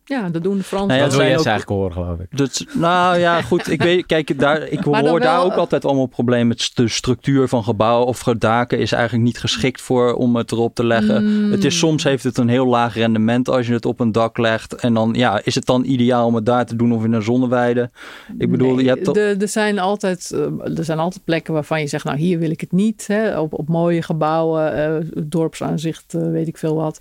Ja, 0.08 0.28
dat 0.28 0.42
doen 0.42 0.56
de 0.56 0.62
Fransen. 0.62 0.88
Nou 0.88 0.98
ja, 1.00 1.04
dat 1.06 1.14
wil 1.16 1.20
zijn 1.20 1.30
jij 1.30 1.38
ook- 1.38 1.46
eigenlijk 1.46 1.80
horen, 1.80 1.92
geloof 1.92 2.18
ik. 2.20 2.36
Dus, 2.36 2.66
nou 2.74 3.18
ja, 3.18 3.42
goed. 3.42 3.70
Ik 3.70 3.82
weet, 3.82 4.06
kijk, 4.06 4.38
daar, 4.38 4.62
ik 4.68 4.80
hoor 4.84 5.20
daar 5.20 5.44
ook 5.44 5.52
altijd 5.52 5.84
allemaal 5.84 6.06
problemen 6.06 6.46
met 6.46 6.70
de 6.74 6.88
structuur 6.88 7.48
van 7.48 7.64
gebouwen 7.64 8.06
of 8.06 8.22
daken 8.22 8.78
is 8.78 8.92
eigenlijk 8.92 9.24
niet 9.24 9.38
geschikt 9.38 9.80
voor 9.80 10.14
om 10.14 10.36
het 10.36 10.52
erop 10.52 10.74
te 10.74 10.84
leggen. 10.84 11.24
Mm. 11.44 11.50
Het 11.52 11.64
is 11.64 11.78
soms 11.78 12.04
heeft 12.04 12.24
het 12.24 12.38
een 12.38 12.48
heel 12.48 12.66
laag 12.66 12.94
rendement 12.94 13.48
als 13.48 13.66
je 13.66 13.72
het 13.72 13.86
op 13.86 14.00
een 14.00 14.12
dak 14.12 14.38
legt 14.38 14.74
en 14.74 14.94
dan 14.94 15.14
ja, 15.16 15.40
is 15.44 15.54
het 15.54 15.66
dan 15.66 15.84
ideaal 15.84 16.26
om 16.26 16.34
het 16.34 16.46
daar 16.46 16.66
te 16.66 16.76
doen 16.76 16.92
of 16.92 17.04
in 17.04 17.12
een 17.12 17.22
zonneweide. 17.22 17.90
Ik 18.38 18.50
bedoel, 18.50 18.74
Nee, 18.74 18.84
je 18.84 18.90
hebt 18.90 19.14
de- 19.14 19.36
er, 19.38 19.48
zijn 19.48 19.78
altijd, 19.78 20.30
eh, 20.32 20.78
er 20.78 20.84
zijn 20.84 20.98
altijd 20.98 21.24
plekken 21.24 21.54
waarvan 21.54 21.80
je 21.80 21.86
zegt, 21.86 22.04
nou 22.04 22.18
hier 22.18 22.38
wil 22.38 22.50
ik 22.50 22.60
het 22.60 22.72
niet. 22.72 23.06
Hè? 23.06 23.38
Op, 23.40 23.52
op 23.52 23.68
mooie 23.68 24.02
gebouwen, 24.02 24.74
eh, 24.74 25.06
dorpsaanzicht, 25.24 26.14
eh, 26.14 26.22
weet 26.30 26.48
ik 26.48 26.58
veel 26.58 26.74
wat. 26.74 27.00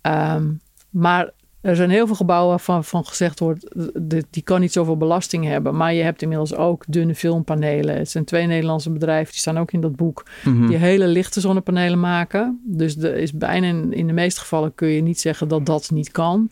Ehm, 0.00 0.44
maar 0.90 1.30
er 1.60 1.76
zijn 1.76 1.90
heel 1.90 2.06
veel 2.06 2.14
gebouwen 2.16 2.48
waarvan 2.48 2.84
van 2.84 3.04
gezegd 3.04 3.38
wordt, 3.38 3.74
die, 4.00 4.24
die 4.30 4.42
kan 4.42 4.60
niet 4.60 4.72
zoveel 4.72 4.96
belasting 4.96 5.44
hebben. 5.44 5.76
Maar 5.76 5.94
je 5.94 6.02
hebt 6.02 6.22
inmiddels 6.22 6.54
ook 6.54 6.84
dunne 6.88 7.14
filmpanelen. 7.14 7.96
Het 7.96 8.10
zijn 8.10 8.24
twee 8.24 8.46
Nederlandse 8.46 8.90
bedrijven, 8.90 9.32
die 9.32 9.40
staan 9.40 9.58
ook 9.58 9.72
in 9.72 9.80
dat 9.80 9.96
boek. 9.96 10.26
Mhm. 10.44 10.66
Die 10.66 10.76
hele 10.76 11.06
lichte 11.06 11.40
zonnepanelen 11.40 12.00
maken. 12.00 12.60
Dus 12.64 12.96
er 12.96 13.16
is 13.16 13.32
bijna 13.32 13.66
in, 13.66 13.92
in 13.92 14.06
de 14.06 14.12
meeste 14.12 14.40
gevallen 14.40 14.74
kun 14.74 14.88
je 14.88 15.02
niet 15.02 15.20
zeggen 15.20 15.48
dat 15.48 15.66
dat 15.66 15.90
niet 15.90 16.10
kan. 16.10 16.48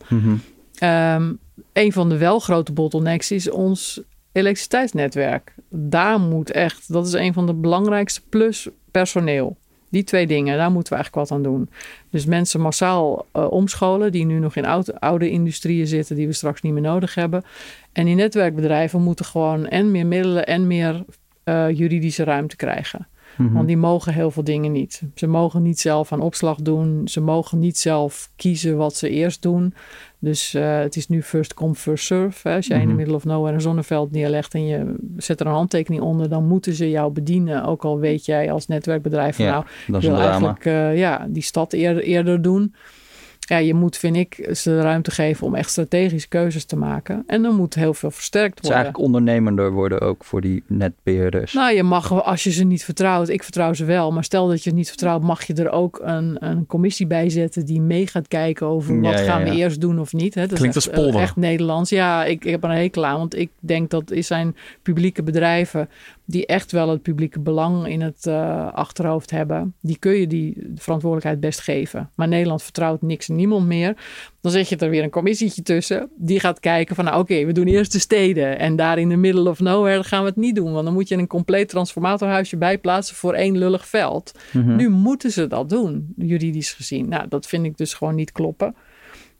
Ehm, 0.75 1.33
een 1.73 1.91
van 1.91 2.09
de 2.09 2.17
wel 2.17 2.39
grote 2.39 2.71
bottlenecks 2.73 3.31
is 3.31 3.49
ons 3.49 4.01
elektriciteitsnetwerk. 4.31 5.55
Daar 5.69 6.19
moet 6.19 6.51
echt, 6.51 6.93
dat 6.93 7.07
is 7.07 7.13
een 7.13 7.33
van 7.33 7.45
de 7.45 7.53
belangrijkste 7.53 8.21
plus 8.29 8.67
personeel. 8.91 9.57
Die 9.89 10.03
twee 10.03 10.27
dingen, 10.27 10.57
daar 10.57 10.71
moeten 10.71 10.93
we 10.93 10.99
eigenlijk 10.99 11.29
wat 11.29 11.37
aan 11.37 11.43
doen. 11.43 11.69
Dus 12.09 12.25
mensen 12.25 12.61
massaal 12.61 13.25
eh, 13.31 13.51
omscholen 13.51 14.11
die 14.11 14.25
nu 14.25 14.39
nog 14.39 14.55
in 14.55 14.65
oude, 14.65 14.99
oude 14.99 15.29
industrieën 15.29 15.87
zitten 15.87 16.15
die 16.15 16.27
we 16.27 16.33
straks 16.33 16.61
niet 16.61 16.73
meer 16.73 16.81
nodig 16.81 17.15
hebben. 17.15 17.43
En 17.93 18.05
die 18.05 18.15
netwerkbedrijven 18.15 19.01
moeten 19.01 19.25
gewoon 19.25 19.67
en 19.67 19.91
meer 19.91 20.05
middelen 20.05 20.45
en 20.45 20.67
meer 20.67 21.05
eh, 21.43 21.69
juridische 21.69 22.23
ruimte 22.23 22.55
krijgen. 22.55 23.07
Mhm. 23.37 23.53
Want 23.53 23.67
die 23.67 23.77
mogen 23.77 24.13
heel 24.13 24.31
veel 24.31 24.43
dingen 24.43 24.71
niet. 24.71 25.01
Ze 25.15 25.27
mogen 25.27 25.61
niet 25.61 25.79
zelf 25.79 26.11
aan 26.11 26.21
opslag 26.21 26.57
doen. 26.57 27.07
Ze 27.07 27.21
mogen 27.21 27.59
niet 27.59 27.77
zelf 27.77 28.29
kiezen 28.35 28.77
wat 28.77 28.95
ze 28.95 29.09
eerst 29.09 29.41
doen. 29.41 29.73
Dus 30.19 30.53
eh, 30.53 30.79
het 30.79 30.95
is 30.95 31.07
nu 31.07 31.23
first 31.23 31.53
come, 31.53 31.75
first 31.75 32.05
serve. 32.05 32.47
Hè. 32.49 32.55
Als 32.55 32.67
jij 32.67 32.77
in 32.77 32.81
Mhm. 32.83 32.91
de 32.91 32.97
middle 32.97 33.15
of 33.15 33.25
nowhere 33.25 33.53
een 33.53 33.61
zonneveld 33.61 34.11
neerlegt 34.11 34.53
en 34.53 34.65
je 34.65 34.95
zet 35.17 35.39
er 35.39 35.45
een 35.45 35.51
handtekening 35.51 36.01
onder, 36.03 36.29
dan 36.29 36.47
moeten 36.47 36.73
ze 36.73 36.89
jou 36.89 37.11
bedienen. 37.11 37.63
Ook 37.65 37.83
al 37.85 37.99
weet 37.99 38.25
jij 38.25 38.51
als 38.51 38.67
netwerkbedrijf 38.67 39.35
van 39.35 39.45
Ja, 39.45 39.65
nou, 39.87 40.03
ik 40.03 40.09
wil 40.09 40.19
eigenlijk 40.19 40.65
eh, 40.65 40.97
ja, 40.97 41.27
die 41.29 41.43
stad 41.43 41.73
eerder, 41.73 42.03
eerder 42.03 42.41
doen. 42.41 42.73
Ja, 43.49 43.57
je 43.57 43.73
moet, 43.73 43.97
vind 43.97 44.15
ik, 44.15 44.49
ze 44.53 44.69
de 44.69 44.81
ruimte 44.81 45.11
geven 45.11 45.45
om 45.45 45.55
echt 45.55 45.69
strategische 45.69 46.27
keuzes 46.27 46.65
te 46.65 46.75
maken. 46.75 47.23
En 47.27 47.41
dan 47.41 47.55
moet 47.55 47.75
heel 47.75 47.93
veel 47.93 48.11
versterkt 48.11 48.55
Het 48.55 48.63
is 48.63 48.69
worden. 48.69 48.83
eigenlijk 48.85 49.05
ondernemender 49.05 49.71
worden 49.71 50.01
ook 50.01 50.23
voor 50.23 50.41
die 50.41 50.63
netbeheerders. 50.67 51.53
Nou, 51.53 51.75
je 51.75 51.83
mag, 51.83 52.23
als 52.23 52.43
je 52.43 52.51
ze 52.51 52.63
niet 52.63 52.83
vertrouwt, 52.83 53.29
ik 53.29 53.43
vertrouw 53.43 53.73
ze 53.73 53.85
wel, 53.85 54.11
maar 54.11 54.23
stel 54.23 54.47
dat 54.47 54.63
je 54.63 54.69
het 54.69 54.77
niet 54.77 54.87
vertrouwt, 54.87 55.21
mag 55.21 55.43
je 55.43 55.53
er 55.53 55.69
ook 55.69 55.99
een, 56.03 56.37
een 56.39 56.65
commissie 56.65 57.07
bij 57.07 57.29
zetten 57.29 57.65
die 57.65 57.81
mee 57.81 58.07
gaat 58.07 58.27
kijken 58.27 58.67
over 58.67 59.01
wat 59.01 59.19
ja, 59.19 59.25
gaan 59.25 59.43
we 59.43 59.49
ja. 59.49 59.55
eerst 59.55 59.81
doen 59.81 59.99
of 59.99 60.13
niet. 60.13 60.35
Hè? 60.35 60.47
Dat 60.47 60.57
Klinkt 60.57 60.75
is 60.75 60.85
als 60.85 60.93
echt, 60.93 61.03
polder. 61.03 61.21
echt 61.21 61.35
Nederlands. 61.35 61.89
Ja, 61.89 62.25
ik, 62.25 62.45
ik 62.45 62.51
heb 62.51 62.63
er 62.63 62.69
een 62.69 62.75
hekel 62.75 63.05
aan, 63.05 63.17
want 63.17 63.35
ik 63.37 63.49
denk 63.59 63.89
dat 63.89 64.11
is 64.11 64.27
zijn 64.27 64.55
publieke 64.81 65.23
bedrijven 65.23 65.89
die 66.25 66.45
echt 66.45 66.71
wel 66.71 66.89
het 66.89 67.01
publieke 67.01 67.39
belang 67.39 67.87
in 67.87 68.01
het 68.01 68.25
eh, 68.25 68.73
achterhoofd 68.73 69.31
hebben. 69.31 69.73
Die 69.81 69.97
kun 69.99 70.11
je 70.11 70.27
die 70.27 70.71
verantwoordelijkheid 70.75 71.39
best 71.39 71.59
geven. 71.59 72.09
Maar 72.15 72.27
Nederland 72.27 72.63
vertrouwt 72.63 73.01
niks 73.01 73.27
niemand 73.37 73.65
meer. 73.65 73.97
Dan 74.41 74.51
zet 74.51 74.69
je 74.69 74.75
er 74.75 74.89
weer 74.89 75.03
een 75.03 75.09
commissietje 75.09 75.61
tussen. 75.61 76.09
Die 76.15 76.39
gaat 76.39 76.59
kijken 76.59 76.95
van, 76.95 77.05
nou 77.05 77.19
oké, 77.19 77.45
we 77.45 77.51
doen 77.51 77.67
eerst 77.67 77.91
de 77.91 77.99
steden. 77.99 78.59
En 78.59 78.75
daar 78.75 78.97
in 78.97 79.09
de 79.09 79.15
middle 79.15 79.49
of 79.49 79.59
nowhere 79.59 80.03
gaan 80.03 80.21
we 80.21 80.27
het 80.27 80.35
niet 80.35 80.55
doen. 80.55 80.71
Want 80.71 80.85
dan 80.85 80.93
moet 80.93 81.07
je 81.07 81.17
een 81.17 81.27
compleet 81.27 81.69
transformatorhuisje 81.69 82.57
bijplaatsen 82.57 83.15
voor 83.15 83.33
één 83.33 83.57
lullig 83.57 83.87
veld. 83.87 84.31
Mhm. 84.53 84.75
Nu 84.75 84.89
moeten 84.89 85.31
ze 85.31 85.47
dat 85.47 85.69
doen, 85.69 86.13
juridisch 86.15 86.73
gezien. 86.73 87.09
Nou, 87.09 87.27
dat 87.29 87.47
vind 87.47 87.65
ik 87.65 87.77
dus 87.77 87.93
gewoon 87.93 88.15
niet 88.15 88.31
kloppen. 88.31 88.75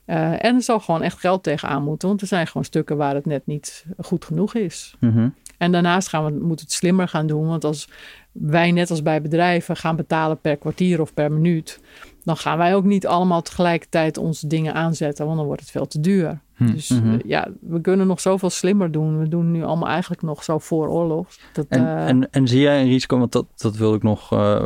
Eh, 0.04 0.44
en 0.44 0.54
er 0.54 0.62
zal 0.62 0.80
gewoon 0.80 1.02
echt 1.02 1.18
geld 1.18 1.42
tegenaan 1.42 1.82
moeten. 1.82 2.08
Want 2.08 2.20
er 2.20 2.26
zijn 2.26 2.46
gewoon 2.46 2.64
stukken 2.64 2.96
waar 2.96 3.14
het 3.14 3.26
net 3.26 3.46
niet 3.46 3.84
goed 3.98 4.24
genoeg 4.24 4.54
is. 4.54 4.94
Mhm. 5.00 5.28
En 5.58 5.72
daarnaast 5.72 6.08
gaan 6.08 6.24
we, 6.24 6.30
moeten 6.30 6.48
we 6.48 6.62
het 6.62 6.72
slimmer 6.72 7.08
gaan 7.08 7.26
doen. 7.26 7.46
Want 7.46 7.64
als 7.64 7.88
wij 8.32 8.72
net 8.72 8.90
als 8.90 9.02
bij 9.02 9.22
bedrijven 9.22 9.76
gaan 9.76 9.96
betalen 9.96 10.40
per 10.40 10.56
kwartier 10.56 11.00
of 11.00 11.14
per 11.14 11.32
minuut... 11.32 11.80
dan 12.28 12.36
gaan 12.36 12.58
wij 12.58 12.74
ook 12.74 12.84
niet 12.84 13.06
allemaal 13.06 13.42
tegelijkertijd 13.42 14.18
onze 14.18 14.46
dingen 14.46 14.74
aanzetten. 14.74 15.24
Want 15.24 15.36
dan 15.36 15.46
wordt 15.46 15.60
het 15.60 15.70
veel 15.70 15.86
te 15.86 16.00
duur. 16.00 16.40
Hm. 16.56 16.72
Dus 16.72 16.88
Mhm. 16.88 17.12
eh, 17.12 17.18
ja, 17.24 17.48
we 17.60 17.80
kunnen 17.80 18.06
nog 18.06 18.20
zoveel 18.20 18.50
slimmer 18.50 18.90
doen. 18.92 19.18
We 19.18 19.28
doen 19.28 19.50
nu 19.50 19.64
allemaal 19.64 19.88
eigenlijk 19.88 20.22
nog 20.22 20.44
zo 20.44 20.58
voor 20.58 20.88
oorlogs. 20.88 21.40
Dat, 21.52 21.66
En, 21.68 21.86
eh, 21.86 22.08
en, 22.08 22.30
en 22.30 22.48
zie 22.48 22.60
jij 22.60 22.80
een 22.80 22.88
risico, 22.88 23.18
want 23.18 23.32
dat, 23.32 23.46
dat 23.56 23.76
wil 23.76 23.94
ik 23.94 24.02
nog, 24.02 24.32
eh, 24.32 24.64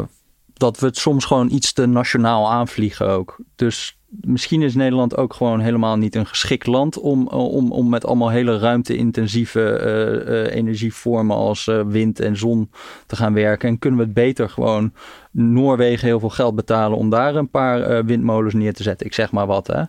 dat 0.52 0.78
we 0.78 0.86
het 0.86 0.96
soms 0.96 1.24
gewoon 1.24 1.50
iets 1.50 1.72
te 1.72 1.86
nationaal 1.86 2.50
aanvliegen 2.50 3.08
ook. 3.08 3.36
Dus 3.56 3.98
misschien 4.20 4.62
is 4.62 4.74
Nederland 4.74 5.16
ook 5.16 5.34
gewoon 5.34 5.60
helemaal 5.60 5.96
niet 5.96 6.14
een 6.14 6.26
geschikt 6.26 6.66
land 6.66 6.98
om, 6.98 7.26
om, 7.28 7.72
om 7.72 7.88
met 7.88 8.06
allemaal 8.06 8.28
hele 8.30 8.58
ruimte-intensieve 8.58 10.50
energievormen 10.52 11.36
als 11.36 11.70
wind 11.86 12.20
en 12.20 12.36
zon 12.36 12.70
te 13.06 13.16
gaan 13.16 13.34
werken. 13.34 13.68
En 13.68 13.78
kunnen 13.78 13.98
we 13.98 14.04
het 14.04 14.14
beter 14.14 14.48
gewoon 14.48 14.92
Noorwegen 15.32 16.06
heel 16.06 16.20
veel 16.20 16.28
geld 16.28 16.54
betalen 16.54 16.98
om 16.98 17.10
daar 17.10 17.34
een 17.34 17.50
paar 17.50 17.82
eh, 17.82 18.04
windmolens 18.04 18.54
neer 18.54 18.74
te 18.74 18.82
zetten. 18.82 19.06
Ik 19.06 19.14
zeg 19.14 19.32
maar 19.32 19.46
wat, 19.46 19.66
hè. 19.66 19.82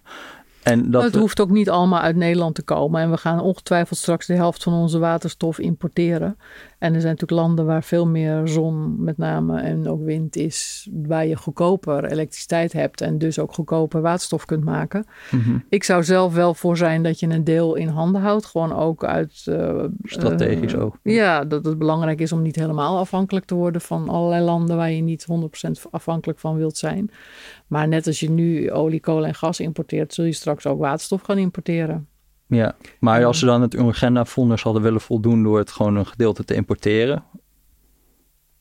En 0.64 0.92
dat 0.92 1.04
het 1.04 1.16
hoeft 1.16 1.40
ook 1.40 1.50
niet 1.50 1.70
allemaal 1.70 2.00
uit 2.00 2.16
Nederland 2.16 2.56
te 2.56 2.62
komen. 2.62 3.02
En 3.02 3.12
we 3.12 3.18
gaan 3.18 3.40
ongetwijfeld 3.40 4.00
straks 4.00 4.26
de 4.26 4.34
helft 4.34 4.64
van 4.64 4.74
onze 4.74 5.00
waterstof 5.00 5.60
importeren. 5.60 6.38
En 6.84 6.94
er 6.94 7.02
zijn 7.02 7.14
natuurlijk 7.14 7.42
landen 7.42 7.66
waar 7.66 7.84
veel 7.84 8.08
meer 8.08 8.48
zon 8.48 9.04
met 9.04 9.18
name 9.18 9.62
en 9.62 9.88
ook 9.88 10.04
wind 10.04 10.36
is. 10.36 10.90
Waar 10.94 11.26
je 11.26 11.36
goedkoper 11.36 12.06
elektriciteit 12.06 12.74
hebt 12.74 13.02
en 13.02 13.18
dus 13.18 13.40
ook 13.40 13.54
goedkoper 13.54 14.02
waterstof 14.02 14.46
kunt 14.46 14.64
maken. 14.64 15.06
Mhm. 15.32 15.58
Ik 15.70 15.84
zou 15.84 16.04
zelf 16.04 16.34
wel 16.34 16.54
voor 16.54 16.78
zijn 16.78 17.04
dat 17.04 17.20
je 17.20 17.28
een 17.28 17.44
deel 17.44 17.76
in 17.76 17.88
handen 17.88 18.22
houdt. 18.22 18.46
Gewoon 18.46 18.74
ook 18.74 19.04
uit... 19.04 19.44
eh, 19.46 19.84
Strategisch 20.04 20.74
eh, 20.74 20.84
ook. 20.84 20.98
Ja, 21.04 21.46
dat 21.46 21.66
het 21.66 21.78
belangrijk 21.78 22.20
is 22.20 22.32
om 22.32 22.42
niet 22.42 22.56
helemaal 22.56 22.98
afhankelijk 22.98 23.46
te 23.46 23.56
worden 23.56 23.82
van 23.82 24.10
allerlei 24.10 24.44
landen 24.44 24.76
waar 24.76 24.92
je 24.92 25.02
niet 25.02 25.26
100% 25.26 25.90
afhankelijk 25.92 26.40
van 26.40 26.56
wilt 26.56 26.78
zijn. 26.78 27.12
Maar 27.68 27.88
net 27.88 28.08
als 28.08 28.20
je 28.20 28.30
nu 28.30 28.72
olie, 28.72 29.00
kolen 29.00 29.28
en 29.28 29.36
gas 29.36 29.60
importeert, 29.60 30.14
zul 30.14 30.26
je 30.26 30.32
straks 30.32 30.66
ook 30.66 30.80
waterstof 30.80 31.22
gaan 31.22 31.38
importeren. 31.38 32.08
Ja, 32.48 32.76
maar 33.00 33.26
als 33.26 33.40
ze 33.40 33.46
dan 33.46 33.62
het 33.62 33.74
Urgenda-fonds 33.74 34.64
hadden 34.64 34.82
willen 34.82 35.02
voldoen 35.02 35.44
door 35.44 35.58
het 35.58 35.72
gewoon 35.72 35.96
een 35.96 36.06
gedeelte 36.06 36.44
te 36.44 36.54
importeren. 36.54 37.24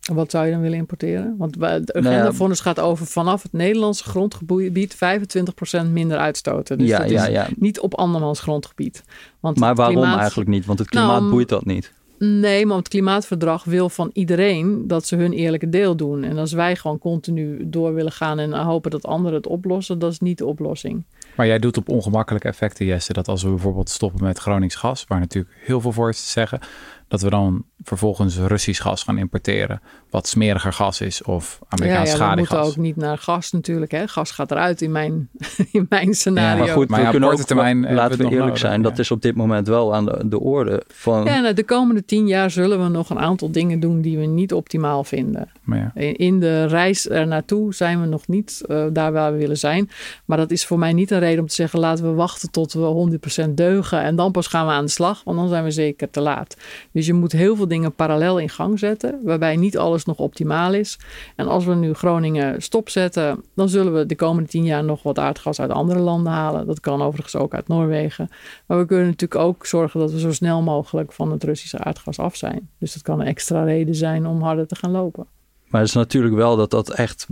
En 0.09 0.15
Wat 0.15 0.31
zou 0.31 0.47
je 0.47 0.53
dan 0.53 0.61
willen 0.61 0.79
importeren? 0.79 1.35
Want 1.39 1.55
het 1.55 1.61
Nou 1.61 1.83
ja, 2.05 2.11
Agenda-fonds 2.11 2.61
gaat 2.61 2.81
over 2.81 3.07
vanaf 3.07 3.43
het 3.43 3.53
Nederlandse 3.53 4.05
grondgebied 4.05 4.95
25% 4.95 5.91
minder 5.91 6.19
uitstoten. 6.19 6.79
Dus 6.79 6.89
ja, 6.89 6.99
dat 6.99 7.11
ja, 7.11 7.27
is 7.27 7.33
ja. 7.33 7.49
niet 7.57 7.81
op 7.81 7.95
andermans 7.95 8.41
grondgebied. 8.41 9.05
Want 9.41 9.59
Maar 9.59 9.75
waarom 9.75 9.97
klimaat- 9.97 10.19
eigenlijk 10.19 10.51
niet? 10.51 10.67
Want 10.67 10.79
het 10.79 10.89
klimaat 10.89 11.21
Nou, 11.21 11.31
boeit 11.33 11.49
dat 11.49 11.65
niet. 11.65 11.93
Nee, 12.19 12.67
maar 12.67 12.77
het 12.77 12.89
klimaatverdrag 12.89 13.65
wil 13.65 13.89
van 13.89 14.11
iedereen 14.13 14.87
dat 14.87 15.07
ze 15.07 15.17
hun 15.17 15.33
eerlijke 15.33 15.69
deel 15.69 15.97
doen. 15.97 16.25
En 16.25 16.39
als 16.39 16.53
wij 16.53 16.77
gewoon 16.77 16.99
continu 16.99 17.69
door 17.71 17.95
willen 17.95 18.13
gaan 18.13 18.39
en 18.39 18.53
hopen 18.53 18.91
dat 18.91 19.07
anderen 19.07 19.37
het 19.37 19.47
oplossen, 19.47 19.99
dat 19.99 20.13
is 20.13 20.21
niet 20.21 20.39
de 20.39 20.47
oplossing. 20.47 21.05
Maar 21.35 21.47
jij 21.47 21.59
doet 21.59 21.77
op 21.77 21.89
ongemakkelijke 21.89 22.49
effecten, 22.49 22.87
Jesse, 22.87 23.13
dat 23.13 23.29
als 23.29 23.43
we 23.43 23.49
bijvoorbeeld 23.49 23.89
stoppen 23.89 24.25
met 24.25 24.39
Gronings 24.39 24.75
gas, 24.75 25.05
waar 25.09 25.21
natuurlijk 25.21 25.55
heel 25.65 25.81
veel 25.81 25.93
voor 25.93 26.09
is 26.09 26.23
te 26.23 26.31
zeggen, 26.31 26.61
dat 27.09 27.23
we 27.23 27.31
dan 27.31 27.65
vervolgens 27.83 28.39
Russisch 28.39 28.83
gas 28.83 29.03
gaan 29.03 29.19
importeren, 29.19 29.81
wat 30.11 30.29
smeriger 30.29 30.73
gas 30.73 31.01
is 31.01 31.23
of 31.23 31.59
Amerikaans 31.69 32.11
ja, 32.11 32.17
ja, 32.17 32.31
we 32.31 32.37
moeten 32.37 32.61
ook 32.61 32.77
niet 32.77 32.97
naar 32.97 33.19
gas 33.19 33.53
natuurlijk. 33.53 33.91
Hè. 33.91 34.09
Gas 34.09 34.31
gaat 34.31 34.51
eruit 34.51 34.83
in 34.83 34.93
mijn, 34.93 35.29
in 35.73 35.87
mijn 35.89 36.15
scenario. 36.15 36.65
maar 36.65 36.75
goed, 36.75 36.89
Maar 36.89 36.99
we 36.99 37.05
ja, 37.05 37.11
kunnen 37.11 37.31
ook, 37.31 37.39
termijn 37.39 37.81
we 37.81 37.93
laten 37.93 38.11
het 38.11 38.17
we 38.17 38.23
nog 38.23 38.33
eerlijk 38.33 38.47
nodig, 38.47 38.59
zijn, 38.59 38.83
ja. 38.83 38.89
dat 38.89 38.99
is 38.99 39.11
op 39.11 39.23
dit 39.23 39.35
moment 39.35 39.69
wel 39.69 39.95
aan 39.95 40.05
de, 40.05 40.29
de 40.29 40.41
orde. 40.41 40.83
Van, 40.89 41.25
Ja, 41.25 41.41
nou, 41.41 41.55
de 41.55 41.65
komende 41.65 42.05
tien 42.05 42.27
jaar 42.27 42.51
zullen 42.51 42.83
we 42.83 42.89
nog 42.89 43.11
een 43.11 43.19
aantal 43.19 43.51
dingen 43.51 43.81
doen 43.81 44.01
die 44.01 44.19
we 44.19 44.27
niet 44.27 44.53
optimaal 44.53 45.05
vinden. 45.05 45.51
Maar 45.63 45.79
ja. 45.79 45.91
In 45.95 46.17
in 46.17 46.41
de 46.41 46.65
reis 46.65 47.09
er 47.09 47.27
naartoe 47.27 47.75
zijn 47.75 48.01
we 48.01 48.07
nog 48.07 48.29
niet 48.29 48.63
eh, 48.69 48.85
daar 48.93 49.13
waar 49.13 49.33
we 49.33 49.39
willen 49.39 49.59
zijn. 49.59 49.91
Maar 50.25 50.39
dat 50.39 50.51
is 50.51 50.67
voor 50.67 50.79
mij 50.79 50.93
niet 50.93 51.11
een 51.11 51.19
reden 51.23 51.41
om 51.41 51.47
te 51.47 51.55
zeggen: 51.55 51.79
laten 51.79 52.05
we 52.05 52.13
wachten 52.13 52.51
tot 52.51 52.73
we 52.73 53.19
100% 53.47 53.51
deugen 53.51 54.03
en 54.03 54.17
dan 54.17 54.33
pas 54.33 54.47
gaan 54.47 54.67
we 54.67 54.73
aan 54.73 54.85
de 54.85 54.91
slag, 54.91 55.25
want 55.25 55.39
dan 55.39 55.49
zijn 55.49 55.65
we 55.65 55.71
zeker 55.71 56.11
te 56.11 56.21
laat. 56.21 56.57
Dus 56.93 57.07
je 57.07 57.13
moet 57.13 57.33
heel 57.33 57.57
veel 57.57 57.69
dingen 57.69 57.95
parallel 57.95 58.39
in 58.39 58.49
gang 58.49 58.79
zetten, 58.79 59.21
waarbij 59.25 59.57
niet 59.57 59.79
alles 59.79 60.05
nog 60.05 60.19
optimaal 60.19 60.75
is. 60.75 60.99
En 61.37 61.49
als 61.49 61.65
we 61.65 61.75
nu 61.75 61.93
Groningen 61.93 62.63
stopzetten, 62.63 63.45
dan 63.55 63.69
zullen 63.69 63.95
we 63.95 64.07
de 64.07 64.17
komende 64.17 64.49
tien 64.49 64.65
jaar 64.65 64.85
nog 64.85 65.03
wat 65.03 65.19
aardgas 65.19 65.61
uit 65.61 65.71
andere 65.71 65.99
landen 65.99 66.33
halen. 66.33 66.67
Dat 66.67 66.81
kan 66.81 67.03
overigens 67.03 67.37
ook 67.37 67.55
uit 67.55 67.69
Noorwegen. 67.69 68.29
Maar 68.67 68.79
we 68.79 68.87
kunnen 68.87 69.07
natuurlijk 69.07 69.41
ook 69.41 69.67
zorgen 69.67 70.01
dat 70.01 70.13
we 70.13 70.19
zo 70.19 70.33
snel 70.33 70.63
mogelijk 70.63 71.13
van 71.13 71.33
het 71.33 71.45
Russische 71.45 71.79
aardgas 71.79 72.19
af 72.19 72.37
zijn. 72.37 72.69
Dus 72.79 72.93
dat 72.93 73.03
kan 73.03 73.21
een 73.21 73.27
extra 73.27 73.65
reden 73.65 73.95
zijn 73.95 74.27
om 74.27 74.43
harder 74.43 74.67
te 74.67 74.77
gaan 74.77 74.91
lopen. 74.91 75.27
Maar 75.69 75.81
het 75.81 75.91
is 75.91 75.97
natuurlijk 75.97 76.35
wel 76.35 76.57
dat 76.57 76.71
dat 76.71 76.91
echt 76.91 77.27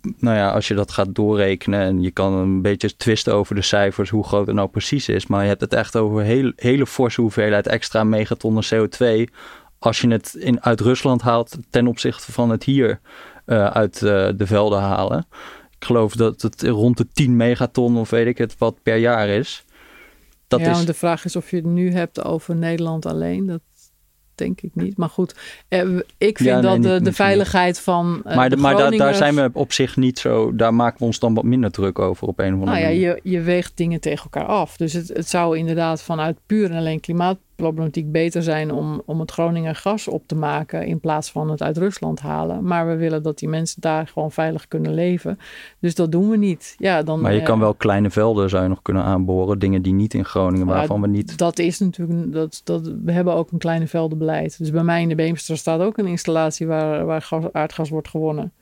nou 0.00 0.36
ja, 0.36 0.50
als 0.50 0.68
je 0.68 0.74
dat 0.74 0.92
gaat 0.92 1.14
doorrekenen 1.14 1.80
en 1.80 2.02
je 2.02 2.10
kan 2.10 2.32
een 2.32 2.62
beetje 2.62 2.96
twisten 2.96 3.34
over 3.34 3.54
de 3.54 3.62
cijfers, 3.62 4.10
hoe 4.10 4.24
groot 4.24 4.46
het 4.46 4.56
nou 4.56 4.68
precies 4.68 5.08
is. 5.08 5.26
Maar 5.26 5.42
je 5.42 5.48
hebt 5.48 5.60
het 5.60 5.72
echt 5.72 5.96
over 5.96 6.22
heel, 6.22 6.52
hele 6.56 6.86
forse 6.86 7.20
hoeveelheid 7.20 7.66
extra 7.66 8.04
megatonnen 8.04 8.64
CO2. 8.74 9.32
Als 9.78 10.00
je 10.00 10.08
het 10.08 10.34
in, 10.34 10.62
uit 10.62 10.80
Rusland 10.80 11.22
haalt 11.22 11.56
ten 11.70 11.86
opzichte 11.86 12.32
van 12.32 12.50
het 12.50 12.64
hier 12.64 13.00
uh, 13.46 13.66
uit 13.66 14.00
uh, 14.00 14.28
de 14.36 14.46
velden 14.46 14.80
halen. 14.80 15.26
Ik 15.78 15.84
geloof 15.84 16.14
dat 16.14 16.42
het 16.42 16.62
rond 16.62 16.96
de 16.96 17.08
10 17.12 17.36
megaton 17.36 17.96
of 17.96 18.10
weet 18.10 18.26
ik 18.26 18.38
het 18.38 18.58
wat 18.58 18.82
per 18.82 18.96
jaar 18.96 19.28
is. 19.28 19.64
Dat 20.48 20.60
ja, 20.60 20.70
is... 20.70 20.84
de 20.84 20.94
vraag 20.94 21.24
is 21.24 21.36
of 21.36 21.50
je 21.50 21.56
het 21.56 21.64
nu 21.64 21.92
hebt 21.92 22.24
over 22.24 22.56
Nederland 22.56 23.06
alleen. 23.06 23.46
Dat 23.46 23.60
denk 24.38 24.60
ik 24.60 24.70
niet. 24.74 24.96
Maar 24.96 25.08
goed, 25.08 25.34
eh, 25.68 25.80
ik 26.18 26.36
vind 26.36 26.48
ja, 26.48 26.60
nee, 26.60 26.80
dat 26.80 26.82
de, 26.82 27.04
de 27.04 27.12
veiligheid 27.12 27.80
van. 27.80 28.22
Uh, 28.26 28.36
maar, 28.36 28.50
de, 28.50 28.56
maar 28.56 28.76
daar, 28.76 28.90
daar 28.90 29.14
zijn 29.14 29.34
we 29.34 29.50
op 29.52 29.72
zich 29.72 29.96
niet 29.96 30.18
zo. 30.18 30.54
Daar 30.54 30.74
maken 30.74 30.98
we 30.98 31.04
ons 31.04 31.18
dan 31.18 31.34
wat 31.34 31.44
minder 31.44 31.70
druk 31.70 31.98
over 31.98 32.28
op 32.28 32.38
een 32.38 32.54
of 32.54 32.60
andere 32.60 32.80
nou 32.80 32.94
ja, 32.94 33.08
Je, 33.08 33.20
je 33.22 33.40
weegt 33.40 33.72
dingen 33.74 34.00
tegen 34.00 34.24
elkaar 34.24 34.48
af. 34.48 34.76
Dus 34.76 34.92
het, 34.92 35.08
het 35.08 35.28
zou 35.28 35.58
inderdaad 35.58 36.02
vanuit 36.02 36.36
puur 36.46 36.70
en 36.70 36.76
alleen 36.76 37.00
klimaat 37.00 37.38
problematiek 37.58 38.12
beter 38.12 38.42
zijn 38.42 38.72
om, 38.72 39.02
om 39.04 39.20
het 39.20 39.30
Groningen 39.30 39.74
gas 39.74 40.08
op 40.08 40.22
te 40.26 40.34
maken 40.34 40.86
in 40.86 41.00
plaats 41.00 41.30
van 41.30 41.50
het 41.50 41.62
uit 41.62 41.76
Rusland 41.76 42.20
halen. 42.20 42.64
Maar 42.64 42.86
we 42.86 42.96
willen 42.96 43.22
dat 43.22 43.38
die 43.38 43.48
mensen 43.48 43.80
daar 43.80 44.06
gewoon 44.06 44.32
veilig 44.32 44.68
kunnen 44.68 44.94
leven. 44.94 45.38
Dus 45.78 45.94
dat 45.94 46.12
doen 46.12 46.30
we 46.30 46.36
niet. 46.36 46.74
Ja, 46.76 47.02
dan, 47.02 47.20
maar 47.20 47.34
je 47.34 47.42
kan 47.42 47.54
eh, 47.54 47.60
wel 47.60 47.74
kleine 47.74 48.10
velden 48.10 48.48
zou 48.48 48.62
je 48.62 48.68
nog 48.68 48.82
kunnen 48.82 49.02
aanboren. 49.02 49.58
Dingen 49.58 49.82
die 49.82 49.92
niet 49.92 50.14
in 50.14 50.24
Groningen, 50.24 50.66
waarvan 50.66 51.00
we 51.00 51.06
niet... 51.06 51.38
Dat 51.38 51.58
is 51.58 51.78
natuurlijk... 51.78 52.32
Dat, 52.32 52.60
dat, 52.64 52.92
we 53.04 53.12
hebben 53.12 53.34
ook 53.34 53.50
een 53.50 53.58
kleine 53.58 53.86
veldenbeleid. 53.86 54.58
Dus 54.58 54.70
bij 54.70 54.84
mij 54.84 55.02
in 55.02 55.08
de 55.08 55.14
Beemster 55.14 55.56
staat 55.56 55.80
ook 55.80 55.98
een 55.98 56.06
installatie 56.06 56.66
waar, 56.66 57.06
waar 57.06 57.22
gas, 57.22 57.44
aardgas 57.52 57.90
wordt 57.90 58.08
gewonnen. 58.08 58.52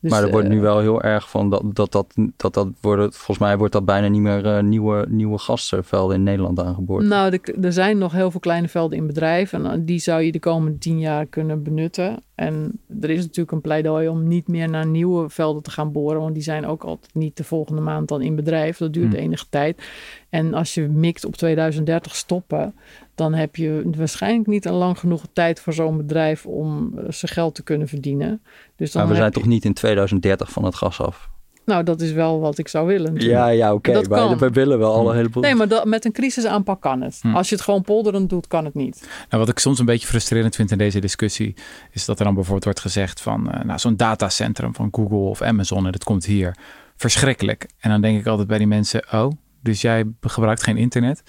Dus, 0.00 0.10
maar 0.10 0.22
er 0.22 0.30
wordt 0.30 0.48
nu 0.48 0.56
eh, 0.56 0.62
wel 0.62 0.78
heel 0.78 1.02
erg 1.02 1.30
van 1.30 1.50
dat 1.50 1.62
dat, 1.74 1.92
dat, 1.92 2.14
dat, 2.36 2.54
dat 2.54 2.68
wordt, 2.80 3.16
volgens 3.16 3.38
mij 3.38 3.58
wordt 3.58 3.72
dat 3.72 3.84
bijna 3.84 4.08
niet 4.08 4.20
meer 4.20 4.46
uh, 4.46 4.62
nieuwe, 4.62 5.06
nieuwe 5.08 5.38
gasvelden 5.38 6.16
in 6.16 6.22
Nederland 6.22 6.60
aangeboord. 6.60 7.04
Nou, 7.04 7.38
er 7.62 7.72
zijn 7.72 7.98
nog 7.98 8.12
heel 8.12 8.30
veel 8.30 8.40
kleine 8.40 8.68
velden 8.68 8.98
in 8.98 9.06
bedrijf 9.06 9.52
en 9.52 9.66
eh, 9.66 9.78
die 9.80 9.98
zou 9.98 10.22
je 10.22 10.32
de 10.32 10.38
komende 10.38 10.78
tien 10.78 10.98
jaar 10.98 11.26
kunnen 11.26 11.62
benutten. 11.62 12.22
En 12.34 12.80
er 13.00 13.10
is 13.10 13.20
natuurlijk 13.20 13.50
een 13.50 13.60
pleidooi 13.60 14.08
om 14.08 14.28
niet 14.28 14.48
meer 14.48 14.68
naar 14.68 14.86
nieuwe 14.86 15.28
velden 15.28 15.62
te 15.62 15.70
gaan 15.70 15.92
boren, 15.92 16.20
want 16.20 16.34
die 16.34 16.42
zijn 16.42 16.66
ook 16.66 16.84
altijd 16.84 17.14
niet 17.14 17.36
de 17.36 17.44
volgende 17.44 17.80
maand 17.80 18.08
dan 18.08 18.22
in 18.22 18.36
bedrijf. 18.36 18.76
Dat 18.76 18.92
duurt 18.92 19.12
hmm. 19.12 19.22
enige 19.22 19.46
tijd. 19.50 19.82
En 20.28 20.54
als 20.54 20.74
je 20.74 20.88
mikt 20.88 21.24
op 21.24 21.36
2030 21.36 22.16
stoppen, 22.16 22.74
dan 23.20 23.34
heb 23.34 23.56
je 23.56 23.90
waarschijnlijk 23.96 24.46
niet 24.46 24.64
een 24.64 24.72
lang 24.72 24.98
genoeg 24.98 25.24
tijd 25.32 25.60
voor 25.60 25.72
zo'n 25.72 25.96
bedrijf 25.96 26.46
om 26.46 26.92
uh, 26.94 27.04
zijn 27.08 27.32
geld 27.32 27.54
te 27.54 27.62
kunnen 27.62 27.88
verdienen. 27.88 28.42
Dus 28.76 28.92
dan 28.92 29.02
maar 29.02 29.10
we 29.10 29.16
zijn 29.16 29.32
toch 29.32 29.46
niet 29.46 29.64
in 29.64 29.74
2030 29.74 30.50
van 30.50 30.64
het 30.64 30.74
gas 30.74 31.00
af? 31.00 31.28
Nou, 31.64 31.82
dat 31.84 32.00
is 32.00 32.12
wel 32.12 32.40
wat 32.40 32.58
ik 32.58 32.68
zou 32.68 32.86
willen. 32.86 33.14
Ja, 33.16 33.48
ja, 33.48 33.72
oké. 33.72 33.98
Okay. 33.98 34.36
we 34.36 34.50
willen 34.50 34.78
wel 34.78 34.94
alle 34.94 35.14
heleboel. 35.14 35.42
Nee, 35.42 35.54
maar 35.54 35.68
dat, 35.68 35.84
met 35.84 36.04
een 36.04 36.12
crisisaanpak 36.12 36.80
kan 36.80 37.00
het. 37.00 37.18
Hm. 37.22 37.34
Als 37.34 37.48
je 37.48 37.54
het 37.54 37.64
gewoon 37.64 37.82
polderend 37.82 38.30
doet, 38.30 38.46
kan 38.46 38.64
het 38.64 38.74
niet. 38.74 39.08
Nou, 39.28 39.42
wat 39.42 39.48
ik 39.48 39.58
soms 39.58 39.78
een 39.78 39.84
beetje 39.84 40.06
frustrerend 40.06 40.56
vind 40.56 40.70
in 40.70 40.78
deze 40.78 40.98
discussie, 40.98 41.54
is 41.90 42.04
dat 42.04 42.18
er 42.18 42.24
dan 42.24 42.34
bijvoorbeeld 42.34 42.64
wordt 42.64 42.80
gezegd 42.80 43.20
van, 43.20 43.48
uh, 43.54 43.62
nou, 43.62 43.78
zo'n 43.78 43.96
datacentrum 43.96 44.74
van 44.74 44.88
Google 44.92 45.16
of 45.16 45.42
Amazon 45.42 45.86
en 45.86 45.92
dat 45.92 46.04
komt 46.04 46.24
hier. 46.24 46.56
Verschrikkelijk. 46.96 47.68
En 47.78 47.90
dan 47.90 48.00
denk 48.00 48.20
ik 48.20 48.26
altijd 48.26 48.48
bij 48.48 48.58
die 48.58 48.66
mensen, 48.66 49.04
oh, 49.12 49.30
dus 49.62 49.80
jij 49.80 50.04
gebruikt 50.20 50.62
geen 50.62 50.76
internet? 50.76 51.22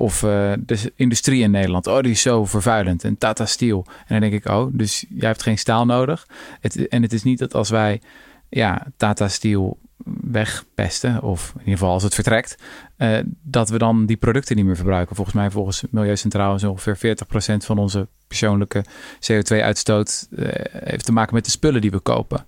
Of 0.00 0.22
uh, 0.22 0.52
de 0.58 0.92
industrie 0.96 1.42
in 1.42 1.50
Nederland, 1.50 1.86
oh, 1.86 2.00
die 2.00 2.10
is 2.10 2.22
zo 2.22 2.44
vervuilend. 2.44 3.04
En 3.04 3.18
Tata 3.18 3.46
Steel. 3.46 3.86
En 3.86 4.20
dan 4.20 4.20
denk 4.20 4.32
ik, 4.32 4.52
oh, 4.52 4.66
dus 4.72 5.04
jij 5.08 5.28
hebt 5.28 5.42
geen 5.42 5.58
staal 5.58 5.86
nodig. 5.86 6.26
Het, 6.60 6.88
en 6.88 7.02
het 7.02 7.12
is 7.12 7.22
niet 7.22 7.38
dat 7.38 7.54
als 7.54 7.70
wij 7.70 8.00
ja, 8.48 8.86
Tata 8.96 9.28
Steel 9.28 9.78
wegpesten, 10.20 11.22
of 11.22 11.52
in 11.54 11.58
ieder 11.58 11.72
geval 11.72 11.92
als 11.92 12.02
het 12.02 12.14
vertrekt, 12.14 12.56
uh, 12.98 13.18
dat 13.42 13.68
we 13.68 13.78
dan 13.78 14.06
die 14.06 14.16
producten 14.16 14.56
niet 14.56 14.64
meer 14.64 14.76
verbruiken. 14.76 15.16
Volgens 15.16 15.36
mij, 15.36 15.50
volgens 15.50 15.84
Milieucentraal, 15.90 16.54
is 16.54 16.64
ongeveer 16.64 17.16
40% 17.16 17.56
van 17.56 17.78
onze 17.78 18.08
persoonlijke 18.26 18.84
CO2-uitstoot 19.32 20.26
uh, 20.30 20.48
heeft 20.72 21.04
te 21.04 21.12
maken 21.12 21.34
met 21.34 21.44
de 21.44 21.50
spullen 21.50 21.80
die 21.80 21.90
we 21.90 22.00
kopen. 22.00 22.46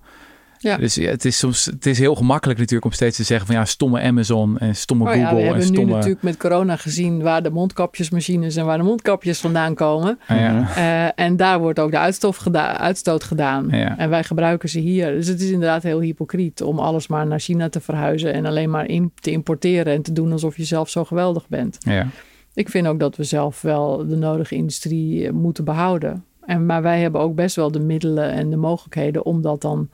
Ja. 0.63 0.77
Dus 0.77 0.95
ja, 0.95 1.09
het 1.09 1.25
is 1.25 1.37
soms 1.37 1.65
het 1.65 1.85
is 1.85 1.99
heel 1.99 2.15
gemakkelijk 2.15 2.59
natuurlijk 2.59 2.85
om 2.85 2.91
steeds 2.91 3.17
te 3.17 3.23
zeggen 3.23 3.45
van 3.45 3.55
ja, 3.55 3.65
stomme 3.65 4.01
Amazon 4.01 4.57
en 4.57 4.75
stomme 4.75 5.03
oh, 5.03 5.09
Google. 5.09 5.27
Ja, 5.27 5.35
we 5.35 5.41
hebben 5.41 5.63
stomme... 5.63 5.85
nu 5.85 5.91
natuurlijk 5.91 6.23
met 6.23 6.37
corona 6.37 6.75
gezien 6.75 7.21
waar 7.21 7.43
de 7.43 7.49
mondkapjesmachines 7.49 8.55
en 8.55 8.65
waar 8.65 8.77
de 8.77 8.83
mondkapjes 8.83 9.39
vandaan 9.39 9.75
komen. 9.75 10.19
Ah, 10.27 10.39
ja. 10.39 10.77
Uh, 10.77 11.25
en 11.25 11.37
daar 11.37 11.59
wordt 11.59 11.79
ook 11.79 11.91
de 11.91 11.97
uitstoot, 11.97 12.37
geda 12.37 12.77
uitstoot 12.77 13.23
gedaan. 13.23 13.67
Ja. 13.69 13.97
En 13.97 14.09
wij 14.09 14.23
gebruiken 14.23 14.69
ze 14.69 14.79
hier. 14.79 15.11
Dus 15.11 15.27
het 15.27 15.41
is 15.41 15.49
inderdaad 15.49 15.83
heel 15.83 15.99
hypocriet 15.99 16.61
om 16.61 16.79
alles 16.79 17.07
maar 17.07 17.27
naar 17.27 17.39
China 17.39 17.69
te 17.69 17.81
verhuizen 17.81 18.33
en 18.33 18.45
alleen 18.45 18.69
maar 18.69 18.87
in, 18.87 19.11
te 19.21 19.31
importeren 19.31 19.93
en 19.93 20.01
te 20.01 20.13
doen 20.13 20.31
alsof 20.31 20.57
je 20.57 20.63
zelf 20.63 20.89
zo 20.89 21.03
geweldig 21.03 21.47
bent. 21.47 21.77
Ja. 21.79 22.07
Ik 22.53 22.69
vind 22.69 22.87
ook 22.87 22.99
dat 22.99 23.15
we 23.15 23.23
zelf 23.23 23.61
wel 23.61 24.07
de 24.07 24.15
nodige 24.15 24.55
industrie 24.55 25.31
moeten 25.31 25.63
behouden. 25.63 26.23
En, 26.45 26.65
maar 26.65 26.81
wij 26.81 26.99
hebben 26.99 27.21
ook 27.21 27.35
best 27.35 27.55
wel 27.55 27.71
de 27.71 27.79
middelen 27.79 28.31
en 28.31 28.49
de 28.49 28.55
mogelijkheden 28.55 29.25
om 29.25 29.41
dat 29.41 29.61
dan 29.61 29.89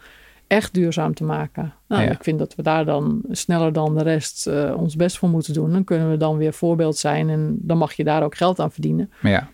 echt 0.50 0.74
duurzaam 0.74 1.14
te 1.14 1.24
maken. 1.24 1.74
Nou, 1.88 2.10
Ik 2.10 2.24
vind 2.24 2.40
dat 2.40 2.56
we 2.56 2.62
daar 2.62 2.86
dan 2.86 3.22
sneller 3.32 3.74
dan 3.74 3.96
de 3.98 4.04
rest 4.04 4.48
uh, 4.48 4.74
ons 4.78 4.96
best 4.96 5.18
voor 5.18 5.30
moeten 5.30 5.54
doen. 5.54 5.72
Dan 5.72 5.84
kunnen 5.84 6.10
we 6.10 6.18
dan 6.18 6.38
weer 6.38 6.54
voorbeeld 6.54 6.98
zijn 6.98 7.30
en 7.30 7.58
dan 7.62 7.78
mag 7.78 7.94
je 7.94 8.04
daar 8.04 8.24
ook 8.24 8.36
geld 8.36 8.60
aan 8.60 8.72
verdienen. 8.72 9.12
Ja. 9.22 9.50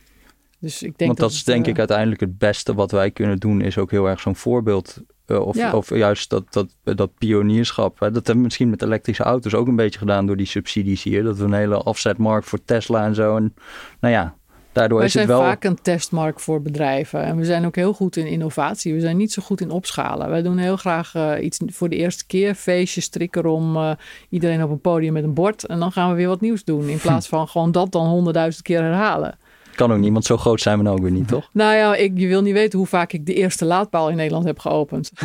Dus 0.60 0.84
ik 0.84 0.98
denk 0.98 1.10
Want 1.10 1.20
dat, 1.20 1.32
is 1.32 1.44
denk 1.44 1.66
ik 1.66 1.74
eh, 1.74 1.80
uiteindelijk 1.80 2.20
het 2.20 2.38
beste 2.38 2.74
wat 2.74 2.92
wij 2.92 3.12
kunnen 3.12 3.38
doen, 3.38 3.62
is 3.62 3.78
ook 3.78 3.92
heel 3.92 4.10
erg 4.10 4.20
zo'n 4.20 4.36
voorbeeld. 4.36 5.02
Uh, 5.28 5.40
of, 5.40 5.74
of 5.74 5.90
juist 5.90 6.30
dat, 6.30 6.54
dat, 6.54 6.76
dat 6.84 7.18
pionierschap. 7.18 8.00
Hè? 8.00 8.06
Dat 8.06 8.16
hebben 8.16 8.36
we 8.36 8.42
misschien 8.42 8.70
met 8.70 8.82
elektrische 8.82 9.24
auto's 9.24 9.54
ook 9.54 9.68
een 9.68 9.76
beetje 9.76 10.00
gedaan 10.00 10.26
door 10.26 10.38
die 10.38 10.46
subsidies 10.46 11.04
hier. 11.04 11.24
Dat 11.24 11.38
we 11.38 11.44
een 11.44 11.54
hele 11.54 11.78
afzetmarkt 11.78 12.48
voor 12.48 12.64
Tesla 12.66 13.06
en 13.06 13.16
zo. 13.16 13.36
En 13.36 13.54
nou 14.00 14.14
ja, 14.14 14.36
Daardoor 14.76 14.98
Wij 14.98 15.08
is 15.08 15.14
zijn 15.14 15.28
het 15.28 15.38
wel... 15.38 15.46
vaak 15.46 15.64
een 15.64 15.82
testmarkt 15.82 16.42
voor 16.42 16.62
bedrijven. 16.62 17.24
En 17.24 17.38
we 17.38 17.46
zijn 17.46 17.66
ook 17.66 17.76
heel 17.76 17.94
goed 17.94 18.16
in 18.16 18.28
innovatie. 18.28 18.94
We 18.94 19.00
zijn 19.00 19.18
niet 19.18 19.34
zo 19.34 19.42
goed 19.42 19.62
in 19.62 19.72
opschalen. 19.72 20.30
Wij 20.30 20.42
doen 20.42 20.58
heel 20.58 20.78
graag 20.78 21.14
uh, 21.16 21.32
iets 21.42 21.60
voor 21.66 21.90
de 21.90 21.96
eerste 21.96 22.26
keer. 22.26 22.56
Feestjes, 22.56 23.04
strikken 23.04 23.46
om 23.46 23.76
uh, 23.76 23.92
iedereen 24.30 24.64
op 24.64 24.70
een 24.70 24.82
podium 24.82 25.14
met 25.14 25.24
een 25.24 25.34
bord. 25.34 25.66
En 25.66 25.80
dan 25.80 25.92
gaan 25.92 26.10
we 26.10 26.16
weer 26.16 26.28
wat 26.28 26.42
nieuws 26.42 26.64
doen. 26.64 26.90
In 26.90 26.98
plaats 26.98 27.28
van 27.28 27.48
gewoon 27.48 27.72
dat 27.72 27.92
dan 27.92 28.08
honderdduizend 28.08 28.64
keer 28.64 28.82
herhalen. 28.82 29.38
Kan 29.76 29.92
ook 29.92 30.00
niet, 30.00 30.12
want 30.12 30.26
zo 30.26 30.38
groot 30.38 30.62
zijn 30.62 30.78
we 30.78 30.84
nou 30.84 30.96
ook 30.96 31.02
weer 31.02 31.12
niet, 31.12 31.28
toch? 31.28 31.50
Nou 31.52 31.76
ja, 31.76 31.96
ik, 31.96 32.12
je 32.16 32.28
wil 32.28 32.42
niet 32.42 32.54
weten 32.54 32.80
hoe 32.80 32.88
vaak 32.88 33.14
ik 33.14 33.26
de 33.26 33.34
eerste 33.34 33.66
laadpaal 33.66 34.10
in 34.10 34.16
Nederland 34.16 34.46
heb 34.46 34.60
geopend. 34.60 35.12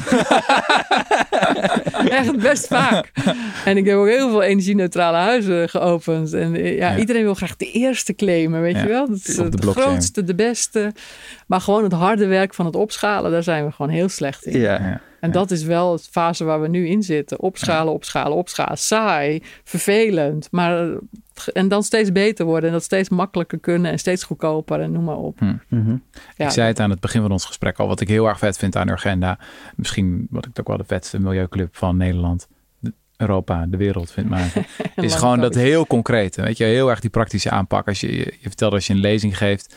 Echt 2.09 2.39
best 2.39 2.67
vaak. 2.67 3.13
En 3.65 3.77
ik 3.77 3.87
heb 3.87 3.97
ook 3.97 4.07
heel 4.07 4.29
veel 4.29 4.43
energie-neutrale 4.43 5.17
huizen 5.17 5.69
geopend. 5.69 6.33
En 6.33 6.55
eh, 6.55 6.77
ja, 6.77 6.99
iedereen 6.99 7.23
wil 7.23 7.35
graag 7.35 7.57
de 7.57 7.71
eerste 7.71 8.15
claimen, 8.15 8.61
weet 8.61 8.77
je 8.77 8.87
wel? 8.87 9.09
Dat 9.09 9.17
is 9.17 9.37
de, 9.37 9.51
grootste, 9.61 10.25
de 10.25 10.35
beste. 10.35 10.93
Maar 11.47 11.61
gewoon 11.61 11.83
het 11.83 11.93
harde 11.93 12.27
werk 12.27 12.55
van 12.55 12.67
het 12.67 12.77
opschalen, 12.77 13.31
daar 13.31 13.43
zijn 13.43 13.65
we 13.65 13.73
gewoon 13.73 13.91
heel 13.91 14.09
slecht 14.09 14.45
in. 14.45 14.61
Ja. 14.61 15.01
En 15.21 15.31
dat 15.31 15.51
is 15.51 15.63
wel 15.63 15.93
het 15.93 16.09
fase 16.11 16.45
waar 16.45 16.61
we 16.61 16.69
nu 16.69 16.89
in 16.89 17.03
zitten. 17.03 17.41
Opschalen, 17.41 17.93
opschalen, 17.93 18.37
opschalen. 18.37 18.79
Saai, 18.79 19.43
vervelend. 19.65 20.49
Maar 20.51 20.89
en 21.49 21.69
dan 21.69 21.83
steeds 21.83 22.13
beter 22.13 22.45
worden 22.45 22.69
en 22.69 22.75
dat 22.75 22.85
steeds 22.85 23.09
makkelijker 23.09 23.59
kunnen 23.59 23.91
en 23.91 23.99
steeds 23.99 24.23
goedkoper 24.23 24.81
en 24.81 24.93
noem 24.93 25.05
maar 25.05 25.17
op. 25.17 25.39
Hm. 25.39 25.55
Mhm. 25.69 25.97
ja, 26.37 26.45
ik 26.45 26.51
zei 26.51 26.69
het 26.69 26.81
aan 26.81 26.91
het 26.91 27.01
begin 27.01 27.21
van 27.21 27.33
ons 27.33 27.45
gesprek 27.45 27.79
al, 27.79 27.87
wat 27.87 28.01
ik 28.01 28.09
heel 28.09 28.29
erg 28.29 28.39
vet 28.39 28.57
vind 28.57 28.77
aan 28.77 28.91
agenda. 28.91 29.39
Misschien 29.77 30.27
wat 30.31 30.47
ik 30.47 30.59
ook 30.61 30.69
wel 30.69 30.77
de 30.77 30.85
vetste 30.87 31.19
milieuclub 31.19 31.77
van 31.77 31.97
Nederland. 31.97 32.49
Europa, 33.17 33.67
de 33.67 33.77
wereld 33.77 34.11
vindt 34.11 34.31
maken. 34.31 34.67
is 34.97 35.15
gewoon 35.15 35.41
dat 35.41 35.55
heel 35.55 35.87
concreet. 35.87 36.37
Weet 36.37 36.57
je, 36.57 36.65
heel 36.65 36.91
erg 36.91 37.01
die 37.01 37.11
praktische 37.11 37.51
aanpak. 37.51 37.89
Als 37.89 38.01
je, 38.01 38.17
je, 38.17 38.35
vertelt 38.43 38.73
als 38.73 38.87
je 38.87 38.93
een 38.93 39.01
lezing 39.01 39.39
geeft, 39.39 39.75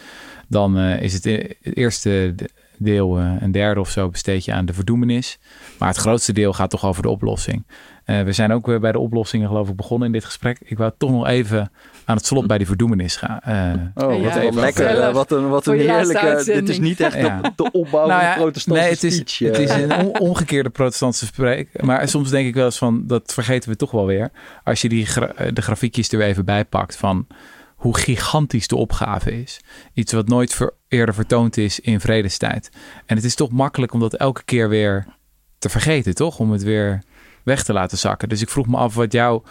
dan 0.47 0.77
uh, 0.77 1.01
is 1.01 1.13
het, 1.13 1.23
het 1.23 1.77
eerste 1.77 2.35
deel, 2.77 3.19
uh, 3.19 3.35
een 3.39 3.51
derde 3.51 3.79
of 3.79 3.89
zo, 3.89 4.09
besteed 4.09 4.45
je 4.45 4.53
aan 4.53 4.65
de 4.65 4.73
verdoemenis. 4.73 5.39
Maar 5.79 5.87
het 5.87 5.97
grootste 5.97 6.33
deel 6.33 6.53
gaat 6.53 6.69
toch 6.69 6.85
over 6.85 7.01
de 7.01 7.09
oplossing. 7.09 7.65
Uh, 8.05 8.21
we 8.21 8.31
zijn 8.31 8.51
ook 8.51 8.65
weer 8.65 8.79
bij 8.79 8.91
de 8.91 8.99
oplossingen 8.99 9.47
geloof 9.47 9.69
ik 9.69 9.75
begonnen 9.75 10.07
in 10.07 10.13
dit 10.13 10.25
gesprek. 10.25 10.59
Ik 10.63 10.77
wou 10.77 10.91
toch 10.97 11.11
nog 11.11 11.27
even 11.27 11.71
aan 12.05 12.15
het 12.15 12.25
slot 12.25 12.47
bij 12.47 12.57
die 12.57 12.67
verdoemenis 12.67 13.15
gaan. 13.15 13.39
Uh, 13.47 14.07
oh, 14.07 14.23
wat 14.23 14.35
even 14.35 14.59
lekker. 14.59 15.11
wat 15.11 15.31
een, 15.31 15.49
wat 15.49 15.65
een 15.65 15.79
heerlijke... 15.79 16.41
Dit 16.45 16.69
is 16.69 16.79
niet 16.79 16.99
echt 16.99 17.15
ja. 17.15 17.41
de, 17.41 17.51
de, 17.55 17.71
opbouw 17.71 18.07
nou 18.07 18.21
ja, 18.21 18.27
van 18.27 18.33
de 18.33 18.41
protestantse 18.41 18.83
nee, 18.83 18.93
het 18.93 19.03
is, 19.03 19.15
speech. 19.15 19.51
Het 19.51 19.59
is 19.59 19.69
een 19.69 20.19
omgekeerde 20.19 20.69
protestantse 20.69 21.25
spreek. 21.25 21.83
Maar 21.83 22.07
soms 22.07 22.29
denk 22.29 22.47
ik 22.47 22.53
wel 22.53 22.65
eens 22.65 22.77
van, 22.77 23.07
dat 23.07 23.33
vergeten 23.33 23.69
we 23.69 23.75
toch 23.75 23.91
wel 23.91 24.05
weer. 24.05 24.31
Als 24.63 24.81
je 24.81 24.89
die 24.89 25.05
gra 25.05 25.51
de 25.51 25.61
grafiekjes 25.61 26.11
er 26.11 26.17
weer 26.17 26.27
even 26.27 26.45
bij 26.45 26.65
pakt 26.65 26.95
van 26.95 27.27
hoe 27.75 27.97
gigantisch 27.97 28.67
de 28.67 28.75
opgave 28.75 29.41
is. 29.41 29.61
Iets 29.93 30.13
wat 30.13 30.27
nooit 30.27 30.53
ver, 30.53 30.73
eerder 30.87 31.15
vertoond 31.15 31.57
is 31.57 31.79
in 31.79 31.99
vredestijd. 31.99 32.69
En 33.05 33.15
het 33.15 33.25
is 33.25 33.35
toch 33.35 33.51
makkelijk 33.51 33.93
om 33.93 33.99
dat 33.99 34.13
elke 34.13 34.43
keer 34.43 34.69
weer 34.69 35.05
te 35.57 35.69
vergeten, 35.69 36.15
toch? 36.15 36.39
Om 36.39 36.51
het 36.51 36.63
weer 36.63 37.03
weg 37.43 37.63
te 37.63 37.73
laten 37.73 37.97
zakken. 37.97 38.29
Dus 38.29 38.41
ik 38.41 38.49
vroeg 38.49 38.67
me 38.67 38.77
af 38.77 38.95
wat, 38.95 39.11
jou, 39.11 39.43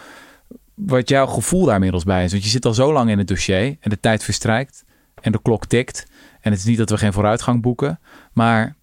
wat 0.75 1.09
jouw 1.09 1.27
gevoel 1.27 1.65
daar 1.65 1.75
inmiddels 1.75 2.05
bij 2.05 2.25
is. 2.25 2.31
Want 2.31 2.45
je 2.45 2.51
zit 2.51 2.65
al 2.65 2.75
zo 2.75 2.93
lang 2.93 3.11
in 3.11 3.19
het 3.19 3.29
dossier 3.29 3.77
en 3.81 3.91
de 3.91 4.01
tijd 4.01 4.25
verstrijkt 4.25 4.85
en 5.21 5.33
de 5.33 5.43
klok 5.43 5.67
tikt. 5.67 6.07
En 6.41 6.51
het 6.51 6.61
is 6.61 6.67
niet 6.67 6.79
dat 6.79 6.91
we 6.91 6.99
geen 6.99 7.13
vooruitgang 7.13 7.63
boeken, 7.63 8.01
maar 8.33 8.77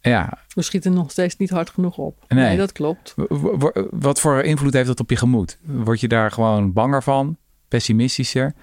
Ja, 0.00 0.38
We 0.54 0.62
schieten 0.62 0.92
nog 0.92 1.10
steeds 1.10 1.36
niet 1.36 1.50
hard 1.50 1.70
genoeg 1.70 1.98
op. 1.98 2.24
Nee. 2.28 2.44
Nee, 2.44 2.56
dat 2.56 2.72
klopt. 2.72 3.14
Wat 3.90 4.20
voor 4.20 4.42
invloed 4.42 4.72
heeft 4.72 4.86
dat 4.86 5.00
op 5.00 5.10
je 5.10 5.16
gemoed? 5.16 5.58
Word 5.62 6.00
je 6.00 6.08
daar 6.08 6.30
gewoon 6.30 6.72
banger 6.72 7.02
van? 7.02 7.36
Pessimistischer? 7.68 8.54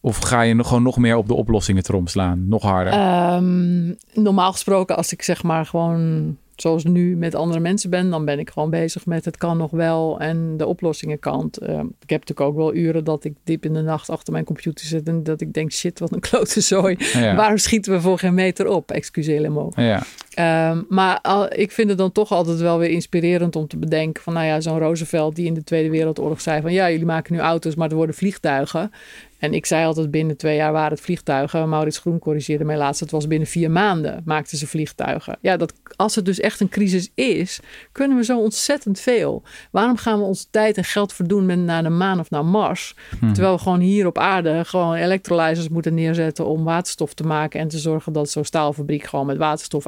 Of 0.00 0.18
ga 0.18 0.40
je 0.40 0.54
nog, 0.54 0.68
gewoon 0.68 0.82
nog 0.82 0.96
meer 0.96 1.16
op 1.16 1.26
de 1.26 1.34
oplossingen 1.34 1.82
trom 1.82 2.06
slaan? 2.06 2.48
Nog 2.48 2.62
harder? 2.62 2.92
Ehm, 2.92 3.92
normaal 4.24 4.52
gesproken, 4.52 4.96
als 4.96 5.12
ik 5.12 5.22
zeg 5.22 5.42
maar 5.42 5.66
gewoon 5.66 6.36
zoals 6.56 6.84
nu 6.84 7.16
met 7.16 7.34
andere 7.34 7.60
mensen 7.60 7.90
ben, 7.90 8.10
dan 8.10 8.24
ben 8.24 8.38
ik 8.38 8.50
gewoon 8.50 8.70
bezig 8.70 9.06
met 9.06 9.24
het 9.24 9.36
kan 9.36 9.56
nog 9.56 9.70
wel 9.70 10.20
en 10.20 10.56
de 10.56 10.66
oplossingenkant. 10.66 11.58
Ehm, 11.58 11.86
ik 12.00 12.10
heb 12.10 12.20
natuurlijk 12.20 12.40
ook 12.40 12.56
wel 12.56 12.74
uren 12.74 13.04
dat 13.04 13.24
ik 13.24 13.34
diep 13.44 13.64
in 13.64 13.72
de 13.72 13.82
nacht 13.82 14.10
achter 14.10 14.32
mijn 14.32 14.44
computer 14.44 14.86
zit 14.86 15.08
en 15.08 15.22
dat 15.22 15.40
ik 15.40 15.52
denk, 15.52 15.72
shit, 15.72 15.98
wat 15.98 16.12
een 16.12 16.20
klote 16.30 16.60
zooi. 16.60 16.96
ja. 17.12 17.34
Waarom 17.34 17.58
schieten 17.58 17.92
we 17.92 18.00
voor 18.00 18.18
geen 18.18 18.34
meter 18.34 18.68
op? 18.68 18.90
Excusez-le-mo. 18.90 19.72
ja. 19.74 20.02
Ehm, 20.36 20.82
maar 20.88 21.20
al, 21.20 21.52
ik 21.52 21.72
vind 21.72 21.88
het 21.88 21.98
dan 21.98 22.12
toch 22.12 22.32
altijd 22.32 22.58
wel 22.58 22.78
weer 22.78 22.90
inspirerend 22.90 23.56
om 23.56 23.66
te 23.66 23.76
bedenken 23.76 24.22
van, 24.22 24.32
nou 24.32 24.46
ja, 24.46 24.60
zo'n 24.60 24.78
Roosevelt 24.78 25.36
die 25.36 25.46
in 25.46 25.54
de 25.54 25.64
Tweede 25.64 25.90
Wereldoorlog 25.90 26.40
zei 26.40 26.60
van, 26.60 26.72
ja, 26.72 26.90
jullie 26.90 27.06
maken 27.06 27.34
nu 27.34 27.40
auto's, 27.40 27.74
maar 27.74 27.88
er 27.90 27.96
worden 27.96 28.14
vliegtuigen. 28.14 28.90
En 29.38 29.54
ik 29.54 29.66
zei 29.66 29.84
altijd 29.84 30.10
binnen 30.10 30.36
twee 30.36 30.56
jaar 30.56 30.72
waren 30.72 30.90
het 30.90 31.00
vliegtuigen. 31.00 31.68
Maurits 31.68 31.98
Groen 31.98 32.18
corrigeerde 32.18 32.64
mij 32.64 32.76
laatst. 32.76 33.00
Het 33.00 33.10
was 33.10 33.26
binnen 33.26 33.48
vier 33.48 33.70
maanden 33.70 34.22
maakten 34.24 34.58
ze 34.58 34.66
vliegtuigen. 34.66 35.38
Ja, 35.40 35.56
dat, 35.56 35.72
als 35.96 36.14
het 36.14 36.24
dus 36.24 36.40
echt 36.40 36.60
een 36.60 36.68
crisis 36.68 37.10
is, 37.14 37.60
kunnen 37.92 38.16
we 38.16 38.24
zo 38.24 38.38
ontzettend 38.38 39.00
veel. 39.00 39.42
Waarom 39.70 39.96
gaan 39.96 40.18
we 40.18 40.24
onze 40.24 40.44
tijd 40.50 40.76
en 40.76 40.84
geld 40.84 41.12
verdoen 41.12 41.46
met 41.46 41.58
naar 41.58 41.82
de 41.82 41.88
maan 41.88 42.20
of 42.20 42.30
naar 42.30 42.44
Mars? 42.44 42.94
Hm. 43.20 43.32
Terwijl 43.32 43.54
we 43.54 43.62
gewoon 43.62 43.80
hier 43.80 44.06
op 44.06 44.18
aarde 44.18 44.64
gewoon 44.64 44.94
electrolyzers 44.94 45.68
moeten 45.68 45.94
neerzetten 45.94 46.46
om 46.46 46.64
waterstof 46.64 47.14
te 47.14 47.24
maken. 47.24 47.60
En 47.60 47.68
te 47.68 47.78
zorgen 47.78 48.12
dat 48.12 48.30
zo'n 48.30 48.44
staalfabriek 48.44 49.04
gewoon 49.04 49.26
met 49.26 49.36
waterstof 49.36 49.86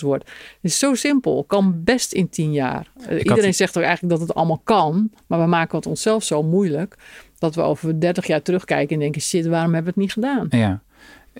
wordt. 0.00 0.24
Het 0.24 0.70
is 0.70 0.78
zo 0.78 0.94
simpel. 0.94 1.44
Kan 1.44 1.84
best 1.84 2.12
in 2.12 2.28
tien 2.28 2.52
jaar. 2.52 2.90
Eh, 3.06 3.18
Iedereen 3.18 3.54
zegt 3.54 3.76
ook 3.78 3.84
eigenlijk 3.84 4.18
dat 4.18 4.28
het 4.28 4.36
allemaal 4.36 4.60
kan. 4.64 5.10
Maar 5.26 5.40
we 5.40 5.46
maken 5.46 5.76
het 5.76 5.86
onszelf 5.86 6.22
zo 6.24 6.42
moeilijk. 6.42 6.96
Dat 7.38 7.54
we 7.54 7.60
over 7.60 8.00
30 8.00 8.26
jaar 8.26 8.42
terugkijken 8.42 8.94
en 8.94 9.00
denken: 9.00 9.20
shit, 9.20 9.46
waarom 9.46 9.74
hebben 9.74 9.94
we 9.94 10.00
het 10.00 10.08
niet 10.08 10.12
gedaan? 10.12 10.46
Ja, 10.50 10.82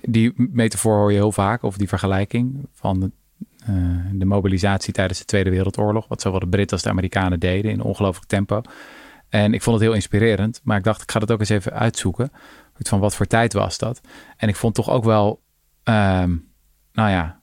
die 0.01 0.33
metafoor 0.35 0.95
hoor 0.95 1.11
je 1.11 1.17
heel 1.17 1.31
vaak, 1.31 1.63
of 1.63 1.77
die 1.77 1.87
vergelijking 1.87 2.67
van 2.73 2.99
de, 2.99 3.11
eh, 3.65 3.75
de 4.13 4.25
mobilisatie 4.25 4.93
tijdens 4.93 5.19
de 5.19 5.25
Tweede 5.25 5.49
Wereldoorlog. 5.49 6.07
Wat 6.07 6.21
zowel 6.21 6.39
de 6.39 6.47
Britten 6.47 6.73
als 6.73 6.83
de 6.83 6.89
Amerikanen 6.89 7.39
deden 7.39 7.71
in 7.71 7.81
ongelooflijk 7.81 8.27
tempo. 8.27 8.61
En 9.29 9.53
ik 9.53 9.61
vond 9.61 9.75
het 9.75 9.85
heel 9.85 9.95
inspirerend, 9.95 10.61
maar 10.63 10.77
ik 10.77 10.83
dacht, 10.83 11.01
ik 11.01 11.11
ga 11.11 11.19
dat 11.19 11.31
ook 11.31 11.39
eens 11.39 11.49
even 11.49 11.73
uitzoeken. 11.73 12.31
Van 12.73 12.99
wat 12.99 13.15
voor 13.15 13.25
tijd 13.25 13.53
was 13.53 13.77
dat? 13.77 14.01
En 14.37 14.47
ik 14.47 14.55
vond 14.55 14.75
toch 14.75 14.89
ook 14.89 15.03
wel, 15.03 15.41
ehm, 15.83 16.35
nou 16.93 17.09
ja, 17.09 17.38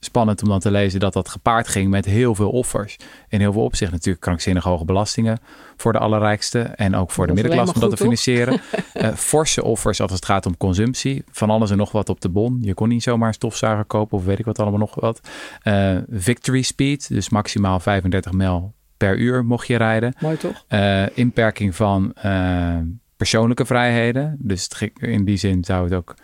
spannend 0.00 0.42
om 0.42 0.48
dan 0.48 0.60
te 0.60 0.70
lezen 0.70 1.00
dat 1.00 1.12
dat 1.12 1.28
gepaard 1.28 1.68
ging 1.68 1.90
met 1.90 2.04
heel 2.04 2.34
veel 2.34 2.50
offers. 2.50 2.96
In 3.28 3.40
heel 3.40 3.52
veel 3.52 3.62
opzichten 3.62 3.96
natuurlijk 3.96 4.24
krankzinnig 4.24 4.64
hoge 4.64 4.84
belastingen 4.84 5.38
voor 5.76 5.92
de 5.92 5.98
allerrijkste 5.98 6.60
en 6.60 6.94
ook 6.94 7.10
voor 7.10 7.26
de 7.26 7.32
Dat 7.32 7.42
middenklasse 7.42 7.74
om 7.74 7.80
dat 7.80 7.90
te 7.90 8.02
financieren. 8.02 8.60
Eh, 8.92 9.12
forse 9.14 9.64
offers 9.64 10.00
als 10.00 10.12
het 10.12 10.24
gaat 10.24 10.46
om 10.46 10.56
consumptie. 10.56 11.24
Van 11.30 11.50
alles 11.50 11.70
en 11.70 11.76
nog 11.76 11.92
wat 11.92 12.08
op 12.08 12.20
de 12.20 12.28
bon. 12.28 12.58
Je 12.60 12.74
kon 12.74 12.88
niet 12.88 13.02
zomaar 13.02 13.28
een 13.28 13.34
stofzuiger 13.34 13.84
kopen 13.84 14.18
of 14.18 14.24
weet 14.24 14.38
ik 14.38 14.44
wat 14.44 14.58
allemaal 14.58 14.78
nog 14.78 14.94
wat. 14.94 15.20
Eh, 15.62 15.96
victory 16.10 16.62
speed, 16.62 17.08
dus 17.08 17.28
maximaal 17.28 17.80
35 17.80 18.32
mijl 18.32 18.74
per 18.96 19.18
uur 19.18 19.44
mocht 19.44 19.66
je 19.66 19.76
rijden. 19.76 20.14
Mooi 20.20 20.36
toch? 20.36 20.64
Eh, 20.68 21.16
inperking 21.16 21.74
van 21.74 22.14
persoonlijke 23.16 23.64
vrijheden. 23.64 24.36
Dus 24.38 24.70
in 24.94 25.24
die 25.24 25.36
zin 25.36 25.64
zou 25.64 25.84
het 25.84 25.94
ook. 25.94 26.14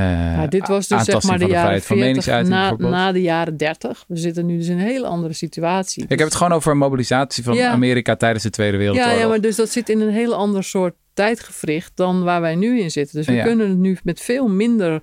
Ja, 0.34 0.46
dit 0.46 0.68
was 0.68 0.88
dus 0.88 1.04
zeg 1.04 1.22
maar 1.22 1.38
de 1.38 1.44
jaren 1.46 1.60
vrijheid 1.60 1.84
van 1.86 1.96
40 1.96 2.06
meningsuiting 2.06 2.54
na, 2.54 2.88
na 2.90 3.12
de 3.12 3.20
jaren 3.22 3.56
30. 3.56 4.04
We 4.08 4.16
zitten 4.16 4.46
nu 4.46 4.56
dus 4.56 4.66
in 4.68 4.78
een 4.78 4.84
hele 4.86 5.06
andere 5.06 5.32
situatie. 5.34 6.02
Ik 6.08 6.18
heb 6.18 6.28
het 6.28 6.34
gewoon 6.34 6.52
over 6.52 6.76
mobilisatie 6.76 7.44
van 7.44 7.54
Ja. 7.54 7.70
Amerika 7.70 8.16
tijdens 8.16 8.42
de 8.44 8.50
Tweede 8.50 8.76
Wereldoorlog. 8.76 9.12
Ja, 9.12 9.18
ja, 9.18 9.28
maar 9.28 9.40
dus 9.40 9.56
dat 9.56 9.68
zit 9.68 9.88
in 9.88 10.00
een 10.00 10.12
heel 10.12 10.34
ander 10.34 10.64
soort 10.64 10.94
tijdgevricht 11.14 11.92
dan 11.94 12.22
waar 12.22 12.40
wij 12.40 12.54
nu 12.54 12.80
in 12.80 12.90
zitten. 12.90 13.16
Dus 13.16 13.26
we 13.26 13.32
Ja. 13.32 13.44
kunnen 13.44 13.68
het 13.68 13.78
nu 13.78 13.98
met 14.04 14.20
veel 14.20 14.48
minder 14.48 15.02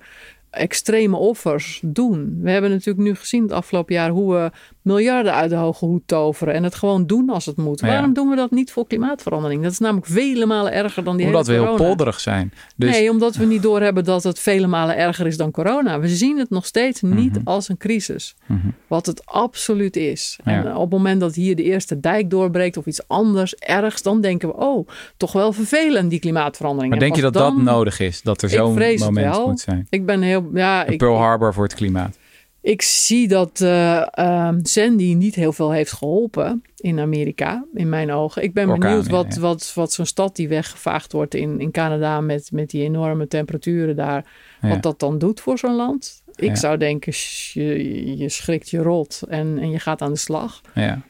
extreme 0.50 1.16
offers 1.16 1.80
doen. 1.84 2.38
We 2.42 2.50
hebben 2.50 2.70
natuurlijk 2.70 3.08
nu 3.08 3.14
gezien 3.14 3.42
het 3.42 3.52
afgelopen 3.52 3.94
jaar 3.94 4.10
hoe 4.10 4.32
we 4.34 4.50
miljarden 4.82 5.34
uit 5.34 5.50
de 5.50 5.56
hoge 5.56 5.84
hoed 5.84 6.02
toveren 6.06 6.54
en 6.54 6.62
het 6.64 6.74
gewoon 6.74 7.06
doen 7.06 7.30
als 7.30 7.46
het 7.46 7.56
moet. 7.56 7.80
Ja. 7.80 7.86
Waarom 7.86 8.12
doen 8.12 8.28
we 8.28 8.36
dat 8.36 8.50
niet 8.50 8.72
voor 8.72 8.86
klimaatverandering? 8.86 9.62
Dat 9.62 9.72
is 9.72 9.78
namelijk 9.78 10.06
vele 10.06 10.46
malen 10.46 10.72
erger 10.72 11.04
dan 11.04 11.16
die 11.16 11.26
Omdat 11.26 11.46
we 11.46 11.52
hele 11.52 11.64
heel 11.64 11.72
corona. 11.72 11.88
polderig 11.88 12.20
zijn. 12.20 12.52
Dus 12.76 12.90
Nee, 12.90 13.10
omdat 13.10 13.34
we 13.36 13.44
niet 13.44 13.62
doorhebben 13.62 14.04
dat 14.04 14.22
het 14.22 14.38
vele 14.38 14.66
malen 14.66 14.96
erger 14.96 15.26
is 15.26 15.36
dan 15.36 15.50
corona. 15.50 16.00
We 16.00 16.08
zien 16.08 16.38
het 16.38 16.50
nog 16.50 16.66
steeds 16.66 17.00
niet 17.02 17.32
Mhm. 17.34 17.40
als 17.44 17.68
een 17.68 17.76
crisis. 17.76 18.34
Mhm. 18.46 18.58
Wat 18.86 19.06
het 19.06 19.26
absoluut 19.26 19.96
is. 19.96 20.38
Ja. 20.44 20.52
En 20.52 20.74
op 20.74 20.80
het 20.80 20.90
moment 20.90 21.20
dat 21.20 21.34
hier 21.34 21.56
de 21.56 21.62
eerste 21.62 22.00
dijk 22.00 22.30
doorbreekt 22.30 22.76
of 22.76 22.86
iets 22.86 23.08
anders 23.08 23.54
ergs, 23.54 24.02
dan 24.02 24.20
denken 24.20 24.48
we, 24.48 24.54
oh, 24.56 24.88
toch 25.16 25.32
wel 25.32 25.52
vervelend 25.52 26.10
die 26.10 26.18
klimaatverandering. 26.18 26.92
Maar 26.92 26.98
En 27.02 27.04
denk 27.06 27.16
je 27.16 27.30
dat 27.30 27.42
dat 27.42 27.56
nodig 27.56 28.00
is? 28.00 28.22
Dat 28.22 28.42
er 28.42 28.48
zo'n 28.48 28.72
moment 28.72 29.14
wel. 29.14 29.46
moet 29.46 29.60
zijn? 29.60 29.86
Ik 29.90 30.06
ben 30.06 30.22
heel, 30.22 30.39
ja, 30.54 30.84
ik, 30.84 30.98
Pearl 30.98 31.16
Harbor 31.16 31.54
voor 31.54 31.64
het 31.64 31.74
klimaat. 31.74 32.18
ik 32.60 32.82
zie 32.82 33.28
dat 33.28 33.60
ehm, 33.60 34.58
Sandy 34.62 35.14
niet 35.14 35.34
heel 35.34 35.52
veel 35.52 35.70
heeft 35.70 35.92
geholpen 35.92 36.62
in 36.76 37.00
Amerika, 37.00 37.64
in 37.74 37.88
mijn 37.88 38.12
ogen. 38.12 38.42
Ik 38.42 38.54
ben 38.54 38.68
Orkaan, 38.68 38.80
benieuwd 38.80 39.08
wat, 39.08 39.34
ja. 39.34 39.40
wat, 39.40 39.72
wat 39.74 39.92
zo'n 39.92 40.06
stad 40.06 40.36
die 40.36 40.48
weggevaagd 40.48 41.12
wordt 41.12 41.34
in, 41.34 41.60
in 41.60 41.70
Canada 41.70 42.20
met, 42.20 42.48
met 42.52 42.70
die 42.70 42.82
enorme 42.82 43.26
temperaturen 43.28 43.96
daar, 43.96 44.24
Ja. 44.62 44.68
wat 44.68 44.82
dat 44.82 44.98
dan 44.98 45.18
doet 45.18 45.40
voor 45.40 45.58
zo'n 45.58 45.74
land. 45.76 46.22
Ik 46.34 46.56
zou 46.56 46.76
denken, 46.76 47.12
je, 47.52 48.16
je 48.16 48.28
schrikt 48.28 48.70
je 48.70 48.78
rot 48.78 49.22
en, 49.28 49.58
en 49.58 49.70
je 49.70 49.78
gaat 49.78 50.02
aan 50.02 50.12
de 50.12 50.18
slag. 50.18 50.60
Ja. 50.74 51.00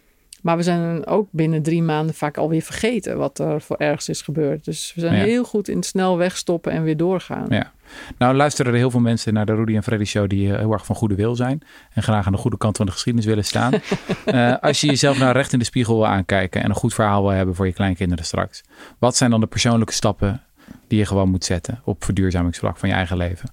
Maar 0.41 0.57
we 0.57 0.63
zijn 0.63 1.07
ook 1.07 1.29
binnen 1.31 1.63
drie 1.63 1.83
maanden 1.83 2.15
vaak 2.15 2.37
alweer 2.37 2.63
vergeten 2.63 3.17
wat 3.19 3.39
er 3.39 3.61
voor 3.61 3.77
ergens 3.77 4.09
is 4.09 4.23
gebeurd. 4.23 4.65
Dus 4.65 4.93
we 4.95 5.01
zijn 5.01 5.15
Ja. 5.17 5.23
heel 5.23 5.45
goed 5.45 5.69
in 5.69 5.83
snel 5.83 6.17
wegstoppen 6.17 6.73
en 6.73 6.83
weer 6.83 6.97
doorgaan. 6.97 7.47
Ja. 7.49 7.73
Nou 8.19 8.35
luisteren 8.35 8.73
er 8.73 8.79
heel 8.79 8.91
veel 8.91 9.01
mensen 9.01 9.35
naar 9.35 9.47
de 9.47 9.55
Rudy 9.55 9.75
en 9.77 9.83
Freddy 9.83 10.05
show 10.05 10.29
die 10.29 10.53
eh, 10.53 10.59
heel 10.59 10.73
erg 10.73 10.87
van 10.87 10.97
goede 10.97 11.15
wil 11.15 11.37
zijn. 11.37 11.61
En 11.95 12.03
graag 12.03 12.27
aan 12.27 12.33
de 12.33 12.39
goede 12.39 12.57
kant 12.57 12.77
van 12.77 12.87
de 12.87 12.93
geschiedenis 12.93 13.27
willen 13.29 13.45
staan. 13.45 13.73
Eh, 14.25 14.55
als 14.61 14.81
je 14.81 14.87
jezelf 14.87 15.19
nou 15.19 15.33
recht 15.33 15.53
in 15.53 15.59
de 15.59 15.65
spiegel 15.65 15.95
wil 15.95 16.07
aankijken 16.07 16.63
en 16.63 16.69
een 16.69 16.77
goed 16.77 16.95
verhaal 16.95 17.23
wil 17.23 17.31
hebben 17.31 17.55
voor 17.55 17.67
je 17.67 17.73
kleinkinderen 17.73 18.25
straks. 18.25 18.63
Wat 18.99 19.17
zijn 19.17 19.31
dan 19.31 19.41
de 19.41 19.47
persoonlijke 19.47 19.93
stappen 19.93 20.43
die 20.89 20.99
je 20.99 21.07
gewoon 21.07 21.29
moet 21.31 21.45
zetten 21.45 21.81
op 21.85 22.05
verduurzamingsvlak 22.05 22.77
van 22.79 22.89
je 22.89 22.95
eigen 22.95 23.17
leven? 23.17 23.53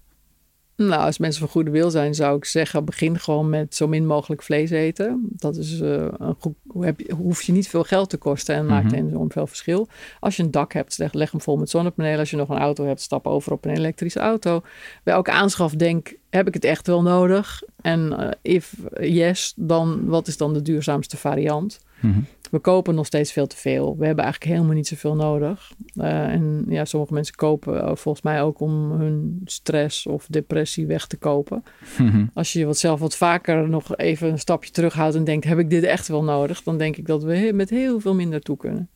Nou, 0.78 1.02
als 1.02 1.18
mensen 1.18 1.40
van 1.42 1.50
goede 1.50 1.72
wil 1.72 1.90
zijn, 1.90 2.16
zou 2.16 2.38
ik 2.38 2.46
zeggen: 2.46 2.86
begin 2.86 3.20
gewoon 3.20 3.50
met 3.50 3.76
zo 3.76 3.88
min 3.88 4.06
mogelijk 4.06 4.44
vlees 4.44 4.70
eten. 4.70 5.28
Dat 5.30 5.56
is 5.56 5.80
eh, 5.80 6.08
een 6.18 6.36
goed. 6.40 6.54
Heb 6.80 7.00
je, 7.00 7.14
hoef 7.14 7.42
je 7.42 7.52
niet 7.52 7.68
veel 7.68 7.84
geld 7.84 8.10
te 8.10 8.18
kosten 8.18 8.56
en 8.56 8.66
maakt 8.66 8.86
Mhm. 8.92 8.96
enorm 8.96 9.32
veel 9.32 9.48
verschil. 9.48 9.88
Als 10.20 10.36
je 10.36 10.44
een 10.44 10.52
dak 10.52 10.74
hebt, 10.74 10.98
leg, 10.98 11.14
leg 11.14 11.32
hem 11.32 11.42
vol 11.42 11.58
met 11.58 11.70
zonnepanelen. 11.70 12.20
Als 12.20 12.30
je 12.30 12.38
nog 12.38 12.50
een 12.50 12.58
auto 12.58 12.86
hebt, 12.86 13.02
stap 13.02 13.28
over 13.28 13.52
op 13.52 13.66
een 13.66 13.76
elektrische 13.76 14.20
auto. 14.20 14.62
Bij 15.04 15.14
elke 15.14 15.32
aanschaf 15.32 15.74
denk: 15.76 16.14
heb 16.30 16.48
ik 16.48 16.54
het 16.54 16.64
echt 16.66 16.88
wel 16.88 17.02
nodig? 17.02 17.64
En 17.82 18.18
eh, 18.20 18.30
if 18.42 18.74
yes, 19.00 19.54
dan 19.56 20.06
wat 20.06 20.28
is 20.28 20.38
dan 20.38 20.54
de 20.54 20.62
duurzaamste 20.62 21.18
variant? 21.18 21.80
Mhm. 22.00 22.20
We 22.52 22.60
kopen 22.60 22.96
nog 22.96 23.06
steeds 23.06 23.32
veel 23.32 23.48
te 23.48 23.56
veel. 23.56 23.98
We 23.98 24.06
hebben 24.06 24.24
eigenlijk 24.24 24.54
helemaal 24.54 24.76
niet 24.76 24.88
zoveel 24.88 25.16
nodig. 25.16 25.72
Eh, 25.96 26.32
en 26.32 26.66
ja, 26.68 26.86
sommige 26.86 27.14
mensen 27.14 27.36
kopen 27.36 27.82
eh, 27.82 27.96
volgens 27.96 28.24
mij 28.24 28.42
ook 28.42 28.60
om 28.60 28.92
hun 28.92 29.42
stress 29.46 30.06
of 30.06 30.28
depressie 30.30 30.86
weg 30.86 31.08
te 31.08 31.18
kopen. 31.18 31.64
Mhm. 31.98 32.26
Als 32.34 32.54
je 32.54 32.66
wat 32.66 32.78
zelf 32.78 33.00
wat 33.00 33.18
vaker 33.18 33.70
nog 33.70 33.98
even 33.98 34.32
een 34.32 34.40
stapje 34.40 34.72
terughoudt 34.72 35.16
en 35.16 35.24
denkt: 35.24 35.46
heb 35.46 35.60
ik 35.60 35.70
dit 35.70 35.84
echt 35.84 36.08
wel 36.08 36.24
nodig? 36.24 36.64
Dan 36.64 36.78
denk 36.78 36.98
ik 36.98 37.08
dat 37.08 37.24
we 37.24 37.52
met 37.54 37.70
heel 37.70 38.00
veel 38.00 38.16
minder 38.16 38.42
toe 38.42 38.58
kunnen. 38.58 38.90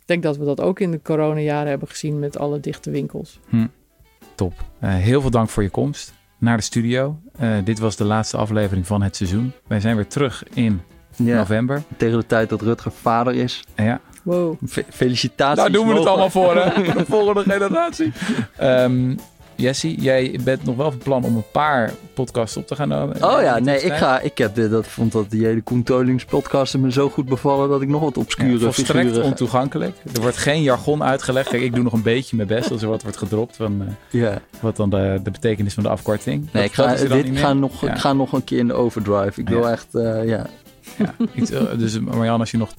Ik 0.00 0.08
denk 0.08 0.22
dat 0.22 0.36
we 0.36 0.44
dat 0.44 0.60
ook 0.60 0.80
in 0.80 0.90
de 0.90 1.02
coronajaren 1.02 1.68
hebben 1.68 1.88
gezien 1.88 2.18
met 2.18 2.38
alle 2.38 2.60
dichte 2.60 2.90
winkels. 2.90 3.40
Top. 4.34 4.52
Eh, 4.78 4.94
heel 4.94 5.20
veel 5.20 5.30
dank 5.30 5.48
voor 5.48 5.62
je 5.62 5.70
komst 5.70 6.14
naar 6.38 6.56
de 6.56 6.62
studio. 6.62 7.20
Dit 7.64 7.78
was 7.78 7.96
de 7.96 8.04
laatste 8.04 8.36
aflevering 8.36 8.86
van 8.86 9.02
het 9.02 9.16
seizoen. 9.16 9.52
Wij 9.66 9.80
zijn 9.80 9.96
weer 9.96 10.06
terug 10.06 10.44
in 10.54 10.80
Ja, 11.16 11.36
november. 11.36 11.82
tegen 11.96 12.18
de 12.18 12.26
tijd 12.26 12.48
dat 12.48 12.60
Rutger 12.62 12.92
vader 13.00 13.34
is. 13.34 13.64
Ja, 13.76 14.00
Wow. 14.22 14.54
Fe- 14.68 14.84
felicitaties. 14.90 15.62
Daar 15.62 15.72
doen 15.72 15.88
we 15.88 15.94
het 15.94 16.06
allemaal 16.06 16.30
voor, 16.30 16.56
hè? 16.56 16.70
Voor 16.84 16.94
de 16.94 17.04
volgende 17.08 17.42
generatie. 17.42 18.12
Ehm 18.56 19.14
Jessie, 19.56 20.00
jij 20.00 20.38
bent 20.44 20.64
nog 20.64 20.76
wel 20.76 20.90
van 20.90 20.98
plan 21.00 21.24
om 21.24 21.36
een 21.36 21.44
paar 21.52 21.92
podcasts 22.14 22.56
op 22.56 22.66
te 22.66 22.74
gaan 22.76 22.88
nemen. 22.88 23.24
Oh 23.24 23.40
ja, 23.42 23.58
nee, 23.58 23.80
ik, 23.80 23.92
ga, 23.92 24.20
ik 24.20 24.38
heb 24.38 24.54
dit, 24.54 24.70
dat, 24.70 24.86
vond 24.86 25.12
dat 25.12 25.30
die 25.30 25.44
hele 25.44 25.60
Koen 25.60 25.84
podcast 26.28 26.76
me 26.78 26.92
zo 26.92 27.08
goed 27.08 27.28
bevallen 27.28 27.68
dat 27.68 27.82
ik 27.82 27.88
nog 27.88 28.00
wat 28.00 28.14
Ja, 28.14 28.20
obscure 28.20 28.58
volstrekt 28.58 29.06
figuren... 29.06 29.24
ontoegankelijk. 29.24 29.96
Er 30.14 30.20
wordt 30.20 30.36
geen 30.36 30.62
jargon 30.62 31.02
uitgelegd. 31.02 31.48
Kijk, 31.48 31.62
ik 31.62 31.74
doe 31.74 31.82
nog 31.84 31.92
een 31.92 32.02
beetje 32.02 32.36
mijn 32.36 32.48
best 32.48 32.70
als 32.70 32.82
er 32.82 32.88
wat 32.88 33.02
wordt 33.02 33.16
gedropt 33.16 33.56
van 33.56 33.80
eh, 33.86 34.20
Ja. 34.20 34.38
wat 34.60 34.76
dan 34.76 34.90
de, 34.90 35.20
de 35.24 35.30
betekenis 35.30 35.74
van 35.74 35.82
de 35.82 35.88
afkorting. 35.88 36.40
Nee, 36.40 36.48
Dat- 36.52 36.64
ik 36.64 36.72
ga, 36.72 37.14
dit, 37.16 37.38
ga 37.38 37.52
nog, 37.52 37.80
Ja. 37.80 37.90
ik 37.92 37.98
ga 37.98 38.12
nog 38.12 38.32
een 38.32 38.44
keer 38.44 38.58
in 38.58 38.66
de 38.66 38.74
overdrive. 38.74 39.40
Ik 39.40 39.48
wil 39.48 39.60
Ja. 39.62 39.70
echt, 39.70 39.94
eh, 39.94 40.28
ja. 40.28 40.46
Ja, 40.96 41.14
eh, 41.58 41.78
dus 41.78 41.98
Marianne, 42.00 42.38
als 42.38 42.50
je 42.50 42.56
nog 42.56 42.74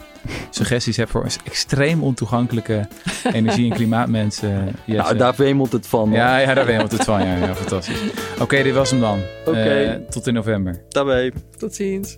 suggesties 0.49 0.97
hebt 0.97 1.09
voor 1.11 1.25
extreem 1.43 2.03
ontoegankelijke 2.03 2.87
energie- 3.33 3.69
en 3.69 3.75
klimaatmensen. 3.75 4.75
Jesse. 4.85 5.01
Nou, 5.03 5.17
daar 5.17 5.33
wemelt 5.35 5.71
het 5.71 5.87
van. 5.87 6.11
ja, 6.11 6.37
ja, 6.37 6.53
daar 6.53 6.65
wemelt 6.65 6.91
het 6.91 7.03
van. 7.03 7.25
Ja, 7.25 7.35
ja 7.35 7.55
fantastisch. 7.55 7.99
Oké, 8.39 8.63
dit 8.63 8.73
was 8.73 8.91
hem 8.91 8.99
dan. 8.99 9.19
Oké. 9.45 9.59
Eh, 9.59 9.95
tot 10.09 10.27
in 10.27 10.33
november. 10.33 10.81
Daarbij. 10.89 11.33
Tot 11.57 11.75
ziens. 11.75 12.17